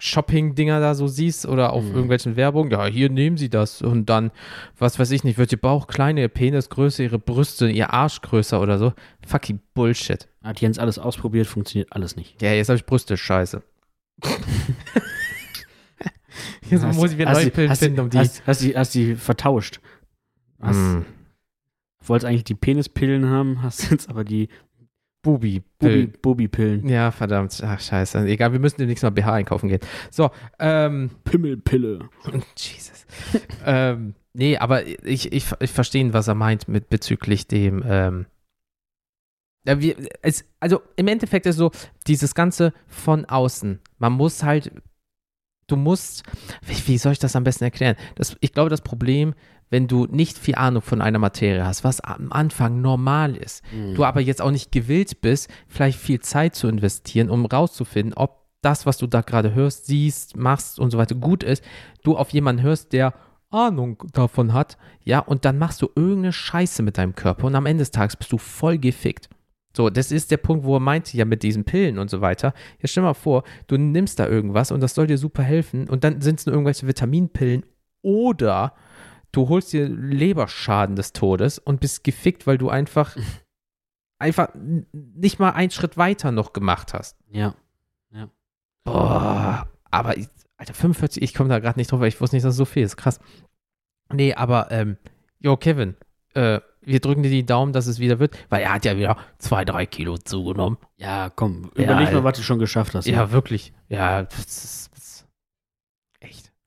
Shopping-Dinger 0.00 0.80
da 0.80 0.94
so 0.94 1.06
siehst 1.06 1.46
oder 1.46 1.72
auf 1.72 1.82
Mhm. 1.84 1.90
irgendwelchen 1.92 2.36
Werbungen, 2.36 2.70
ja, 2.70 2.84
hier 2.86 3.08
nehmen 3.10 3.36
sie 3.36 3.48
das 3.48 3.80
und 3.80 4.06
dann, 4.10 4.32
was 4.78 4.98
weiß 4.98 5.10
ich 5.12 5.24
nicht, 5.24 5.38
wird 5.38 5.50
ihr 5.52 5.60
Bauch 5.60 5.86
kleiner, 5.86 6.20
ihr 6.20 6.28
Penis 6.28 6.68
größer, 6.68 7.04
ihre 7.04 7.18
Brüste, 7.18 7.68
ihr 7.70 7.92
Arsch 7.92 8.20
größer 8.20 8.60
oder 8.60 8.78
so. 8.78 8.92
Fucking 9.26 9.60
Bullshit. 9.72 10.28
Hat 10.42 10.60
Jens 10.60 10.78
alles 10.78 10.98
ausprobiert, 10.98 11.46
funktioniert 11.46 11.92
alles 11.92 12.16
nicht. 12.16 12.42
Ja, 12.42 12.52
jetzt 12.52 12.68
habe 12.68 12.76
ich 12.76 12.84
Brüste, 12.86 13.16
scheiße. 13.16 13.62
jetzt 16.70 16.84
Hast- 16.84 16.96
muss 16.96 17.12
ich 17.12 17.18
wieder 17.18 17.32
neue 17.32 17.50
Pillen 17.50 17.74
finden, 17.76 18.00
um 18.00 18.10
die. 18.10 18.18
Hast, 18.18 18.42
hast, 18.46 18.62
die, 18.62 18.76
hast 18.76 18.94
die 18.94 19.14
vertauscht. 19.14 19.80
Hast, 20.60 20.76
Mm, 20.76 21.04
Wolltest 22.06 22.26
eigentlich 22.26 22.44
die 22.44 22.54
Penispillen 22.54 23.26
haben, 23.26 23.62
hast 23.62 23.90
jetzt 23.90 24.08
aber 24.08 24.24
die 24.24 24.48
Bubi, 25.22 25.62
Bubi-Pillen. 25.78 26.12
Bubi-Pillen. 26.20 26.88
Ja, 26.88 27.10
verdammt. 27.10 27.58
Ach, 27.64 27.80
scheiße. 27.80 28.26
Egal, 28.26 28.52
wir 28.52 28.58
müssen 28.60 28.76
demnächst 28.76 29.02
mal 29.02 29.10
BH 29.10 29.32
einkaufen 29.32 29.70
gehen. 29.70 29.80
So, 30.10 30.30
ähm, 30.58 31.10
Pimmelpille. 31.24 32.10
Jesus. 32.56 33.06
ähm, 33.64 34.14
nee, 34.34 34.58
aber 34.58 34.86
ich, 34.86 35.32
ich, 35.32 35.46
ich 35.58 35.70
verstehe, 35.70 36.12
was 36.12 36.28
er 36.28 36.34
meint 36.34 36.68
mit 36.68 36.90
bezüglich 36.90 37.46
dem, 37.46 37.82
ähm, 37.86 38.26
ja, 39.66 39.80
wir, 39.80 39.96
es, 40.20 40.44
also 40.60 40.82
im 40.96 41.08
Endeffekt 41.08 41.46
ist 41.46 41.56
so, 41.56 41.70
dieses 42.06 42.34
Ganze 42.34 42.74
von 42.86 43.24
außen. 43.24 43.80
Man 43.98 44.12
muss 44.12 44.42
halt, 44.42 44.70
du 45.68 45.76
musst, 45.76 46.22
wie, 46.66 46.88
wie 46.88 46.98
soll 46.98 47.12
ich 47.12 47.18
das 47.18 47.34
am 47.34 47.44
besten 47.44 47.64
erklären? 47.64 47.96
Das, 48.14 48.36
ich 48.40 48.52
glaube, 48.52 48.68
das 48.68 48.82
Problem, 48.82 49.34
wenn 49.70 49.88
du 49.88 50.06
nicht 50.06 50.38
viel 50.38 50.54
Ahnung 50.54 50.82
von 50.82 51.00
einer 51.00 51.18
Materie 51.18 51.64
hast, 51.64 51.84
was 51.84 52.00
am 52.00 52.32
Anfang 52.32 52.80
normal 52.80 53.36
ist, 53.36 53.62
du 53.94 54.04
aber 54.04 54.20
jetzt 54.20 54.42
auch 54.42 54.50
nicht 54.50 54.72
gewillt 54.72 55.20
bist, 55.20 55.48
vielleicht 55.68 55.98
viel 55.98 56.20
Zeit 56.20 56.54
zu 56.54 56.68
investieren, 56.68 57.30
um 57.30 57.46
rauszufinden, 57.46 58.14
ob 58.14 58.44
das, 58.62 58.86
was 58.86 58.98
du 58.98 59.06
da 59.06 59.20
gerade 59.20 59.54
hörst, 59.54 59.86
siehst, 59.86 60.36
machst 60.36 60.78
und 60.78 60.90
so 60.90 60.98
weiter 60.98 61.14
gut 61.14 61.42
ist, 61.42 61.62
du 62.02 62.16
auf 62.16 62.30
jemanden 62.30 62.62
hörst, 62.62 62.92
der 62.92 63.14
Ahnung 63.50 64.02
davon 64.12 64.52
hat, 64.52 64.76
ja, 65.02 65.20
und 65.20 65.44
dann 65.44 65.58
machst 65.58 65.80
du 65.82 65.88
irgendeine 65.94 66.32
Scheiße 66.32 66.82
mit 66.82 66.98
deinem 66.98 67.14
Körper 67.14 67.46
und 67.46 67.54
am 67.54 67.66
Ende 67.66 67.82
des 67.82 67.90
Tages 67.90 68.16
bist 68.16 68.32
du 68.32 68.38
voll 68.38 68.78
gefickt. 68.78 69.28
So, 69.76 69.90
das 69.90 70.12
ist 70.12 70.30
der 70.30 70.36
Punkt, 70.36 70.64
wo 70.64 70.76
er 70.76 70.80
meinte, 70.80 71.16
ja, 71.16 71.24
mit 71.24 71.42
diesen 71.42 71.64
Pillen 71.64 71.98
und 71.98 72.08
so 72.08 72.20
weiter. 72.20 72.54
Jetzt 72.78 72.92
stell 72.92 73.02
mal 73.02 73.14
vor, 73.14 73.42
du 73.66 73.76
nimmst 73.76 74.18
da 74.18 74.28
irgendwas 74.28 74.70
und 74.70 74.80
das 74.80 74.94
soll 74.94 75.08
dir 75.08 75.18
super 75.18 75.42
helfen 75.42 75.88
und 75.88 76.04
dann 76.04 76.20
sind 76.20 76.38
es 76.38 76.46
nur 76.46 76.54
irgendwelche 76.54 76.86
Vitaminpillen 76.86 77.64
oder 78.02 78.74
du 79.36 79.48
holst 79.48 79.72
dir 79.72 79.88
Leberschaden 79.88 80.96
des 80.96 81.12
Todes 81.12 81.58
und 81.58 81.80
bist 81.80 82.04
gefickt, 82.04 82.46
weil 82.46 82.58
du 82.58 82.68
einfach, 82.70 83.16
einfach 84.18 84.48
nicht 84.92 85.38
mal 85.38 85.50
einen 85.50 85.70
Schritt 85.70 85.96
weiter 85.96 86.30
noch 86.32 86.52
gemacht 86.52 86.94
hast. 86.94 87.16
Ja. 87.30 87.54
Boah, 88.84 89.66
aber, 89.90 90.18
ich, 90.18 90.26
Alter, 90.58 90.74
45, 90.74 91.22
ich 91.22 91.32
komme 91.34 91.48
da 91.48 91.58
gerade 91.58 91.78
nicht 91.78 91.90
drauf, 91.90 92.00
weil 92.00 92.08
ich 92.08 92.20
wusste 92.20 92.36
nicht, 92.36 92.44
dass 92.44 92.52
es 92.52 92.58
so 92.58 92.64
viel 92.66 92.82
ist. 92.82 92.96
Krass. 92.96 93.18
Nee, 94.12 94.34
aber, 94.34 94.70
ähm, 94.70 94.98
jo, 95.38 95.56
Kevin, 95.56 95.96
äh, 96.34 96.60
wir 96.82 97.00
drücken 97.00 97.22
dir 97.22 97.30
die 97.30 97.46
Daumen, 97.46 97.72
dass 97.72 97.86
es 97.86 97.98
wieder 97.98 98.18
wird, 98.18 98.36
weil 98.50 98.62
er 98.62 98.74
hat 98.74 98.84
ja 98.84 98.96
wieder 98.98 99.16
zwei, 99.38 99.64
drei 99.64 99.86
Kilo 99.86 100.18
zugenommen. 100.18 100.76
Ja, 100.96 101.30
komm, 101.34 101.70
Ja, 101.76 101.84
überleg 101.84 102.08
ey. 102.08 102.14
mal, 102.14 102.24
was 102.24 102.36
du 102.36 102.42
schon 102.42 102.58
geschafft 102.58 102.94
hast. 102.94 103.06
Ja, 103.06 103.30
wirklich. 103.30 103.72
Ja, 103.88 104.24
das 104.24 104.46
ist. 104.64 104.90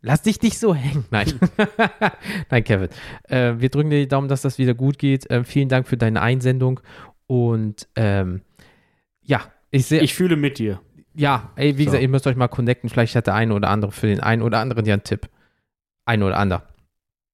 Lass 0.02 0.22
dich 0.22 0.42
nicht 0.42 0.60
so 0.60 0.76
hängen. 0.76 1.06
Nein. 1.12 1.40
Nein, 2.50 2.64
Kevin. 2.64 2.90
Äh, 3.24 3.56
wir 3.58 3.70
drücken 3.70 3.90
dir 3.90 4.00
die 4.00 4.08
Daumen, 4.08 4.28
dass 4.28 4.42
das 4.42 4.58
wieder 4.58 4.74
gut 4.74 5.00
geht. 5.00 5.26
Ähm, 5.30 5.44
vielen 5.44 5.70
Dank 5.70 5.88
für 5.88 5.98
deine 5.98 6.22
Einsendung. 6.22 6.80
Und 7.26 7.88
ähm, 7.96 8.42
ja, 9.22 9.42
ich 9.72 9.86
sehe. 9.86 10.02
Ich 10.02 10.14
fühle 10.14 10.36
mit 10.36 10.60
dir. 10.60 10.80
Ja, 11.16 11.52
ey, 11.56 11.78
wie 11.78 11.84
So. 11.84 11.86
gesagt, 11.88 12.04
ihr 12.04 12.10
müsst 12.10 12.28
euch 12.28 12.36
mal 12.36 12.48
connecten. 12.48 12.90
Vielleicht 12.90 13.16
hat 13.16 13.28
der 13.28 13.34
eine 13.34 13.54
oder 13.54 13.70
andere 13.70 13.92
für 13.92 14.08
den 14.08 14.20
einen 14.20 14.44
oder 14.44 14.60
anderen 14.60 14.86
ja 14.86 14.94
einen 14.94 15.04
Tipp. 15.04 15.28
Ein 16.06 16.24
oder 16.24 16.38
andere. 16.38 16.64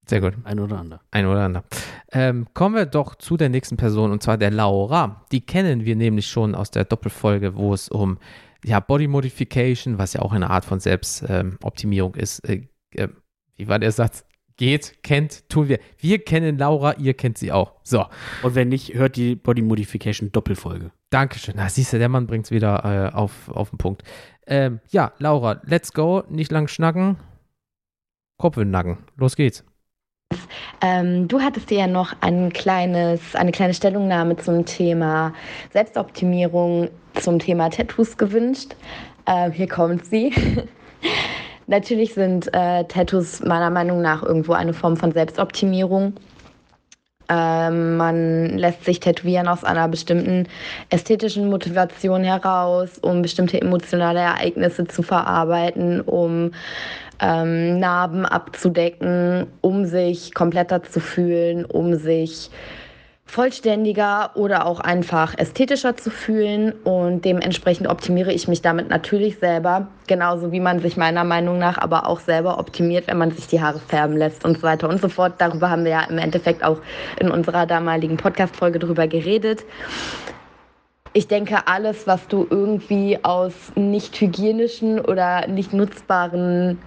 Sehr 0.05 0.19
gut. 0.19 0.33
Ein 0.43 0.59
oder 0.59 0.79
andere. 0.79 0.99
Ein 1.11 1.25
oder 1.27 1.41
andere. 1.45 1.63
Ähm, 2.11 2.47
kommen 2.53 2.75
wir 2.75 2.85
doch 2.85 3.15
zu 3.15 3.37
der 3.37 3.49
nächsten 3.49 3.77
Person 3.77 4.11
und 4.11 4.23
zwar 4.23 4.37
der 4.37 4.51
Laura. 4.51 5.25
Die 5.31 5.41
kennen 5.41 5.85
wir 5.85 5.95
nämlich 5.95 6.27
schon 6.27 6.55
aus 6.55 6.71
der 6.71 6.85
Doppelfolge, 6.85 7.55
wo 7.55 7.73
es 7.73 7.87
um 7.89 8.17
ja, 8.63 8.79
Body 8.79 9.07
Modification, 9.07 9.97
was 9.97 10.13
ja 10.13 10.21
auch 10.21 10.31
eine 10.31 10.49
Art 10.49 10.65
von 10.65 10.79
Selbstoptimierung 10.79 12.15
ähm, 12.15 12.21
ist. 12.21 12.39
Äh, 12.47 12.67
äh, 12.95 13.09
wie 13.55 13.67
war 13.67 13.79
der 13.79 13.91
Satz? 13.91 14.25
Geht, 14.55 15.01
kennt, 15.01 15.49
tun 15.49 15.67
wir. 15.67 15.79
Wir 15.97 16.23
kennen 16.23 16.59
Laura, 16.59 16.93
ihr 16.93 17.15
kennt 17.15 17.39
sie 17.39 17.51
auch. 17.51 17.73
So, 17.83 18.05
Und 18.43 18.53
wenn 18.53 18.69
nicht, 18.69 18.93
hört 18.93 19.15
die 19.15 19.35
Body 19.35 19.63
Modification 19.63 20.31
Doppelfolge. 20.31 20.91
Dankeschön. 21.09 21.55
Na, 21.57 21.69
siehst 21.69 21.91
du, 21.93 21.97
der 21.97 22.09
Mann 22.09 22.27
bringt 22.27 22.45
es 22.45 22.51
wieder 22.51 23.11
äh, 23.11 23.15
auf, 23.15 23.49
auf 23.49 23.71
den 23.71 23.79
Punkt. 23.79 24.03
Ähm, 24.45 24.79
ja, 24.89 25.13
Laura, 25.17 25.59
let's 25.63 25.91
go. 25.93 26.23
Nicht 26.29 26.51
lang 26.51 26.67
schnacken. 26.67 27.17
Kopf 28.37 28.57
in 28.57 28.63
den 28.63 28.71
Nacken. 28.71 28.97
Los 29.15 29.35
geht's. 29.35 29.63
Ähm, 30.81 31.27
du 31.27 31.39
hattest 31.41 31.69
dir 31.69 31.79
ja 31.79 31.87
noch 31.87 32.13
ein 32.21 32.51
kleines, 32.51 33.35
eine 33.35 33.51
kleine 33.51 33.73
Stellungnahme 33.73 34.35
zum 34.37 34.65
Thema 34.65 35.33
Selbstoptimierung, 35.71 36.89
zum 37.19 37.39
Thema 37.39 37.69
Tattoos 37.69 38.17
gewünscht. 38.17 38.75
Ähm, 39.25 39.51
hier 39.51 39.67
kommt 39.67 40.05
sie. 40.05 40.33
Natürlich 41.67 42.13
sind 42.13 42.53
äh, 42.53 42.83
Tattoos 42.85 43.41
meiner 43.41 43.69
Meinung 43.69 44.01
nach 44.01 44.23
irgendwo 44.23 44.53
eine 44.53 44.73
Form 44.73 44.97
von 44.97 45.11
Selbstoptimierung. 45.11 46.13
Ähm, 47.29 47.95
man 47.95 48.57
lässt 48.57 48.83
sich 48.83 48.99
tätowieren 48.99 49.47
aus 49.47 49.63
einer 49.63 49.87
bestimmten 49.87 50.47
ästhetischen 50.89 51.49
Motivation 51.49 52.23
heraus, 52.23 52.97
um 53.01 53.21
bestimmte 53.21 53.61
emotionale 53.61 54.19
Ereignisse 54.19 54.85
zu 54.85 55.03
verarbeiten, 55.03 56.01
um 56.01 56.51
ähm, 57.21 57.79
Narben 57.79 58.25
abzudecken, 58.25 59.47
um 59.61 59.85
sich 59.85 60.33
kompletter 60.33 60.83
zu 60.83 60.99
fühlen, 60.99 61.63
um 61.63 61.95
sich 61.95 62.49
vollständiger 63.33 64.29
oder 64.35 64.67
auch 64.67 64.79
einfach 64.79 65.35
ästhetischer 65.35 65.97
zu 65.97 66.11
fühlen. 66.11 66.71
Und 66.83 67.25
dementsprechend 67.25 67.87
optimiere 67.87 68.31
ich 68.31 68.47
mich 68.47 68.61
damit 68.61 68.89
natürlich 68.89 69.39
selber, 69.39 69.87
genauso 70.05 70.51
wie 70.51 70.59
man 70.59 70.79
sich 70.79 70.97
meiner 70.97 71.23
Meinung 71.23 71.57
nach 71.57 71.79
aber 71.79 72.07
auch 72.07 72.19
selber 72.19 72.59
optimiert, 72.59 73.07
wenn 73.07 73.17
man 73.17 73.31
sich 73.31 73.47
die 73.47 73.59
Haare 73.59 73.79
färben 73.79 74.17
lässt 74.17 74.45
und 74.45 74.57
so 74.57 74.63
weiter 74.63 74.87
und 74.87 75.01
so 75.01 75.09
fort. 75.09 75.33
Darüber 75.39 75.71
haben 75.71 75.83
wir 75.83 75.91
ja 75.91 76.03
im 76.03 76.19
Endeffekt 76.19 76.63
auch 76.63 76.77
in 77.19 77.31
unserer 77.31 77.65
damaligen 77.65 78.17
Podcast-Folge 78.17 78.77
drüber 78.77 79.07
geredet. 79.07 79.63
Ich 81.13 81.27
denke, 81.27 81.67
alles, 81.67 82.05
was 82.05 82.27
du 82.27 82.45
irgendwie 82.47 83.17
aus 83.23 83.53
nicht 83.75 84.19
hygienischen 84.21 84.99
oder 84.99 85.47
nicht 85.47 85.73
nutzbaren 85.73 86.77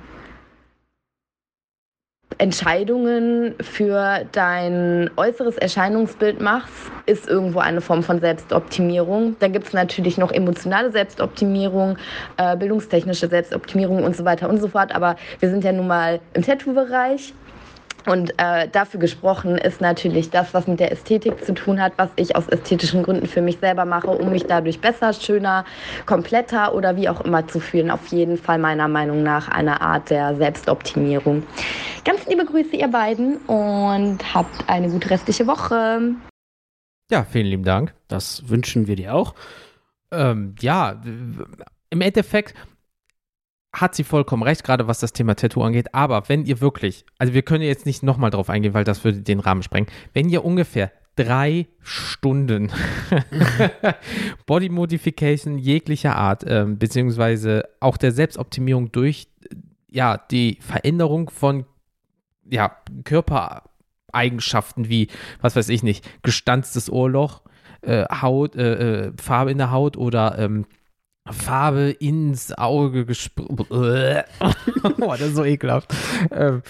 Entscheidungen 2.38 3.54
für 3.60 4.26
dein 4.32 5.10
äußeres 5.16 5.56
Erscheinungsbild 5.56 6.40
machst, 6.40 6.72
ist 7.06 7.28
irgendwo 7.28 7.60
eine 7.60 7.80
Form 7.80 8.02
von 8.02 8.20
Selbstoptimierung. 8.20 9.36
Dann 9.38 9.52
gibt 9.52 9.68
es 9.68 9.72
natürlich 9.72 10.18
noch 10.18 10.32
emotionale 10.32 10.92
Selbstoptimierung, 10.92 11.96
äh, 12.36 12.56
bildungstechnische 12.56 13.28
Selbstoptimierung 13.28 14.04
und 14.04 14.16
so 14.16 14.24
weiter 14.24 14.50
und 14.50 14.60
so 14.60 14.68
fort. 14.68 14.94
Aber 14.94 15.16
wir 15.40 15.48
sind 15.48 15.64
ja 15.64 15.72
nun 15.72 15.86
mal 15.86 16.20
im 16.34 16.42
Tattoo-Bereich. 16.42 17.32
Und 18.07 18.32
äh, 18.38 18.68
dafür 18.68 19.00
gesprochen 19.00 19.59
ist 19.59 19.80
natürlich 19.80 20.30
das, 20.30 20.54
was 20.54 20.66
mit 20.66 20.80
der 20.80 20.92
Ästhetik 20.92 21.44
zu 21.44 21.54
tun 21.54 21.80
hat, 21.80 21.92
was 21.96 22.09
ich 22.16 22.36
aus 22.36 22.48
ästhetischen 22.48 23.02
Gründen 23.02 23.26
für 23.26 23.42
mich 23.42 23.59
selber 23.59 23.84
mache, 23.84 24.09
um 24.09 24.30
mich 24.30 24.44
dadurch 24.46 24.80
besser, 24.80 25.12
schöner, 25.12 25.64
kompletter 26.07 26.74
oder 26.74 26.96
wie 26.96 27.09
auch 27.09 27.20
immer 27.22 27.46
zu 27.48 27.59
fühlen. 27.59 27.90
Auf 27.90 28.07
jeden 28.09 28.38
Fall 28.38 28.59
meiner 28.59 28.88
Meinung 28.88 29.22
nach 29.22 29.48
eine 29.48 29.80
Art 29.80 30.11
der 30.11 30.36
Selbstoptimierung. 30.36 31.42
Ganz 32.04 32.24
liebe 32.26 32.44
Grüße, 32.44 32.76
ihr 32.76 32.88
beiden, 32.88 33.38
und 33.46 34.18
habt 34.34 34.68
eine 34.68 34.88
gute 34.88 35.11
restliche 35.11 35.46
Woche. 35.46 36.14
Ja, 37.11 37.24
vielen 37.24 37.46
lieben 37.46 37.64
Dank. 37.64 37.94
Das 38.09 38.48
wünschen 38.48 38.86
wir 38.86 38.96
dir 38.96 39.14
auch. 39.14 39.34
Ähm, 40.12 40.54
ja, 40.61 41.00
im 41.90 42.00
Endeffekt 42.00 42.54
hat 43.80 43.94
sie 43.94 44.04
vollkommen 44.04 44.42
recht, 44.42 44.64
gerade 44.64 44.88
was 44.88 45.00
das 45.00 45.12
Thema 45.12 45.36
Tattoo 45.36 45.62
angeht. 45.62 45.94
Aber 45.94 46.28
wenn 46.28 46.44
ihr 46.44 46.60
wirklich, 46.60 47.04
also 47.18 47.34
wir 47.34 47.42
können 47.42 47.62
jetzt 47.62 47.86
nicht 47.86 48.02
nochmal 48.02 48.30
drauf 48.30 48.48
eingehen, 48.50 48.74
weil 48.74 48.84
das 48.84 49.04
würde 49.04 49.20
den 49.20 49.40
Rahmen 49.40 49.62
sprengen. 49.62 49.88
Wenn 50.14 50.28
ihr 50.28 50.44
ungefähr 50.44 50.90
drei 51.14 51.66
Stunden 51.82 52.70
Body 54.46 54.68
Modification 54.68 55.58
jeglicher 55.58 56.16
Art, 56.16 56.44
ähm, 56.46 56.78
beziehungsweise 56.78 57.64
auch 57.80 57.96
der 57.96 58.12
Selbstoptimierung 58.12 58.92
durch 58.92 59.28
ja, 59.88 60.18
die 60.18 60.58
Veränderung 60.60 61.30
von 61.30 61.64
ja, 62.48 62.76
Körpereigenschaften 63.04 64.88
wie, 64.88 65.08
was 65.40 65.56
weiß 65.56 65.68
ich 65.68 65.82
nicht, 65.82 66.08
gestanztes 66.22 66.90
Ohrloch, 66.90 67.42
äh, 67.82 68.04
Haut, 68.20 68.56
äh, 68.56 69.06
äh, 69.06 69.12
Farbe 69.20 69.50
in 69.50 69.58
der 69.58 69.70
Haut 69.70 69.96
oder 69.96 70.38
ähm, 70.38 70.66
Farbe 71.30 71.90
ins 71.90 72.56
Auge 72.56 73.04
gesprüht. 73.04 73.48
oh, 73.70 74.24
das 75.10 75.20
ist 75.20 75.36
so 75.36 75.44
ekelhaft. 75.44 75.94
Ähm, 76.30 76.62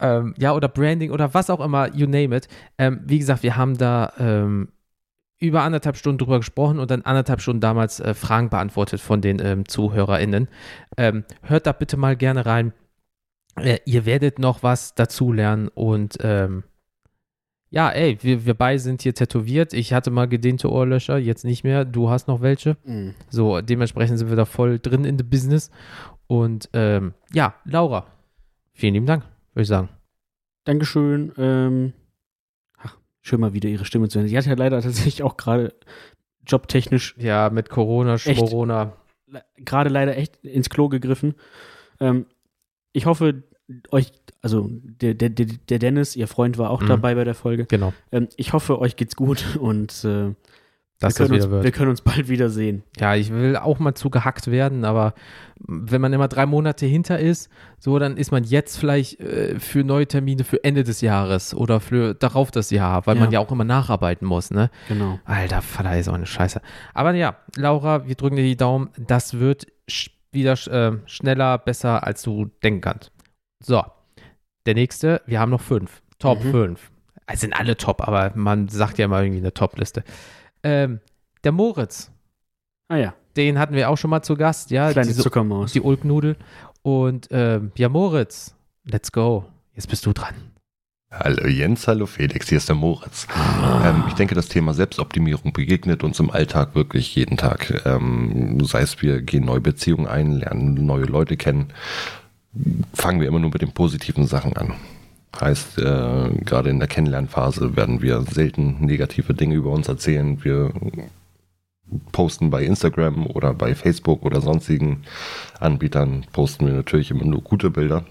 ähm, 0.00 0.34
ja, 0.38 0.52
oder 0.52 0.68
Branding 0.68 1.10
oder 1.10 1.32
was 1.34 1.50
auch 1.50 1.60
immer, 1.60 1.94
you 1.94 2.06
name 2.06 2.36
it. 2.36 2.48
Ähm, 2.78 3.00
wie 3.04 3.18
gesagt, 3.18 3.42
wir 3.42 3.56
haben 3.56 3.78
da 3.78 4.12
ähm, 4.18 4.68
über 5.38 5.62
anderthalb 5.62 5.96
Stunden 5.96 6.18
drüber 6.18 6.38
gesprochen 6.38 6.78
und 6.78 6.90
dann 6.90 7.02
anderthalb 7.02 7.40
Stunden 7.40 7.60
damals 7.60 7.98
äh, 8.00 8.14
Fragen 8.14 8.50
beantwortet 8.50 9.00
von 9.00 9.20
den 9.20 9.40
ähm, 9.42 9.66
ZuhörerInnen. 9.66 10.48
Ähm, 10.96 11.24
hört 11.42 11.66
da 11.66 11.72
bitte 11.72 11.96
mal 11.96 12.16
gerne 12.16 12.46
rein. 12.46 12.72
Äh, 13.56 13.78
ihr 13.86 14.04
werdet 14.04 14.38
noch 14.38 14.62
was 14.62 14.94
dazulernen 14.94 15.68
und 15.68 16.18
ähm, 16.20 16.64
ja, 17.70 17.88
ey, 17.90 18.18
wir, 18.20 18.44
wir 18.46 18.54
beide 18.54 18.78
sind 18.80 19.02
hier 19.02 19.14
tätowiert. 19.14 19.72
Ich 19.72 19.92
hatte 19.92 20.10
mal 20.10 20.26
gedehnte 20.26 20.70
Ohrlöcher, 20.70 21.18
jetzt 21.18 21.44
nicht 21.44 21.62
mehr. 21.64 21.84
Du 21.84 22.10
hast 22.10 22.26
noch 22.28 22.40
welche. 22.40 22.76
Mhm. 22.84 23.14
So, 23.28 23.60
dementsprechend 23.60 24.18
sind 24.18 24.28
wir 24.28 24.36
da 24.36 24.44
voll 24.44 24.78
drin 24.80 25.04
in 25.04 25.16
the 25.18 25.24
Business. 25.24 25.70
Und 26.26 26.68
ähm, 26.72 27.14
ja, 27.32 27.54
Laura, 27.64 28.06
vielen 28.72 28.94
lieben 28.94 29.06
Dank, 29.06 29.24
würde 29.54 29.62
ich 29.62 29.68
sagen. 29.68 29.88
Dankeschön. 30.64 31.32
Ähm, 31.38 31.92
ach, 32.76 32.96
schön 33.22 33.40
mal 33.40 33.52
wieder 33.54 33.68
ihre 33.68 33.84
Stimme 33.84 34.08
zu 34.08 34.18
hören. 34.18 34.28
Sie 34.28 34.36
hat 34.36 34.46
ja 34.46 34.54
leider 34.54 34.80
tatsächlich 34.82 35.22
auch 35.22 35.36
gerade 35.36 35.72
jobtechnisch 36.46 37.14
Ja, 37.18 37.50
mit 37.50 37.70
Corona? 37.70 38.18
Schmorona. 38.18 38.92
le- 39.26 39.44
gerade 39.58 39.90
leider 39.90 40.16
echt 40.16 40.36
ins 40.44 40.70
Klo 40.70 40.88
gegriffen. 40.88 41.34
Ähm, 42.00 42.26
ich 42.92 43.06
hoffe, 43.06 43.44
euch, 43.90 44.12
also 44.42 44.68
der, 44.70 45.14
der, 45.14 45.28
der 45.30 45.78
Dennis, 45.78 46.16
ihr 46.16 46.26
Freund, 46.28 46.58
war 46.58 46.70
auch 46.70 46.80
Mhm. 46.82 46.88
dabei 46.88 47.14
bei 47.14 47.24
der 47.24 47.34
Folge. 47.34 47.66
Genau, 47.66 47.92
Ähm, 48.12 48.28
ich 48.36 48.52
hoffe, 48.52 48.78
euch 48.80 48.96
geht's 48.96 49.16
gut 49.16 49.56
und 49.60 50.04
äh, 50.04 50.34
dass 51.02 51.18
wir, 51.18 51.24
das 51.24 51.28
können 51.28 51.32
wieder 51.42 51.56
uns, 51.56 51.64
wir 51.64 51.72
können 51.72 51.88
uns 51.90 52.02
bald 52.02 52.28
wiedersehen. 52.28 52.82
Ja, 52.98 53.14
ich 53.14 53.32
will 53.32 53.56
auch 53.56 53.78
mal 53.78 53.94
zu 53.94 54.10
gehackt 54.10 54.50
werden, 54.50 54.84
aber 54.84 55.14
wenn 55.58 56.00
man 56.02 56.12
immer 56.12 56.28
drei 56.28 56.44
Monate 56.44 56.84
hinter 56.84 57.18
ist, 57.18 57.48
so, 57.78 57.98
dann 57.98 58.18
ist 58.18 58.32
man 58.32 58.44
jetzt 58.44 58.76
vielleicht 58.76 59.18
äh, 59.18 59.58
für 59.58 59.82
neue 59.82 60.06
Termine 60.06 60.44
für 60.44 60.62
Ende 60.62 60.84
des 60.84 61.00
Jahres 61.00 61.54
oder 61.54 61.80
für 61.80 62.12
darauf 62.12 62.50
das 62.50 62.70
Jahr, 62.70 63.06
weil 63.06 63.16
Ja. 63.16 63.22
man 63.22 63.32
ja 63.32 63.40
auch 63.40 63.50
immer 63.50 63.64
nacharbeiten 63.64 64.26
muss, 64.28 64.50
ne? 64.50 64.68
Genau. 64.88 65.18
Alter, 65.24 65.62
Vater 65.62 65.98
ist 65.98 66.08
auch 66.08 66.14
eine 66.14 66.26
Scheiße. 66.26 66.60
Aber 66.92 67.14
ja, 67.14 67.36
Laura, 67.56 68.06
wir 68.06 68.14
drücken 68.14 68.36
dir 68.36 68.42
die 68.44 68.56
Daumen. 68.58 68.90
Das 68.98 69.38
wird 69.40 69.68
wieder 70.32 70.52
äh, 70.68 70.98
schneller, 71.06 71.56
besser, 71.56 72.06
als 72.06 72.22
du 72.22 72.50
denken 72.62 72.82
kannst. 72.82 73.10
So, 73.62 73.82
der 74.66 74.74
nächste, 74.74 75.22
wir 75.26 75.38
haben 75.40 75.50
noch 75.50 75.60
fünf. 75.60 76.02
Top 76.18 76.42
Mhm. 76.44 76.50
fünf. 76.50 76.90
Es 77.26 77.40
sind 77.40 77.52
alle 77.54 77.76
top, 77.76 78.06
aber 78.06 78.32
man 78.34 78.68
sagt 78.68 78.98
ja 78.98 79.04
immer 79.04 79.22
irgendwie 79.22 79.38
eine 79.40 79.54
Top-Liste. 79.54 80.02
Ähm, 80.62 81.00
der 81.44 81.52
Moritz, 81.52 82.10
Ah 82.88 82.96
ja, 82.96 83.14
den 83.36 83.58
hatten 83.58 83.74
wir 83.74 83.88
auch 83.88 83.96
schon 83.96 84.10
mal 84.10 84.22
zu 84.22 84.34
Gast, 84.34 84.72
ja. 84.72 84.90
kleine 84.90 85.06
diese, 85.06 85.22
Zuckermaus. 85.22 85.72
die 85.72 85.80
Ulknudel. 85.80 86.36
Und 86.82 87.28
ähm, 87.30 87.70
ja, 87.76 87.88
Moritz, 87.88 88.56
let's 88.84 89.12
go. 89.12 89.44
Jetzt 89.74 89.88
bist 89.88 90.04
du 90.06 90.12
dran. 90.12 90.34
Hallo 91.12 91.46
Jens, 91.46 91.86
hallo 91.88 92.06
Felix, 92.06 92.48
hier 92.48 92.58
ist 92.58 92.68
der 92.68 92.76
Moritz. 92.76 93.26
Ähm, 93.84 94.04
ich 94.08 94.14
denke, 94.14 94.34
das 94.34 94.48
Thema 94.48 94.74
Selbstoptimierung 94.74 95.52
begegnet 95.52 96.02
uns 96.04 96.18
im 96.20 96.30
Alltag 96.30 96.74
wirklich 96.74 97.14
jeden 97.16 97.36
Tag. 97.36 97.82
Ähm, 97.84 98.58
sei 98.64 98.82
es, 98.82 99.00
wir 99.02 99.20
gehen 99.22 99.44
neue 99.44 99.60
Beziehungen 99.60 100.06
ein, 100.06 100.32
lernen 100.32 100.86
neue 100.86 101.04
Leute 101.04 101.36
kennen, 101.36 101.72
fangen 102.94 103.20
wir 103.20 103.28
immer 103.28 103.38
nur 103.38 103.50
mit 103.50 103.62
den 103.62 103.72
positiven 103.72 104.26
Sachen 104.26 104.56
an. 104.56 104.74
Heißt, 105.40 105.78
äh, 105.78 106.30
gerade 106.44 106.70
in 106.70 106.80
der 106.80 106.88
Kennenlernphase 106.88 107.76
werden 107.76 108.02
wir 108.02 108.22
selten 108.22 108.84
negative 108.84 109.34
Dinge 109.34 109.54
über 109.54 109.70
uns 109.70 109.88
erzählen. 109.88 110.42
Wir 110.44 110.72
posten 112.12 112.50
bei 112.50 112.64
Instagram 112.64 113.26
oder 113.26 113.54
bei 113.54 113.74
Facebook 113.74 114.24
oder 114.24 114.40
sonstigen 114.40 115.02
Anbietern, 115.58 116.26
posten 116.32 116.66
wir 116.66 116.74
natürlich 116.74 117.10
immer 117.10 117.24
nur 117.24 117.42
gute 117.42 117.70
Bilder 117.70 118.04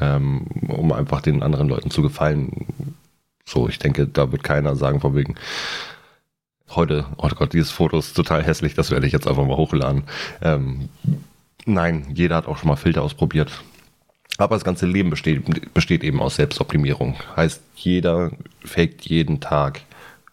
ähm, 0.00 0.46
um 0.68 0.92
einfach 0.92 1.20
den 1.20 1.42
anderen 1.42 1.68
Leuten 1.68 1.90
zu 1.90 2.02
gefallen. 2.02 2.66
So, 3.44 3.68
ich 3.68 3.78
denke, 3.78 4.06
da 4.06 4.30
wird 4.32 4.42
keiner 4.42 4.76
sagen, 4.76 5.00
von 5.00 5.14
wegen, 5.14 5.34
heute, 6.70 7.06
oh 7.16 7.28
Gott, 7.28 7.52
dieses 7.52 7.70
Foto 7.70 7.98
ist 7.98 8.14
total 8.14 8.42
hässlich, 8.42 8.74
das 8.74 8.90
werde 8.90 9.06
ich 9.06 9.12
jetzt 9.12 9.26
einfach 9.26 9.46
mal 9.46 9.56
hochladen. 9.56 10.04
Ähm, 10.40 10.88
nein, 11.64 12.06
jeder 12.14 12.36
hat 12.36 12.46
auch 12.46 12.58
schon 12.58 12.68
mal 12.68 12.76
Filter 12.76 13.02
ausprobiert. 13.02 13.62
Aber 14.38 14.56
das 14.56 14.64
ganze 14.64 14.86
Leben 14.86 15.10
besteht, 15.10 15.72
besteht 15.74 16.02
eben 16.02 16.20
aus 16.20 16.36
Selbstoptimierung. 16.36 17.16
Heißt, 17.36 17.62
jeder 17.76 18.32
faked 18.64 19.06
jeden 19.06 19.40
Tag 19.40 19.82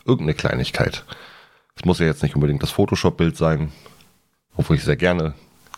irgendeine 0.06 0.34
Kleinigkeit. 0.34 1.06
Es 1.76 1.86
muss 1.86 2.00
ja 2.00 2.06
jetzt 2.06 2.24
nicht 2.24 2.36
unbedingt 2.36 2.64
das 2.64 2.72
Photoshop-Bild 2.72 3.38
sein, 3.38 3.72
obwohl 4.56 4.78
ich 4.78 4.84
sehr 4.84 4.96
gerne 4.96 5.34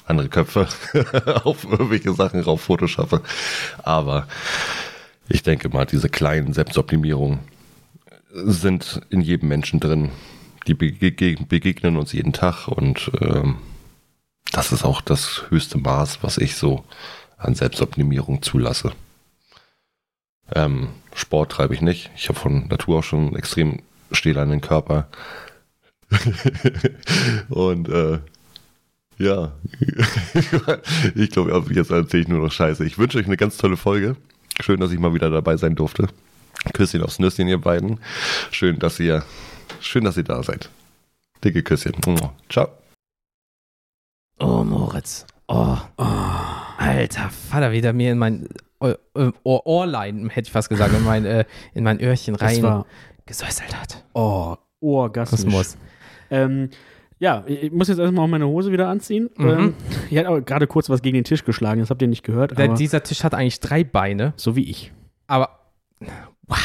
andere 0.06 0.30
Köpfe 0.30 0.68
auf 1.44 1.64
irgendwelche 1.64 2.14
Sachen 2.14 2.42
rauf 2.42 2.62
Photoshoppe. 2.62 3.22
Aber 3.84 4.28
ich 5.28 5.44
denke 5.44 5.70
mal, 5.70 5.86
diese 5.86 6.10
kleinen 6.10 6.54
Selbstoptimierungen 6.54 7.40
sind 8.34 9.02
in 9.10 9.22
jedem 9.22 9.50
Menschen 9.50 9.80
drin. 9.80 10.12
Die 10.68 10.74
bege 10.74 11.36
begegnen 11.48 11.98
uns 11.98 12.14
jeden 12.14 12.34
Tag 12.34 12.68
und 12.68 13.12
ähm, 13.20 13.58
das 14.52 14.72
ist 14.72 14.84
auch 14.84 15.02
das 15.02 15.44
höchste 15.50 15.78
Maß, 15.78 16.24
was 16.24 16.38
ich 16.38 16.56
so 16.56 16.84
an 17.38 17.56
Selbstoptimierung 17.56 18.42
zulasse. 18.42 18.92
Ähm, 20.54 20.90
Sport 21.14 21.54
treibe 21.54 21.74
ich 21.74 21.82
nicht. 21.82 22.12
Ich 22.16 22.30
habe 22.30 22.40
von 22.40 22.68
Natur 22.68 23.00
auch 23.00 23.04
schon 23.04 23.36
extrem 23.36 23.80
stählernen 24.12 24.62
Körper. 24.62 25.08
und 27.50 27.88
äh, 27.90 28.20
ja, 29.18 29.54
ich 31.16 31.32
glaube, 31.32 31.74
jetzt 31.74 31.92
erzähle 31.92 32.24
ich 32.24 32.28
nur 32.28 32.42
noch 32.42 32.52
Scheiße. 32.52 32.84
Ich 32.86 32.98
wünsche 32.98 33.18
euch 33.18 33.28
eine 33.28 33.38
ganz 33.38 33.58
tolle 33.58 33.78
Folge. 33.78 34.16
Schön, 34.60 34.80
dass 34.80 34.92
ich 34.92 35.00
mal 35.00 35.14
wieder 35.14 35.30
dabei 35.30 35.58
sein 35.58 35.76
durfte. 35.76 36.08
Küsschen 36.74 37.04
aufs 37.04 37.20
Nüsschen, 37.20 37.48
ihr 37.48 37.60
beiden. 37.60 38.00
Schön, 38.52 38.80
dass 38.80 39.00
ihr, 39.00 39.24
schön, 39.80 40.04
dass 40.04 40.18
ihr 40.18 40.24
da 40.24 40.44
seid. 40.44 40.70
Dicke 41.44 41.64
Küsschen. 41.64 41.96
Ciao. 42.50 42.81
Oh, 44.42 44.64
Moritz. 44.64 45.26
Oh, 45.48 45.78
alter 45.98 47.30
Vater, 47.30 47.72
wie 47.72 47.82
der 47.82 47.94
mir 47.94 48.12
in 48.12 48.18
mein 48.18 48.48
Ohr, 48.80 48.98
Ohr, 49.44 49.68
Ohrlein, 49.68 50.30
hätte 50.30 50.48
ich 50.48 50.52
fast 50.52 50.70
gesagt, 50.70 50.94
in 50.96 51.04
mein, 51.04 51.26
äh, 51.26 51.46
in 51.74 51.84
mein 51.84 52.02
Öhrchen 52.02 52.34
Das 52.36 52.42
rein 52.42 52.64
war, 52.64 52.86
gesäuselt 53.26 53.80
hat. 53.80 54.04
oh. 54.14 54.56
Kosmos. 54.82 55.78
Ähm, 56.32 56.72
ja, 57.20 57.44
ich 57.46 57.72
muss 57.72 57.88
jetzt 57.88 58.00
erstmal 58.00 58.26
auch 58.26 58.30
meine 58.30 58.48
Hose 58.48 58.72
wieder 58.72 58.88
anziehen. 58.88 59.30
Mhm. 59.38 59.48
Ähm, 59.48 59.74
ich 60.10 60.18
hatte 60.18 60.30
auch 60.30 60.40
gerade 60.44 60.66
kurz 60.66 60.90
was 60.90 61.04
gegen 61.04 61.14
den 61.14 61.24
Tisch 61.24 61.44
geschlagen, 61.46 61.80
das 61.82 61.92
habt 61.92 62.02
ihr 62.02 62.08
nicht 62.08 62.24
gehört, 62.24 62.58
Der, 62.58 62.66
aber 62.66 62.74
dieser 62.74 63.04
Tisch 63.04 63.24
hat 63.24 63.36
eigentlich 63.36 63.60
drei 63.60 63.84
Beine, 63.84 64.34
so 64.38 64.56
wie 64.56 64.68
ich. 64.68 64.92
aber 65.28 65.60
wow. 66.48 66.58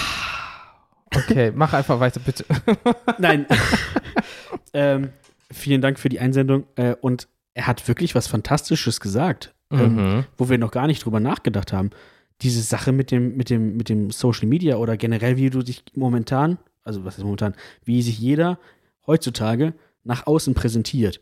Okay, 1.14 1.52
mach 1.54 1.74
einfach 1.74 2.00
weiter, 2.00 2.20
bitte. 2.20 2.46
Nein. 3.18 3.44
ähm, 4.72 5.10
vielen 5.52 5.82
Dank 5.82 5.98
für 5.98 6.08
die 6.08 6.20
Einsendung. 6.20 6.64
Äh, 6.76 6.94
und 7.00 7.28
er 7.56 7.66
hat 7.66 7.88
wirklich 7.88 8.14
was 8.14 8.26
Fantastisches 8.26 9.00
gesagt, 9.00 9.54
ähm, 9.70 9.94
Mhm. 9.96 10.24
wo 10.36 10.48
wir 10.50 10.58
noch 10.58 10.70
gar 10.70 10.86
nicht 10.86 11.04
drüber 11.04 11.20
nachgedacht 11.20 11.72
haben. 11.72 11.90
Diese 12.42 12.60
Sache 12.60 12.92
mit 12.92 13.10
dem, 13.10 13.34
mit 13.36 13.48
dem, 13.48 13.76
mit 13.78 13.88
dem 13.88 14.10
Social 14.10 14.46
Media 14.46 14.76
oder 14.76 14.96
generell, 14.98 15.38
wie 15.38 15.48
du 15.48 15.62
dich 15.62 15.82
momentan, 15.94 16.58
also 16.84 17.04
was 17.06 17.16
ist 17.16 17.24
momentan, 17.24 17.54
wie 17.82 18.02
sich 18.02 18.18
jeder 18.18 18.58
heutzutage 19.06 19.72
nach 20.04 20.26
außen 20.26 20.52
präsentiert. 20.54 21.20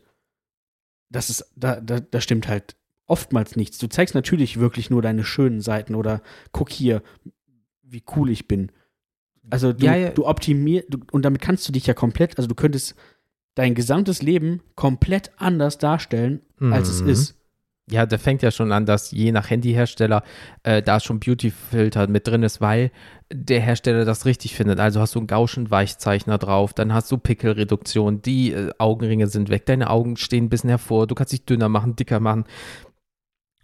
Das 1.09 1.29
ist, 1.29 1.45
da, 1.55 1.79
da, 1.79 2.01
da 2.01 2.19
stimmt 2.19 2.47
halt 2.49 2.75
oftmals 3.07 3.55
nichts. 3.55 3.77
Du 3.77 3.87
zeigst 3.87 4.13
natürlich 4.13 4.59
wirklich 4.59 4.89
nur 4.89 5.01
deine 5.01 5.23
schönen 5.23 5.61
Seiten 5.61 5.95
oder 5.95 6.21
guck 6.51 6.69
hier, 6.69 7.01
wie 7.81 8.03
cool 8.15 8.29
ich 8.29 8.47
bin. 8.47 8.71
Also 9.49 9.71
du, 9.71 9.85
Ja, 9.85 9.95
ja. 9.95 10.09
du 10.09 10.25
optimierst, 10.25 10.89
und 11.11 11.23
damit 11.23 11.39
kannst 11.41 11.65
du 11.67 11.71
dich 11.71 11.85
ja 11.87 11.93
komplett, 11.93 12.37
also 12.37 12.47
du 12.49 12.55
könntest 12.55 12.95
dein 13.55 13.73
gesamtes 13.75 14.21
Leben 14.21 14.61
komplett 14.75 15.31
anders 15.37 15.77
darstellen, 15.77 16.41
als 16.59 16.89
es 16.89 17.01
Mhm. 17.03 17.09
ist. 17.09 17.35
Ja, 17.87 18.07
der 18.07 18.17
fängt 18.17 18.41
ja 18.41 18.49
schon 18.49 18.71
an, 18.71 18.87
dass 18.87 19.11
je 19.11 19.31
nach 19.31 19.51
Handyhersteller 19.51 20.23
äh, 20.63 20.81
da 20.81 20.99
schon 20.99 21.19
Beauty-Filter 21.19 22.07
mit 22.07 22.25
drin 22.27 22.41
ist, 22.41 22.59
weil 22.59 22.89
der 23.31 23.59
Hersteller 23.61 24.05
das 24.05 24.25
richtig 24.25 24.55
findet. 24.55 24.79
Also 24.79 24.99
hast 25.01 25.13
du 25.13 25.19
einen 25.19 25.27
Gauschen 25.27 25.69
Weichzeichner 25.69 26.39
drauf, 26.39 26.73
dann 26.73 26.93
hast 26.95 27.11
du 27.11 27.19
Pickelreduktion, 27.19 28.23
die 28.23 28.53
äh, 28.53 28.71
Augenringe 28.79 29.27
sind 29.27 29.49
weg, 29.49 29.67
deine 29.67 29.91
Augen 29.91 30.17
stehen 30.17 30.45
ein 30.45 30.49
bisschen 30.49 30.69
hervor, 30.71 31.05
du 31.05 31.13
kannst 31.13 31.31
dich 31.31 31.45
dünner 31.45 31.69
machen, 31.69 31.95
dicker 31.95 32.19
machen. 32.19 32.45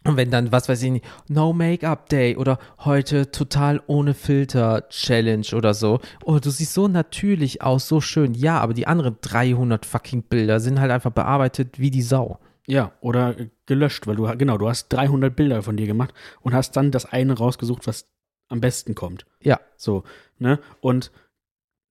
Und 0.04 0.18
wenn 0.18 0.32
dann, 0.32 0.52
was 0.52 0.68
weiß 0.68 0.82
ich 0.82 0.92
nicht, 0.92 1.06
No 1.28 1.54
Make-up 1.54 2.10
Day 2.10 2.36
oder 2.36 2.58
heute 2.80 3.30
total 3.30 3.82
ohne 3.86 4.16
Filter 4.16 4.88
Challenge 4.90 5.46
oder 5.54 5.76
so. 5.76 6.00
Oh, 6.24 6.40
du 6.40 6.50
siehst 6.50 6.74
so 6.74 6.88
natürlich 6.88 7.62
aus, 7.62 7.88
so 7.88 8.02
schön. 8.02 8.34
Ja, 8.34 8.60
aber 8.60 8.74
die 8.74 8.88
anderen 8.88 9.18
300 9.22 9.86
fucking 9.86 10.24
Bilder 10.24 10.60
sind 10.60 10.80
halt 10.80 10.92
einfach 10.92 11.12
bearbeitet 11.12 11.80
wie 11.80 11.92
die 11.92 12.02
Sau. 12.02 12.40
Ja, 12.68 12.94
oder 13.02 13.40
äh, 13.40 13.50
gelöscht, 13.68 14.08
weil 14.08 14.16
du, 14.16 14.24
genau, 14.38 14.58
du 14.58 14.70
hast 14.70 14.90
300 14.90 15.36
Bilder 15.36 15.62
von 15.62 15.78
dir 15.78 15.88
gemacht 15.88 16.14
und 16.42 16.54
hast 16.54 16.76
dann 16.76 16.92
das 16.92 17.06
eine 17.06 17.38
rausgesucht, 17.38 17.86
was 17.86 18.08
am 18.48 18.60
besten 18.60 18.96
kommt. 18.96 19.26
Ja. 19.42 19.60
So, 19.78 20.04
ne? 20.40 20.60
Und 20.80 21.12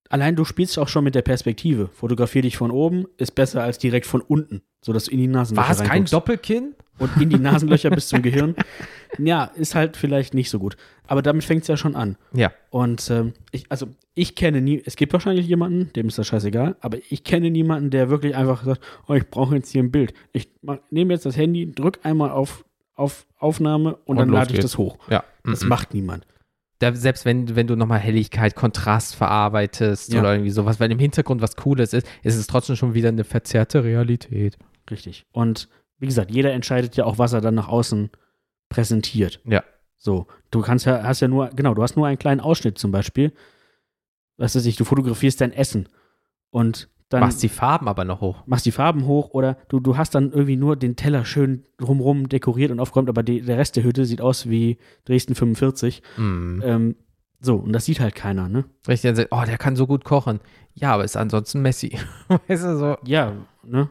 allein 0.09 0.37
du 0.37 0.45
spielst 0.45 0.79
auch 0.79 0.89
schon 0.89 1.05
mit 1.05 1.15
der 1.15 1.23
Perspektive. 1.23 1.89
Fotografier 1.89 2.43
dich 2.43 2.57
von 2.57 2.71
oben, 2.71 3.07
ist 3.19 3.35
besser 3.35 3.63
als 3.63 3.79
direkt 3.79 4.07
von 4.07 4.21
unten, 4.21 4.63
sodass 4.85 5.05
du 5.05 5.13
in 5.13 5.19
die 5.19 5.27
Nase 5.27 5.57
War 5.57 5.71
es 5.71 5.83
kein 5.83 6.05
Doppelkinn? 6.05 6.75
Und 7.01 7.11
in 7.21 7.29
die 7.31 7.39
Nasenlöcher 7.39 7.91
bis 7.91 8.07
zum 8.09 8.23
Gehirn. 8.23 8.55
Ja, 9.19 9.45
ist 9.57 9.75
halt 9.75 9.97
vielleicht 9.97 10.35
nicht 10.35 10.51
so 10.51 10.61
gut. 10.61 10.77
Aber 11.09 11.21
damit 11.23 11.43
fängt 11.43 11.63
es 11.63 11.69
ja 11.69 11.77
schon 11.77 11.97
an. 11.97 12.17
Ja. 12.33 12.53
Und 12.71 13.11
ähm, 13.11 13.33
ich, 13.51 13.65
also 13.71 13.89
ich 14.15 14.37
kenne 14.37 14.61
nie, 14.61 14.81
es 14.85 14.95
gibt 14.95 15.13
wahrscheinlich 15.13 15.49
jemanden, 15.49 15.93
dem 15.95 16.07
ist 16.07 16.19
das 16.19 16.29
scheißegal, 16.29 16.77
aber 16.81 16.99
ich 17.11 17.25
kenne 17.25 17.51
niemanden, 17.51 17.91
der 17.91 18.09
wirklich 18.11 18.37
einfach 18.37 18.63
sagt, 18.65 18.81
oh, 19.09 19.15
ich 19.15 19.29
brauche 19.29 19.57
jetzt 19.57 19.71
hier 19.71 19.83
ein 19.83 19.91
Bild. 19.91 20.15
Ich 20.33 20.49
nehme 20.91 21.13
jetzt 21.13 21.27
das 21.27 21.37
Handy, 21.37 21.73
drück 21.73 21.99
einmal 22.05 22.31
auf, 22.31 22.65
auf 22.95 23.27
Aufnahme 23.39 23.95
und, 23.97 24.03
Und 24.05 24.17
dann 24.19 24.29
lade 24.29 24.51
ich 24.51 24.57
geht's. 24.61 24.67
das 24.67 24.79
hoch. 24.79 24.99
Ja. 25.11 25.25
Das 25.45 25.63
Mhm. 25.63 25.69
macht 25.69 25.95
niemand. 25.95 26.27
Da, 26.79 26.95
selbst 26.95 27.25
wenn, 27.27 27.57
wenn 27.57 27.67
du 27.67 27.77
nochmal 27.77 27.99
Helligkeit, 27.99 28.55
Kontrast 28.55 29.15
verarbeitest 29.17 30.13
Ja. 30.13 30.21
oder 30.21 30.33
irgendwie 30.35 30.51
sowas, 30.51 30.81
weil 30.81 30.91
im 30.93 30.99
Hintergrund 30.99 31.43
was 31.43 31.57
Cooles 31.57 31.93
ist, 31.93 32.07
ist 32.23 32.37
es 32.37 32.47
trotzdem 32.47 32.77
schon 32.77 32.95
wieder 32.95 33.09
eine 33.09 33.25
verzerrte 33.25 33.83
Realität. 33.85 34.57
Richtig. 34.91 35.27
Und 35.33 35.69
wie 36.01 36.07
gesagt, 36.07 36.31
jeder 36.31 36.53
entscheidet 36.53 36.97
ja 36.97 37.05
auch, 37.05 37.19
was 37.19 37.33
er 37.33 37.41
dann 37.41 37.55
nach 37.55 37.69
außen 37.69 38.11
präsentiert. 38.69 39.41
Ja. 39.45 39.63
So, 39.99 40.27
du 40.51 40.63
kannst 40.63 40.87
ja, 40.87 41.03
hast 41.03 41.21
ja 41.21 41.29
nur, 41.29 41.51
genau, 41.51 41.75
du 41.75 41.83
hast 41.83 41.97
nur 41.97 42.07
einen 42.07 42.19
kleinen 42.19 42.41
Ausschnitt 42.41 42.79
zum 42.79 42.91
Beispiel. 42.91 43.33
Was 44.39 44.57
weiß 44.57 44.65
ich, 44.65 44.77
du 44.77 44.85
fotografierst 44.85 45.41
dein 45.41 45.53
Essen 45.53 45.89
und 46.51 46.89
dann 47.11 47.21
Machst 47.21 47.43
die 47.43 47.49
Farben 47.49 47.89
aber 47.89 48.05
noch 48.05 48.21
hoch. 48.21 48.45
machst 48.47 48.67
die 48.67 48.71
Farben 48.71 49.05
hoch 49.05 49.31
oder 49.31 49.59
du, 49.69 49.81
du 49.81 49.97
hast 49.97 50.15
dann 50.15 50.31
irgendwie 50.31 50.57
nur 50.57 50.77
den 50.77 50.95
Teller 50.95 51.25
schön 51.25 51.65
drumrum 51.77 52.29
dekoriert 52.29 52.71
und 52.71 52.79
aufgeräumt, 52.79 53.09
aber 53.09 53.25
die, 53.25 53.43
der 53.43 53.59
Rest 53.59 53.75
der 53.75 53.83
Hütte 53.83 54.05
sieht 54.05 54.21
aus 54.21 54.49
wie 54.49 54.79
Dresden 55.05 55.35
45. 55.35 56.03
Mhm. 56.17 56.63
Ähm, 56.65 56.97
so, 57.41 57.57
und 57.57 57.73
das 57.73 57.85
sieht 57.85 57.99
halt 57.99 58.15
keiner, 58.15 58.49
ne? 58.49 58.65
Richtig, 58.87 59.09
dann 59.09 59.17
sagt, 59.17 59.29
oh, 59.33 59.43
der 59.45 59.59
kann 59.59 59.75
so 59.75 59.89
gut 59.89 60.05
kochen. 60.05 60.39
Ja, 60.75 60.93
aber 60.95 61.05
ist 61.05 61.17
ansonsten 61.17 61.63
Messi. 61.63 61.99
weißt 62.47 62.65
du, 62.65 62.79
so. 62.79 62.97
Ja, 63.05 63.33
ne? 63.65 63.89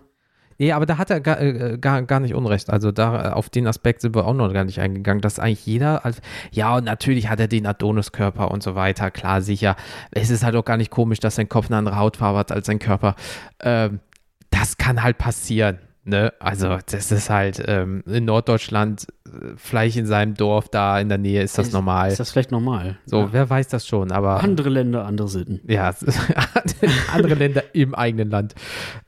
Nee, 0.59 0.73
aber 0.73 0.85
da 0.85 0.97
hat 0.97 1.09
er 1.09 1.21
gar, 1.21 1.39
äh, 1.39 1.77
gar, 1.79 2.01
gar 2.03 2.19
nicht 2.19 2.35
Unrecht. 2.35 2.69
Also 2.69 2.91
da 2.91 3.31
auf 3.31 3.49
den 3.49 3.65
Aspekt 3.65 4.01
sind 4.01 4.13
wir 4.13 4.25
auch 4.25 4.33
noch 4.33 4.51
gar 4.51 4.65
nicht 4.65 4.79
eingegangen, 4.81 5.21
dass 5.21 5.39
eigentlich 5.39 5.65
jeder, 5.65 6.03
als, 6.05 6.21
ja, 6.51 6.75
und 6.75 6.83
natürlich 6.83 7.29
hat 7.29 7.39
er 7.39 7.47
den 7.47 7.65
Adoniskörper 7.65 8.51
und 8.51 8.61
so 8.61 8.75
weiter, 8.75 9.09
klar, 9.09 9.41
sicher. 9.41 9.77
Es 10.11 10.29
ist 10.29 10.43
halt 10.43 10.55
auch 10.57 10.65
gar 10.65 10.75
nicht 10.75 10.91
komisch, 10.91 11.19
dass 11.19 11.35
sein 11.35 11.47
Kopf 11.47 11.67
eine 11.67 11.77
andere 11.77 11.95
Hautfarbe 11.95 12.39
hat 12.39 12.51
als 12.51 12.67
sein 12.67 12.79
Körper. 12.79 13.15
Ähm, 13.61 14.01
das 14.49 14.77
kann 14.77 15.01
halt 15.01 15.17
passieren. 15.17 15.79
Ne? 16.09 16.33
Also, 16.39 16.77
das 16.91 17.11
ist 17.11 17.29
halt 17.29 17.63
ähm, 17.65 18.03
in 18.07 18.25
Norddeutschland, 18.25 19.07
äh, 19.27 19.53
vielleicht 19.55 19.95
in 19.97 20.05
seinem 20.05 20.33
Dorf 20.33 20.69
da 20.69 20.99
in 20.99 21.07
der 21.09 21.17
Nähe 21.17 21.41
ist 21.43 21.57
das 21.57 21.67
Ist- 21.67 21.73
normal. 21.73 22.09
Ist 22.09 22.19
das 22.19 22.31
vielleicht 22.31 22.51
normal? 22.51 22.97
so, 23.05 23.19
Ja. 23.21 23.29
wer 23.31 23.49
weiß 23.49 23.67
das 23.67 23.87
schon, 23.87 24.11
aber. 24.11 24.43
Andere 24.43 24.69
Länder, 24.69 25.05
andere 25.05 25.27
Sitten. 25.27 25.61
Ja, 25.67 25.93
andere 27.13 27.35
Länder 27.35 27.63
im 27.73 27.93
eigenen 27.95 28.29
Land. 28.29 28.55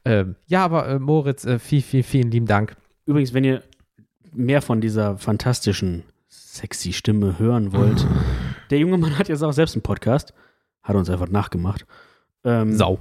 Ähm, 0.05 0.35
ja, 0.47 0.63
aber 0.63 0.87
äh, 0.87 0.99
Moritz, 0.99 1.45
äh, 1.45 1.59
viel, 1.59 1.81
viel, 1.81 2.03
vielen 2.03 2.31
lieben 2.31 2.45
Dank. 2.47 2.75
Übrigens, 3.05 3.33
wenn 3.33 3.43
ihr 3.43 3.63
mehr 4.33 4.61
von 4.61 4.79
dieser 4.81 5.17
fantastischen, 5.17 6.03
sexy 6.29 6.93
Stimme 6.93 7.39
hören 7.39 7.73
wollt, 7.73 8.05
der 8.69 8.79
junge 8.79 8.97
Mann 8.97 9.17
hat 9.17 9.27
jetzt 9.29 9.43
auch 9.43 9.51
selbst 9.53 9.75
einen 9.75 9.81
Podcast, 9.83 10.33
hat 10.83 10.95
uns 10.95 11.09
einfach 11.09 11.27
nachgemacht. 11.29 11.85
Ähm, 12.43 12.73
Sau. 12.75 12.99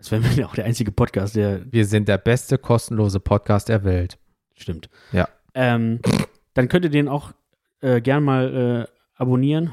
Das 0.00 0.10
wäre 0.10 0.22
ja 0.34 0.46
auch 0.46 0.54
der 0.54 0.64
einzige 0.64 0.92
Podcast, 0.92 1.36
der 1.36 1.70
Wir 1.70 1.84
sind 1.84 2.08
der 2.08 2.16
beste 2.16 2.56
kostenlose 2.56 3.20
Podcast 3.20 3.68
der 3.68 3.84
Welt. 3.84 4.18
stimmt. 4.56 4.88
Ja. 5.12 5.28
Ähm, 5.54 6.00
dann 6.54 6.68
könnt 6.68 6.84
ihr 6.86 6.90
den 6.90 7.06
auch 7.06 7.32
äh, 7.82 8.00
gern 8.00 8.24
mal 8.24 8.86
äh, 8.88 9.20
abonnieren. 9.20 9.72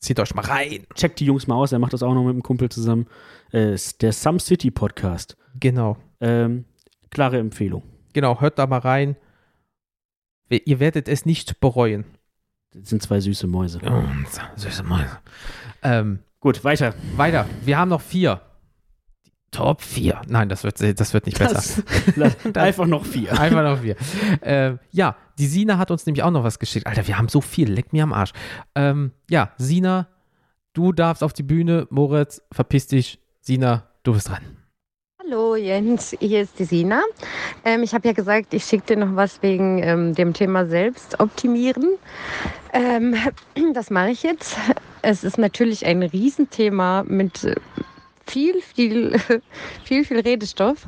Zieht 0.00 0.20
euch 0.20 0.34
mal 0.34 0.44
rein. 0.44 0.86
Checkt 0.94 1.18
die 1.20 1.24
Jungs 1.24 1.46
mal 1.46 1.54
aus, 1.54 1.72
er 1.72 1.78
macht 1.78 1.94
das 1.94 2.02
auch 2.02 2.12
noch 2.12 2.24
mit 2.24 2.32
einem 2.32 2.42
Kumpel 2.42 2.68
zusammen. 2.68 3.06
Äh, 3.52 3.78
der 4.02 4.12
Some 4.12 4.38
City 4.38 4.70
Podcast. 4.70 5.38
Genau. 5.58 5.96
Ähm, 6.20 6.66
klare 7.10 7.38
Empfehlung. 7.38 7.82
Genau, 8.12 8.40
hört 8.40 8.58
da 8.58 8.66
mal 8.66 8.80
rein. 8.80 9.16
Ihr 10.50 10.78
werdet 10.78 11.08
es 11.08 11.24
nicht 11.24 11.58
bereuen. 11.60 12.04
Das 12.74 12.90
sind 12.90 13.02
zwei 13.02 13.20
süße 13.20 13.46
Mäuse. 13.46 13.78
Und, 13.78 14.26
süße 14.56 14.82
Mäuse. 14.82 15.18
Ähm, 15.82 16.18
Gut, 16.40 16.64
weiter. 16.64 16.94
weiter. 17.16 17.46
Wir 17.64 17.78
haben 17.78 17.88
noch 17.88 18.02
vier. 18.02 18.42
Top 19.54 19.82
4. 19.82 20.22
Nein, 20.26 20.48
das 20.48 20.64
wird, 20.64 20.80
das 20.98 21.14
wird 21.14 21.26
nicht 21.26 21.38
besser. 21.38 21.82
Das, 22.16 22.36
einfach 22.56 22.86
noch 22.86 23.06
vier. 23.06 23.38
Einfach 23.38 23.62
noch 23.62 23.78
vier. 23.78 23.94
Ähm, 24.42 24.80
ja, 24.90 25.16
die 25.38 25.46
Sina 25.46 25.78
hat 25.78 25.92
uns 25.92 26.04
nämlich 26.06 26.24
auch 26.24 26.32
noch 26.32 26.42
was 26.42 26.58
geschickt. 26.58 26.88
Alter, 26.88 27.06
wir 27.06 27.16
haben 27.16 27.28
so 27.28 27.40
viel. 27.40 27.70
Leck 27.70 27.92
mir 27.92 28.02
am 28.02 28.12
Arsch. 28.12 28.32
Ähm, 28.74 29.12
ja, 29.30 29.52
Sina, 29.56 30.08
du 30.72 30.92
darfst 30.92 31.22
auf 31.22 31.32
die 31.32 31.44
Bühne. 31.44 31.86
Moritz, 31.90 32.42
verpiss 32.50 32.88
dich. 32.88 33.20
Sina, 33.40 33.84
du 34.02 34.14
bist 34.14 34.28
dran. 34.28 34.42
Hallo 35.22 35.54
Jens, 35.54 36.16
hier 36.18 36.42
ist 36.42 36.58
die 36.58 36.64
Sina. 36.64 37.00
Ähm, 37.64 37.84
ich 37.84 37.94
habe 37.94 38.08
ja 38.08 38.12
gesagt, 38.12 38.52
ich 38.52 38.64
schicke 38.64 38.94
dir 38.94 39.06
noch 39.06 39.14
was 39.14 39.40
wegen 39.40 39.82
ähm, 39.82 40.14
dem 40.16 40.34
Thema 40.34 40.66
Selbstoptimieren. 40.66 41.96
Ähm, 42.72 43.14
das 43.72 43.90
mache 43.90 44.10
ich 44.10 44.24
jetzt. 44.24 44.56
Es 45.00 45.22
ist 45.22 45.38
natürlich 45.38 45.86
ein 45.86 46.02
Riesenthema 46.02 47.04
mit 47.04 47.44
äh, 47.44 47.54
viel, 48.26 48.60
viel, 48.60 49.18
viel, 49.84 50.04
viel 50.04 50.20
Redestoff. 50.20 50.86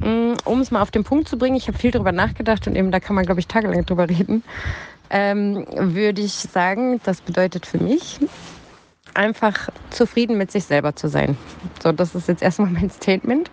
Mm, 0.00 0.34
Um 0.44 0.60
es 0.60 0.70
mal 0.70 0.82
auf 0.82 0.90
den 0.90 1.04
Punkt 1.04 1.28
zu 1.28 1.38
bringen, 1.38 1.56
ich 1.56 1.68
habe 1.68 1.78
viel 1.78 1.90
darüber 1.90 2.12
nachgedacht 2.12 2.66
und 2.66 2.76
eben 2.76 2.90
da 2.90 3.00
kann 3.00 3.16
man, 3.16 3.24
glaube 3.24 3.40
ich, 3.40 3.46
tagelang 3.46 3.84
drüber 3.84 4.08
reden. 4.08 4.42
Ähm, 5.10 5.66
würde 5.70 6.22
ich 6.22 6.32
sagen, 6.32 7.00
das 7.04 7.20
bedeutet 7.20 7.66
für 7.66 7.78
mich, 7.78 8.18
einfach 9.14 9.68
zufrieden 9.90 10.38
mit 10.38 10.50
sich 10.50 10.64
selber 10.64 10.96
zu 10.96 11.08
sein. 11.08 11.36
So, 11.82 11.92
das 11.92 12.14
ist 12.14 12.28
jetzt 12.28 12.42
erstmal 12.42 12.70
mein 12.70 12.90
Statement. 12.90 13.50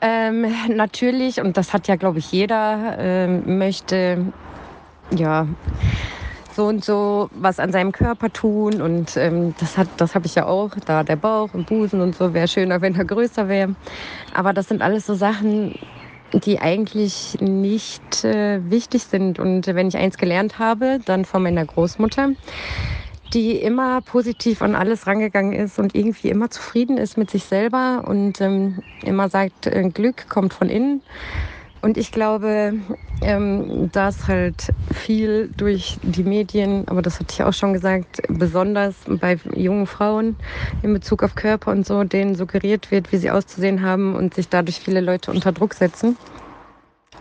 Ähm, 0.00 0.46
natürlich, 0.68 1.40
und 1.40 1.56
das 1.56 1.74
hat 1.74 1.88
ja, 1.88 1.96
glaube 1.96 2.20
ich, 2.20 2.32
jeder, 2.32 2.96
ähm, 2.98 3.58
möchte 3.58 4.32
ja 5.14 5.46
so 6.60 6.66
und 6.66 6.84
so 6.84 7.30
was 7.32 7.58
an 7.58 7.72
seinem 7.72 7.90
Körper 7.90 8.30
tun. 8.30 8.82
Und 8.82 9.16
ähm, 9.16 9.54
das, 9.58 9.78
hat, 9.78 9.88
das 9.96 10.14
habe 10.14 10.26
ich 10.26 10.34
ja 10.34 10.44
auch, 10.44 10.72
da 10.84 11.02
der 11.04 11.16
Bauch 11.16 11.54
und 11.54 11.66
Busen 11.66 12.02
und 12.02 12.14
so, 12.14 12.34
wäre 12.34 12.48
schöner, 12.48 12.82
wenn 12.82 12.94
er 12.96 13.06
größer 13.06 13.48
wäre. 13.48 13.74
Aber 14.34 14.52
das 14.52 14.68
sind 14.68 14.82
alles 14.82 15.06
so 15.06 15.14
Sachen, 15.14 15.74
die 16.34 16.58
eigentlich 16.60 17.38
nicht 17.40 18.24
äh, 18.24 18.60
wichtig 18.70 19.04
sind. 19.04 19.38
Und 19.38 19.68
wenn 19.68 19.88
ich 19.88 19.96
eins 19.96 20.18
gelernt 20.18 20.58
habe, 20.58 20.98
dann 21.06 21.24
von 21.24 21.42
meiner 21.42 21.64
Großmutter, 21.64 22.32
die 23.32 23.52
immer 23.52 24.02
positiv 24.02 24.60
an 24.60 24.74
alles 24.74 25.06
rangegangen 25.06 25.54
ist 25.54 25.78
und 25.78 25.94
irgendwie 25.94 26.28
immer 26.28 26.50
zufrieden 26.50 26.98
ist 26.98 27.16
mit 27.16 27.30
sich 27.30 27.44
selber 27.44 28.04
und 28.06 28.38
ähm, 28.42 28.82
immer 29.02 29.30
sagt, 29.30 29.66
äh, 29.66 29.88
Glück 29.88 30.28
kommt 30.28 30.52
von 30.52 30.68
innen. 30.68 31.00
Und 31.82 31.96
ich 31.96 32.12
glaube, 32.12 32.74
ähm, 33.22 33.90
dass 33.92 34.28
halt 34.28 34.72
viel 34.90 35.50
durch 35.56 35.98
die 36.02 36.24
Medien, 36.24 36.86
aber 36.88 37.02
das 37.02 37.20
hatte 37.20 37.32
ich 37.32 37.42
auch 37.42 37.52
schon 37.52 37.72
gesagt, 37.72 38.22
besonders 38.28 38.96
bei 39.06 39.38
jungen 39.54 39.86
Frauen 39.86 40.36
in 40.82 40.92
Bezug 40.92 41.22
auf 41.22 41.34
Körper 41.34 41.70
und 41.70 41.86
so, 41.86 42.04
denen 42.04 42.34
suggeriert 42.34 42.90
wird, 42.90 43.12
wie 43.12 43.16
sie 43.16 43.30
auszusehen 43.30 43.82
haben 43.82 44.14
und 44.14 44.34
sich 44.34 44.48
dadurch 44.48 44.80
viele 44.80 45.00
Leute 45.00 45.30
unter 45.30 45.52
Druck 45.52 45.74
setzen. 45.74 46.16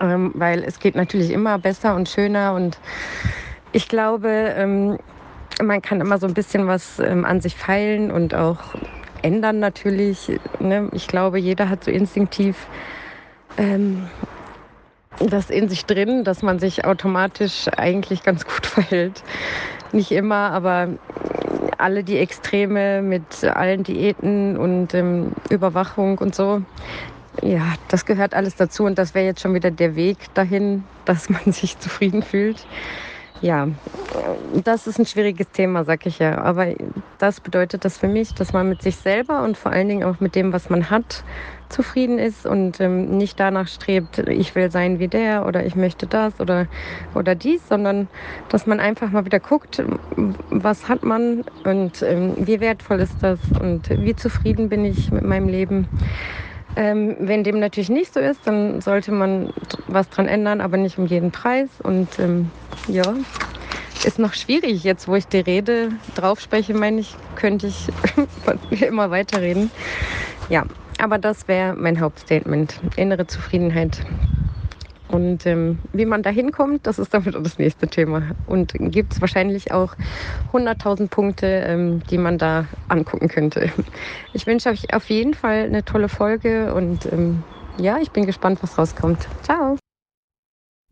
Ähm, 0.02 0.32
weil 0.36 0.64
es 0.64 0.80
geht 0.80 0.96
natürlich 0.96 1.32
immer 1.32 1.58
besser 1.60 1.96
und 1.96 2.08
schöner 2.08 2.54
und 2.54 2.78
ich 3.74 3.88
glaube, 3.88 4.30
ähm, 4.30 4.98
man 5.62 5.82
kann 5.82 6.00
immer 6.00 6.18
so 6.18 6.28
ein 6.28 6.34
bisschen 6.34 6.68
was 6.68 7.00
ähm, 7.00 7.26
an 7.26 7.42
sich 7.42 7.56
feilen 7.56 8.12
und 8.12 8.34
auch 8.34 8.60
ändern 9.22 9.60
natürlich. 9.60 10.40
Ne? 10.60 10.90
Ich 10.94 11.08
glaube, 11.08 11.40
jeder 11.40 11.70
hat 11.70 11.84
so 11.84 11.92
instinktiv 11.92 12.56
ähm, 13.58 14.08
das 15.20 15.50
in 15.50 15.70
sich 15.70 15.86
drin, 15.86 16.24
dass 16.24 16.42
man 16.42 16.60
sich 16.60 16.86
automatisch 16.86 17.68
eigentlich 17.76 18.24
ganz 18.24 18.46
gut 18.46 18.66
verhält. 18.66 19.24
Nicht 19.92 20.12
immer, 20.12 20.52
aber 20.52 20.90
alle 21.78 22.04
die 22.04 22.18
Extreme 22.18 23.02
mit 23.02 23.44
allen 23.44 23.84
Diäten 23.84 24.58
und 24.58 24.94
ähm, 24.94 25.32
Überwachung 25.50 26.18
und 26.20 26.36
so. 26.36 26.62
Ja, 27.42 27.76
das 27.88 28.06
gehört 28.06 28.34
alles 28.34 28.56
dazu 28.56 28.84
und 28.84 28.98
das 28.98 29.14
wäre 29.16 29.26
jetzt 29.26 29.42
schon 29.42 29.54
wieder 29.54 29.72
der 29.72 29.96
Weg 29.96 30.18
dahin, 30.34 30.84
dass 31.06 31.30
man 31.30 31.52
sich 31.52 31.80
zufrieden 31.80 32.22
fühlt. 32.22 32.66
Ja, 33.42 33.70
das 34.66 34.86
ist 34.86 35.00
ein 35.00 35.06
schwieriges 35.06 35.50
Thema, 35.52 35.86
sag 35.86 36.06
ich 36.06 36.20
ja. 36.20 36.40
Aber 36.40 36.68
das 37.20 37.40
bedeutet 37.40 37.86
das 37.86 37.98
für 37.98 38.10
mich, 38.10 38.34
dass 38.34 38.52
man 38.52 38.68
mit 38.68 38.82
sich 38.82 38.98
selber 38.98 39.44
und 39.44 39.58
vor 39.58 39.72
allen 39.72 39.88
Dingen 39.88 40.04
auch 40.04 40.20
mit 40.20 40.36
dem, 40.36 40.52
was 40.52 40.70
man 40.70 40.90
hat, 40.90 41.24
zufrieden 41.70 42.20
ist 42.20 42.46
und 42.46 42.80
ähm, 42.80 43.18
nicht 43.18 43.40
danach 43.40 43.68
strebt, 43.68 44.20
ich 44.20 44.56
will 44.56 44.72
sein 44.72 45.00
wie 45.00 45.08
der 45.08 45.46
oder 45.46 45.66
ich 45.66 45.76
möchte 45.76 46.08
das 46.08 46.40
oder, 46.40 46.68
oder 47.16 47.36
dies, 47.36 47.68
sondern 47.68 48.10
dass 48.50 48.66
man 48.66 48.80
einfach 48.80 49.12
mal 49.12 49.26
wieder 49.26 49.40
guckt, 49.40 49.82
was 50.50 50.90
hat 50.90 51.04
man 51.04 51.44
und 51.64 52.02
ähm, 52.02 52.36
wie 52.38 52.60
wertvoll 52.60 53.00
ist 53.00 53.22
das 53.22 53.40
und 53.60 53.90
wie 53.90 54.16
zufrieden 54.16 54.70
bin 54.70 54.86
ich 54.86 55.12
mit 55.12 55.24
meinem 55.24 55.48
Leben. 55.48 55.88
Ähm, 56.76 57.16
wenn 57.20 57.44
dem 57.44 57.60
natürlich 57.60 57.90
nicht 57.90 58.14
so 58.14 58.20
ist, 58.20 58.46
dann 58.48 58.82
sollte 58.82 59.12
man 59.12 59.50
was 59.88 60.10
dran 60.10 60.28
ändern, 60.28 60.62
aber 60.62 60.78
nicht 60.78 60.98
um 60.98 61.08
jeden 61.08 61.32
Preis. 61.32 61.70
Und 61.84 62.20
ähm, 62.20 62.52
ja, 62.88 63.14
ist 64.06 64.20
noch 64.20 64.34
schwierig 64.34 64.84
jetzt, 64.84 65.08
wo 65.08 65.16
ich 65.16 65.28
die 65.28 65.40
Rede 65.40 65.90
drauf 66.16 66.40
spreche, 66.40 66.74
meine 66.74 67.02
ich, 67.02 67.16
könnte 67.36 67.68
ich 67.68 67.88
immer 68.82 69.12
weiterreden. 69.12 69.72
Ja, 70.50 70.64
aber 71.00 71.18
das 71.18 71.48
wäre 71.48 71.76
mein 71.76 72.00
Hauptstatement. 72.00 72.80
Innere 72.96 73.26
Zufriedenheit 73.28 74.06
Und 75.08 75.46
ähm, 75.46 75.80
wie 75.94 76.06
man 76.06 76.22
da 76.22 76.30
hinkommt, 76.30 76.86
das 76.86 77.00
ist 77.00 77.14
dann 77.14 77.26
wieder 77.26 77.40
das 77.40 77.58
nächste 77.58 77.88
Thema. 77.88 78.36
Und 78.46 78.74
gibt 78.78 79.14
es 79.14 79.22
wahrscheinlich 79.22 79.72
auch 79.72 79.96
100.000 80.54 81.08
Punkte, 81.08 81.48
ähm, 81.48 82.02
die 82.10 82.18
man 82.18 82.38
da 82.38 82.66
angucken 82.88 83.28
könnte. 83.28 83.72
Ich 84.34 84.46
wünsche 84.46 84.70
euch 84.70 84.94
auf 84.94 85.10
jeden 85.10 85.34
Fall 85.34 85.64
eine 85.64 85.84
tolle 85.84 86.10
Folge 86.10 86.74
und 86.74 87.12
ähm, 87.12 87.44
ja, 87.78 87.98
ich 88.00 88.12
bin 88.12 88.26
gespannt, 88.26 88.60
was 88.62 88.78
rauskommt. 88.78 89.28
Ciao. 89.42 89.78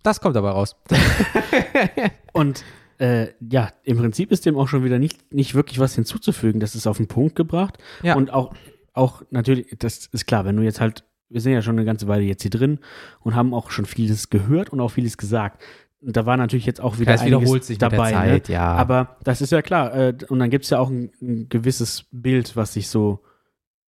Das 0.03 0.21
kommt 0.21 0.37
aber 0.37 0.51
raus. 0.51 0.77
Und 2.33 2.63
äh, 2.97 3.27
ja, 3.41 3.71
im 3.83 3.97
Prinzip 3.97 4.31
ist 4.31 4.45
dem 4.45 4.57
auch 4.57 4.69
schon 4.69 4.85
wieder 4.85 4.99
nicht, 4.99 5.33
nicht 5.33 5.53
wirklich 5.53 5.79
was 5.79 5.95
hinzuzufügen. 5.95 6.61
Das 6.61 6.75
ist 6.75 6.87
auf 6.87 6.97
den 6.97 7.07
Punkt 7.07 7.35
gebracht. 7.35 7.77
Ja. 8.03 8.15
Und 8.15 8.31
auch, 8.31 8.53
auch 8.97 9.23
natürlich, 9.29 9.75
das 9.79 10.07
ist 10.07 10.25
klar, 10.27 10.45
wenn 10.45 10.55
du 10.55 10.63
jetzt 10.63 10.81
halt, 10.81 11.03
wir 11.29 11.41
sind 11.41 11.53
ja 11.53 11.61
schon 11.61 11.75
eine 11.75 11.85
ganze 11.85 12.07
Weile 12.07 12.23
jetzt 12.23 12.41
hier 12.41 12.51
drin 12.51 12.79
und 13.21 13.35
haben 13.35 13.53
auch 13.53 13.71
schon 13.71 13.85
vieles 13.85 14.29
gehört 14.29 14.69
und 14.69 14.79
auch 14.79 14.89
vieles 14.89 15.17
gesagt. 15.17 15.61
Und 15.99 16.15
da 16.15 16.25
war 16.25 16.37
natürlich 16.37 16.65
jetzt 16.65 16.79
auch 16.79 16.99
wieder 16.99 17.11
einiges 17.11 17.25
wiederholt 17.25 17.63
sich 17.63 17.77
dabei. 17.77 18.11
Zeit, 18.11 18.49
ne? 18.49 18.53
ja. 18.53 18.73
Aber 18.73 19.17
das 19.23 19.41
ist 19.41 19.51
ja 19.51 19.61
klar. 19.61 19.93
Äh, 19.95 20.17
und 20.29 20.39
dann 20.39 20.49
gibt 20.49 20.65
es 20.65 20.69
ja 20.69 20.79
auch 20.79 20.89
ein, 20.89 21.11
ein 21.21 21.49
gewisses 21.49 22.05
Bild, 22.11 22.55
was 22.55 22.73
sich 22.73 22.87
so 22.87 23.23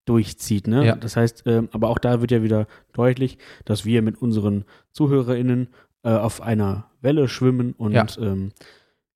durchzieht. 0.05 0.67
Ne? 0.67 0.85
Ja. 0.87 0.95
Das 0.95 1.15
heißt, 1.15 1.43
ähm, 1.45 1.69
aber 1.71 1.89
auch 1.89 1.99
da 1.99 2.19
wird 2.19 2.31
ja 2.31 2.41
wieder 2.41 2.67
deutlich, 2.93 3.37
dass 3.65 3.85
wir 3.85 4.01
mit 4.01 4.19
unseren 4.21 4.65
ZuhörerInnen 4.91 5.67
äh, 6.03 6.09
auf 6.09 6.41
einer 6.41 6.89
Welle 7.01 7.27
schwimmen 7.27 7.73
und 7.73 7.93
Ja. 7.93 8.07
ähm, 8.19 8.51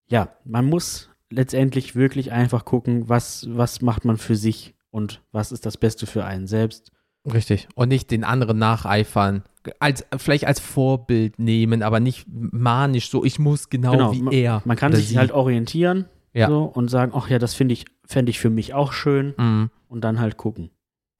ja, 0.07 0.29
man 0.45 0.65
muss 0.65 1.09
letztendlich 1.31 1.95
wirklich 1.95 2.31
einfach 2.31 2.63
gucken, 2.63 3.09
was, 3.09 3.47
was 3.49 3.81
macht 3.81 4.05
man 4.05 4.17
für 4.17 4.35
sich 4.35 4.75
und 4.93 5.21
was 5.31 5.51
ist 5.51 5.65
das 5.65 5.75
Beste 5.77 6.05
für 6.05 6.23
einen 6.23 6.45
selbst. 6.47 6.91
Richtig. 7.25 7.67
Und 7.75 7.89
nicht 7.89 8.11
den 8.11 8.23
anderen 8.23 8.57
nacheifern. 8.59 9.43
Als, 9.79 10.05
vielleicht 10.17 10.45
als 10.45 10.59
Vorbild 10.59 11.39
nehmen, 11.39 11.81
aber 11.83 11.99
nicht 11.99 12.25
manisch 12.29 13.09
so, 13.09 13.23
ich 13.23 13.39
muss 13.39 13.69
genau, 13.69 14.13
wie 14.13 14.21
ma- 14.21 14.31
er. 14.31 14.61
Man 14.65 14.75
kann 14.77 14.93
sich 14.93 15.07
sie. 15.09 15.17
halt 15.17 15.31
orientieren 15.31 16.05
Ja. 16.33 16.47
so, 16.47 16.63
und 16.65 16.89
sagen, 16.89 17.13
ach 17.15 17.29
ja, 17.29 17.39
das 17.39 17.53
finde 17.53 17.73
ich, 17.73 17.85
fände 18.05 18.29
ich 18.29 18.39
für 18.39 18.49
mich 18.49 18.73
auch 18.73 18.91
schön 18.91 19.33
Mhm. 19.37 19.69
und 19.87 20.01
dann 20.03 20.19
halt 20.19 20.35
gucken. 20.37 20.69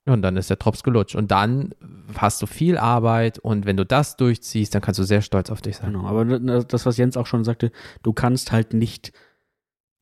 Und 0.05 0.21
dann 0.21 0.35
ist 0.35 0.49
der 0.49 0.57
Drops 0.57 0.83
gelutscht. 0.83 1.15
Und 1.15 1.31
dann 1.31 1.73
hast 2.17 2.41
du 2.41 2.45
viel 2.45 2.77
Arbeit 2.77 3.39
und 3.39 3.65
wenn 3.65 3.77
du 3.77 3.85
das 3.85 4.17
durchziehst, 4.17 4.75
dann 4.75 4.81
kannst 4.81 4.99
du 4.99 5.03
sehr 5.05 5.21
stolz 5.21 5.49
auf 5.49 5.61
dich 5.61 5.77
sein. 5.77 5.93
Genau, 5.93 6.05
aber 6.05 6.25
das, 6.65 6.85
was 6.85 6.97
Jens 6.97 7.15
auch 7.15 7.25
schon 7.27 7.45
sagte, 7.45 7.71
du 8.03 8.11
kannst 8.11 8.51
halt 8.51 8.73
nicht 8.73 9.13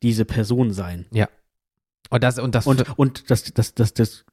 diese 0.02 0.24
Person 0.24 0.72
sein. 0.72 1.06
Und 2.10 2.22
das, 2.22 2.38
und 2.38 2.54
das, 2.54 2.66
Und, 2.66 2.98
und 2.98 3.30
das, 3.30 3.44
das, 3.54 3.74
das, 3.74 3.94
das 3.94 4.24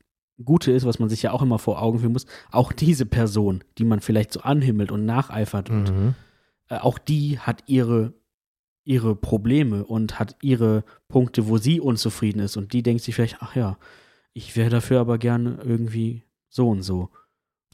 Gute 0.43 0.71
ist, 0.71 0.85
was 0.85 0.99
man 0.99 1.09
sich 1.09 1.21
ja 1.21 1.31
auch 1.31 1.41
immer 1.41 1.59
vor 1.59 1.81
Augen 1.81 1.99
führen 1.99 2.13
muss, 2.13 2.25
auch 2.51 2.71
diese 2.71 3.05
Person, 3.05 3.63
die 3.77 3.83
man 3.83 3.99
vielleicht 3.99 4.31
so 4.31 4.41
anhimmelt 4.41 4.91
und 4.91 5.05
nacheifert, 5.05 5.69
und, 5.69 5.91
mhm. 5.91 6.15
äh, 6.69 6.77
auch 6.77 6.97
die 6.97 7.39
hat 7.39 7.63
ihre, 7.67 8.13
ihre 8.83 9.15
Probleme 9.15 9.85
und 9.85 10.19
hat 10.19 10.37
ihre 10.41 10.83
Punkte, 11.07 11.47
wo 11.47 11.57
sie 11.57 11.79
unzufrieden 11.79 12.39
ist. 12.39 12.57
Und 12.57 12.73
die 12.73 12.83
denkt 12.83 13.03
sich 13.03 13.15
vielleicht, 13.15 13.37
ach 13.41 13.55
ja, 13.55 13.77
ich 14.33 14.55
wäre 14.55 14.69
dafür 14.69 14.99
aber 14.99 15.17
gerne 15.17 15.59
irgendwie 15.63 16.23
so 16.49 16.69
und 16.69 16.83
so. 16.83 17.09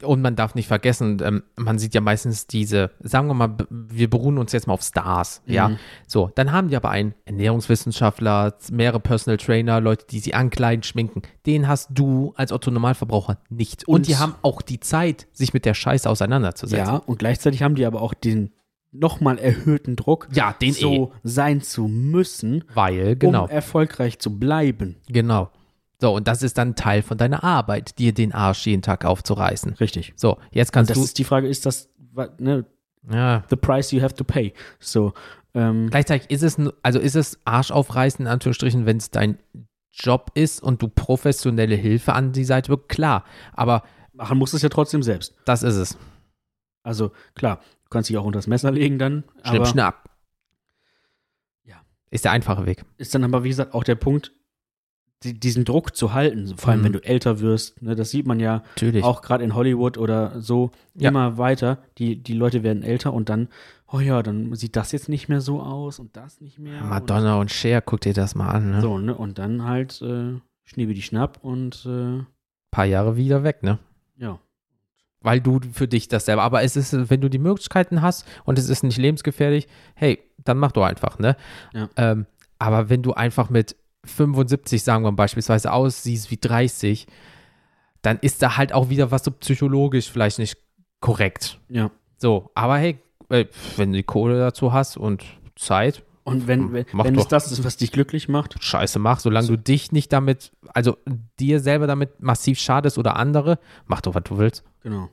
Und 0.02 0.20
man 0.20 0.36
darf 0.36 0.54
nicht 0.54 0.68
vergessen, 0.68 1.22
ähm, 1.24 1.42
man 1.56 1.78
sieht 1.78 1.94
ja 1.94 2.02
meistens 2.02 2.46
diese, 2.46 2.90
sagen 3.00 3.28
wir 3.28 3.34
mal, 3.34 3.56
wir 3.70 4.10
beruhen 4.10 4.36
uns 4.36 4.52
jetzt 4.52 4.66
mal 4.66 4.74
auf 4.74 4.82
Stars, 4.82 5.40
ja. 5.46 5.70
Mhm. 5.70 5.78
So, 6.06 6.30
dann 6.34 6.52
haben 6.52 6.68
die 6.68 6.76
aber 6.76 6.90
einen 6.90 7.14
Ernährungswissenschaftler, 7.24 8.54
mehrere 8.70 9.00
Personal 9.00 9.38
Trainer, 9.38 9.80
Leute, 9.80 10.06
die 10.10 10.18
sie 10.18 10.34
ankleiden, 10.34 10.82
schminken. 10.82 11.22
Den 11.46 11.66
hast 11.66 11.88
du 11.92 12.32
als 12.36 12.52
Otto 12.52 12.70
Normalverbraucher 12.70 13.38
nicht. 13.48 13.88
Und, 13.88 13.94
Und- 13.94 14.08
die 14.08 14.16
haben 14.16 14.34
auch 14.42 14.62
die 14.62 14.80
Zeit, 14.80 15.26
sich 15.32 15.54
mit 15.54 15.64
der 15.64 15.74
Scheiße 15.74 16.08
auseinanderzusetzen. 16.08 16.86
Ja, 16.86 16.96
und 16.96 17.18
gleichzeitig 17.18 17.62
haben 17.62 17.74
die 17.74 17.86
aber 17.86 18.02
auch 18.02 18.14
den 18.14 18.52
nochmal 18.92 19.38
erhöhten 19.38 19.94
Druck, 19.96 20.28
Ja, 20.32 20.54
den 20.60 20.72
so 20.72 21.12
eh. 21.14 21.18
sein 21.22 21.60
zu 21.60 21.86
müssen, 21.88 22.64
Weil, 22.72 23.16
genau, 23.16 23.44
um 23.44 23.50
erfolgreich 23.50 24.18
zu 24.18 24.38
bleiben. 24.38 24.96
genau. 25.08 25.50
So, 26.00 26.14
und 26.14 26.28
das 26.28 26.42
ist 26.42 26.58
dann 26.58 26.74
Teil 26.74 27.02
von 27.02 27.16
deiner 27.16 27.42
Arbeit, 27.42 27.98
dir 27.98 28.12
den 28.12 28.32
Arsch 28.32 28.66
jeden 28.66 28.82
Tag 28.82 29.04
aufzureißen. 29.04 29.74
Richtig. 29.74 30.12
So, 30.16 30.38
jetzt 30.50 30.70
Und 30.70 30.74
kannst 30.74 30.90
das 30.90 30.98
du. 30.98 31.04
ist 31.04 31.18
die 31.18 31.24
Frage, 31.24 31.48
ist 31.48 31.64
das 31.64 31.88
ne, 32.38 32.66
ja, 33.10 33.44
the 33.48 33.56
price 33.56 33.92
you 33.92 34.02
have 34.02 34.14
to 34.14 34.24
pay? 34.24 34.52
So, 34.78 35.14
ähm, 35.54 35.88
Gleichzeitig 35.88 36.30
ist 36.30 36.42
es, 36.42 36.58
also 36.82 36.98
ist 36.98 37.16
es 37.16 37.38
Arsch 37.46 37.70
aufreißen, 37.70 38.26
in 38.26 38.30
Anführungsstrichen, 38.30 38.84
wenn 38.84 38.98
es 38.98 39.10
dein 39.10 39.38
Job 39.90 40.30
ist 40.34 40.62
und 40.62 40.82
du 40.82 40.88
professionelle 40.88 41.74
Hilfe 41.76 42.12
an 42.12 42.32
die 42.32 42.44
Seite 42.44 42.70
bekommst, 42.70 42.90
klar, 42.90 43.24
aber 43.54 43.82
machen 44.12 44.36
musst 44.36 44.52
es 44.52 44.60
ja 44.60 44.68
trotzdem 44.68 45.02
selbst. 45.02 45.34
das 45.46 45.62
ist 45.62 45.76
es. 45.76 45.98
Also 46.82 47.12
klar, 47.34 47.60
du 47.84 47.88
kannst 47.88 48.10
dich 48.10 48.18
auch 48.18 48.24
unter 48.24 48.38
das 48.38 48.46
Messer 48.46 48.70
legen 48.70 48.98
dann, 48.98 49.24
Schnipp, 49.44 49.66
schnapp. 49.66 50.10
Ja. 51.64 51.76
Ist 52.10 52.24
der 52.26 52.32
einfache 52.32 52.66
Weg. 52.66 52.84
ist 52.98 53.14
dann 53.14 53.24
aber 53.24 53.42
wie 53.42 53.48
gesagt 53.48 53.72
auch 53.72 53.82
der 53.84 53.94
Punkt, 53.94 54.32
die, 55.22 55.32
diesen 55.38 55.64
Druck 55.64 55.96
zu 55.96 56.12
halten, 56.12 56.56
vor 56.56 56.70
allem 56.70 56.80
Mhm. 56.80 56.84
wenn 56.84 56.92
du 56.92 56.98
älter 57.04 57.40
wirst. 57.40 57.80
Ne, 57.82 57.94
das 57.96 58.10
sieht 58.10 58.26
man 58.26 58.38
ja 58.38 58.62
Natürlich. 58.74 59.02
auch 59.02 59.22
gerade 59.22 59.44
in 59.44 59.54
Hollywood 59.54 59.96
oder 59.98 60.40
so 60.40 60.70
Ja. 60.94 61.08
immer 61.08 61.38
weiter. 61.38 61.78
Die, 61.98 62.22
die 62.22 62.34
Leute 62.34 62.62
werden 62.62 62.82
älter 62.82 63.12
und 63.14 63.28
dann, 63.28 63.48
oh 63.90 63.98
ja, 64.00 64.22
dann 64.22 64.54
sieht 64.54 64.76
das 64.76 64.92
jetzt 64.92 65.08
nicht 65.08 65.28
mehr 65.28 65.40
so 65.40 65.60
aus 65.62 65.98
und 65.98 66.16
das 66.16 66.40
nicht 66.40 66.58
mehr. 66.58 66.82
Madonna 66.82 67.40
und 67.40 67.50
Cher, 67.50 67.80
guck 67.80 68.02
dir 68.02 68.12
das 68.12 68.34
mal 68.34 68.50
an. 68.50 68.70
Ne? 68.70 68.76
Und, 68.76 68.82
so, 68.82 68.98
ne? 68.98 69.14
Und 69.14 69.38
dann 69.38 69.64
halt 69.64 70.02
äh, 70.02 70.34
Schniebe 70.64 70.92
die 70.94 71.02
Schnapp 71.02 71.38
und 71.42 71.86
äh, 71.86 72.22
Paar 72.70 72.84
Jahre 72.84 73.16
wieder 73.16 73.42
weg, 73.42 73.62
ne? 73.62 73.78
ja. 74.18 74.38
Weil 75.22 75.40
du 75.40 75.58
für 75.72 75.88
dich 75.88 76.06
das 76.08 76.26
selber, 76.26 76.42
aber 76.42 76.62
es 76.62 76.76
ist, 76.76 77.10
wenn 77.10 77.20
du 77.20 77.28
die 77.30 77.38
Möglichkeiten 77.38 78.00
hast 78.02 78.26
und 78.44 78.58
es 78.58 78.68
ist 78.68 78.84
nicht 78.84 78.98
lebensgefährlich, 78.98 79.66
hey, 79.94 80.20
dann 80.44 80.58
mach 80.58 80.70
doch 80.72 80.84
einfach, 80.84 81.18
ne? 81.18 81.36
Ja. 81.72 81.88
Ähm, 81.96 82.26
aber 82.60 82.90
wenn 82.90 83.02
du 83.02 83.12
einfach 83.14 83.50
mit 83.50 83.74
75, 84.06 84.82
sagen 84.82 85.04
wir 85.04 85.12
beispielsweise, 85.12 85.72
aussiehst 85.72 86.30
wie 86.30 86.36
30, 86.36 87.06
dann 88.02 88.18
ist 88.18 88.42
da 88.42 88.56
halt 88.56 88.72
auch 88.72 88.88
wieder 88.88 89.10
was 89.10 89.24
so 89.24 89.30
psychologisch 89.30 90.10
vielleicht 90.10 90.38
nicht 90.38 90.56
korrekt. 91.00 91.60
Ja. 91.68 91.90
So, 92.18 92.50
aber 92.54 92.78
hey, 92.78 92.98
äh, 93.28 93.46
wenn 93.76 93.92
du 93.92 93.98
die 93.98 94.04
Kohle 94.04 94.38
dazu 94.38 94.72
hast 94.72 94.96
und 94.96 95.24
Zeit, 95.56 96.04
Und 96.24 96.46
wenn, 96.48 96.72
wenn, 96.72 96.86
Mach 96.92 97.04
wenn 97.04 97.16
es 97.18 97.28
das 97.28 97.52
ist, 97.52 97.64
was 97.64 97.76
dich 97.76 97.92
glücklich 97.92 98.28
macht, 98.28 98.62
scheiße 98.62 98.98
mach, 98.98 99.20
solange 99.20 99.46
du 99.46 99.56
dich 99.56 99.92
nicht 99.92 100.12
damit, 100.12 100.52
also 100.74 100.96
dir 101.38 101.60
selber 101.60 101.86
damit 101.86 102.20
massiv 102.20 102.58
schadest 102.58 102.98
oder 102.98 103.16
andere, 103.16 103.58
mach 103.86 104.00
doch, 104.00 104.14
was 104.14 104.24
du 104.24 104.38
willst. 104.38 104.64
genau. 104.82 105.08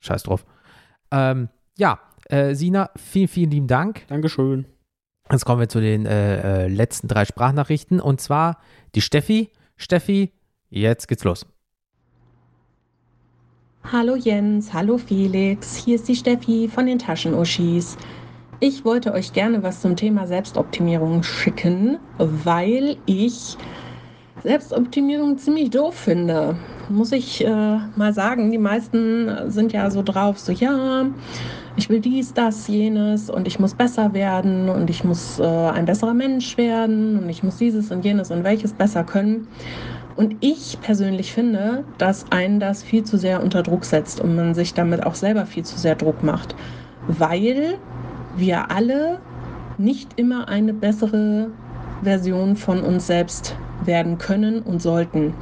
Scheiß 0.00 0.24
drauf. 0.24 0.44
Ähm, 1.10 1.48
ja, 1.78 2.00
äh, 2.28 2.54
Sina, 2.54 2.90
vielen, 2.96 3.28
vielen 3.28 3.50
lieben 3.50 3.66
Dank. 3.66 4.06
Dankeschön. 4.08 4.66
Jetzt 5.30 5.44
kommen 5.44 5.60
wir 5.60 5.68
zu 5.68 5.80
den 5.80 6.06
äh, 6.06 6.64
äh, 6.64 6.68
letzten 6.68 7.08
drei 7.08 7.24
Sprachnachrichten 7.24 8.00
und 8.00 8.20
zwar 8.20 8.58
die 8.94 9.00
Steffi. 9.00 9.50
Steffi, 9.76 10.32
jetzt 10.70 11.08
geht's 11.08 11.24
los. 11.24 11.46
Hallo 13.92 14.16
Jens, 14.16 14.72
hallo 14.72 14.98
Felix, 14.98 15.76
hier 15.76 15.96
ist 15.96 16.08
die 16.08 16.16
Steffi 16.16 16.68
von 16.72 16.86
den 16.86 16.98
Taschenuschis. 16.98 17.96
Ich 18.58 18.84
wollte 18.84 19.12
euch 19.12 19.32
gerne 19.32 19.62
was 19.62 19.80
zum 19.80 19.96
Thema 19.96 20.26
Selbstoptimierung 20.26 21.22
schicken, 21.22 21.98
weil 22.18 22.96
ich 23.06 23.56
Selbstoptimierung 24.42 25.38
ziemlich 25.38 25.70
doof 25.70 25.94
finde. 25.94 26.56
Muss 26.88 27.12
ich 27.12 27.44
äh, 27.44 27.78
mal 27.96 28.12
sagen, 28.12 28.50
die 28.50 28.58
meisten 28.58 29.50
sind 29.50 29.72
ja 29.72 29.90
so 29.90 30.02
drauf, 30.02 30.38
so 30.38 30.52
ja, 30.52 31.06
ich 31.76 31.90
will 31.90 32.00
dies, 32.00 32.32
das, 32.32 32.68
jenes 32.68 33.28
und 33.28 33.46
ich 33.46 33.60
muss 33.60 33.74
besser 33.74 34.14
werden 34.14 34.68
und 34.68 34.88
ich 34.88 35.04
muss 35.04 35.38
äh, 35.38 35.44
ein 35.44 35.84
besserer 35.84 36.14
Mensch 36.14 36.56
werden 36.56 37.18
und 37.18 37.28
ich 37.28 37.42
muss 37.42 37.58
dieses 37.58 37.90
und 37.90 38.04
jenes 38.04 38.30
und 38.30 38.44
welches 38.44 38.72
besser 38.72 39.04
können. 39.04 39.46
Und 40.16 40.36
ich 40.40 40.78
persönlich 40.80 41.32
finde, 41.34 41.84
dass 41.98 42.32
einen 42.32 42.58
das 42.58 42.82
viel 42.82 43.04
zu 43.04 43.18
sehr 43.18 43.42
unter 43.42 43.62
Druck 43.62 43.84
setzt 43.84 44.20
und 44.20 44.34
man 44.34 44.54
sich 44.54 44.72
damit 44.72 45.04
auch 45.04 45.14
selber 45.14 45.44
viel 45.44 45.64
zu 45.64 45.78
sehr 45.78 45.94
Druck 45.94 46.22
macht, 46.22 46.56
weil 47.06 47.74
wir 48.36 48.70
alle 48.70 49.18
nicht 49.76 50.18
immer 50.18 50.48
eine 50.48 50.72
bessere 50.72 51.50
Version 52.02 52.56
von 52.56 52.80
uns 52.80 53.06
selbst 53.06 53.54
werden 53.84 54.16
können 54.16 54.60
und 54.60 54.80
sollten. 54.80 55.34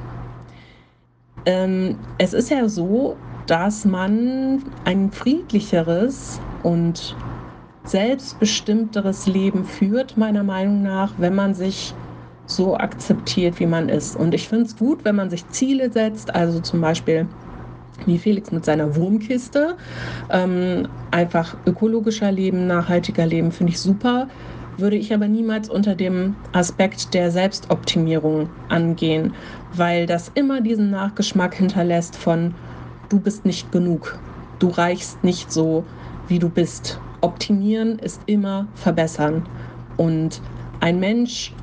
Ähm, 1.46 1.96
es 2.18 2.32
ist 2.32 2.50
ja 2.50 2.68
so, 2.68 3.16
dass 3.46 3.84
man 3.84 4.62
ein 4.84 5.10
friedlicheres 5.10 6.40
und 6.62 7.16
selbstbestimmteres 7.84 9.26
Leben 9.26 9.64
führt, 9.64 10.16
meiner 10.16 10.42
Meinung 10.42 10.82
nach, 10.82 11.12
wenn 11.18 11.34
man 11.34 11.54
sich 11.54 11.94
so 12.46 12.76
akzeptiert, 12.76 13.60
wie 13.60 13.66
man 13.66 13.88
ist. 13.88 14.16
Und 14.16 14.34
ich 14.34 14.48
finde 14.48 14.64
es 14.64 14.76
gut, 14.76 15.04
wenn 15.04 15.16
man 15.16 15.30
sich 15.30 15.48
Ziele 15.48 15.90
setzt, 15.90 16.34
also 16.34 16.60
zum 16.60 16.80
Beispiel 16.80 17.26
wie 18.06 18.18
Felix 18.18 18.50
mit 18.50 18.64
seiner 18.64 18.96
Wurmkiste. 18.96 19.76
Ähm, 20.30 20.88
einfach 21.10 21.56
ökologischer 21.66 22.32
Leben, 22.32 22.66
nachhaltiger 22.66 23.26
Leben 23.26 23.52
finde 23.52 23.72
ich 23.72 23.80
super. 23.80 24.28
Würde 24.76 24.96
ich 24.96 25.14
aber 25.14 25.28
niemals 25.28 25.70
unter 25.70 25.94
dem 25.94 26.34
Aspekt 26.52 27.14
der 27.14 27.30
Selbstoptimierung 27.30 28.48
angehen, 28.68 29.34
weil 29.72 30.06
das 30.06 30.32
immer 30.34 30.60
diesen 30.60 30.90
Nachgeschmack 30.90 31.54
hinterlässt 31.54 32.16
von 32.16 32.54
du 33.14 33.20
bist 33.20 33.44
nicht 33.44 33.70
genug, 33.70 34.18
du 34.58 34.66
reichst 34.68 35.22
nicht 35.22 35.52
so, 35.52 35.84
wie 36.26 36.40
du 36.40 36.48
bist. 36.48 37.00
Optimieren 37.20 38.00
ist 38.00 38.20
immer 38.26 38.66
verbessern. 38.74 39.48
Und 39.96 40.42
ein 40.80 40.98
Mensch 40.98 41.54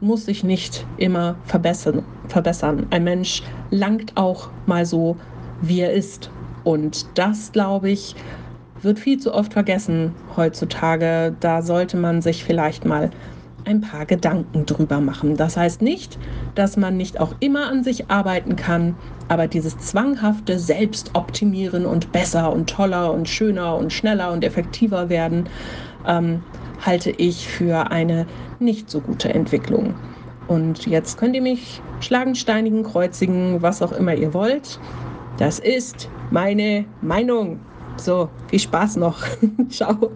muss 0.00 0.26
sich 0.26 0.42
nicht 0.42 0.84
immer 0.96 1.36
verbessern. 1.44 2.04
verbessern. 2.26 2.88
Ein 2.90 3.04
Mensch 3.04 3.44
langt 3.70 4.16
auch 4.16 4.50
mal 4.66 4.84
so, 4.84 5.16
wie 5.60 5.78
er 5.78 5.92
ist. 5.92 6.28
Und 6.64 7.06
das, 7.14 7.52
glaube 7.52 7.88
ich, 7.90 8.16
wird 8.82 8.98
viel 8.98 9.20
zu 9.20 9.32
oft 9.32 9.52
vergessen 9.52 10.12
heutzutage. 10.36 11.36
Da 11.38 11.62
sollte 11.62 11.96
man 11.96 12.20
sich 12.20 12.42
vielleicht 12.42 12.84
mal 12.84 13.10
ein 13.66 13.80
paar 13.80 14.06
Gedanken 14.06 14.64
drüber 14.64 15.00
machen. 15.00 15.36
Das 15.36 15.56
heißt 15.56 15.82
nicht, 15.82 16.18
dass 16.54 16.76
man 16.76 16.96
nicht 16.96 17.20
auch 17.20 17.34
immer 17.40 17.68
an 17.68 17.82
sich 17.82 18.10
arbeiten 18.10 18.56
kann, 18.56 18.94
aber 19.28 19.48
dieses 19.48 19.76
zwanghafte 19.78 20.58
Selbstoptimieren 20.58 21.84
und 21.84 22.12
besser 22.12 22.52
und 22.52 22.70
toller 22.70 23.12
und 23.12 23.28
schöner 23.28 23.76
und 23.76 23.92
schneller 23.92 24.32
und 24.32 24.44
effektiver 24.44 25.08
werden, 25.08 25.48
ähm, 26.06 26.42
halte 26.84 27.10
ich 27.10 27.48
für 27.48 27.90
eine 27.90 28.26
nicht 28.60 28.88
so 28.88 29.00
gute 29.00 29.34
Entwicklung. 29.34 29.94
Und 30.46 30.86
jetzt 30.86 31.18
könnt 31.18 31.34
ihr 31.34 31.42
mich 31.42 31.82
schlagen, 32.00 32.36
steinigen, 32.36 32.84
kreuzigen, 32.84 33.62
was 33.62 33.82
auch 33.82 33.92
immer 33.92 34.14
ihr 34.14 34.32
wollt. 34.32 34.78
Das 35.38 35.58
ist 35.58 36.08
meine 36.30 36.84
Meinung. 37.02 37.60
So, 37.96 38.28
viel 38.48 38.60
Spaß 38.60 38.96
noch. 38.96 39.18
Ciao. 39.70 40.12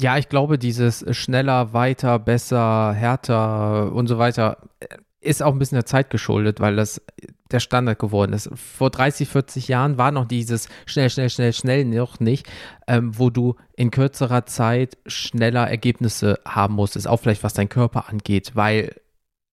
Ja, 0.00 0.16
ich 0.16 0.28
glaube, 0.28 0.58
dieses 0.58 1.04
schneller, 1.16 1.72
weiter, 1.72 2.18
besser, 2.18 2.92
härter 2.92 3.92
und 3.92 4.06
so 4.06 4.18
weiter 4.18 4.58
äh, 4.80 4.86
ist 5.20 5.42
auch 5.42 5.52
ein 5.52 5.58
bisschen 5.58 5.76
der 5.76 5.86
Zeit 5.86 6.10
geschuldet, 6.10 6.60
weil 6.60 6.76
das 6.76 7.02
der 7.50 7.60
Standard 7.60 7.98
geworden 7.98 8.32
ist. 8.32 8.50
Vor 8.54 8.90
30, 8.90 9.28
40 9.28 9.68
Jahren 9.68 9.98
war 9.98 10.12
noch 10.12 10.26
dieses 10.26 10.68
schnell, 10.86 11.10
schnell, 11.10 11.30
schnell, 11.30 11.52
schnell 11.52 11.84
noch 11.84 12.20
nicht, 12.20 12.46
ähm, 12.86 13.18
wo 13.18 13.30
du 13.30 13.56
in 13.74 13.90
kürzerer 13.90 14.46
Zeit 14.46 14.98
schneller 15.06 15.68
Ergebnisse 15.68 16.38
haben 16.46 16.74
musstest, 16.74 17.08
auch 17.08 17.18
vielleicht 17.18 17.42
was 17.42 17.54
dein 17.54 17.68
Körper 17.68 18.08
angeht, 18.08 18.52
weil 18.54 18.94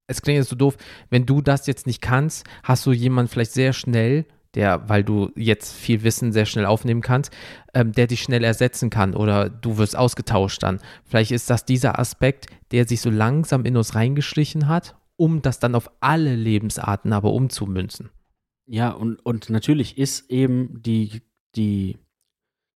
es 0.07 0.21
klingt 0.21 0.37
jetzt 0.37 0.49
so 0.49 0.55
doof, 0.55 0.77
wenn 1.09 1.25
du 1.25 1.41
das 1.41 1.67
jetzt 1.67 1.87
nicht 1.87 2.01
kannst, 2.01 2.45
hast 2.63 2.85
du 2.85 2.91
jemanden 2.91 3.31
vielleicht 3.31 3.53
sehr 3.53 3.73
schnell, 3.73 4.25
der, 4.55 4.87
weil 4.89 5.03
du 5.03 5.31
jetzt 5.35 5.73
viel 5.73 6.03
Wissen 6.03 6.31
sehr 6.31 6.45
schnell 6.45 6.65
aufnehmen 6.65 7.01
kannst, 7.01 7.31
ähm, 7.73 7.91
der 7.91 8.07
dich 8.07 8.21
schnell 8.21 8.43
ersetzen 8.43 8.89
kann 8.89 9.13
oder 9.13 9.49
du 9.49 9.77
wirst 9.77 9.95
ausgetauscht 9.97 10.63
dann. 10.63 10.79
Vielleicht 11.03 11.31
ist 11.31 11.49
das 11.49 11.65
dieser 11.65 11.99
Aspekt, 11.99 12.47
der 12.71 12.87
sich 12.87 13.01
so 13.01 13.09
langsam 13.09 13.65
in 13.65 13.77
uns 13.77 13.95
reingeschlichen 13.95 14.67
hat, 14.67 14.95
um 15.17 15.41
das 15.41 15.59
dann 15.59 15.75
auf 15.75 15.89
alle 15.99 16.35
Lebensarten 16.35 17.13
aber 17.13 17.31
umzumünzen. 17.33 18.09
Ja, 18.67 18.89
und, 18.89 19.23
und 19.25 19.49
natürlich 19.49 19.97
ist 19.97 20.29
eben 20.31 20.81
die, 20.81 21.21
die 21.55 21.97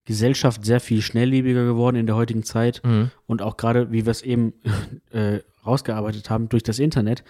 Gesellschaft 0.05 0.65
sehr 0.65 0.81
viel 0.81 1.03
schnelllebiger 1.03 1.65
geworden 1.65 1.97
in 1.97 2.07
der 2.07 2.17
heutigen 2.17 2.43
Zeit 2.43 2.83
Mhm. 2.85 3.11
und 3.27 3.43
auch 3.43 3.57
gerade, 3.57 3.93
wie 3.93 4.07
wir 4.07 4.11
es 4.11 4.23
eben 4.23 4.53
äh, 5.11 5.41
rausgearbeitet 5.67 6.31
haben, 6.31 6.49
durch 6.49 6.63
das 6.63 6.79
Internet 6.79 7.25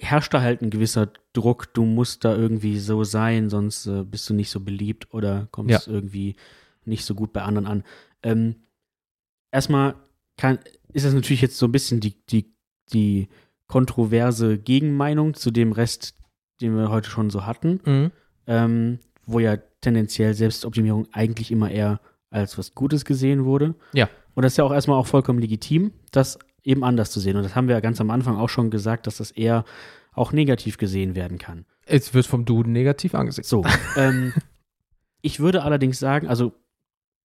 herrscht 0.00 0.32
da 0.34 0.40
halt 0.40 0.62
ein 0.62 0.70
gewisser 0.70 1.12
Druck, 1.32 1.72
du 1.74 1.84
musst 1.84 2.24
da 2.24 2.34
irgendwie 2.34 2.78
so 2.78 3.04
sein, 3.04 3.50
sonst 3.50 3.86
äh, 3.86 4.02
bist 4.04 4.28
du 4.28 4.34
nicht 4.34 4.50
so 4.50 4.60
beliebt 4.60 5.12
oder 5.14 5.48
kommst 5.50 5.86
irgendwie 5.88 6.36
nicht 6.84 7.04
so 7.04 7.14
gut 7.14 7.32
bei 7.32 7.42
anderen 7.42 7.66
an. 7.66 7.84
Ähm, 8.22 8.56
erstmal 9.52 9.94
kann, 10.36 10.58
ist 10.92 11.04
das 11.06 11.14
natürlich 11.14 11.42
jetzt 11.42 11.58
so 11.58 11.66
ein 11.66 11.72
bisschen 11.72 12.00
die, 12.00 12.14
die, 12.26 12.52
die 12.92 13.28
kontroverse 13.66 14.58
Gegenmeinung 14.58 15.34
zu 15.34 15.50
dem 15.50 15.72
Rest, 15.72 16.14
den 16.60 16.76
wir 16.76 16.90
heute 16.90 17.08
schon 17.10 17.30
so 17.30 17.46
hatten, 17.46 17.80
Mhm. 17.84 18.10
ähm, 18.46 18.98
wo 19.26 19.38
ja 19.38 19.56
tendenziell 19.80 20.34
Selbstoptimierung 20.34 21.06
eigentlich 21.12 21.50
immer 21.52 21.70
eher 21.70 22.00
als 22.30 22.58
was 22.58 22.74
Gutes 22.74 23.04
gesehen 23.04 23.44
wurde. 23.44 23.74
Ja. 23.92 24.08
Und 24.34 24.44
das 24.44 24.52
ist 24.54 24.56
ja 24.56 24.64
auch 24.64 24.72
erstmal 24.72 24.98
auch 24.98 25.06
vollkommen 25.06 25.38
legitim, 25.40 25.92
das 26.12 26.38
eben 26.62 26.84
anders 26.84 27.10
zu 27.10 27.20
sehen. 27.20 27.36
Und 27.36 27.42
das 27.42 27.54
haben 27.54 27.68
wir 27.68 27.74
ja 27.74 27.80
ganz 27.80 28.00
am 28.00 28.10
Anfang 28.10 28.36
auch 28.36 28.48
schon 28.48 28.70
gesagt, 28.70 29.06
dass 29.06 29.16
das 29.18 29.30
eher 29.30 29.64
auch 30.12 30.32
negativ 30.32 30.76
gesehen 30.78 31.14
werden 31.14 31.38
kann. 31.38 31.66
Es 31.86 32.14
wird 32.14 32.26
vom 32.26 32.44
Duden 32.44 32.72
negativ 32.72 33.14
angesehen. 33.14 33.44
So, 33.44 33.64
ähm, 33.96 34.32
ich 35.22 35.40
würde 35.40 35.62
allerdings 35.62 35.98
sagen, 35.98 36.28
also 36.28 36.52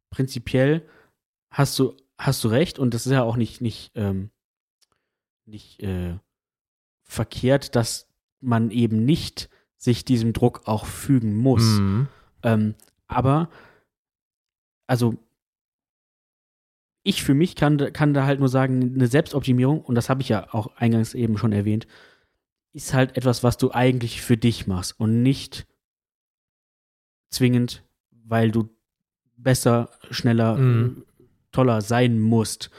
prinzipiell 0.10 0.88
hast 1.50 1.78
du, 1.80 1.96
hast 2.18 2.44
du 2.44 2.48
recht 2.48 2.80
und 2.80 2.94
das 2.94 3.06
ist 3.06 3.12
ja 3.12 3.24
auch 3.24 3.38
nicht, 3.38 3.62
nicht, 3.62 3.92
ähm, 3.96 4.30
nicht 5.46 5.82
äh, 5.82 6.18
verkehrt, 7.04 7.76
dass 7.76 8.08
man 8.40 8.72
eben 8.72 9.06
nicht 9.06 9.50
sich 9.78 10.06
diesem 10.06 10.34
Druck 10.34 10.62
auch 10.66 10.86
fügen 10.86 11.36
muss. 11.36 11.64
Mhm. 11.64 12.08
Ähm, 12.44 12.76
aber, 13.08 13.50
also, 14.88 15.16
ich 17.06 17.24
für 17.24 17.34
mich 17.36 17.56
kann, 17.56 17.78
da- 17.78 17.92
kann 17.92 18.14
da 18.14 18.26
halt 18.26 18.40
nur 18.40 18.50
sagen, 18.50 18.94
eine 18.96 19.08
Selbstoptimierung, 19.08 19.80
und 19.80 19.96
das 19.96 20.10
habe 20.10 20.22
ich 20.22 20.28
ja 20.30 20.48
auch 20.54 20.76
eingangs 20.76 21.14
eben 21.14 21.38
schon 21.38 21.54
erwähnt, 21.54 21.88
ist 22.74 22.94
halt 22.94 23.16
etwas, 23.16 23.44
was 23.44 23.58
du 23.58 23.72
eigentlich 23.72 24.22
für 24.22 24.36
dich 24.38 24.68
machst 24.68 25.00
und 25.00 25.22
nicht 25.24 25.66
zwingend, 27.30 27.84
weil 28.26 28.52
du 28.52 28.70
besser, 29.38 29.90
schneller, 30.12 30.58
Mhm. 30.58 31.04
toller 31.52 31.82
sein 31.82 32.20
musst. 32.20 32.70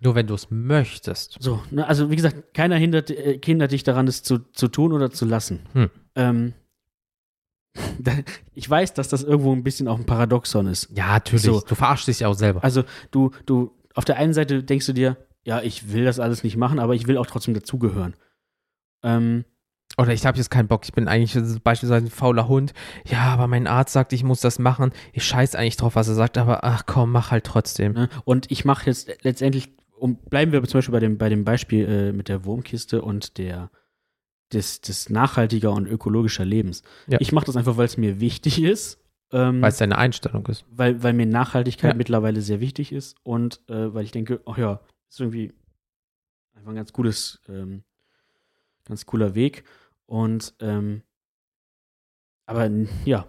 Nur 0.00 0.14
wenn 0.16 0.26
du 0.26 0.34
es 0.34 0.50
möchtest. 0.50 1.36
So, 1.40 1.62
ne, 1.70 1.86
also 1.86 2.10
wie 2.10 2.16
gesagt, 2.16 2.54
keiner 2.54 2.76
hindert, 2.76 3.10
äh, 3.10 3.38
hindert 3.42 3.70
dich 3.72 3.84
daran, 3.84 4.08
es 4.08 4.22
zu, 4.24 4.38
zu 4.52 4.66
tun 4.68 4.92
oder 4.92 5.10
zu 5.12 5.24
lassen. 5.24 5.60
Hm. 5.74 5.90
Ähm, 6.16 6.52
ich 8.54 8.68
weiß, 8.68 8.94
dass 8.94 9.08
das 9.08 9.22
irgendwo 9.22 9.52
ein 9.52 9.62
bisschen 9.62 9.88
auch 9.88 9.98
ein 9.98 10.06
Paradoxon 10.06 10.66
ist. 10.66 10.88
Ja, 10.94 11.12
natürlich. 11.12 11.44
So. 11.44 11.60
Du 11.60 11.74
verarschst 11.74 12.08
dich 12.08 12.20
ja 12.20 12.28
auch 12.28 12.34
selber. 12.34 12.62
Also 12.62 12.84
du, 13.10 13.30
du, 13.46 13.72
auf 13.94 14.04
der 14.04 14.16
einen 14.16 14.34
Seite 14.34 14.62
denkst 14.62 14.86
du 14.86 14.92
dir, 14.92 15.16
ja, 15.44 15.60
ich 15.60 15.92
will 15.92 16.04
das 16.04 16.20
alles 16.20 16.44
nicht 16.44 16.56
machen, 16.56 16.78
aber 16.78 16.94
ich 16.94 17.06
will 17.06 17.16
auch 17.16 17.26
trotzdem 17.26 17.54
dazugehören. 17.54 18.14
Ähm, 19.02 19.44
Oder 19.98 20.12
ich 20.12 20.24
habe 20.24 20.38
jetzt 20.38 20.50
keinen 20.50 20.68
Bock, 20.68 20.84
ich 20.84 20.92
bin 20.92 21.08
eigentlich 21.08 21.34
beispielsweise 21.64 22.06
ein 22.06 22.10
fauler 22.10 22.46
Hund. 22.46 22.72
Ja, 23.06 23.24
aber 23.24 23.48
mein 23.48 23.66
Arzt 23.66 23.92
sagt, 23.92 24.12
ich 24.12 24.22
muss 24.22 24.40
das 24.40 24.58
machen. 24.58 24.92
Ich 25.12 25.24
scheiß 25.24 25.54
eigentlich 25.54 25.76
drauf, 25.76 25.96
was 25.96 26.08
er 26.08 26.14
sagt, 26.14 26.38
aber 26.38 26.64
ach 26.64 26.84
komm, 26.86 27.10
mach 27.10 27.30
halt 27.30 27.44
trotzdem. 27.44 27.92
ne? 27.92 28.08
Und 28.24 28.50
ich 28.50 28.64
mache 28.64 28.86
jetzt 28.86 29.10
letztendlich, 29.24 29.70
um, 29.98 30.16
bleiben 30.16 30.52
wir 30.52 30.62
zum 30.64 30.78
Beispiel 30.78 30.92
bei 30.92 31.00
dem, 31.00 31.18
bei 31.18 31.28
dem 31.28 31.44
Beispiel 31.44 31.88
äh, 31.88 32.12
mit 32.12 32.28
der 32.28 32.44
Wurmkiste 32.44 33.02
und 33.02 33.38
der 33.38 33.70
des, 34.52 34.80
des 34.80 35.10
nachhaltiger 35.10 35.72
und 35.72 35.86
ökologischer 35.86 36.44
Lebens. 36.44 36.82
Ja. 37.06 37.18
Ich 37.20 37.32
mache 37.32 37.46
das 37.46 37.56
einfach, 37.56 37.76
weil 37.76 37.86
es 37.86 37.96
mir 37.96 38.20
wichtig 38.20 38.62
ist. 38.62 38.98
Ähm, 39.32 39.62
Weil 39.62 39.70
es 39.70 39.78
deine 39.78 39.96
Einstellung 39.96 40.44
ist. 40.46 40.66
weil, 40.70 41.02
weil 41.02 41.14
mir 41.14 41.24
Nachhaltigkeit 41.24 41.92
Ja. 41.92 41.96
mittlerweile 41.96 42.42
sehr 42.42 42.60
wichtig 42.60 42.92
ist 42.92 43.16
und 43.22 43.60
äh, 43.68 43.94
weil 43.94 44.04
ich 44.04 44.10
denke, 44.12 44.40
ach 44.44 44.58
ja, 44.58 44.80
ist 45.08 45.20
irgendwie 45.20 45.54
einfach 46.54 46.68
ein 46.70 46.76
ganz 46.76 46.92
cooles, 46.92 47.40
ähm, 47.48 47.82
ganz 48.84 49.06
cooler 49.06 49.34
Weg. 49.34 49.64
Und 50.04 50.54
ähm, 50.60 51.00
aber 52.46 52.68
ja, 53.06 53.26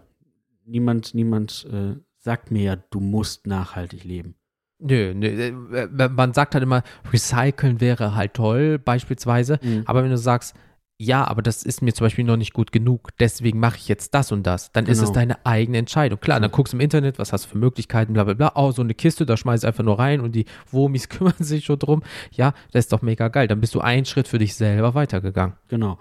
niemand, 0.66 1.14
niemand 1.14 1.66
äh, 1.72 1.96
sagt 2.18 2.52
mir 2.52 2.64
ja, 2.64 2.76
du 2.76 3.00
musst 3.00 3.48
nachhaltig 3.48 4.04
leben. 4.04 4.36
Nö, 4.80 5.14
nö, 5.14 5.28
äh, 5.28 5.88
man 6.10 6.34
sagt 6.34 6.56
halt 6.56 6.64
immer, 6.64 6.84
recyceln 7.14 7.80
wäre 7.80 8.16
halt 8.16 8.34
toll, 8.34 8.78
beispielsweise. 8.80 9.60
Aber 9.86 10.04
wenn 10.04 10.10
du 10.12 10.18
sagst, 10.18 10.56
ja, 11.00 11.26
aber 11.28 11.42
das 11.42 11.64
ist 11.64 11.82
mir 11.82 11.94
zum 11.94 12.06
Beispiel 12.06 12.24
noch 12.24 12.38
nicht 12.38 12.54
gut 12.54 12.72
genug, 12.72 13.10
deswegen 13.20 13.60
mache 13.60 13.78
ich 13.78 13.88
jetzt 13.88 14.14
das 14.14 14.32
und 14.32 14.44
das, 14.44 14.72
dann 14.72 14.86
ist 14.86 15.00
es 15.00 15.06
Genau. 15.10 15.14
deine 15.14 15.46
eigene 15.46 15.78
Entscheidung. 15.80 16.20
Klar, 16.20 16.40
dann 16.40 16.52
guckst 16.52 16.72
du 16.74 16.78
im 16.78 16.82
Internet, 16.82 17.20
was 17.20 17.34
hast 17.34 17.46
du 17.46 17.50
für 17.50 17.58
Möglichkeiten, 17.58 18.14
bla 18.14 18.24
bla 18.24 18.34
bla. 18.36 18.52
Oh, 18.56 18.72
so 18.72 18.82
eine 18.82 18.94
Kiste, 18.94 19.26
da 19.26 19.36
schmeiß 19.36 19.64
ich 19.64 19.68
einfach 19.68 19.84
nur 19.84 20.00
rein 20.00 20.22
und 20.22 20.34
die 20.34 20.46
Wurmis 20.72 21.10
kümmern 21.10 21.34
sich 21.40 21.66
schon 21.66 21.80
drum. 21.80 22.04
Ja, 22.32 22.54
das 22.72 22.86
ist 22.86 22.94
doch 22.94 23.02
mega 23.02 23.28
geil. 23.28 23.48
Dann 23.48 23.60
bist 23.60 23.76
du 23.76 23.82
einen 23.82 24.06
Schritt 24.06 24.28
für 24.28 24.38
dich 24.38 24.56
selber 24.56 24.94
weitergegangen. 24.94 25.56
Genau. 25.68 25.98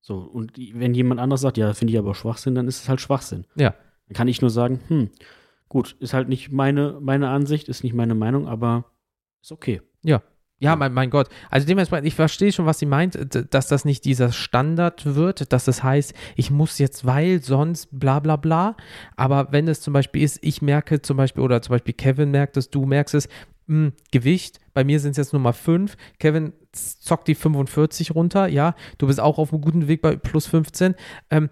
So, 0.00 0.18
und 0.18 0.52
wenn 0.56 0.94
jemand 0.94 1.20
anderes 1.20 1.40
sagt, 1.40 1.56
ja, 1.58 1.72
finde 1.74 1.92
ich 1.94 1.98
aber 1.98 2.14
Schwachsinn, 2.14 2.54
dann 2.54 2.68
ist 2.68 2.82
es 2.82 2.88
halt 2.88 3.00
Schwachsinn. 3.00 3.44
Ja. 3.56 3.74
Dann 4.06 4.14
kann 4.14 4.28
ich 4.28 4.40
nur 4.40 4.50
sagen, 4.50 4.80
hm, 4.86 5.10
gut, 5.68 5.96
ist 5.98 6.14
halt 6.14 6.28
nicht 6.28 6.52
meine, 6.52 6.98
meine 7.00 7.28
Ansicht, 7.30 7.68
ist 7.68 7.82
nicht 7.82 7.94
meine 7.94 8.14
Meinung, 8.14 8.46
aber 8.46 8.84
ist 9.42 9.50
okay. 9.50 9.82
Ja, 10.04 10.22
mein, 10.76 10.92
mein 10.92 11.10
Gott. 11.10 11.28
Also 11.50 11.66
dementsprechend, 11.66 12.06
ich 12.06 12.14
verstehe 12.14 12.52
schon, 12.52 12.66
was 12.66 12.78
sie 12.78 12.86
meint, 12.86 13.18
dass 13.50 13.66
das 13.66 13.84
nicht 13.84 14.04
dieser 14.04 14.32
Standard 14.32 15.14
wird, 15.14 15.52
dass 15.52 15.66
das 15.66 15.82
heißt, 15.82 16.14
ich 16.34 16.50
muss 16.50 16.78
jetzt, 16.78 17.04
weil 17.04 17.42
sonst 17.42 17.88
bla 17.92 18.20
bla 18.20 18.36
bla. 18.36 18.76
Aber 19.16 19.52
wenn 19.52 19.68
es 19.68 19.82
zum 19.82 19.92
Beispiel 19.92 20.22
ist, 20.22 20.38
ich 20.42 20.62
merke 20.62 21.02
zum 21.02 21.18
Beispiel, 21.18 21.42
oder 21.42 21.60
zum 21.60 21.74
Beispiel 21.74 21.94
Kevin 21.94 22.30
merkt 22.30 22.56
es, 22.56 22.70
du 22.70 22.86
merkst 22.86 23.14
es, 23.14 23.28
mh, 23.66 23.92
Gewicht, 24.12 24.60
bei 24.72 24.84
mir 24.84 24.98
sind 24.98 25.12
es 25.12 25.16
jetzt 25.18 25.32
Nummer 25.32 25.52
5, 25.52 25.96
Kevin 26.18 26.52
zockt 26.72 27.28
die 27.28 27.34
45 27.34 28.14
runter, 28.14 28.46
ja, 28.48 28.74
du 28.98 29.06
bist 29.06 29.20
auch 29.20 29.38
auf 29.38 29.52
einem 29.52 29.62
guten 29.62 29.88
Weg 29.88 30.02
bei 30.02 30.16
plus 30.16 30.46
15, 30.46 30.94
ähm, 31.30 31.50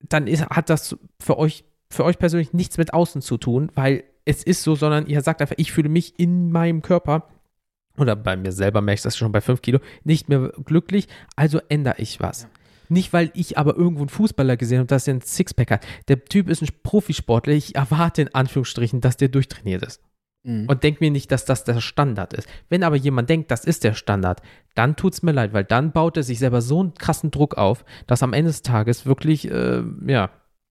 dann 0.00 0.26
ist, 0.26 0.46
hat 0.46 0.70
das 0.70 0.96
für 1.20 1.38
euch, 1.38 1.64
für 1.90 2.04
euch 2.04 2.18
persönlich 2.18 2.52
nichts 2.52 2.78
mit 2.78 2.92
außen 2.92 3.22
zu 3.22 3.38
tun, 3.38 3.70
weil 3.74 4.04
es 4.24 4.42
ist 4.42 4.62
so, 4.62 4.74
sondern 4.74 5.06
ihr 5.06 5.20
sagt 5.20 5.40
einfach, 5.40 5.56
ich 5.58 5.72
fühle 5.72 5.88
mich 5.88 6.18
in 6.18 6.50
meinem 6.50 6.82
Körper 6.82 7.28
oder 7.98 8.16
bei 8.16 8.36
mir 8.36 8.52
selber 8.52 8.80
merke 8.80 8.98
ich 8.98 9.02
das 9.02 9.16
schon 9.16 9.32
bei 9.32 9.40
5 9.40 9.62
Kilo, 9.62 9.78
nicht 10.04 10.28
mehr 10.28 10.52
glücklich, 10.64 11.08
also 11.36 11.60
ändere 11.68 11.96
ich 11.98 12.20
was. 12.20 12.48
Nicht, 12.88 13.12
weil 13.12 13.30
ich 13.34 13.56
aber 13.56 13.76
irgendwo 13.76 14.02
einen 14.02 14.08
Fußballer 14.08 14.56
gesehen 14.56 14.78
habe, 14.78 14.86
dass 14.88 15.08
er 15.08 15.12
einen 15.12 15.22
Sixpack 15.22 15.70
hat. 15.70 15.86
Der 16.08 16.24
Typ 16.24 16.48
ist 16.48 16.62
ein 16.62 16.68
Profisportler. 16.82 17.54
Ich 17.54 17.74
erwarte 17.74 18.22
in 18.22 18.34
Anführungsstrichen, 18.34 19.00
dass 19.00 19.16
der 19.16 19.28
durchtrainiert 19.28 19.82
ist. 19.82 20.02
Mhm. 20.42 20.66
Und 20.68 20.82
denk 20.82 21.00
mir 21.00 21.10
nicht, 21.10 21.32
dass 21.32 21.46
das 21.46 21.64
der 21.64 21.80
Standard 21.80 22.34
ist. 22.34 22.46
Wenn 22.68 22.82
aber 22.82 22.96
jemand 22.96 23.30
denkt, 23.30 23.50
das 23.50 23.64
ist 23.64 23.84
der 23.84 23.94
Standard, 23.94 24.42
dann 24.74 24.96
tut's 24.96 25.22
mir 25.22 25.32
leid, 25.32 25.52
weil 25.54 25.64
dann 25.64 25.92
baut 25.92 26.16
er 26.18 26.22
sich 26.22 26.38
selber 26.38 26.60
so 26.60 26.80
einen 26.80 26.94
krassen 26.94 27.30
Druck 27.30 27.56
auf, 27.56 27.84
dass 28.06 28.22
am 28.22 28.34
Ende 28.34 28.50
des 28.50 28.62
Tages 28.62 29.06
wirklich, 29.06 29.50
äh, 29.50 29.82
ja, 30.06 30.30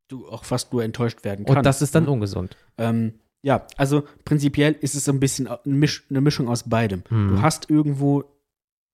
Du 0.09 0.27
auch 0.27 0.43
fast 0.43 0.73
nur 0.73 0.83
enttäuscht 0.83 1.23
werden 1.23 1.45
kannst. 1.45 1.57
und 1.57 1.65
das 1.65 1.81
ist 1.81 1.95
dann 1.95 2.03
ne? 2.03 2.11
ungesund. 2.11 2.55
Ähm, 2.77 3.13
ja, 3.43 3.67
also 3.77 4.03
prinzipiell 4.25 4.73
ist 4.81 4.95
es 4.95 5.05
so 5.05 5.11
ein 5.11 5.19
bisschen 5.19 5.47
eine, 5.47 5.59
Misch, 5.65 6.05
eine 6.09 6.21
Mischung 6.21 6.47
aus 6.49 6.67
beidem. 6.67 7.03
Hm. 7.09 7.27
Du 7.35 7.41
hast 7.41 7.69
irgendwo 7.69 8.23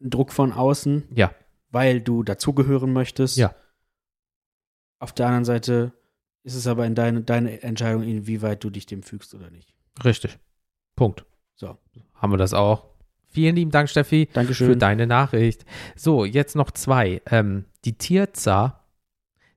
einen 0.02 0.10
Druck 0.10 0.32
von 0.34 0.52
außen, 0.52 1.04
Ja, 1.16 1.32
weil 1.72 2.02
du 2.02 2.24
dazugehören 2.24 2.92
möchtest. 2.92 3.38
Ja. 3.38 3.54
Auf 5.00 5.14
der 5.14 5.28
anderen 5.28 5.46
Seite 5.46 5.94
ist 6.44 6.56
es 6.56 6.68
aber 6.68 6.86
in 6.86 6.96
deine, 6.96 7.22
deine 7.22 7.62
Entscheidung, 7.64 8.04
inwieweit 8.04 8.64
du 8.64 8.70
dich 8.70 8.86
dem 8.86 9.04
fügst 9.04 9.34
oder 9.34 9.50
nicht. 9.50 9.74
richtig. 10.04 10.38
Punkt. 10.96 11.26
So. 11.56 11.78
Haben 12.16 12.34
wir 12.34 12.38
das 12.38 12.54
auch. 12.54 12.86
Vielen 13.28 13.56
lieben 13.56 13.72
Dank, 13.72 13.90
Steffi. 13.90 14.26
für 14.28 14.34
Dankeschön. 14.34 14.80
deine 14.80 15.06
Nachricht. 15.08 15.64
So, 15.96 16.26
jetzt 16.26 16.56
noch 16.56 16.72
zwei. 16.72 17.22
Ähm, 17.30 17.66
die 17.86 17.98
Tirza, 17.98 18.84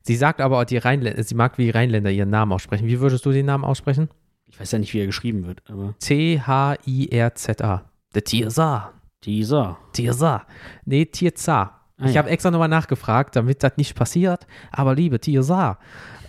sie 0.03 0.15
sagt 0.17 0.41
aber 0.41 0.65
die 0.65 0.77
Rheinländer, 0.77 1.23
sie 1.23 1.35
mag 1.35 1.57
wie 1.59 1.71
Rheinländer 1.71 2.11
ihren 2.11 2.31
Namen 2.31 2.53
aussprechen. 2.53 2.87
Wie 2.87 3.01
würdest 3.01 3.25
du 3.25 3.33
den 3.33 3.47
Namen 3.47 3.65
aussprechen? 3.65 4.11
Ich 4.53 4.61
weiß 4.61 4.71
ja 4.73 4.79
nicht, 4.79 4.93
wie 4.93 5.01
er 5.01 5.07
geschrieben 5.07 5.47
wird, 5.47 5.63
aber 5.69 5.95
T-H-I-R-Z-A. 5.99 7.91
Der 8.15 8.25
Tirza. 8.25 8.93
dieser. 9.25 9.79
Tirza. 9.93 10.47
Nee, 10.85 11.07
Tirza. 11.07 11.81
Ah, 11.97 12.07
ich 12.07 12.15
ja. 12.15 12.19
habe 12.19 12.29
extra 12.31 12.51
nochmal 12.51 12.69
nachgefragt, 12.69 13.35
damit 13.35 13.63
das 13.63 13.79
nicht 13.79 13.95
passiert. 13.95 14.47
Aber 14.71 14.95
liebe 14.95 15.19
Tirza, 15.19 15.79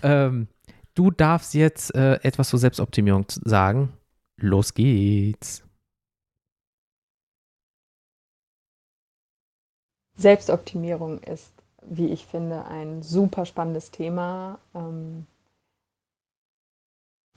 ähm, 0.04 0.48
du 0.96 1.12
darfst 1.12 1.54
jetzt 1.54 1.94
äh, 1.96 2.14
etwas 2.24 2.48
zur 2.50 2.60
Selbstoptimierung 2.60 3.26
sagen. 3.28 3.92
Los 4.38 4.74
geht's. 4.74 5.64
Selbstoptimierung 10.16 11.20
ist, 11.24 11.52
wie 11.82 12.08
ich 12.08 12.26
finde, 12.26 12.66
ein 12.66 13.02
super 13.02 13.46
spannendes 13.46 13.92
Thema, 13.92 14.60
ähm, 14.74 15.26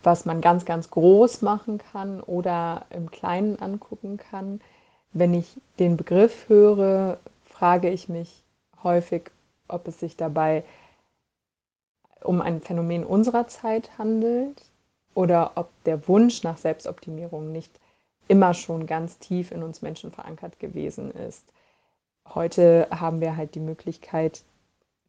was 0.02 0.24
man 0.24 0.40
ganz, 0.40 0.64
ganz 0.64 0.90
groß 0.90 1.42
machen 1.42 1.78
kann 1.78 2.20
oder 2.20 2.86
im 2.90 3.10
Kleinen 3.10 3.58
angucken 3.58 4.18
kann. 4.18 4.60
Wenn 5.12 5.34
ich 5.34 5.60
den 5.78 5.96
Begriff 5.96 6.48
höre, 6.48 7.18
frage 7.44 7.90
ich 7.90 8.08
mich 8.08 8.42
häufig, 8.82 9.30
ob 9.68 9.88
es 9.88 9.98
sich 9.98 10.16
dabei 10.16 10.64
um 12.22 12.40
ein 12.40 12.60
Phänomen 12.60 13.04
unserer 13.04 13.48
Zeit 13.48 13.98
handelt 13.98 14.62
oder 15.14 15.52
ob 15.54 15.70
der 15.84 16.06
Wunsch 16.08 16.42
nach 16.42 16.58
Selbstoptimierung 16.58 17.52
nicht 17.52 17.72
immer 18.28 18.54
schon 18.54 18.86
ganz 18.86 19.18
tief 19.18 19.50
in 19.50 19.62
uns 19.62 19.82
Menschen 19.82 20.10
verankert 20.10 20.58
gewesen 20.58 21.10
ist. 21.12 21.44
Heute 22.34 22.88
haben 22.90 23.20
wir 23.20 23.36
halt 23.36 23.54
die 23.54 23.60
Möglichkeit, 23.60 24.42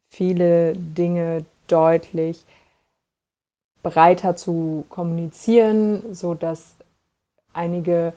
viele 0.08 0.74
Dinge 0.74 1.44
deutlich 1.66 2.44
breiter 3.82 4.36
zu 4.36 4.84
kommunizieren, 4.88 6.14
so 6.14 6.34
dass 6.34 6.76
einige 7.52 8.12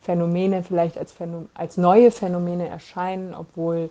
Phänomene 0.00 0.62
vielleicht 0.62 0.98
als, 0.98 1.12
Phänom 1.12 1.48
als 1.54 1.76
neue 1.76 2.10
Phänomene 2.10 2.68
erscheinen, 2.68 3.34
obwohl 3.34 3.90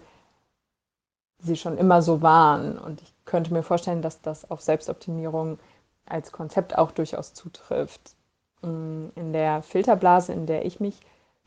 sie 1.39 1.55
schon 1.57 1.77
immer 1.77 2.01
so 2.01 2.21
waren. 2.21 2.77
Und 2.77 3.01
ich 3.01 3.13
könnte 3.25 3.53
mir 3.53 3.63
vorstellen, 3.63 4.01
dass 4.01 4.21
das 4.21 4.49
auf 4.49 4.61
Selbstoptimierung 4.61 5.59
als 6.05 6.31
Konzept 6.31 6.77
auch 6.77 6.91
durchaus 6.91 7.33
zutrifft. 7.33 8.15
Mm, 8.61 9.07
In 9.15 9.33
der 9.33 9.61
Filterblase, 9.61 10.33
in 10.33 10.45
der 10.45 10.65
ich 10.65 10.79
mich 10.79 10.99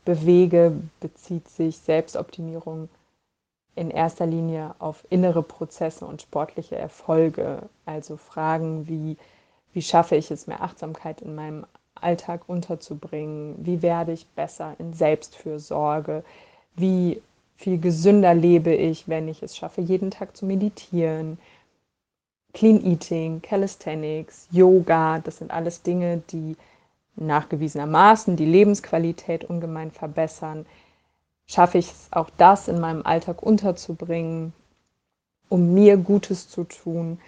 bewege, 0.05 0.73
bezieht 0.99 1.47
sich 1.49 1.77
Selbstoptimierung 1.79 2.89
in 3.75 3.91
erster 3.91 4.25
Linie 4.25 4.75
auf 4.79 5.05
innere 5.09 5.41
Prozesse 5.43 6.05
und 6.05 6.21
sportliche 6.21 6.75
Erfolge. 6.75 7.63
Also 7.85 8.17
Fragen 8.17 8.87
wie, 8.87 9.17
wie 9.73 9.81
schaffe 9.81 10.15
ich 10.15 10.31
es, 10.31 10.47
mehr 10.47 10.61
Achtsamkeit 10.61 11.21
in 11.21 11.35
meinem 11.35 11.65
Alltag 11.95 12.41
unterzubringen? 12.47 13.55
Wie 13.59 13.81
werde 13.81 14.11
ich 14.11 14.27
besser 14.27 14.75
in 14.79 14.93
Selbstfürsorge? 14.93 16.23
Wie 16.75 17.21
viel 17.57 17.79
gesünder 17.79 18.33
lebe 18.33 18.73
ich, 18.73 19.07
wenn 19.07 19.27
ich 19.27 19.43
es 19.43 19.57
schaffe, 19.57 19.81
jeden 19.81 20.11
Tag 20.11 20.35
zu 20.35 20.45
meditieren? 20.45 21.37
Clean 22.53 22.83
Eating, 22.83 23.41
Calisthenics, 23.41 24.47
Yoga, 24.51 25.19
das 25.19 25.37
sind 25.37 25.51
alles 25.51 25.83
Dinge, 25.83 26.23
die 26.31 26.55
nachgewiesenermaßen 27.15 28.35
die 28.35 28.45
Lebensqualität 28.45 29.43
ungemein 29.43 29.91
verbessern. 29.91 30.65
Schaffe 31.47 31.77
ich 31.77 31.91
es 31.91 32.07
auch 32.11 32.29
das 32.37 32.67
in 32.67 32.79
meinem 32.79 33.05
Alltag 33.05 33.43
unterzubringen, 33.43 34.53
um 35.49 35.73
mir 35.73 35.97
Gutes 35.97 36.49
zu 36.49 36.63
tun? 36.63 37.19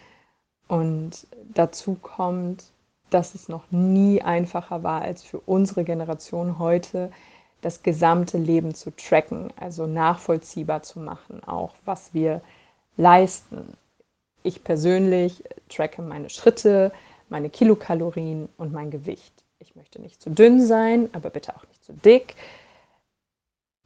Und 0.67 1.27
dazu 1.53 1.95
kommt, 2.01 2.63
dass 3.09 3.35
es 3.35 3.49
noch 3.49 3.69
nie 3.71 4.21
einfacher 4.21 4.83
war 4.83 5.01
als 5.01 5.23
für 5.23 5.39
unsere 5.41 5.83
Generation 5.83 6.59
heute, 6.59 7.11
das 7.61 7.83
gesamte 7.83 8.37
Leben 8.37 8.73
zu 8.73 8.95
tracken, 8.95 9.53
also 9.59 9.85
nachvollziehbar 9.85 10.81
zu 10.81 10.99
machen, 10.99 11.43
auch 11.43 11.75
was 11.85 12.13
wir 12.13 12.41
leisten. 12.97 13.73
Ich 14.43 14.63
persönlich 14.63 15.43
tracke 15.69 16.01
meine 16.01 16.29
Schritte, 16.29 16.91
meine 17.29 17.49
Kilokalorien 17.49 18.49
und 18.57 18.73
mein 18.73 18.89
Gewicht. 18.89 19.33
Ich 19.59 19.75
möchte 19.75 20.01
nicht 20.01 20.21
zu 20.21 20.31
dünn 20.31 20.65
sein, 20.65 21.09
aber 21.13 21.29
bitte 21.29 21.55
auch 21.55 21.65
nicht 21.67 21.83
zu 21.83 21.93
dick. 21.93 22.35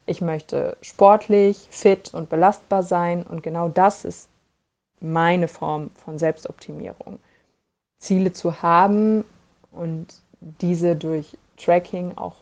Ich 0.06 0.20
möchte 0.20 0.76
sportlich, 0.80 1.66
fit 1.70 2.14
und 2.14 2.30
belastbar 2.30 2.82
sein 2.82 3.24
und 3.24 3.42
genau 3.42 3.68
das 3.68 4.04
ist 4.04 4.28
meine 5.00 5.48
Form 5.48 5.90
von 5.94 6.18
Selbstoptimierung. 6.18 7.18
Ziele 7.98 8.32
zu 8.32 8.62
haben 8.62 9.24
und 9.72 10.06
diese 10.40 10.96
durch 10.96 11.36
Tracking 11.56 12.16
auch 12.16 12.36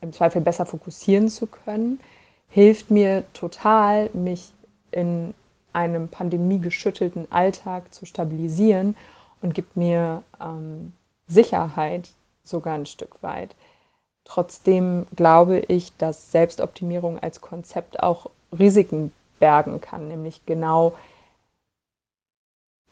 im 0.00 0.12
Zweifel 0.12 0.40
besser 0.40 0.66
fokussieren 0.66 1.28
zu 1.28 1.46
können, 1.46 2.00
hilft 2.48 2.90
mir 2.90 3.24
total, 3.32 4.10
mich 4.12 4.52
in 4.90 5.34
einem 5.72 6.08
pandemiegeschüttelten 6.08 7.30
Alltag 7.32 7.92
zu 7.92 8.06
stabilisieren 8.06 8.96
und 9.42 9.54
gibt 9.54 9.76
mir 9.76 10.22
ähm, 10.40 10.92
Sicherheit 11.26 12.10
sogar 12.44 12.74
ein 12.74 12.86
Stück 12.86 13.22
weit. 13.22 13.56
Trotzdem 14.24 15.06
glaube 15.16 15.60
ich, 15.60 15.96
dass 15.96 16.30
Selbstoptimierung 16.30 17.18
als 17.18 17.40
Konzept 17.40 18.02
auch 18.02 18.30
Risiken 18.56 19.12
bergen 19.38 19.80
kann, 19.80 20.08
nämlich 20.08 20.46
genau 20.46 20.94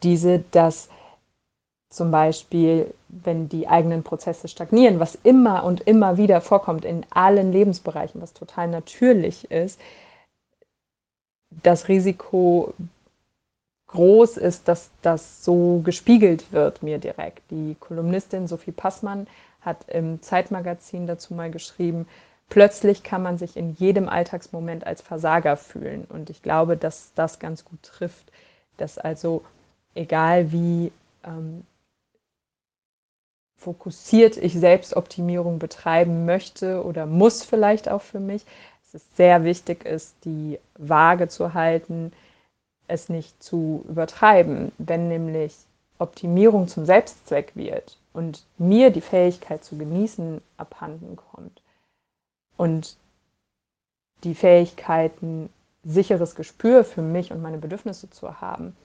diese, 0.02 0.44
dass 0.50 0.88
zum 1.90 2.10
Beispiel, 2.10 2.94
wenn 3.08 3.48
die 3.48 3.68
eigenen 3.68 4.02
Prozesse 4.02 4.48
stagnieren, 4.48 4.98
was 4.98 5.18
immer 5.22 5.64
und 5.64 5.82
immer 5.82 6.16
wieder 6.16 6.40
vorkommt 6.40 6.84
in 6.84 7.04
allen 7.10 7.52
Lebensbereichen, 7.52 8.22
was 8.22 8.32
total 8.32 8.68
natürlich 8.68 9.50
ist, 9.50 9.78
das 11.62 11.88
Risiko 11.88 12.72
groß 13.88 14.38
ist, 14.38 14.68
dass 14.68 14.90
das 15.02 15.44
so 15.44 15.82
gespiegelt 15.84 16.50
wird 16.50 16.82
mir 16.82 16.98
direkt. 16.98 17.42
Die 17.50 17.76
Kolumnistin 17.78 18.48
Sophie 18.48 18.72
Passmann 18.72 19.26
hat 19.60 19.88
im 19.88 20.22
Zeitmagazin 20.22 21.06
dazu 21.06 21.34
mal 21.34 21.50
geschrieben, 21.50 22.08
plötzlich 22.48 23.02
kann 23.02 23.22
man 23.22 23.36
sich 23.36 23.56
in 23.56 23.74
jedem 23.74 24.08
Alltagsmoment 24.08 24.86
als 24.86 25.02
Versager 25.02 25.58
fühlen. 25.58 26.06
Und 26.08 26.30
ich 26.30 26.42
glaube, 26.42 26.78
dass 26.78 27.12
das 27.14 27.38
ganz 27.38 27.66
gut 27.66 27.82
trifft, 27.82 28.32
dass 28.78 28.96
also 28.96 29.42
egal 29.94 30.52
wie 30.52 30.92
ähm, 31.24 31.64
fokussiert 33.56 34.36
ich 34.36 34.54
Selbstoptimierung 34.54 35.58
betreiben 35.58 36.24
möchte 36.24 36.84
oder 36.84 37.06
muss 37.06 37.44
vielleicht 37.44 37.88
auch 37.88 38.02
für 38.02 38.20
mich, 38.20 38.44
dass 38.82 39.02
es 39.02 39.16
sehr 39.16 39.44
wichtig 39.44 39.84
ist, 39.84 40.16
die 40.24 40.58
Waage 40.76 41.28
zu 41.28 41.54
halten, 41.54 42.12
es 42.88 43.08
nicht 43.08 43.42
zu 43.42 43.84
übertreiben, 43.88 44.72
wenn 44.78 45.08
nämlich 45.08 45.54
Optimierung 45.98 46.66
zum 46.66 46.84
Selbstzweck 46.84 47.52
wird 47.54 47.96
und 48.12 48.44
mir 48.58 48.90
die 48.90 49.00
Fähigkeit 49.00 49.64
zu 49.64 49.78
genießen 49.78 50.42
abhanden 50.56 51.16
kommt 51.16 51.62
und 52.56 52.96
die 54.24 54.34
Fähigkeiten, 54.34 55.48
sicheres 55.84 56.34
Gespür 56.34 56.84
für 56.84 57.02
mich 57.02 57.32
und 57.32 57.42
meine 57.42 57.58
Bedürfnisse 57.58 58.10
zu 58.10 58.40
haben, 58.40 58.76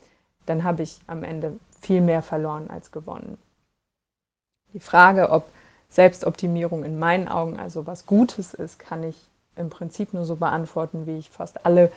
dann 0.48 0.64
habe 0.64 0.84
ich 0.84 1.00
am 1.08 1.24
Ende 1.24 1.60
viel 1.82 2.02
mehr 2.02 2.24
verloren 2.24 2.70
als 2.70 2.92
gewonnen. 2.92 3.38
Die 4.74 4.80
Frage, 4.80 5.30
ob 5.30 5.50
Selbstoptimierung 5.90 6.84
in 6.84 7.00
meinen 7.00 7.28
Augen 7.28 7.60
also 7.60 7.86
was 7.86 8.06
Gutes 8.06 8.54
ist, 8.54 8.80
kann 8.80 9.04
ich 9.04 9.30
im 9.56 9.70
Prinzip 9.70 10.14
nur 10.14 10.26
so 10.26 10.36
beantworten, 10.36 11.06
wie 11.06 11.18
ich 11.18 11.30
fast 11.30 11.66
alle 11.66 11.92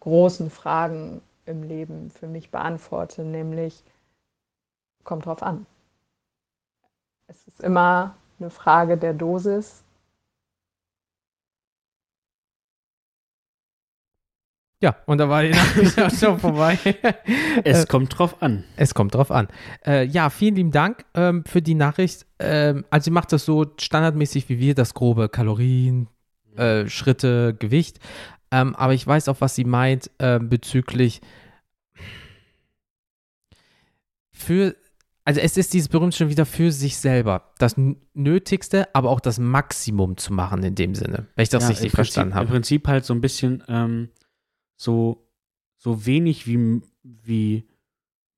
großen 0.00 0.50
Fragen 0.50 1.20
im 1.46 1.62
Leben 1.62 2.10
für 2.10 2.26
mich 2.26 2.50
beantworte, 2.50 3.22
nämlich 3.22 3.82
kommt 5.04 5.26
drauf 5.26 5.42
an. 5.42 5.66
Es 7.26 7.46
ist 7.46 7.60
immer 7.60 8.16
eine 8.38 8.50
Frage 8.50 8.96
der 8.96 9.14
Dosis. 9.14 9.82
Ja, 14.82 14.96
und 15.06 15.18
da 15.18 15.28
war 15.28 15.42
die 15.42 15.50
Nachricht 15.50 16.00
auch 16.00 16.10
schon 16.18 16.38
vorbei. 16.38 16.78
Es 17.64 17.84
Äh, 17.84 17.86
kommt 17.86 18.18
drauf 18.18 18.40
an. 18.42 18.64
Es 18.76 18.94
kommt 18.94 19.14
drauf 19.14 19.30
an. 19.30 19.48
Äh, 19.86 20.06
ja, 20.06 20.30
vielen 20.30 20.54
lieben 20.56 20.70
Dank 20.70 21.04
ähm, 21.14 21.44
für 21.44 21.60
die 21.60 21.74
Nachricht. 21.74 22.24
Ähm, 22.38 22.84
also 22.88 23.04
sie 23.04 23.10
macht 23.10 23.32
das 23.32 23.44
so 23.44 23.66
standardmäßig 23.78 24.48
wie 24.48 24.58
wir, 24.58 24.74
das 24.74 24.94
grobe 24.94 25.28
Kalorien, 25.28 26.08
äh, 26.56 26.88
Schritte, 26.88 27.54
Gewicht. 27.58 27.98
Ähm, 28.50 28.74
aber 28.74 28.94
ich 28.94 29.06
weiß 29.06 29.28
auch, 29.28 29.36
was 29.40 29.54
sie 29.54 29.64
meint 29.64 30.10
ähm, 30.18 30.48
bezüglich 30.48 31.20
für, 34.32 34.74
also 35.24 35.40
es 35.40 35.56
ist 35.56 35.74
dieses 35.74 35.88
berühmte 35.88 36.16
schon 36.16 36.30
wieder 36.30 36.46
für 36.46 36.72
sich 36.72 36.96
selber. 36.96 37.52
Das 37.58 37.76
Nötigste, 38.14 38.88
aber 38.94 39.10
auch 39.10 39.20
das 39.20 39.38
Maximum 39.38 40.16
zu 40.16 40.32
machen 40.32 40.62
in 40.62 40.74
dem 40.74 40.94
Sinne, 40.94 41.26
wenn 41.36 41.42
ich 41.42 41.48
das 41.50 41.64
Ja, 41.64 41.68
richtig 41.68 41.86
im 41.86 41.90
Prinzip, 41.92 41.94
verstanden 41.96 42.32
Im 42.32 42.36
habe. 42.38 42.48
Prinzip 42.48 42.88
halt 42.88 43.04
so 43.04 43.12
ein 43.14 43.20
bisschen 43.20 43.62
ähm, 43.68 44.08
so, 44.80 45.26
so 45.76 46.06
wenig 46.06 46.46
wie, 46.46 46.80
wie 47.02 47.64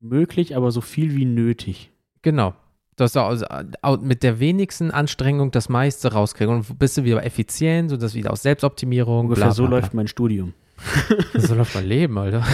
möglich, 0.00 0.56
aber 0.56 0.72
so 0.72 0.80
viel 0.80 1.14
wie 1.14 1.24
nötig. 1.24 1.92
Genau. 2.22 2.54
Das 2.96 3.16
also, 3.16 3.46
au- 3.82 3.96
mit 3.98 4.24
der 4.24 4.40
wenigsten 4.40 4.90
Anstrengung 4.90 5.52
das 5.52 5.68
meiste 5.68 6.12
rauskriegen. 6.12 6.52
Und 6.56 6.78
bist 6.80 6.96
du 6.98 7.04
wieder 7.04 7.24
effizient, 7.24 7.90
so 7.90 7.96
das 7.96 8.14
wieder 8.14 8.32
aus 8.32 8.42
Selbstoptimierung. 8.42 9.26
Ungefähr 9.26 9.44
bla, 9.46 9.52
so 9.54 9.62
bla, 9.62 9.68
bla. 9.70 9.78
läuft 9.78 9.94
mein 9.94 10.08
Studium. 10.08 10.52
So 11.34 11.54
läuft 11.54 11.76
mein 11.76 11.86
Leben, 11.86 12.18
Alter. 12.18 12.44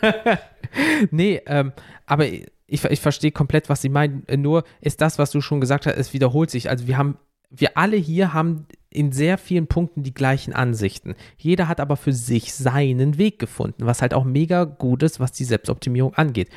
nee, 1.10 1.42
ähm, 1.46 1.72
aber 2.06 2.26
ich, 2.66 2.84
ich 2.84 3.00
verstehe 3.00 3.30
komplett, 3.30 3.68
was 3.68 3.82
sie 3.82 3.90
meinen. 3.90 4.24
Nur 4.38 4.64
ist 4.80 5.02
das, 5.02 5.18
was 5.18 5.30
du 5.30 5.40
schon 5.42 5.60
gesagt 5.60 5.86
hast, 5.86 5.96
es 5.96 6.14
wiederholt 6.14 6.50
sich. 6.50 6.70
Also 6.70 6.86
wir 6.86 6.96
haben, 6.96 7.18
wir 7.50 7.76
alle 7.76 7.96
hier 7.96 8.32
haben 8.32 8.66
in 8.90 9.12
sehr 9.12 9.38
vielen 9.38 9.66
Punkten 9.66 10.02
die 10.02 10.14
gleichen 10.14 10.52
Ansichten. 10.52 11.14
Jeder 11.36 11.68
hat 11.68 11.80
aber 11.80 11.96
für 11.96 12.12
sich 12.12 12.54
seinen 12.54 13.18
Weg 13.18 13.38
gefunden, 13.38 13.86
was 13.86 14.00
halt 14.02 14.14
auch 14.14 14.24
mega 14.24 14.64
gut 14.64 15.02
ist, 15.02 15.20
was 15.20 15.32
die 15.32 15.44
Selbstoptimierung 15.44 16.14
angeht. 16.14 16.48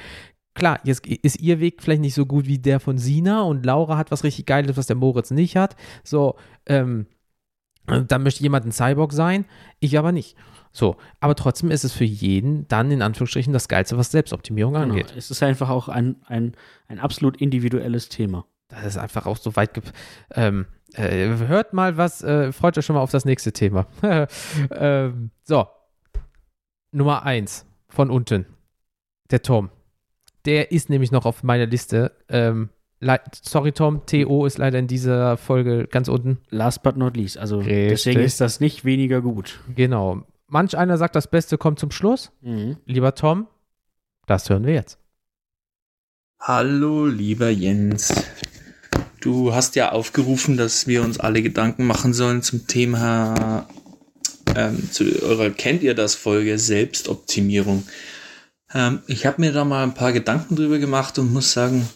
Klar, 0.53 0.79
jetzt 0.83 1.05
ist 1.07 1.39
ihr 1.39 1.59
Weg 1.59 1.81
vielleicht 1.81 2.01
nicht 2.01 2.13
so 2.13 2.25
gut 2.25 2.45
wie 2.45 2.59
der 2.59 2.79
von 2.79 2.97
Sina 2.97 3.41
und 3.41 3.65
Laura 3.65 3.97
hat 3.97 4.11
was 4.11 4.23
richtig 4.23 4.45
Geiles, 4.45 4.75
was 4.77 4.87
der 4.87 4.97
Moritz 4.97 5.31
nicht 5.31 5.55
hat. 5.55 5.75
So, 6.03 6.35
ähm, 6.65 7.05
dann 7.85 8.23
möchte 8.23 8.43
jemand 8.43 8.65
ein 8.65 8.71
Cyborg 8.71 9.11
sein, 9.13 9.45
ich 9.79 9.97
aber 9.97 10.11
nicht. 10.11 10.37
So, 10.71 10.95
aber 11.19 11.35
trotzdem 11.35 11.71
ist 11.71 11.83
es 11.83 11.91
für 11.91 12.05
jeden 12.05 12.67
dann 12.69 12.91
in 12.91 13.01
Anführungsstrichen 13.01 13.51
das 13.51 13.67
Geilste, 13.67 13.97
was 13.97 14.11
Selbstoptimierung 14.11 14.73
Genau. 14.73 14.85
angeht. 14.85 15.13
Es 15.17 15.31
ist 15.31 15.43
einfach 15.43 15.69
auch 15.69 15.89
ein, 15.89 16.17
ein, 16.27 16.53
ein 16.87 16.99
absolut 16.99 17.37
individuelles 17.37 18.07
Thema. 18.09 18.45
Das 18.69 18.85
ist 18.85 18.97
einfach 18.97 19.25
auch 19.25 19.37
so 19.37 19.55
weit. 19.57 19.71
Ähm, 20.33 20.65
äh, 20.93 21.27
hört 21.47 21.73
mal 21.73 21.97
was, 21.97 22.23
äh, 22.23 22.51
freut 22.51 22.77
euch 22.77 22.85
schon 22.85 22.95
mal 22.95 23.01
auf 23.01 23.11
das 23.11 23.25
nächste 23.25 23.51
Thema. 23.53 23.87
ähm, 24.71 25.31
so, 25.43 25.67
Nummer 26.91 27.23
eins 27.23 27.65
von 27.89 28.09
unten. 28.09 28.45
Der 29.29 29.41
Tom. 29.41 29.69
Der 30.45 30.71
ist 30.71 30.89
nämlich 30.89 31.11
noch 31.11 31.25
auf 31.25 31.43
meiner 31.43 31.65
Liste. 31.65 32.11
Ähm, 32.27 32.69
sorry, 33.41 33.71
Tom, 33.71 34.05
TO 34.05 34.45
ist 34.45 34.57
leider 34.57 34.79
in 34.79 34.87
dieser 34.87 35.37
Folge 35.37 35.87
ganz 35.87 36.07
unten. 36.07 36.39
Last 36.49 36.83
but 36.83 36.97
not 36.97 37.15
least. 37.15 37.37
Also 37.37 37.59
Richtig. 37.59 37.89
deswegen 37.89 38.19
ist 38.21 38.41
das 38.41 38.59
nicht 38.59 38.83
weniger 38.83 39.21
gut. 39.21 39.59
Genau. 39.75 40.23
Manch 40.47 40.77
einer 40.77 40.97
sagt, 40.97 41.15
das 41.15 41.29
Beste 41.29 41.57
kommt 41.57 41.79
zum 41.79 41.91
Schluss. 41.91 42.31
Mhm. 42.41 42.77
Lieber 42.85 43.15
Tom, 43.15 43.47
das 44.25 44.49
hören 44.49 44.65
wir 44.65 44.73
jetzt. 44.73 44.97
Hallo, 46.39 47.05
lieber 47.05 47.49
Jens. 47.49 48.11
Du 49.21 49.53
hast 49.53 49.75
ja 49.75 49.91
aufgerufen, 49.91 50.57
dass 50.57 50.87
wir 50.87 51.03
uns 51.03 51.19
alle 51.19 51.43
Gedanken 51.43 51.85
machen 51.85 52.11
sollen 52.11 52.41
zum 52.41 52.65
Thema, 52.65 53.67
ähm, 54.55 54.89
zu 54.91 55.03
eurer 55.21 55.51
Kennt 55.51 55.83
ihr 55.83 55.93
das 55.93 56.15
Folge 56.15 56.57
Selbstoptimierung. 56.57 57.83
Ähm, 58.73 59.03
ich 59.05 59.27
habe 59.27 59.39
mir 59.39 59.51
da 59.51 59.63
mal 59.63 59.83
ein 59.83 59.93
paar 59.93 60.11
Gedanken 60.11 60.55
drüber 60.55 60.79
gemacht 60.79 61.19
und 61.19 61.31
muss 61.31 61.53
sagen, 61.53 61.87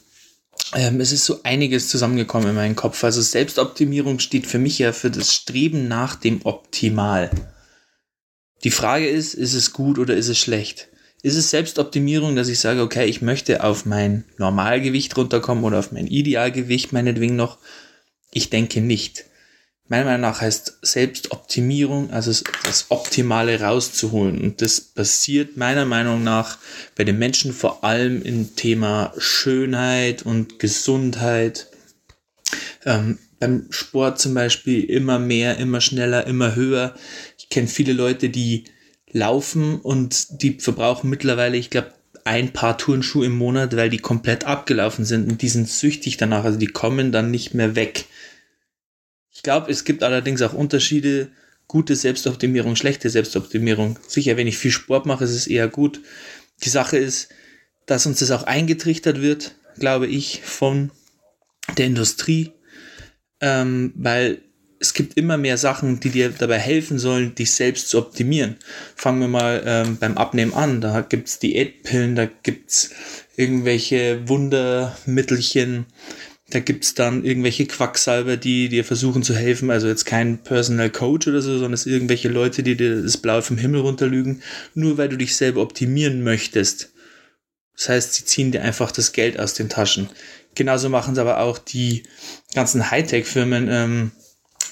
ähm, 0.76 1.02
es 1.02 1.12
ist 1.12 1.26
so 1.26 1.40
einiges 1.42 1.90
zusammengekommen 1.90 2.50
in 2.50 2.56
meinem 2.56 2.76
Kopf. 2.76 3.04
Also 3.04 3.24
Selbstoptimierung 3.24 4.20
steht 4.20 4.46
für 4.46 4.60
mich 4.60 4.78
ja 4.78 4.92
für 4.94 5.10
das 5.10 5.34
Streben 5.34 5.88
nach 5.88 6.16
dem 6.16 6.46
Optimal. 6.46 7.32
Die 8.64 8.72
Frage 8.72 9.08
ist, 9.08 9.34
ist 9.34 9.56
es 9.56 9.74
gut 9.74 9.98
oder 9.98 10.16
ist 10.16 10.30
es 10.30 10.38
schlecht? 10.38 10.90
Ist 11.26 11.38
es 11.38 11.50
Selbstoptimierung, 11.50 12.36
dass 12.36 12.50
ich 12.50 12.60
sage, 12.60 12.84
okay, 12.84 13.08
ich 13.08 13.24
möchte 13.24 13.64
auf 13.64 13.88
mein 13.88 14.26
Normalgewicht 14.38 15.18
runterkommen 15.18 15.64
oder 15.64 15.80
auf 15.80 15.92
mein 15.92 16.06
Idealgewicht 16.06 16.94
meinetwegen 16.94 17.36
noch? 17.36 17.58
Ich 18.32 18.52
denke 18.52 18.80
nicht. 18.80 19.26
Meiner 19.88 20.06
Meinung 20.06 20.22
nach 20.22 20.42
heißt 20.42 20.78
Selbstoptimierung, 20.84 22.12
also 22.12 22.32
das 22.64 22.86
Optimale 22.90 23.60
rauszuholen. 23.60 24.40
Und 24.40 24.62
das 24.62 24.80
passiert 24.80 25.58
meiner 25.58 25.86
Meinung 25.86 26.24
nach 26.24 26.60
bei 26.96 27.04
den 27.04 27.18
Menschen 27.18 27.54
vor 27.54 27.84
allem 27.84 28.22
im 28.22 28.56
Thema 28.56 29.12
Schönheit 29.18 30.22
und 30.22 30.60
Gesundheit. 30.60 31.72
Ähm, 32.86 33.18
beim 33.40 33.66
Sport 33.72 34.20
zum 34.20 34.36
Beispiel 34.36 34.84
immer 34.84 35.18
mehr, 35.18 35.58
immer 35.58 35.82
schneller, 35.82 36.28
immer 36.28 36.54
höher. 36.54 36.94
Ich 37.40 37.50
kenne 37.50 37.68
viele 37.68 37.94
Leute, 37.94 38.30
die 38.30 38.66
laufen 39.16 39.80
und 39.80 40.42
die 40.42 40.60
verbrauchen 40.60 41.10
mittlerweile, 41.10 41.56
ich 41.56 41.70
glaube, 41.70 41.94
ein 42.26 42.52
paar 42.52 42.78
Turnschuhe 42.78 43.26
im 43.26 43.38
Monat, 43.38 43.76
weil 43.76 43.90
die 43.90 44.00
komplett 44.00 44.44
abgelaufen 44.44 45.06
sind 45.06 45.32
und 45.32 45.42
die 45.42 45.48
sind 45.48 45.70
süchtig 45.70 46.18
danach, 46.18 46.44
also 46.44 46.60
die 46.60 46.68
kommen 46.68 47.14
dann 47.14 47.32
nicht 47.32 47.54
mehr 47.54 47.76
weg. 47.76 48.06
Ich 49.32 49.42
glaube, 49.42 49.72
es 49.72 49.86
gibt 49.86 50.04
allerdings 50.04 50.42
auch 50.42 50.54
Unterschiede, 50.54 51.30
gute 51.68 51.96
Selbstoptimierung, 51.96 52.76
schlechte 52.76 53.10
Selbstoptimierung. 53.10 53.98
Sicher, 54.06 54.36
wenn 54.36 54.48
ich 54.48 54.58
viel 54.58 54.72
Sport 54.72 55.06
mache, 55.06 55.24
ist 55.24 55.32
es 55.32 55.48
eher 55.48 55.70
gut. 55.70 56.02
Die 56.64 56.70
Sache 56.70 56.98
ist, 56.98 57.30
dass 57.86 58.06
uns 58.06 58.20
das 58.20 58.32
auch 58.32 58.44
eingetrichtert 58.44 59.22
wird, 59.22 59.56
glaube 59.80 60.08
ich, 60.08 60.42
von 60.42 60.92
der 61.78 61.86
Industrie, 61.86 62.52
ähm, 63.40 63.94
weil 63.96 64.42
es 64.80 64.94
gibt 64.94 65.18
immer 65.18 65.38
mehr 65.38 65.58
Sachen, 65.58 66.00
die 66.00 66.10
dir 66.10 66.30
dabei 66.30 66.60
helfen 66.60 67.00
sollen, 67.00 67.36
dich 67.36 67.54
selbst 67.54 67.90
zu 67.90 67.98
optimieren. 67.98 68.58
Fangen 68.96 69.22
wir 69.22 69.28
mal 69.28 69.64
ähm, 69.66 69.98
beim 69.98 70.18
Abnehmen 70.18 70.54
an. 70.54 70.82
Da 70.82 71.02
gibt 71.02 71.28
es 71.28 71.40
Diätpillen, 71.40 72.16
da 72.16 72.26
gibt 72.26 72.72
es 72.72 72.92
irgendwelche 73.36 74.28
Wundermittelchen, 74.28 75.86
da 76.50 76.60
gibt 76.60 76.84
es 76.84 76.94
dann 76.94 77.24
irgendwelche 77.24 77.66
Quacksalber, 77.66 78.38
die 78.38 78.70
dir 78.70 78.86
versuchen 78.86 79.24
zu 79.24 79.36
helfen. 79.36 79.72
Also 79.72 79.88
jetzt 79.88 80.06
kein 80.06 80.44
Personal 80.44 80.90
Coach 80.90 81.28
oder 81.28 81.42
so, 81.42 81.54
sondern 81.54 81.74
es 81.74 81.84
sind 81.84 81.94
irgendwelche 81.94 82.30
Leute, 82.30 82.62
die 82.62 82.76
dir 82.76 83.02
das 83.02 83.18
Blaue 83.18 83.42
vom 83.42 83.58
Himmel 83.58 83.82
runterlügen, 83.82 84.44
nur 84.74 84.98
weil 84.98 85.10
du 85.10 85.18
dich 85.18 85.36
selber 85.36 85.62
optimieren 85.62 86.24
möchtest. 86.24 86.92
Das 87.76 87.90
heißt, 87.90 88.14
sie 88.14 88.26
ziehen 88.26 88.52
dir 88.52 88.62
einfach 88.62 88.92
das 88.92 89.12
Geld 89.12 89.40
aus 89.40 89.54
den 89.54 89.70
Taschen. 89.70 90.10
Genauso 90.54 90.88
machen 90.90 91.14
es 91.14 91.20
aber 91.20 91.40
auch 91.40 91.58
die 91.58 92.04
ganzen 92.54 92.90
Hightech-Firmen. 92.90 93.68
Ähm, 93.70 94.12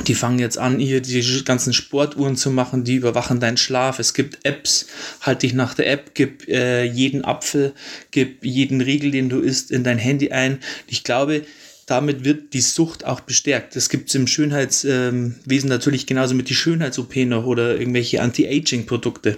die 0.07 0.15
fangen 0.15 0.39
jetzt 0.39 0.57
an, 0.57 0.79
hier 0.79 1.01
die 1.01 1.43
ganzen 1.43 1.73
Sportuhren 1.73 2.35
zu 2.35 2.49
machen, 2.49 2.83
die 2.83 2.95
überwachen 2.95 3.39
deinen 3.39 3.57
Schlaf. 3.57 3.99
Es 3.99 4.13
gibt 4.13 4.45
Apps, 4.45 4.87
halt 5.21 5.43
dich 5.43 5.53
nach 5.53 5.73
der 5.73 5.89
App, 5.91 6.11
gib 6.13 6.47
äh, 6.47 6.83
jeden 6.83 7.23
Apfel, 7.23 7.73
gib 8.11 8.43
jeden 8.43 8.81
Riegel, 8.81 9.11
den 9.11 9.29
du 9.29 9.39
isst, 9.39 9.71
in 9.71 9.83
dein 9.83 9.97
Handy 9.97 10.31
ein. 10.31 10.59
Ich 10.87 11.03
glaube, 11.03 11.45
damit 11.85 12.23
wird 12.23 12.53
die 12.53 12.61
Sucht 12.61 13.05
auch 13.05 13.19
bestärkt. 13.19 13.75
Das 13.75 13.89
gibt 13.89 14.09
es 14.09 14.15
im 14.15 14.27
Schönheitswesen 14.27 15.35
ähm, 15.47 15.67
natürlich 15.69 16.07
genauso 16.07 16.33
mit 16.33 16.49
die 16.49 16.55
Schönheits-OP 16.55 17.15
noch 17.17 17.45
oder 17.45 17.77
irgendwelche 17.77 18.21
Anti-Aging-Produkte. 18.21 19.37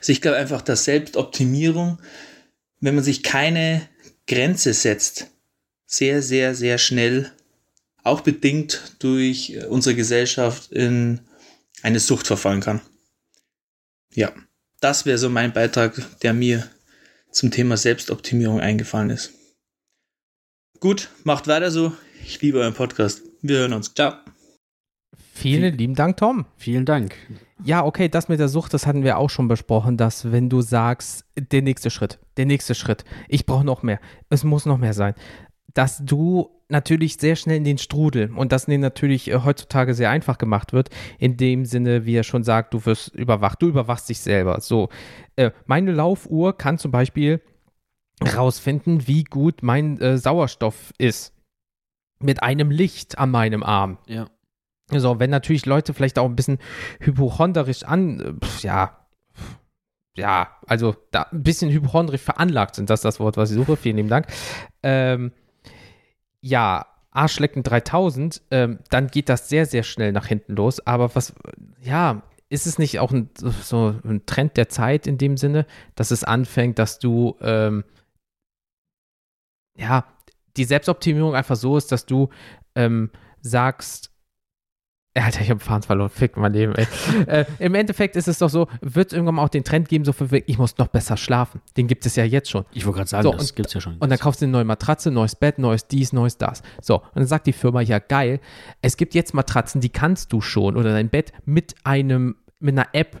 Also 0.00 0.12
ich 0.12 0.20
glaube 0.20 0.38
einfach, 0.38 0.62
dass 0.62 0.84
Selbstoptimierung, 0.84 1.98
wenn 2.80 2.94
man 2.94 3.04
sich 3.04 3.22
keine 3.22 3.82
Grenze 4.26 4.74
setzt, 4.74 5.28
sehr, 5.86 6.22
sehr, 6.22 6.54
sehr 6.54 6.78
schnell 6.78 7.30
auch 8.02 8.20
bedingt 8.22 8.96
durch 8.98 9.58
unsere 9.68 9.94
Gesellschaft 9.94 10.72
in 10.72 11.20
eine 11.82 12.00
Sucht 12.00 12.26
verfallen 12.26 12.60
kann. 12.60 12.80
Ja, 14.14 14.32
das 14.80 15.06
wäre 15.06 15.18
so 15.18 15.28
mein 15.28 15.52
Beitrag, 15.52 16.00
der 16.20 16.34
mir 16.34 16.68
zum 17.30 17.50
Thema 17.50 17.76
Selbstoptimierung 17.76 18.60
eingefallen 18.60 19.10
ist. 19.10 19.32
Gut, 20.80 21.10
macht 21.24 21.46
weiter 21.46 21.70
so. 21.70 21.92
Ich 22.24 22.40
liebe 22.40 22.58
euren 22.58 22.74
Podcast. 22.74 23.22
Wir 23.42 23.58
hören 23.58 23.74
uns. 23.74 23.94
Ciao. 23.94 24.14
Vielen 25.32 25.76
lieben 25.76 25.94
Dank, 25.94 26.16
Tom. 26.16 26.46
Vielen 26.56 26.84
Dank. 26.84 27.14
Ja, 27.64 27.84
okay, 27.84 28.08
das 28.08 28.28
mit 28.28 28.40
der 28.40 28.48
Sucht, 28.48 28.72
das 28.74 28.86
hatten 28.86 29.04
wir 29.04 29.18
auch 29.18 29.30
schon 29.30 29.48
besprochen, 29.48 29.96
dass 29.96 30.32
wenn 30.32 30.48
du 30.48 30.62
sagst, 30.62 31.24
der 31.36 31.62
nächste 31.62 31.90
Schritt, 31.90 32.18
der 32.36 32.46
nächste 32.46 32.74
Schritt, 32.74 33.04
ich 33.28 33.44
brauche 33.44 33.64
noch 33.64 33.82
mehr, 33.82 34.00
es 34.30 34.44
muss 34.44 34.64
noch 34.64 34.78
mehr 34.78 34.94
sein, 34.94 35.14
dass 35.74 36.04
du 36.04 36.50
natürlich 36.68 37.16
sehr 37.16 37.36
schnell 37.36 37.56
in 37.56 37.64
den 37.64 37.78
Strudel 37.78 38.32
und 38.34 38.52
das 38.52 38.68
natürlich 38.68 39.30
äh, 39.30 39.40
heutzutage 39.44 39.94
sehr 39.94 40.10
einfach 40.10 40.38
gemacht 40.38 40.72
wird, 40.72 40.90
in 41.18 41.36
dem 41.36 41.64
Sinne, 41.64 42.06
wie 42.06 42.14
er 42.14 42.22
schon 42.22 42.44
sagt, 42.44 42.74
du 42.74 42.84
wirst 42.86 43.14
überwacht, 43.14 43.60
du 43.62 43.68
überwachst 43.68 44.08
dich 44.08 44.20
selber. 44.20 44.60
So, 44.60 44.88
äh, 45.36 45.50
meine 45.66 45.92
Laufuhr 45.92 46.56
kann 46.56 46.78
zum 46.78 46.90
Beispiel 46.90 47.40
rausfinden, 48.36 49.06
wie 49.06 49.24
gut 49.24 49.62
mein 49.62 49.98
äh, 50.00 50.18
Sauerstoff 50.18 50.92
ist. 50.98 51.34
Mit 52.22 52.42
einem 52.42 52.70
Licht 52.70 53.18
an 53.18 53.30
meinem 53.30 53.62
Arm. 53.62 53.98
Ja. 54.06 54.28
So, 54.92 55.18
wenn 55.18 55.30
natürlich 55.30 55.64
Leute 55.66 55.94
vielleicht 55.94 56.18
auch 56.18 56.26
ein 56.26 56.36
bisschen 56.36 56.58
hypochonderisch 57.00 57.84
an, 57.84 58.38
pf, 58.42 58.62
ja, 58.62 59.00
ja, 60.16 60.58
also 60.66 60.96
da 61.12 61.22
ein 61.30 61.42
bisschen 61.42 61.70
hypochondrisch 61.70 62.20
veranlagt 62.20 62.74
sind, 62.74 62.90
das 62.90 63.00
ist 63.00 63.04
das 63.04 63.20
Wort, 63.20 63.36
was 63.36 63.50
ich 63.50 63.56
suche. 63.56 63.76
Vielen 63.76 63.96
lieben 63.96 64.08
Dank. 64.08 64.26
Ähm, 64.82 65.32
ja, 66.40 66.86
Arschlecken 67.10 67.62
3000, 67.62 68.42
ähm, 68.50 68.78
dann 68.90 69.08
geht 69.08 69.28
das 69.28 69.48
sehr, 69.48 69.66
sehr 69.66 69.82
schnell 69.82 70.12
nach 70.12 70.26
hinten 70.26 70.54
los. 70.54 70.86
Aber 70.86 71.14
was, 71.14 71.34
ja, 71.82 72.22
ist 72.48 72.66
es 72.66 72.78
nicht 72.78 72.98
auch 72.98 73.12
ein, 73.12 73.30
so 73.34 73.94
ein 74.04 74.26
Trend 74.26 74.56
der 74.56 74.68
Zeit 74.68 75.06
in 75.06 75.18
dem 75.18 75.36
Sinne, 75.36 75.66
dass 75.94 76.10
es 76.10 76.24
anfängt, 76.24 76.78
dass 76.78 76.98
du, 76.98 77.36
ähm, 77.40 77.84
ja, 79.76 80.04
die 80.56 80.64
Selbstoptimierung 80.64 81.34
einfach 81.34 81.56
so 81.56 81.76
ist, 81.76 81.92
dass 81.92 82.06
du 82.06 82.28
ähm, 82.74 83.10
sagst, 83.40 84.09
Alter, 85.14 85.40
ich 85.40 85.50
habe 85.50 85.58
Fahnen 85.58 85.82
verloren, 85.82 86.08
fick 86.08 86.36
mein 86.36 86.52
Leben, 86.52 86.72
ey. 86.76 86.86
äh, 87.26 87.44
Im 87.58 87.74
Endeffekt 87.74 88.14
ist 88.14 88.28
es 88.28 88.38
doch 88.38 88.48
so, 88.48 88.68
wird 88.80 89.08
es 89.08 89.12
irgendwann 89.12 89.34
mal 89.36 89.42
auch 89.44 89.48
den 89.48 89.64
Trend 89.64 89.88
geben, 89.88 90.04
so 90.04 90.12
für, 90.12 90.36
ich 90.46 90.56
muss 90.56 90.78
noch 90.78 90.86
besser 90.86 91.16
schlafen. 91.16 91.60
Den 91.76 91.88
gibt 91.88 92.06
es 92.06 92.14
ja 92.14 92.22
jetzt 92.24 92.48
schon. 92.48 92.64
Ich 92.72 92.86
wollte 92.86 92.98
gerade 92.98 93.10
sagen, 93.10 93.22
So, 93.24 93.32
das 93.32 93.50
und- 93.50 93.56
gibt's 93.56 93.74
ja 93.74 93.80
schon. 93.80 93.96
Und 93.98 94.08
dann 94.08 94.18
kaufst 94.20 94.40
du 94.40 94.44
eine 94.44 94.52
neue 94.52 94.64
Matratze, 94.64 95.10
neues 95.10 95.34
Bett, 95.34 95.58
neues 95.58 95.88
dies, 95.88 96.12
neues 96.12 96.38
das. 96.38 96.62
So, 96.80 96.98
und 96.98 97.16
dann 97.16 97.26
sagt 97.26 97.48
die 97.48 97.52
Firma, 97.52 97.80
ja 97.80 97.98
geil, 97.98 98.38
es 98.82 98.96
gibt 98.96 99.14
jetzt 99.14 99.34
Matratzen, 99.34 99.80
die 99.80 99.88
kannst 99.88 100.32
du 100.32 100.40
schon 100.40 100.76
oder 100.76 100.92
dein 100.92 101.08
Bett 101.08 101.32
mit 101.44 101.74
einem, 101.82 102.36
mit 102.60 102.78
einer 102.78 102.86
App 102.92 103.20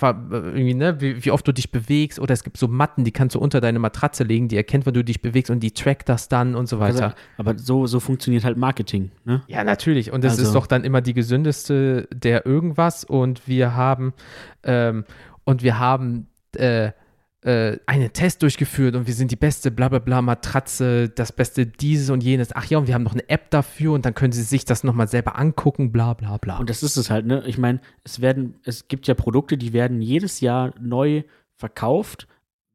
irgendwie, 0.00 0.74
ne, 0.74 1.00
wie, 1.00 1.24
wie 1.24 1.30
oft 1.30 1.46
du 1.46 1.52
dich 1.52 1.70
bewegst 1.70 2.18
oder 2.18 2.32
es 2.32 2.42
gibt 2.44 2.56
so 2.56 2.66
Matten, 2.66 3.04
die 3.04 3.12
kannst 3.12 3.34
du 3.34 3.38
unter 3.38 3.60
deine 3.60 3.78
Matratze 3.78 4.24
legen, 4.24 4.48
die 4.48 4.56
erkennt, 4.56 4.86
wenn 4.86 4.94
du 4.94 5.04
dich 5.04 5.20
bewegst 5.20 5.50
und 5.50 5.60
die 5.60 5.70
trackt 5.72 6.08
das 6.08 6.28
dann 6.28 6.54
und 6.54 6.66
so 6.66 6.78
weiter. 6.80 7.04
Also, 7.04 7.16
aber 7.36 7.58
so, 7.58 7.86
so 7.86 8.00
funktioniert 8.00 8.44
halt 8.44 8.56
Marketing, 8.56 9.10
ne? 9.24 9.42
Ja, 9.48 9.64
natürlich. 9.64 10.12
Und 10.12 10.24
das 10.24 10.32
Also- 10.32 10.44
ist 10.44 10.54
doch 10.54 10.66
dann 10.66 10.82
immer 10.84 11.02
die 11.02 11.12
gesündeste 11.14 12.08
der 12.12 12.46
irgendwas. 12.46 13.04
Und 13.04 13.46
wir 13.46 13.74
haben, 13.74 14.14
ähm, 14.62 15.04
und 15.44 15.62
wir 15.62 15.78
haben 15.78 16.28
äh, 16.56 16.92
äh, 17.46 17.78
einen 17.86 18.12
Test 18.12 18.42
durchgeführt 18.42 18.96
und 18.96 19.06
wir 19.06 19.14
sind 19.14 19.30
die 19.30 19.36
beste 19.36 19.70
bla 19.70 19.88
bla 19.88 20.00
bla 20.00 20.20
Matratze, 20.20 21.08
das 21.08 21.30
beste 21.30 21.64
dieses 21.64 22.10
und 22.10 22.22
jenes. 22.24 22.54
Ach 22.54 22.64
ja, 22.66 22.76
und 22.78 22.88
wir 22.88 22.94
haben 22.94 23.04
noch 23.04 23.12
eine 23.12 23.28
App 23.28 23.50
dafür 23.50 23.92
und 23.92 24.04
dann 24.04 24.14
können 24.14 24.32
sie 24.32 24.42
sich 24.42 24.64
das 24.64 24.82
nochmal 24.82 25.06
selber 25.06 25.38
angucken, 25.38 25.92
bla 25.92 26.14
bla 26.14 26.38
bla. 26.38 26.58
Und 26.58 26.68
das 26.68 26.82
ist 26.82 26.96
es 26.96 27.08
halt, 27.08 27.24
ne? 27.24 27.44
Ich 27.46 27.56
meine, 27.56 27.80
es 28.02 28.20
werden, 28.20 28.56
es 28.64 28.88
gibt 28.88 29.06
ja 29.06 29.14
Produkte, 29.14 29.56
die 29.56 29.72
werden 29.72 30.02
jedes 30.02 30.40
Jahr 30.40 30.74
neu 30.80 31.22
verkauft, 31.54 32.26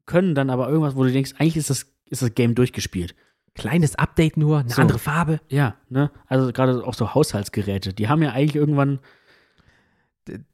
können 0.06 0.34
dann 0.34 0.48
aber 0.48 0.68
irgendwas, 0.70 0.96
wo 0.96 1.04
du 1.04 1.12
denkst, 1.12 1.34
eigentlich 1.38 1.58
ist 1.58 1.68
das, 1.68 1.92
ist 2.06 2.22
das 2.22 2.34
Game 2.34 2.54
durchgespielt. 2.54 3.14
Kleines 3.54 3.96
Update 3.96 4.38
nur, 4.38 4.60
eine 4.60 4.70
So. 4.70 4.80
andere 4.80 4.98
Farbe. 4.98 5.40
Ja, 5.50 5.74
ne? 5.90 6.10
Also 6.28 6.50
gerade 6.50 6.82
auch 6.86 6.94
so 6.94 7.14
Haushaltsgeräte, 7.14 7.92
die 7.92 8.08
haben 8.08 8.22
ja 8.22 8.30
eigentlich 8.32 8.56
irgendwann, 8.56 9.00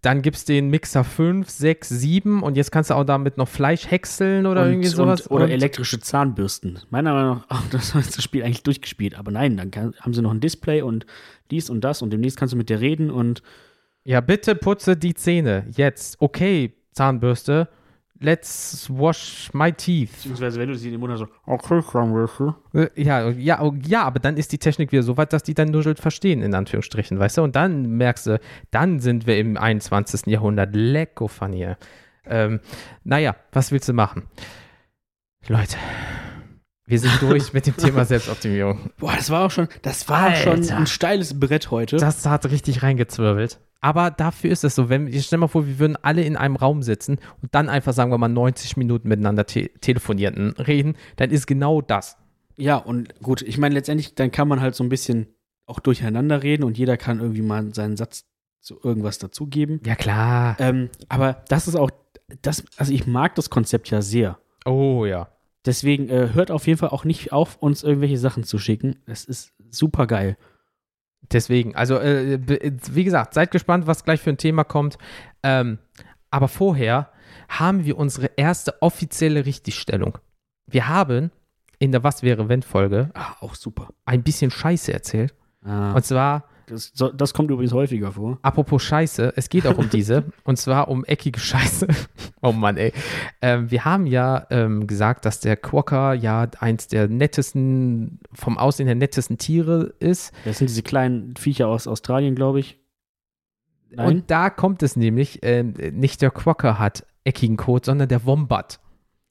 Dann 0.01 0.23
gibt 0.23 0.37
es 0.37 0.45
den 0.47 0.69
Mixer 0.71 1.05
5, 1.05 1.49
6, 1.49 1.89
7 1.91 2.43
und 2.43 2.57
jetzt 2.57 2.71
kannst 2.73 2.89
du 2.91 2.95
auch 2.95 3.05
damit 3.05 3.37
noch 3.37 3.49
Fleisch 3.49 3.91
häckseln 3.91 4.47
oder 4.47 4.63
und, 4.63 4.69
irgendwie 4.69 4.89
sowas. 4.89 5.27
Und, 5.27 5.37
oder 5.37 5.45
Und- 5.45 5.51
elektrische 5.51 6.01
Zahnbürsten. 6.01 6.79
Meiner 6.91 7.13
Meinung 7.13 7.37
nach, 7.39 7.47
ach, 7.49 7.65
das 7.71 7.95
ist 7.95 8.17
das 8.17 8.25
Spiel 8.25 8.43
eigentlich 8.43 8.63
durchgespielt. 8.63 9.15
Aber 9.19 9.31
nein, 9.31 9.57
dann 9.57 9.71
kann, 9.71 9.95
haben 10.01 10.15
sie 10.15 10.23
noch 10.23 10.31
ein 10.33 10.41
Display 10.41 10.81
und 10.83 11.05
dies 11.51 11.69
und 11.69 11.83
das 11.83 12.01
und 12.03 12.11
demnächst 12.11 12.39
kannst 12.39 12.53
du 12.55 12.57
mit 12.57 12.71
der 12.71 12.81
reden 12.81 13.11
und 13.11 13.43
Ja, 14.05 14.21
bitte 14.23 14.55
putze 14.55 14.97
die 14.97 15.15
Zähne. 15.15 15.67
Jetzt. 15.71 16.17
Okay, 16.21 16.75
Zahnbürste. 16.93 17.69
Let's 18.21 18.91
wash 18.91 19.51
my 19.53 19.73
teeth. 19.73 20.11
beziehungsweise 20.13 20.59
wenn 20.59 20.69
du 20.69 20.75
sie 20.77 20.89
in 20.89 20.93
den 20.93 21.01
Mund 21.01 21.13
hast, 21.13 21.21
so, 21.21 21.29
okay, 21.47 21.81
Zahnbürste. 21.83 22.57
Äh, 22.75 22.89
Ja, 22.97 23.31
ja, 23.31 23.63
oh, 23.63 23.75
ja, 23.81 24.03
aber 24.03 24.19
dann 24.19 24.37
ist 24.37 24.51
die 24.51 24.59
Technik 24.59 24.91
wieder 24.91 25.05
so 25.05 25.17
weit, 25.17 25.33
dass 25.33 25.45
die 25.45 25.55
dann 25.55 25.69
nuschelt 25.69 26.01
verstehen, 26.01 26.43
in 26.43 26.53
Anführungsstrichen, 26.55 27.19
weißt 27.19 27.39
du? 27.39 27.43
Und 27.43 27.55
dann 27.55 27.97
merkst 27.97 28.27
du, 28.27 28.41
dann 28.73 28.99
sind 28.99 29.27
wir 29.29 29.39
im 29.39 29.57
21. 29.57 30.27
Jahrhundert. 30.27 30.75
Lecko 30.75 31.29
von 31.29 31.53
hier. 31.53 31.79
Ähm, 32.27 32.61
naja, 33.05 33.37
was 33.53 33.71
willst 33.71 33.89
du 33.89 33.93
machen? 33.93 34.25
Leute, 35.47 35.77
wir 36.87 36.99
sind 36.99 37.23
durch 37.23 37.53
mit 37.53 37.67
dem 37.67 37.77
Thema 37.77 38.05
Selbstoptimierung. 38.05 38.91
Boah, 38.99 39.15
das 39.15 39.31
war 39.31 39.47
auch 39.47 39.51
schon, 39.51 39.69
das 39.83 40.09
war 40.09 40.35
schon 40.35 40.61
Alter. 40.61 40.77
ein 40.77 40.87
steiles 40.87 41.39
Brett 41.39 41.71
heute. 41.71 41.97
Das 41.97 42.27
hat 42.27 42.47
richtig 42.47 42.83
reingezwirbelt. 42.83 43.61
Aber 43.81 44.11
dafür 44.11 44.51
ist 44.51 44.65
es 44.65 44.75
so, 44.75 44.89
wenn, 44.89 45.07
ich 45.07 45.27
stell 45.27 45.39
mal 45.39 45.47
vor, 45.47 45.67
wir 45.67 45.79
würden 45.79 45.97
alle 46.03 46.23
in 46.23 46.37
einem 46.37 46.57
Raum 46.57 46.83
sitzen 46.83 47.19
und 47.43 47.55
dann 47.55 47.69
einfach, 47.69 47.93
sagen 47.93 48.11
wir 48.11 48.19
mal, 48.19 48.29
90 48.29 48.77
Minuten 48.77 49.09
miteinander 49.09 49.47
te 49.47 49.71
telefonieren, 49.81 50.51
reden, 50.59 50.97
dann 51.17 51.31
ist 51.31 51.47
genau 51.47 51.81
das. 51.81 52.17
Ja, 52.57 52.77
und 52.77 53.15
gut, 53.23 53.43
ich 53.43 53.57
meine, 53.57 53.75
letztendlich, 53.75 54.17
dann 54.17 54.33
kann 54.33 54.49
man 54.49 54.61
halt 54.61 54.75
so 54.75 54.83
ein 54.83 54.89
bisschen 54.89 55.29
auch 55.67 55.79
durcheinander 55.79 56.43
reden 56.43 56.65
und 56.65 56.77
jeder 56.77 56.97
kann 56.97 57.21
irgendwie 57.21 57.43
mal 57.43 57.73
seinen 57.73 57.97
Satz 57.97 58.25
zu 58.61 58.81
irgendwas 58.83 59.19
dazugeben. 59.19 59.81
Ja, 59.85 59.95
klar. 59.95 60.57
Ähm, 60.59 60.91
aber 61.09 61.45
das 61.49 61.69
ist 61.69 61.77
auch, 61.77 61.91
das, 62.43 62.65
also 62.77 62.93
ich 62.93 63.07
mag 63.07 63.37
das 63.37 63.49
Konzept 63.49 63.91
ja 63.91 64.03
sehr. 64.03 64.39
Oh 64.65 65.05
ja. 65.05 65.29
Deswegen 65.65 66.09
äh, 66.09 66.31
hört 66.33 66.51
auf 66.51 66.67
jeden 66.67 66.79
Fall 66.79 66.89
auch 66.91 67.05
nicht 67.05 67.33
auf, 67.33 67.57
uns 67.57 67.83
irgendwelche 67.83 68.19
Sachen 68.19 68.43
zu 68.43 68.59
schicken. 68.59 68.97
Das 69.07 69.25
ist 69.25 69.53
super 69.71 70.07
geil. 70.07 70.37
Deswegen, 71.33 71.75
also 71.77 71.99
äh, 71.99 72.39
wie 72.91 73.05
gesagt, 73.05 73.35
seid 73.35 73.51
gespannt, 73.51 73.87
was 73.87 74.05
gleich 74.05 74.21
für 74.21 74.31
ein 74.31 74.39
Thema 74.39 74.65
kommt. 74.65 74.97
Ähm, 75.43 75.79
aber 76.31 76.49
vorher 76.49 77.11
haben 77.49 77.85
wir 77.85 77.99
unsere 77.99 78.31
erste 78.37 78.81
offizielle 78.83 79.45
Richtigstellung. 79.47 80.19
Wir 80.67 80.89
haben 80.89 81.31
in 81.79 81.93
der 81.93 82.03
Was 82.03 82.23
wäre 82.23 82.49
wenn 82.49 82.63
Folge 82.63 83.11
Ah, 83.15 83.37
auch 83.41 83.55
super. 83.55 83.89
ein 84.05 84.23
bisschen 84.23 84.51
Scheiße 84.51 84.93
erzählt. 84.93 85.35
Ah, 85.65 85.93
Und 85.93 86.05
zwar 86.05 86.45
das, 86.69 86.93
das 87.15 87.35
kommt 87.35 87.51
übrigens 87.51 87.73
häufiger 87.73 88.13
vor. 88.13 88.39
Apropos 88.43 88.83
Scheiße, 88.83 89.33
es 89.37 89.49
geht 89.49 89.67
auch 89.67 89.79
um 89.79 89.91
diese, 89.93 90.25
und 90.45 90.57
zwar 90.57 90.89
um 90.89 91.05
eckige 91.05 91.41
Scheiße. 91.41 91.89
oh 92.43 92.53
Mann, 92.53 92.77
ey. 92.77 92.93
Ähm, 93.43 93.71
wir 93.71 93.85
haben 93.85 94.07
ja 94.07 94.47
ähm, 94.51 94.87
gesagt, 94.87 95.25
dass 95.25 95.41
der 95.41 95.57
Quokka 95.57 96.15
ja 96.15 96.49
eins 96.61 96.89
der 96.89 97.09
nettesten, 97.09 98.21
vom 98.33 98.59
Aussehen 98.59 98.87
der 98.87 98.95
nettesten 98.95 99.39
Tiere 99.39 99.95
ist. 99.99 100.33
Das 100.45 100.59
sind 100.59 100.71
diese 100.71 100.83
kleinen 100.83 101.37
Viecher 101.37 101.69
aus 101.69 101.87
Australien, 101.87 102.35
glaube 102.35 102.61
ich. 102.61 102.79
Nein? 103.91 104.07
Und 104.07 104.31
da 104.31 104.51
kommt 104.51 104.83
es 104.83 104.97
nämlich, 104.97 105.41
ähm, 105.43 105.75
nicht 105.93 106.21
der 106.23 106.31
Quokka 106.31 106.79
hat 106.79 107.07
eckigen 107.25 107.57
Kot, 107.57 107.85
sondern 107.85 108.09
der 108.09 108.25
Wombat. 108.27 108.81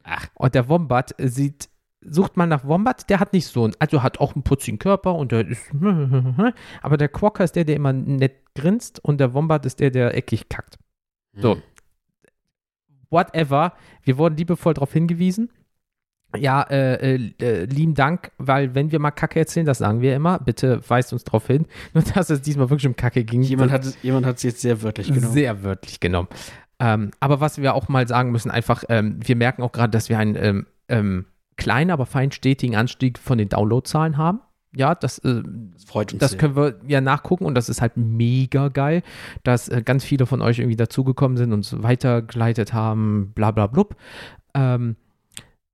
Ach. 0.03 0.27
Und 0.35 0.55
der 0.55 0.69
Wombat 0.69 1.13
sieht, 1.17 1.69
sucht 2.09 2.37
man 2.37 2.49
nach 2.49 2.65
Wombat, 2.65 3.09
der 3.09 3.19
hat 3.19 3.33
nicht 3.33 3.47
so 3.47 3.63
einen, 3.63 3.73
also 3.79 4.03
hat 4.03 4.19
auch 4.19 4.35
einen 4.35 4.43
putzigen 4.43 4.79
Körper 4.79 5.15
und 5.15 5.31
der 5.31 5.47
ist, 5.47 5.71
aber 6.81 6.97
der 6.97 7.09
Quokka 7.09 7.43
ist 7.43 7.55
der, 7.55 7.65
der 7.65 7.75
immer 7.75 7.93
nett 7.93 8.35
grinst 8.55 9.03
und 9.03 9.19
der 9.19 9.33
Wombat 9.33 9.65
ist 9.65 9.79
der, 9.79 9.91
der 9.91 10.15
eckig 10.15 10.49
kackt. 10.49 10.77
So. 11.33 11.55
Hm. 11.55 11.61
whatever. 13.09 13.73
Wir 14.03 14.17
wurden 14.17 14.37
liebevoll 14.37 14.73
darauf 14.73 14.91
hingewiesen. 14.91 15.49
Ja, 16.35 16.61
äh, 16.63 17.15
äh, 17.15 17.33
äh, 17.41 17.65
lieben 17.65 17.93
Dank, 17.93 18.31
weil 18.37 18.75
wenn 18.75 18.91
wir 18.91 18.99
mal 18.99 19.11
Kacke 19.11 19.39
erzählen, 19.39 19.65
das 19.65 19.77
sagen 19.77 20.01
wir 20.01 20.13
immer, 20.13 20.39
bitte 20.39 20.81
weist 20.89 21.13
uns 21.13 21.23
darauf 21.23 21.47
hin. 21.47 21.67
Nur 21.93 22.03
dass 22.03 22.29
es 22.29 22.41
diesmal 22.41 22.69
wirklich 22.69 22.87
um 22.87 22.95
Kacke 22.95 23.23
ging. 23.23 23.43
Jemand 23.43 23.71
hat 23.71 23.85
es 23.85 23.97
jemand 24.01 24.25
jetzt 24.43 24.61
sehr 24.61 24.81
wörtlich 24.81 25.07
genommen. 25.07 25.33
Sehr 25.33 25.63
wörtlich 25.63 25.99
genommen. 25.99 26.27
Ähm, 26.79 27.11
aber 27.19 27.39
was 27.39 27.59
wir 27.61 27.73
auch 27.73 27.87
mal 27.87 28.07
sagen 28.07 28.31
müssen, 28.31 28.51
einfach, 28.51 28.83
ähm, 28.89 29.19
wir 29.25 29.35
merken 29.35 29.63
auch 29.63 29.71
gerade, 29.71 29.89
dass 29.89 30.09
wir 30.09 30.19
einen 30.19 30.35
ähm, 30.35 30.67
ähm, 30.89 31.25
kleinen, 31.57 31.91
aber 31.91 32.05
fein 32.05 32.31
stetigen 32.31 32.75
Anstieg 32.75 33.17
von 33.19 33.37
den 33.37 33.49
Downloadzahlen 33.49 34.17
haben. 34.17 34.41
Ja, 34.75 34.93
das, 34.95 35.17
äh, 35.19 35.41
Das 35.73 35.85
freut 35.85 36.13
uns 36.13 36.19
das 36.19 36.31
sehr. 36.31 36.39
können 36.39 36.55
wir 36.55 36.79
ja 36.87 37.01
nachgucken 37.01 37.45
und 37.45 37.55
das 37.55 37.67
ist 37.69 37.81
halt 37.81 37.97
mega 37.97 38.67
geil, 38.67 39.01
dass 39.43 39.69
äh, 39.69 39.81
ganz 39.83 40.03
viele 40.03 40.25
von 40.25 40.41
euch 40.41 40.59
irgendwie 40.59 40.75
dazugekommen 40.75 41.37
sind 41.37 41.51
und 41.53 41.63
so 41.63 41.81
weitergeleitet 41.83 42.73
haben, 42.73 43.31
bla 43.33 43.51
bla 43.51 43.67
blub. 43.67 43.95
Ähm, 44.53 44.95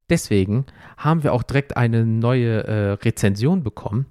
deswegen 0.10 0.66
haben 0.98 1.24
wir 1.24 1.34
auch 1.34 1.44
direkt 1.44 1.76
eine 1.76 2.06
neue 2.06 2.64
äh, 2.64 2.92
Rezension 2.94 3.64
bekommen. 3.64 4.06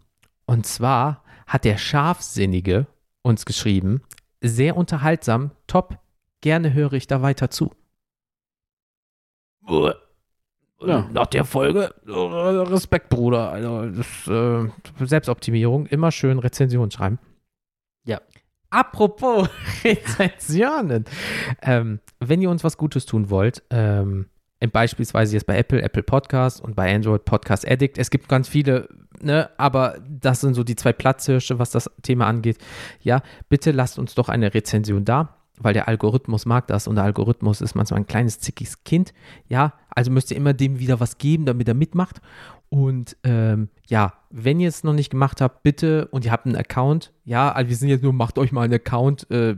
Und 0.47 0.66
zwar 0.66 1.23
hat 1.47 1.65
der 1.65 1.78
Scharfsinnige 1.78 2.86
uns 3.23 3.47
geschrieben, 3.47 4.03
sehr 4.43 4.77
unterhaltsam, 4.77 5.53
top, 5.69 5.99
gerne 6.40 6.74
höre 6.74 6.94
ich 6.94 7.07
da 7.07 7.23
weiter 7.23 7.51
zu. 7.51 7.70
Ja. 10.86 11.09
Nach 11.12 11.26
der 11.26 11.44
Folge, 11.44 11.94
äh, 12.06 12.10
Respekt, 12.10 13.09
Bruder. 13.09 13.50
Also, 13.50 13.86
das, 13.86 14.28
äh, 14.28 15.04
Selbstoptimierung, 15.04 15.86
immer 15.86 16.10
schön 16.10 16.38
Rezensionen 16.38 16.90
schreiben. 16.90 17.18
Ja. 18.04 18.20
Apropos 18.70 19.48
Rezensionen. 19.84 21.04
ähm, 21.62 22.00
wenn 22.20 22.40
ihr 22.40 22.50
uns 22.50 22.64
was 22.64 22.76
Gutes 22.76 23.04
tun 23.06 23.28
wollt, 23.30 23.62
ähm, 23.70 24.26
beispielsweise 24.70 25.34
jetzt 25.34 25.46
bei 25.46 25.59
Apple, 25.59 25.82
Apple 25.82 26.02
Podcast 26.02 26.60
und 26.60 26.76
bei 26.76 26.94
Android 26.94 27.24
Podcast 27.24 27.68
Addict. 27.68 27.98
Es 27.98 28.10
gibt 28.10 28.28
ganz 28.28 28.48
viele, 28.48 28.88
ne, 29.20 29.50
aber 29.59 29.98
das 30.09 30.40
sind 30.40 30.54
so 30.54 30.62
die 30.62 30.76
zwei 30.76 30.92
Platzhirsche, 30.92 31.59
was 31.59 31.70
das 31.70 31.90
Thema 32.02 32.26
angeht. 32.26 32.59
Ja, 33.00 33.22
bitte 33.48 33.72
lasst 33.72 33.98
uns 33.98 34.14
doch 34.14 34.28
eine 34.28 34.54
Rezension 34.54 35.04
da, 35.04 35.41
weil 35.62 35.74
der 35.74 35.89
Algorithmus 35.89 36.47
mag 36.47 36.66
das 36.66 36.86
und 36.86 36.97
der 36.97 37.05
Algorithmus 37.05 37.60
ist 37.60 37.74
manchmal 37.74 38.01
ein 38.01 38.06
kleines 38.06 38.40
zickiges 38.40 38.84
Kind. 38.84 39.12
Ja, 39.48 39.74
also 39.90 40.10
müsst 40.10 40.30
ihr 40.30 40.36
immer 40.36 40.55
dem 40.55 40.78
wieder 40.78 41.01
was 41.01 41.18
geben, 41.18 41.47
damit 41.47 41.68
er 41.68 41.74
mitmacht. 41.74 42.20
Und 42.68 43.18
ähm, 43.22 43.68
ja, 43.86 44.14
wenn 44.30 44.59
ihr 44.59 44.68
es 44.68 44.82
noch 44.82 44.94
nicht 44.94 45.10
gemacht 45.10 45.43
habt, 45.43 45.62
bitte, 45.62 46.09
und 46.09 46.24
ihr 46.24 46.32
habt 46.32 46.47
einen 46.47 46.56
Account, 46.56 47.12
ja, 47.24 47.52
also 47.52 47.68
wir 47.68 47.76
sind 47.76 47.90
jetzt 47.90 48.02
nur, 48.02 48.14
macht 48.14 48.39
euch 48.39 48.51
mal 48.51 48.62
einen 48.62 48.74
Account, 48.74 49.30
äh, 49.30 49.55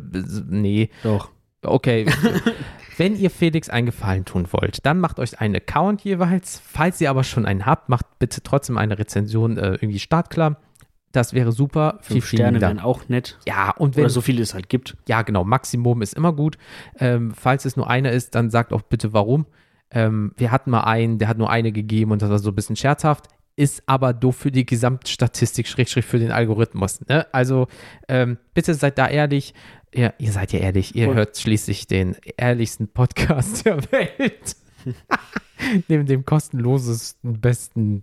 nee. 0.49 0.91
Doch. 1.05 1.31
Okay. 1.63 2.07
wenn 2.97 3.17
ihr 3.17 3.31
Felix 3.31 3.69
einen 3.69 3.87
Gefallen 3.87 4.25
tun 4.25 4.49
wollt, 4.51 4.85
dann 4.85 4.99
macht 5.01 5.19
euch 5.19 5.41
einen 5.41 5.57
Account 5.57 6.03
jeweils. 6.03 6.61
Falls 6.65 7.01
ihr 7.01 7.11
aber 7.11 7.25
schon 7.25 7.47
einen 7.47 7.67
habt, 7.67 7.89
macht 7.89 8.19
bitte 8.19 8.43
trotzdem 8.43 8.79
eine 8.79 8.99
Rezension 8.99 9.59
äh, 9.59 9.75
irgendwie 9.75 10.01
startklar. 10.01 10.57
Das 11.15 11.33
wäre 11.33 11.53
super. 11.53 12.01
Fünf 12.03 12.27
Sterne 12.27 12.61
wären 12.61 12.81
auch 12.81 13.09
nett. 13.09 13.39
Ja, 13.47 13.71
und 13.71 13.95
wenn. 13.95 14.03
Oder 14.03 14.11
so 14.11 14.21
viele 14.21 14.43
es 14.43 14.53
halt 14.53 14.69
gibt. 14.69 14.97
Ja, 15.07 15.23
genau. 15.23 15.45
Maximum 15.45 16.03
ist 16.03 16.15
immer 16.15 16.33
gut. 16.33 16.59
Ähm, 16.99 17.33
falls 17.33 17.65
es 17.65 17.77
nur 17.77 17.89
einer 17.89 18.11
ist, 18.11 18.35
dann 18.35 18.51
sagt 18.51 18.73
auch 18.73 18.83
bitte 18.83 19.13
warum. 19.13 19.47
Ähm, 19.93 20.33
wir 20.37 20.51
hatten 20.51 20.73
mal 20.73 20.81
einen, 20.81 21.21
der 21.21 21.29
hat 21.29 21.39
nur 21.39 21.49
eine 21.51 21.71
gegeben 21.71 22.11
und 22.11 22.21
das 22.21 22.31
war 22.31 22.41
so 22.41 22.51
ein 22.51 22.55
bisschen 22.57 22.75
scherzhaft, 22.75 23.29
ist 23.55 23.85
aber 23.87 24.13
doof 24.13 24.37
für 24.37 24.51
die 24.51 24.67
Gesamtstatistik, 24.67 25.69
Schrägstrich 25.69 26.05
für 26.05 26.19
den 26.19 26.33
Algorithmus. 26.33 27.01
Ne? 27.07 27.33
Also 27.33 27.69
ähm, 28.09 28.39
bitte 28.53 28.75
seid 28.75 28.99
da 28.99 29.07
ehrlich. 29.07 29.55
Ja, 29.95 30.13
ihr 30.19 30.33
seid 30.33 30.53
ja 30.53 30.59
ehrlich, 30.59 30.97
ihr 30.97 31.11
und 31.11 31.15
hört 31.15 31.39
schließlich 31.39 31.87
den 31.87 32.17
ehrlichsten 32.37 32.89
Podcast 32.89 33.65
der 33.67 33.81
Welt. 33.93 34.57
Neben 35.89 36.07
dem 36.07 36.25
kostenlosesten, 36.25 37.41
besten 37.41 38.03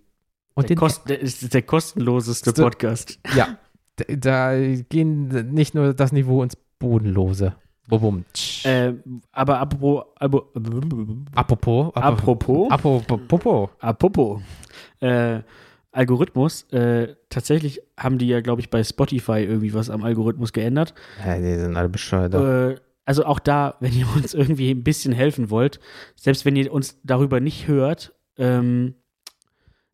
und 0.54 0.70
der, 0.70 0.76
Kost, 0.76 1.10
der 1.10 1.20
ist 1.20 1.54
der 1.54 1.62
kostenloseste 1.62 2.54
Podcast. 2.54 3.20
Ja, 3.36 3.58
da 4.08 4.56
gehen 4.58 5.52
nicht 5.54 5.76
nur 5.76 5.94
das 5.94 6.12
Niveau 6.12 6.44
ins 6.44 6.56
Bodenlose. 6.80 7.56
Bobum. 7.88 8.26
Äh, 8.64 8.94
aber 9.32 9.60
apropos, 9.60 10.06
abo, 10.16 10.50
apropos, 11.34 11.92
apropos, 11.96 12.72
apropos, 12.72 13.70
apropos, 13.80 14.42
äh, 15.02 15.42
Algorithmus, 15.92 16.64
äh, 16.72 17.16
tatsächlich 17.30 17.82
haben 17.98 18.18
die 18.18 18.28
ja, 18.28 18.40
glaube 18.40 18.62
ich, 18.62 18.70
bei 18.70 18.84
Spotify 18.84 19.44
irgendwie 19.44 19.74
was 19.74 19.90
am 19.90 20.04
Algorithmus 20.04 20.54
geändert. 20.54 20.94
Ja, 21.26 21.38
die 21.38 21.56
sind 21.56 21.76
alle 21.76 21.90
bescheuert. 21.90 22.34
Äh, 22.34 22.80
also 23.04 23.26
auch 23.26 23.40
da, 23.40 23.76
wenn 23.82 23.94
ihr 23.94 24.08
uns 24.16 24.34
irgendwie 24.34 24.72
ein 24.72 24.84
bisschen 24.84 25.12
helfen 25.12 25.50
wollt, 25.50 25.80
selbst 26.16 26.46
wenn 26.46 26.56
ihr 26.56 26.72
uns 26.72 27.02
darüber 27.04 27.40
nicht 27.40 27.68
hört, 27.68 28.14
ähm, 28.38 28.96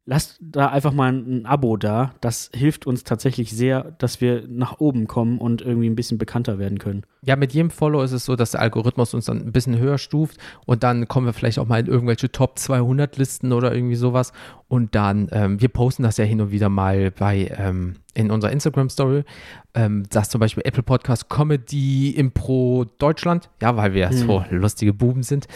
lasst 0.07 0.37
da 0.39 0.67
einfach 0.69 0.93
mal 0.93 1.11
ein, 1.11 1.45
Abo 1.45 1.75
da. 1.75 2.15
Das 2.21 2.49
hilft 2.55 2.87
uns 2.87 3.03
tatsächlich 3.03 3.51
sehr, 3.51 3.91
dass 3.99 4.21
wir 4.21 4.45
nach 4.47 4.79
oben 4.79 5.05
kommen 5.05 5.37
und 5.37 5.61
irgendwie 5.61 5.89
ein 5.89 5.95
bisschen 5.95 6.17
bekannter 6.17 6.57
werden 6.57 6.79
können. 6.79 7.03
Ja, 7.21 7.35
mit 7.35 7.53
jedem 7.53 7.69
Follow 7.69 8.01
ist 8.01 8.13
es 8.13 8.23
so, 8.23 8.37
dass 8.37 8.51
der 8.51 8.61
Algorithmus 8.61 9.13
uns 9.13 9.25
dann 9.25 9.39
ein 9.39 9.51
bisschen 9.51 9.77
höher 9.77 9.97
stuft 9.97 10.37
und 10.65 10.83
dann 10.83 11.09
kommen 11.09 11.25
wir 11.25 11.33
vielleicht 11.33 11.59
auch 11.59 11.67
mal 11.67 11.81
in 11.81 11.87
irgendwelche 11.87 12.31
Top 12.31 12.57
200 12.57 13.17
Listen 13.17 13.51
oder 13.51 13.75
irgendwie 13.75 13.95
sowas. 13.95 14.31
Und 14.69 14.95
dann, 14.95 15.27
ähm, 15.31 15.59
wir 15.59 15.69
posten 15.69 16.03
das 16.03 16.15
ja 16.15 16.23
hin 16.23 16.39
und 16.39 16.51
wieder 16.51 16.69
mal 16.69 17.11
bei, 17.11 17.53
ähm, 17.57 17.95
in 18.13 18.31
unserer 18.31 18.51
Instagram 18.51 18.89
Story, 18.89 19.25
ähm, 19.73 20.05
dass 20.09 20.29
zum 20.29 20.39
Beispiel 20.39 20.63
Apple 20.65 20.83
Podcast 20.83 21.29
Comedy 21.29 22.11
Impro 22.11 22.85
Deutschland, 22.97 23.49
ja, 23.61 23.75
weil 23.75 23.93
wir 23.93 24.01
ja 24.01 24.09
hm. 24.09 24.17
so 24.17 24.45
lustige 24.51 24.93
Buben 24.93 25.23
sind, 25.23 25.47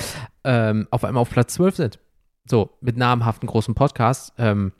ähm, 0.44 0.88
auf 0.91 1.06
einmal 1.06 1.22
auf 1.22 1.30
Platz 1.30 1.53
12 1.53 1.76
sind. 1.78 1.99
So, 2.45 2.72
mit 2.81 2.97
namhaften 2.97 3.47
großen 3.47 3.76
Podcasts. 3.76 4.34
Ähm, 4.38 4.73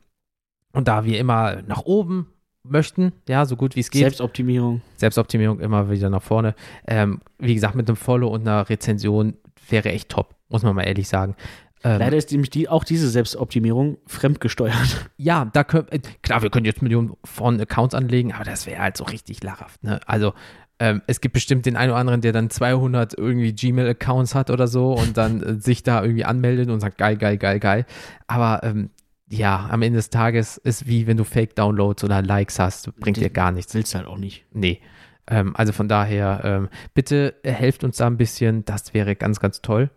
und 0.74 0.88
da 0.88 1.06
wir 1.06 1.20
immer 1.20 1.62
nach 1.64 1.84
oben 1.84 2.28
möchten, 2.64 3.12
ja, 3.28 3.46
so 3.46 3.56
gut 3.56 3.76
wie 3.76 3.82
es 3.82 3.92
geht. 3.92 4.02
Selbstoptimierung. 4.02 4.82
Selbstoptimierung 4.98 5.60
immer 5.60 5.90
wieder 5.90 6.10
nach 6.10 6.22
vorne. 6.22 6.56
Ähm, 6.88 7.22
wie 7.40 7.54
gesagt, 7.54 7.76
mit 7.76 7.88
einem 7.88 7.96
Follow 7.96 8.28
und 8.28 8.42
einer 8.42 8.70
Rezension 8.70 9.36
wäre 9.70 9.90
echt 9.90 10.10
top, 10.10 10.36
muss 10.50 10.64
man 10.64 10.76
mal 10.76 10.84
ehrlich 10.84 11.08
sagen. 11.08 11.36
Ähm, 11.84 12.00
Leider 12.00 12.18
ist 12.18 12.32
nämlich 12.32 12.52
die, 12.52 12.70
auch 12.70 12.84
diese 12.84 13.10
Selbstoptimierung 13.10 13.98
fremdgesteuert. 14.06 15.10
Ja, 15.18 15.46
da 15.46 15.64
können, 15.64 15.88
äh, 15.90 16.00
klar, 16.22 16.44
wir 16.44 16.50
können 16.52 16.66
jetzt 16.66 16.82
Millionen 16.82 17.14
von 17.24 17.60
Accounts 17.60 17.96
anlegen, 17.96 18.34
aber 18.34 18.44
das 18.44 18.68
wäre 18.68 18.82
halt 18.82 18.98
so 18.98 19.04
richtig 19.06 19.44
lachhaft. 19.44 19.84
Ne? 19.84 20.00
Also 20.06 20.34
ähm, 20.82 21.04
es 21.06 21.22
gibt 21.22 21.34
bestimmt 21.34 21.68
den 21.68 21.78
einen 21.78 21.92
oder 21.92 22.00
anderen, 22.00 22.22
der 22.22 22.34
dann 22.34 22.50
200 22.50 23.16
irgendwie 23.16 23.54
Gmail-Accounts 23.54 24.34
hat 24.34 24.50
oder 24.50 24.68
so 24.68 24.94
und 24.94 25.16
dann 25.16 25.44
äh, 25.44 25.54
sich 25.62 25.84
da 25.84 26.02
irgendwie 26.02 26.26
anmeldet 26.26 26.72
und 26.72 26.80
sagt, 26.80 26.98
geil, 26.98 27.18
geil, 27.18 27.38
geil, 27.38 27.60
geil. 27.60 27.86
Aber 28.26 28.64
ähm, 28.64 28.90
ja, 29.30 29.68
am 29.70 29.84
Ende 29.84 29.98
des 29.98 30.10
Tages 30.10 30.58
ist 30.58 30.88
wie 30.88 31.06
wenn 31.06 31.18
du 31.18 31.24
Fake-Downloads 31.24 32.04
oder 32.04 32.24
Likes 32.24 32.58
hast, 32.58 32.96
bringt 32.96 33.18
dir 33.18 33.30
gar 33.30 33.52
nichts. 33.52 33.76
Willst 33.76 33.94
du 33.94 34.00
halt 34.00 34.08
auch 34.08 34.18
nicht. 34.18 34.44
Nee. 34.54 34.82
Ähm, 35.28 35.56
also 35.56 35.72
von 35.72 35.88
daher, 35.88 36.42
ähm, 36.44 36.70
bitte 36.96 37.36
helft 37.44 37.84
uns 37.84 37.98
da 37.98 38.08
ein 38.08 38.18
bisschen, 38.18 38.66
das 38.66 38.96
wäre 38.96 39.16
ganz, 39.16 39.40
ganz 39.40 39.62
toll. 39.62 39.92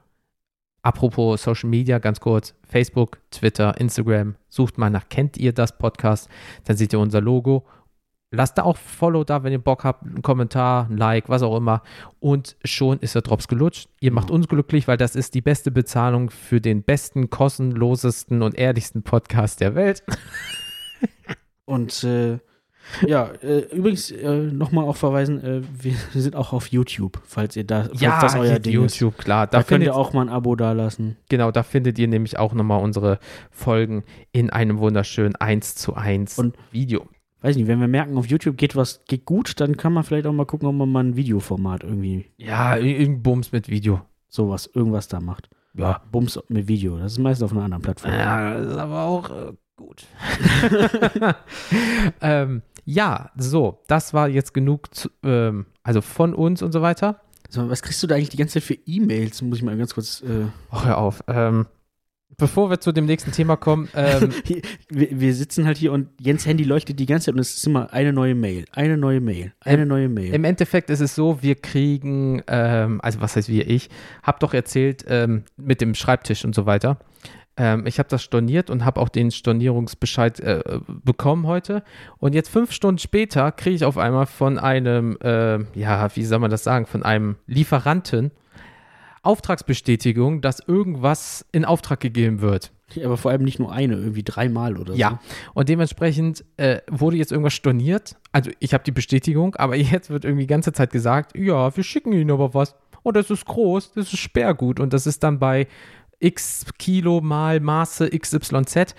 Apropos 0.83 1.43
Social 1.43 1.71
Media, 1.71 1.99
ganz 1.99 2.21
kurz, 2.21 2.55
Facebook, 2.69 3.21
Twitter, 3.31 3.81
Instagram, 3.81 4.35
sucht 4.51 4.77
mal 4.77 4.91
nach, 4.91 5.09
kennt 5.09 5.39
ihr 5.39 5.55
das 5.55 5.79
Podcast? 5.79 6.29
Dann 6.65 6.77
seht 6.77 6.93
ihr 6.93 6.99
unser 6.99 7.23
Logo 7.23 7.65
Lasst 8.35 8.59
da 8.59 8.63
auch 8.63 8.77
Follow 8.77 9.25
da, 9.25 9.43
wenn 9.43 9.53
ihr 9.53 9.59
Bock 9.59 9.85
habt, 9.85 10.03
einen 10.03 10.23
Kommentar, 10.23 10.89
ein 10.91 10.97
Like, 10.97 11.29
was 11.29 11.43
auch 11.43 11.57
immer. 11.57 11.83
Und 12.21 12.57
schon 12.65 12.99
ist 12.99 13.15
der 13.15 13.23
Drops 13.23 13.49
gelutscht. 13.49 13.89
Ihr 14.01 14.13
macht 14.13 14.31
uns 14.31 14.49
glücklich, 14.49 14.89
weil 14.89 14.97
das 14.97 15.17
ist 15.17 15.35
die 15.35 15.41
beste 15.41 15.71
Bezahlung 15.71 16.31
für 16.31 16.61
den 16.61 16.83
besten, 16.83 17.31
kostenlosesten 17.31 18.43
und 18.43 18.57
ehrlichsten 18.57 19.03
Podcast 19.03 19.61
der 19.61 19.75
Welt. 19.75 20.03
Und 21.67 22.05
äh, 22.05 22.39
ja, 23.07 23.31
äh, 23.43 23.61
übrigens 23.75 24.11
äh, 24.11 24.37
nochmal 24.37 24.85
auch 24.85 24.97
verweisen, 24.97 25.43
äh, 25.43 25.63
wir 25.73 25.95
sind 26.13 26.37
auch 26.37 26.53
auf 26.53 26.67
YouTube, 26.67 27.21
falls 27.25 27.57
ihr 27.57 27.65
da, 27.65 27.85
falls 27.85 28.01
ja, 28.01 28.21
das 28.21 28.37
euer 28.37 28.59
Ding 28.59 28.75
YouTube, 28.75 29.19
ist. 29.19 29.25
klar. 29.25 29.47
Da, 29.47 29.59
da 29.59 29.63
könnt 29.65 29.85
ihr 29.85 29.97
auch 29.97 30.13
mal 30.13 30.23
ein 30.23 30.29
Abo 30.29 30.55
dalassen. 30.55 31.17
Genau, 31.29 31.51
da 31.51 31.63
findet 31.63 31.99
ihr 31.99 32.09
nämlich 32.09 32.39
auch 32.39 32.53
nochmal 32.53 32.83
unsere 32.83 33.19
Folgen 33.51 34.05
in 34.33 34.51
einem 34.51 34.79
wunderschönen 34.79 35.35
1 35.37 35.77
zu 35.77 35.95
1 35.95 36.39
und 36.39 36.57
Video 36.71 37.09
weiß 37.45 37.57
nicht, 37.57 37.67
wenn 37.67 37.79
wir 37.79 37.89
merken, 37.89 38.17
auf 38.17 38.27
YouTube 38.27 38.57
geht 38.57 38.75
was 38.75 39.05
geht 39.07 39.27
gut, 39.27 39.61
dann 39.61 39.77
kann 39.77 39.93
man 39.93 40.03
vielleicht 40.03 40.27
auch 40.27 40.33
mal 40.33 40.47
gucken, 40.47 40.67
ob 40.67 40.75
man 40.75 40.91
mal 40.91 41.05
ein 41.05 41.17
Videoformat 41.17 41.85
irgendwie. 41.85 42.25
Ja, 42.39 42.77
irgendein 42.77 43.23
Bums 43.23 43.53
mit 43.53 43.69
Video. 43.69 44.01
Sowas, 44.29 44.69
irgendwas 44.73 45.09
da 45.09 45.21
macht. 45.21 45.51
Ja. 45.75 46.01
Bums 46.11 46.41
mit 46.49 46.69
Video. 46.69 46.99
Das 46.99 47.13
ist 47.13 47.19
meistens 47.19 47.45
auf 47.45 47.53
einer 47.53 47.65
anderen 47.65 47.83
Plattform. 47.83 48.13
Ja, 48.13 48.59
das 48.59 48.73
ist 48.73 48.79
aber 48.79 49.03
auch 49.03 49.31
äh, 49.31 49.53
gut. 49.77 50.07
ähm, 52.23 52.63
ja, 52.87 53.31
so, 53.37 53.83
das 53.89 54.15
war 54.15 54.29
jetzt 54.29 54.55
genug, 54.55 54.95
zu, 54.95 55.11
ähm, 55.23 55.67
also 55.83 56.01
von 56.01 56.35
uns 56.35 56.63
und 56.63 56.73
so 56.73 56.81
weiter. 56.81 57.21
So, 57.51 57.69
was 57.69 57.83
kriegst 57.83 58.03
du 58.03 58.07
da 58.07 58.15
eigentlich 58.15 58.31
die 58.31 58.39
ganze 58.39 58.55
Zeit 58.55 58.63
für 58.63 58.79
E-Mails? 58.87 59.43
Muss 59.43 59.59
ich 59.59 59.65
mal 59.65 59.77
ganz 59.77 59.95
kurz. 59.95 60.23
Äh 60.23 60.47
oh, 60.73 60.85
hör 60.85 60.99
auf. 60.99 61.23
Ähm, 61.29 61.67
Bevor 62.37 62.71
wir 62.71 62.81
zu 62.81 62.93
dem 62.93 63.07
nächsten 63.07 63.33
Thema 63.33 63.57
kommen. 63.57 63.89
Ähm, 63.95 64.31
wir, 64.89 65.09
wir, 65.21 65.35
sitzen 65.35 65.67
halt 65.67 65.77
hier 65.77 65.93
und 65.93 66.09
Jens 66.21 66.47
Handy 66.47 66.65
leuchtet 66.65 66.99
die 66.99 67.07
ganze 67.07 67.27
Zeit 67.27 67.35
und 67.35 67.41
es 67.41 67.55
ist 67.55 67.67
immer 67.67 67.93
eine 67.93 68.13
neue 68.13 68.35
Mail, 68.35 68.65
eine 68.73 68.97
neue 68.97 69.21
Mail, 69.21 69.53
eine 69.61 69.83
im, 69.83 69.89
neue 69.89 70.09
Mail. 70.09 70.35
Im 70.35 70.45
Endeffekt 70.45 70.91
ist 70.91 71.01
es 71.01 71.15
so, 71.15 71.43
wir 71.43 71.55
kriegen, 71.57 72.43
ähm, 72.47 73.01
also 73.03 73.21
was 73.21 73.37
heißt 73.37 73.49
wir, 73.49 73.69
ich, 73.69 73.89
hab 74.23 74.41
doch 74.41 74.55
erzählt 74.55 75.05
ähm, 75.09 75.45
mit 75.57 75.81
dem 75.81 75.95
Schreibtisch 75.95 76.45
und 76.45 76.55
so 76.55 76.67
weiter. 76.67 76.99
Ähm, 77.57 77.87
ich 77.87 77.99
habe 77.99 78.09
das 78.09 78.23
storniert 78.23 78.71
und 78.71 78.85
habe 78.85 79.01
auch 79.01 79.09
den 79.09 79.31
Stornierungsbescheid 79.31 80.41
äh, 80.41 80.81
bekommen 81.05 81.47
heute. 81.47 81.85
Und 82.19 82.35
jetzt 82.35 82.49
fünf 82.49 82.73
Stunden 82.73 82.99
später 82.99 83.53
kriege 83.53 83.77
ich 83.77 83.85
auf 83.85 83.99
einmal 83.99 84.27
von 84.27 84.59
einem, 84.59 85.17
äh, 85.23 85.59
ja, 85.79 86.09
wie 86.17 86.25
soll 86.25 86.41
man 86.41 86.51
das 86.51 86.65
sagen, 86.65 86.87
von 86.87 87.03
einem 87.03 87.37
Lieferanten 87.47 88.33
Auftragsbestätigung, 89.25 90.41
dass 90.41 90.61
irgendwas 90.61 91.45
in 91.53 91.65
Auftrag 91.65 92.01
gegeben 92.01 92.41
wird. 92.41 92.73
Aber 93.03 93.17
vor 93.17 93.31
allem 93.31 93.43
nicht 93.43 93.59
nur 93.59 93.73
eine, 93.73 93.95
irgendwie 93.95 94.23
dreimal 94.23 94.77
oder 94.77 94.93
so. 94.93 94.99
Ja, 94.99 95.21
und 95.55 95.69
dementsprechend 95.69 96.45
äh, 96.57 96.81
wurde 96.91 97.17
jetzt 97.17 97.33
irgendwas 97.33 97.55
storniert. 97.55 98.17
Also 98.33 98.51
ich 98.61 98.75
habe 98.75 98.85
die 98.85 98.93
Bestätigung, 98.93 99.57
aber 99.57 99.77
jetzt 99.77 100.11
wird 100.11 100.25
irgendwie 100.25 100.45
die 100.45 100.49
ganze 100.49 100.73
Zeit 100.73 100.91
gesagt, 100.91 101.37
ja, 101.37 101.75
wir 101.77 101.85
schicken 101.85 102.13
Ihnen 102.13 102.31
aber 102.31 102.55
was. 102.55 102.77
Und 103.03 103.17
das 103.17 103.31
ist 103.31 103.45
groß, 103.45 103.93
das 103.93 104.13
ist 104.13 104.19
Sperrgut 104.19 104.81
und 104.81 104.93
das 104.93 105.07
ist 105.07 105.23
dann 105.23 105.39
bei 105.39 105.67
x 106.21 106.67
Kilo 106.79 107.21
mal 107.21 107.61
Maße 107.61 108.11
XYZ. 108.11 108.95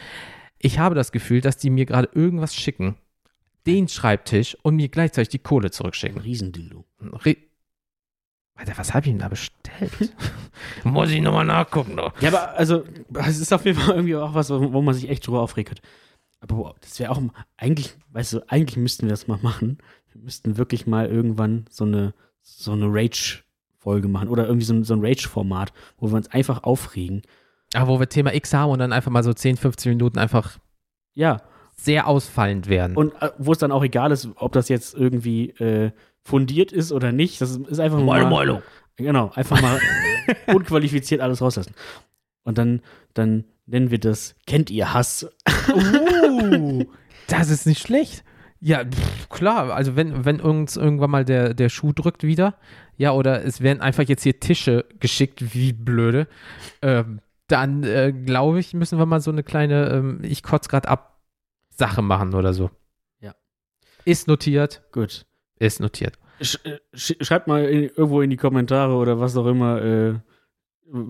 Ich 0.60 0.80
habe 0.80 0.96
das 0.96 1.12
Gefühl, 1.12 1.42
dass 1.42 1.58
die 1.58 1.70
mir 1.70 1.86
gerade 1.86 2.10
irgendwas 2.14 2.56
schicken, 2.56 2.96
den 3.66 3.88
Schreibtisch 3.88 4.58
und 4.62 4.76
mir 4.76 4.90
gleichzeitig 4.90 5.30
die 5.30 5.40
Kohle 5.40 5.72
zurückschicken. 5.72 6.22
Riesendildo. 6.22 6.86
Alter, 8.56 8.78
was 8.78 8.94
habe 8.94 9.06
ich 9.06 9.12
denn 9.12 9.20
da 9.20 9.28
bestellt? 9.28 10.14
Muss 10.84 11.10
ich 11.12 11.22
nochmal 11.22 11.46
nachgucken. 11.46 11.98
Doch. 11.98 12.14
Ja, 12.22 12.30
aber 12.30 12.54
also, 12.58 12.84
es 13.14 13.40
ist 13.40 13.54
auf 13.54 13.66
jeden 13.66 13.80
Fall 13.80 13.96
irgendwie 13.96 14.16
auch 14.16 14.34
was, 14.34 14.50
wo 14.50 14.82
man 14.82 14.94
sich 14.94 15.10
echt 15.10 15.28
drüber 15.28 15.42
aufregt. 15.42 15.82
Aber 16.40 16.58
wow, 16.58 16.76
das 16.80 16.98
wäre 17.00 17.12
auch, 17.12 17.22
eigentlich, 17.58 17.96
weißt 18.12 18.34
du, 18.34 18.40
eigentlich 18.50 18.78
müssten 18.78 19.04
wir 19.08 19.10
das 19.10 19.28
mal 19.28 19.40
machen. 19.42 19.80
Wir 20.14 20.22
müssten 20.22 20.58
wirklich 20.58 20.88
mal 20.88 21.08
irgendwann 21.08 21.66
so 21.70 21.84
eine, 21.84 22.14
so 22.42 22.72
eine 22.72 22.86
Rage-Folge 22.88 24.08
machen 24.08 24.30
oder 24.30 24.46
irgendwie 24.46 24.66
so 24.66 24.74
ein, 24.74 24.84
so 24.86 24.94
ein 24.94 25.04
Rage-Format, 25.04 25.74
wo 25.98 26.10
wir 26.10 26.16
uns 26.16 26.32
einfach 26.32 26.64
aufregen 26.64 27.24
Aber 27.74 27.88
wo 27.90 28.00
wir 28.00 28.08
Thema 28.08 28.34
X 28.34 28.54
haben 28.54 28.72
und 28.72 28.80
dann 28.80 28.94
einfach 28.94 29.12
mal 29.12 29.24
so 29.24 29.34
10, 29.34 29.58
15 29.58 29.92
Minuten 29.92 30.18
einfach 30.18 30.58
Ja. 31.14 31.42
sehr 31.76 32.08
ausfallend 32.08 32.68
werden. 32.70 32.96
Und 32.96 33.14
äh, 33.22 33.32
wo 33.38 33.52
es 33.52 33.58
dann 33.58 33.74
auch 33.74 33.84
egal 33.84 34.12
ist, 34.12 34.30
ob 34.36 34.54
das 34.54 34.70
jetzt 34.70 34.94
irgendwie 34.94 35.50
äh, 35.52 35.92
fundiert 36.26 36.72
ist 36.72 36.92
oder 36.92 37.12
nicht. 37.12 37.40
Das 37.40 37.56
ist 37.56 37.80
einfach 37.80 38.00
nur 38.00 38.08
mal, 38.08 38.26
Meinung. 38.26 38.62
Genau, 38.98 39.32
einfach 39.36 39.62
mal 39.62 39.80
unqualifiziert 40.48 41.22
alles 41.22 41.42
rauslassen. 41.42 41.74
Und 42.44 42.58
dann, 42.58 42.82
dann 43.14 43.46
nennen 43.66 43.92
wir 43.92 44.00
das 44.00 44.36
Kennt 44.48 44.70
ihr 44.70 44.94
Hass? 44.94 45.30
Uh, 45.70 46.86
das 47.28 47.50
ist 47.50 47.68
nicht 47.68 47.82
schlecht. 47.82 48.24
Ja, 48.60 48.84
pff, 48.84 49.30
klar. 49.30 49.74
Also 49.74 49.96
wenn, 49.96 50.26
wenn 50.26 50.42
uns 50.42 50.78
irgendwann 50.78 51.12
mal 51.12 51.26
der, 51.26 51.54
der 51.54 51.70
Schuh 51.70 51.94
drückt 51.94 52.24
wieder, 52.24 52.56
ja, 52.98 53.12
oder 53.12 53.46
es 53.46 53.62
werden 53.62 53.82
einfach 53.82 54.04
jetzt 54.04 54.24
hier 54.24 54.40
Tische 54.40 54.86
geschickt, 55.00 55.54
wie 55.54 55.74
blöde, 55.74 56.28
ähm, 56.82 57.22
dann 57.48 57.84
äh, 57.84 58.12
glaube 58.12 58.60
ich, 58.60 58.74
müssen 58.74 58.98
wir 58.98 59.06
mal 59.06 59.22
so 59.22 59.30
eine 59.30 59.44
kleine 59.44 59.90
ähm, 59.90 60.20
Ich 60.24 60.42
kotz 60.42 60.70
grad 60.70 60.88
ab 60.88 61.22
Sache 61.70 62.02
machen 62.02 62.34
oder 62.34 62.54
so. 62.54 62.72
Ja. 63.20 63.36
Ist 64.06 64.28
notiert, 64.28 64.82
Gut. 64.92 65.28
Ist 65.60 65.80
notiert. 65.80 66.18
Sch 66.42 66.58
äh, 66.66 66.80
sch 66.94 67.14
schreibt 67.22 67.48
mal 67.48 67.64
in, 67.66 67.84
irgendwo 67.84 68.22
in 68.22 68.30
die 68.30 68.38
Kommentare 68.38 68.94
oder 68.94 69.20
was 69.20 69.38
auch 69.38 69.46
immer, 69.48 69.82
äh, 69.82 70.14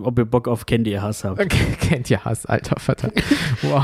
ob 0.04 0.18
ihr 0.20 0.26
Bock 0.26 0.48
auf 0.48 0.66
Kennt 0.66 0.88
ihr 0.88 1.02
Hass 1.02 1.24
habt. 1.24 1.50
Kennt 1.80 2.10
ihr 2.10 2.24
Hass, 2.24 2.46
alter 2.46 2.80
Vater. 2.80 3.12
Wow, 3.62 3.84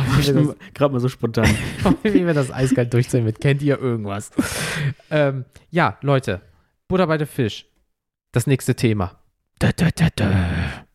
gerade 0.74 0.94
mal 0.94 1.00
so 1.00 1.10
spontan. 1.10 1.50
wie 2.04 2.26
wir 2.26 2.34
das 2.34 2.52
eiskalt 2.52 2.94
durchziehen 2.94 3.24
mit 3.24 3.40
Kennt 3.40 3.62
ihr 3.62 3.80
irgendwas? 3.80 4.32
ähm, 5.10 5.46
ja, 5.70 5.98
Leute, 6.02 6.42
Butter 6.88 7.08
bei 7.08 7.18
der 7.18 7.28
Fisch. 7.28 7.66
Das 8.32 8.48
nächste 8.48 8.76
Thema. 8.76 9.20
Da, 9.60 9.72
da, 9.72 9.90
da. 10.16 10.86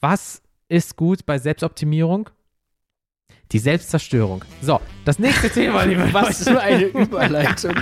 Was 0.00 0.42
ist 0.68 0.96
gut 0.96 1.26
bei 1.26 1.38
Selbstoptimierung? 1.38 2.30
Die 3.52 3.58
Selbstzerstörung. 3.58 4.44
So, 4.60 4.78
das 5.06 5.18
nächste 5.18 5.48
Thema, 5.54 5.84
liebe 5.84 6.06
Was 6.12 6.44
Leute. 6.44 6.52
für 6.52 6.60
eine 6.60 6.84
Überleitung. 6.84 7.74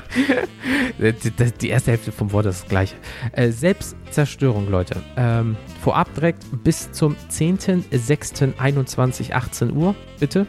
Die 1.60 1.68
erste 1.68 1.90
Hälfte 1.90 2.12
vom 2.12 2.30
Wort 2.32 2.46
ist 2.46 2.62
das 2.62 2.68
gleiche. 2.68 2.94
Äh, 3.32 3.50
Selbstzerstörung, 3.50 4.70
Leute. 4.70 5.02
Ähm, 5.16 5.56
vorab 5.82 6.14
direkt 6.14 6.44
bis 6.62 6.92
zum 6.92 7.16
10.06.21, 7.30 9.32
18 9.32 9.76
Uhr, 9.76 9.96
bitte. 10.20 10.46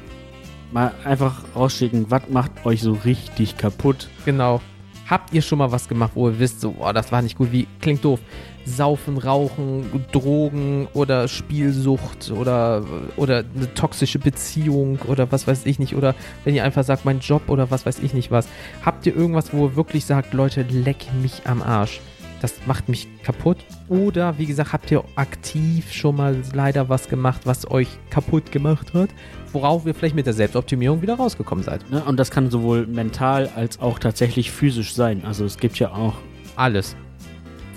Mal 0.72 0.94
einfach 1.03 1.44
rausschicken, 1.56 2.11
was 2.11 2.30
macht 2.30 2.52
euch 2.65 2.81
so 2.81 2.91
richtig 2.94 3.57
kaputt? 3.57 4.10
Genau. 4.26 4.61
Habt 5.10 5.34
ihr 5.34 5.41
schon 5.41 5.57
mal 5.60 5.72
was 5.72 5.88
gemacht, 5.88 6.11
wo 6.15 6.30
ihr 6.30 6.38
wisst, 6.38 6.60
so, 6.61 6.76
oh, 6.77 6.91
das 6.91 7.11
war 7.11 7.22
nicht 7.22 7.38
gut, 7.38 7.52
wie, 7.52 7.65
klingt 7.80 8.03
doof. 8.03 8.19
Saufen, 8.68 9.18
Rauchen, 9.18 10.06
Drogen 10.11 10.88
oder 10.94 11.27
Spielsucht 11.27 12.31
oder, 12.31 12.84
oder 13.15 13.44
eine 13.56 13.73
toxische 13.73 14.19
Beziehung 14.19 14.99
oder 15.07 15.31
was 15.31 15.48
weiß 15.48 15.65
ich 15.65 15.80
nicht. 15.80 15.95
Oder 15.95 16.15
wenn 16.44 16.53
ihr 16.53 16.64
einfach 16.64 16.84
sagt, 16.84 17.06
mein 17.06 17.19
Job 17.19 17.49
oder 17.49 17.72
was 17.72 17.85
weiß 17.85 17.99
ich 17.99 18.14
nicht 18.14 18.30
was. 18.30 18.48
Habt 18.85 19.06
ihr 19.06 19.15
irgendwas, 19.15 19.53
wo 19.53 19.68
ihr 19.68 19.76
wirklich 19.76 20.06
sagt, 20.06 20.34
Leute, 20.34 20.64
leck 20.64 21.06
mich 21.22 21.41
am 21.45 21.61
Arsch? 21.61 22.02
Das 22.41 22.53
macht 22.68 22.88
mich 22.88 23.07
kaputt. 23.23 23.57
Oder, 23.88 24.38
wie 24.38 24.45
gesagt, 24.45 24.73
habt 24.73 24.91
ihr 24.91 25.03
aktiv 25.15 25.91
schon 25.91 26.18
mal 26.18 26.35
leider 26.53 26.88
was 26.88 27.07
gemacht, 27.07 27.41
was 27.45 27.72
euch 27.72 27.88
kaputt 28.11 28.52
gemacht 28.52 28.94
hat, 28.94 29.10
worauf 29.53 29.88
ihr 29.88 29.95
vielleicht 29.95 30.14
mit 30.14 30.27
der 30.27 30.34
Selbstoptimierung 30.34 31.02
wieder 31.02 31.15
rausgekommen 31.15 31.64
seid? 31.64 31.89
Ne? 31.89 32.03
Und 32.03 32.18
das 32.18 32.30
kann 32.30 32.52
sowohl 32.52 32.85
mental 32.85 33.49
als 33.56 33.80
auch 33.80 33.98
tatsächlich 33.98 34.52
physisch 34.52 34.94
sein. 34.94 35.23
Also 35.26 35.45
es 35.45 35.57
gibt 35.57 35.80
ja 35.80 35.91
auch, 35.94 36.14
Alles. 36.56 36.95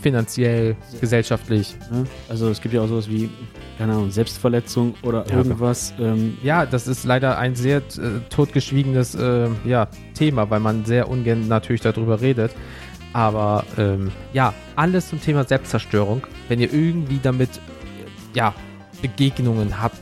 Finanziell, 0.00 0.76
gesellschaftlich. 1.00 1.76
ne? 1.90 2.06
also 2.28 2.48
es 2.48 2.60
gibt 2.60 2.74
ja 2.74 2.80
auch 2.80 2.88
sowas 2.88 3.08
wie, 3.08 3.28
keine 3.78 3.92
Ahnung, 3.92 4.10
Selbstverletzung 4.10 4.94
oder 5.02 5.26
Ja, 5.28 5.36
irgendwas. 5.36 5.92
Ähm, 5.98 6.38
Ja, 6.42 6.64
das 6.66 6.86
ist 6.88 7.04
leider 7.04 7.38
ein 7.38 7.54
sehr 7.54 7.78
äh, 7.78 8.20
totgeschwiegenes 8.30 9.14
äh, 9.14 9.48
ja, 9.64 9.88
Thema, 10.14 10.48
weil 10.50 10.60
man 10.60 10.84
sehr 10.84 11.08
ungern 11.08 11.48
natürlich 11.48 11.82
darüber 11.82 12.20
redet. 12.20 12.52
Aber 13.12 13.64
ähm, 13.76 14.10
ja, 14.32 14.54
alles 14.76 15.08
zum 15.08 15.20
Thema 15.20 15.44
Selbstzerstörung. 15.44 16.22
Wenn 16.48 16.60
ihr 16.60 16.72
irgendwie 16.72 17.18
damit 17.22 17.50
äh, 17.56 17.58
ja, 18.38 18.54
Begegnungen 19.02 19.80
habt 19.82 19.98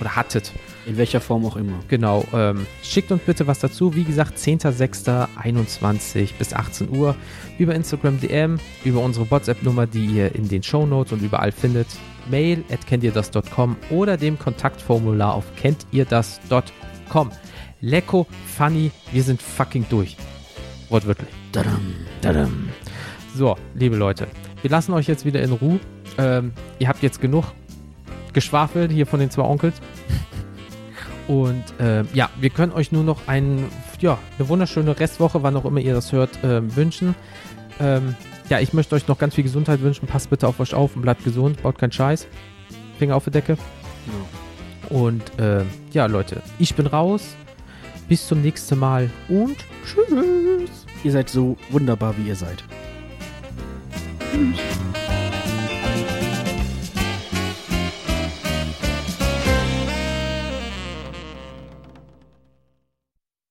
oder 0.00 0.14
hattet, 0.16 0.52
in 0.86 0.96
welcher 0.96 1.20
Form 1.20 1.44
auch 1.44 1.56
immer. 1.56 1.78
Genau, 1.88 2.24
ähm, 2.32 2.66
schickt 2.82 3.12
uns 3.12 3.22
bitte 3.22 3.46
was 3.46 3.60
dazu. 3.60 3.94
Wie 3.94 4.04
gesagt, 4.04 4.38
10.06.21 4.38 6.30
bis 6.38 6.52
18 6.52 6.90
Uhr 6.96 7.14
über 7.58 7.74
Instagram 7.74 8.20
DM, 8.20 8.58
über 8.84 9.00
unsere 9.00 9.30
WhatsApp-Nummer, 9.30 9.86
die 9.86 10.06
ihr 10.06 10.34
in 10.34 10.48
den 10.48 10.62
Shownotes 10.62 11.12
und 11.12 11.22
überall 11.22 11.52
findet. 11.52 11.86
Mail 12.30 12.64
at 12.70 12.86
kenntierdas.com 12.86 13.76
oder 13.90 14.16
dem 14.16 14.38
Kontaktformular 14.38 15.34
auf 15.34 15.44
kenntierdas.com. 15.56 17.30
Lecko, 17.80 18.26
funny, 18.56 18.90
wir 19.12 19.22
sind 19.22 19.40
fucking 19.40 19.86
durch. 19.88 20.16
Wortwörtlich. 20.90 21.28
Tadam. 21.52 21.94
Tadam. 22.20 22.68
So, 23.34 23.56
liebe 23.74 23.96
Leute, 23.96 24.26
wir 24.60 24.70
lassen 24.70 24.92
euch 24.92 25.06
jetzt 25.06 25.24
wieder 25.24 25.40
in 25.40 25.52
Ruhe. 25.52 25.80
Ähm, 26.18 26.52
ihr 26.78 26.88
habt 26.88 27.02
jetzt 27.02 27.20
genug 27.20 27.44
geschwafelt 28.32 28.92
hier 28.92 29.06
von 29.06 29.20
den 29.20 29.30
zwei 29.30 29.42
Onkels. 29.42 29.80
Und 31.28 31.64
ähm, 31.78 32.08
ja, 32.12 32.30
wir 32.40 32.50
können 32.50 32.72
euch 32.72 32.92
nur 32.92 33.04
noch 33.04 33.28
ein, 33.28 33.64
ja, 34.00 34.18
eine 34.38 34.48
wunderschöne 34.48 34.98
Restwoche, 34.98 35.42
wann 35.42 35.56
auch 35.56 35.64
immer 35.64 35.80
ihr 35.80 35.94
das 35.94 36.12
hört, 36.12 36.30
ähm, 36.42 36.74
wünschen. 36.74 37.14
Ähm, 37.78 38.14
ja, 38.48 38.58
ich 38.58 38.72
möchte 38.72 38.94
euch 38.96 39.06
noch 39.06 39.18
ganz 39.18 39.34
viel 39.34 39.44
Gesundheit 39.44 39.80
wünschen. 39.80 40.06
Passt 40.06 40.30
bitte 40.30 40.48
auf 40.48 40.58
euch 40.60 40.74
auf 40.74 40.96
und 40.96 41.02
bleibt 41.02 41.24
gesund. 41.24 41.62
Baut 41.62 41.78
keinen 41.78 41.92
Scheiß. 41.92 42.26
Finger 42.98 43.16
auf 43.16 43.24
die 43.24 43.30
Decke. 43.30 43.56
Und 44.88 45.22
ähm, 45.38 45.66
ja, 45.92 46.06
Leute, 46.06 46.42
ich 46.58 46.74
bin 46.74 46.86
raus. 46.86 47.36
Bis 48.08 48.26
zum 48.26 48.42
nächsten 48.42 48.76
Mal 48.76 49.08
und 49.28 49.56
tschüss. 49.84 50.86
Ihr 51.04 51.12
seid 51.12 51.30
so 51.30 51.56
wunderbar, 51.70 52.16
wie 52.18 52.28
ihr 52.28 52.34
seid. 52.34 52.64
Tschüss. 54.32 55.09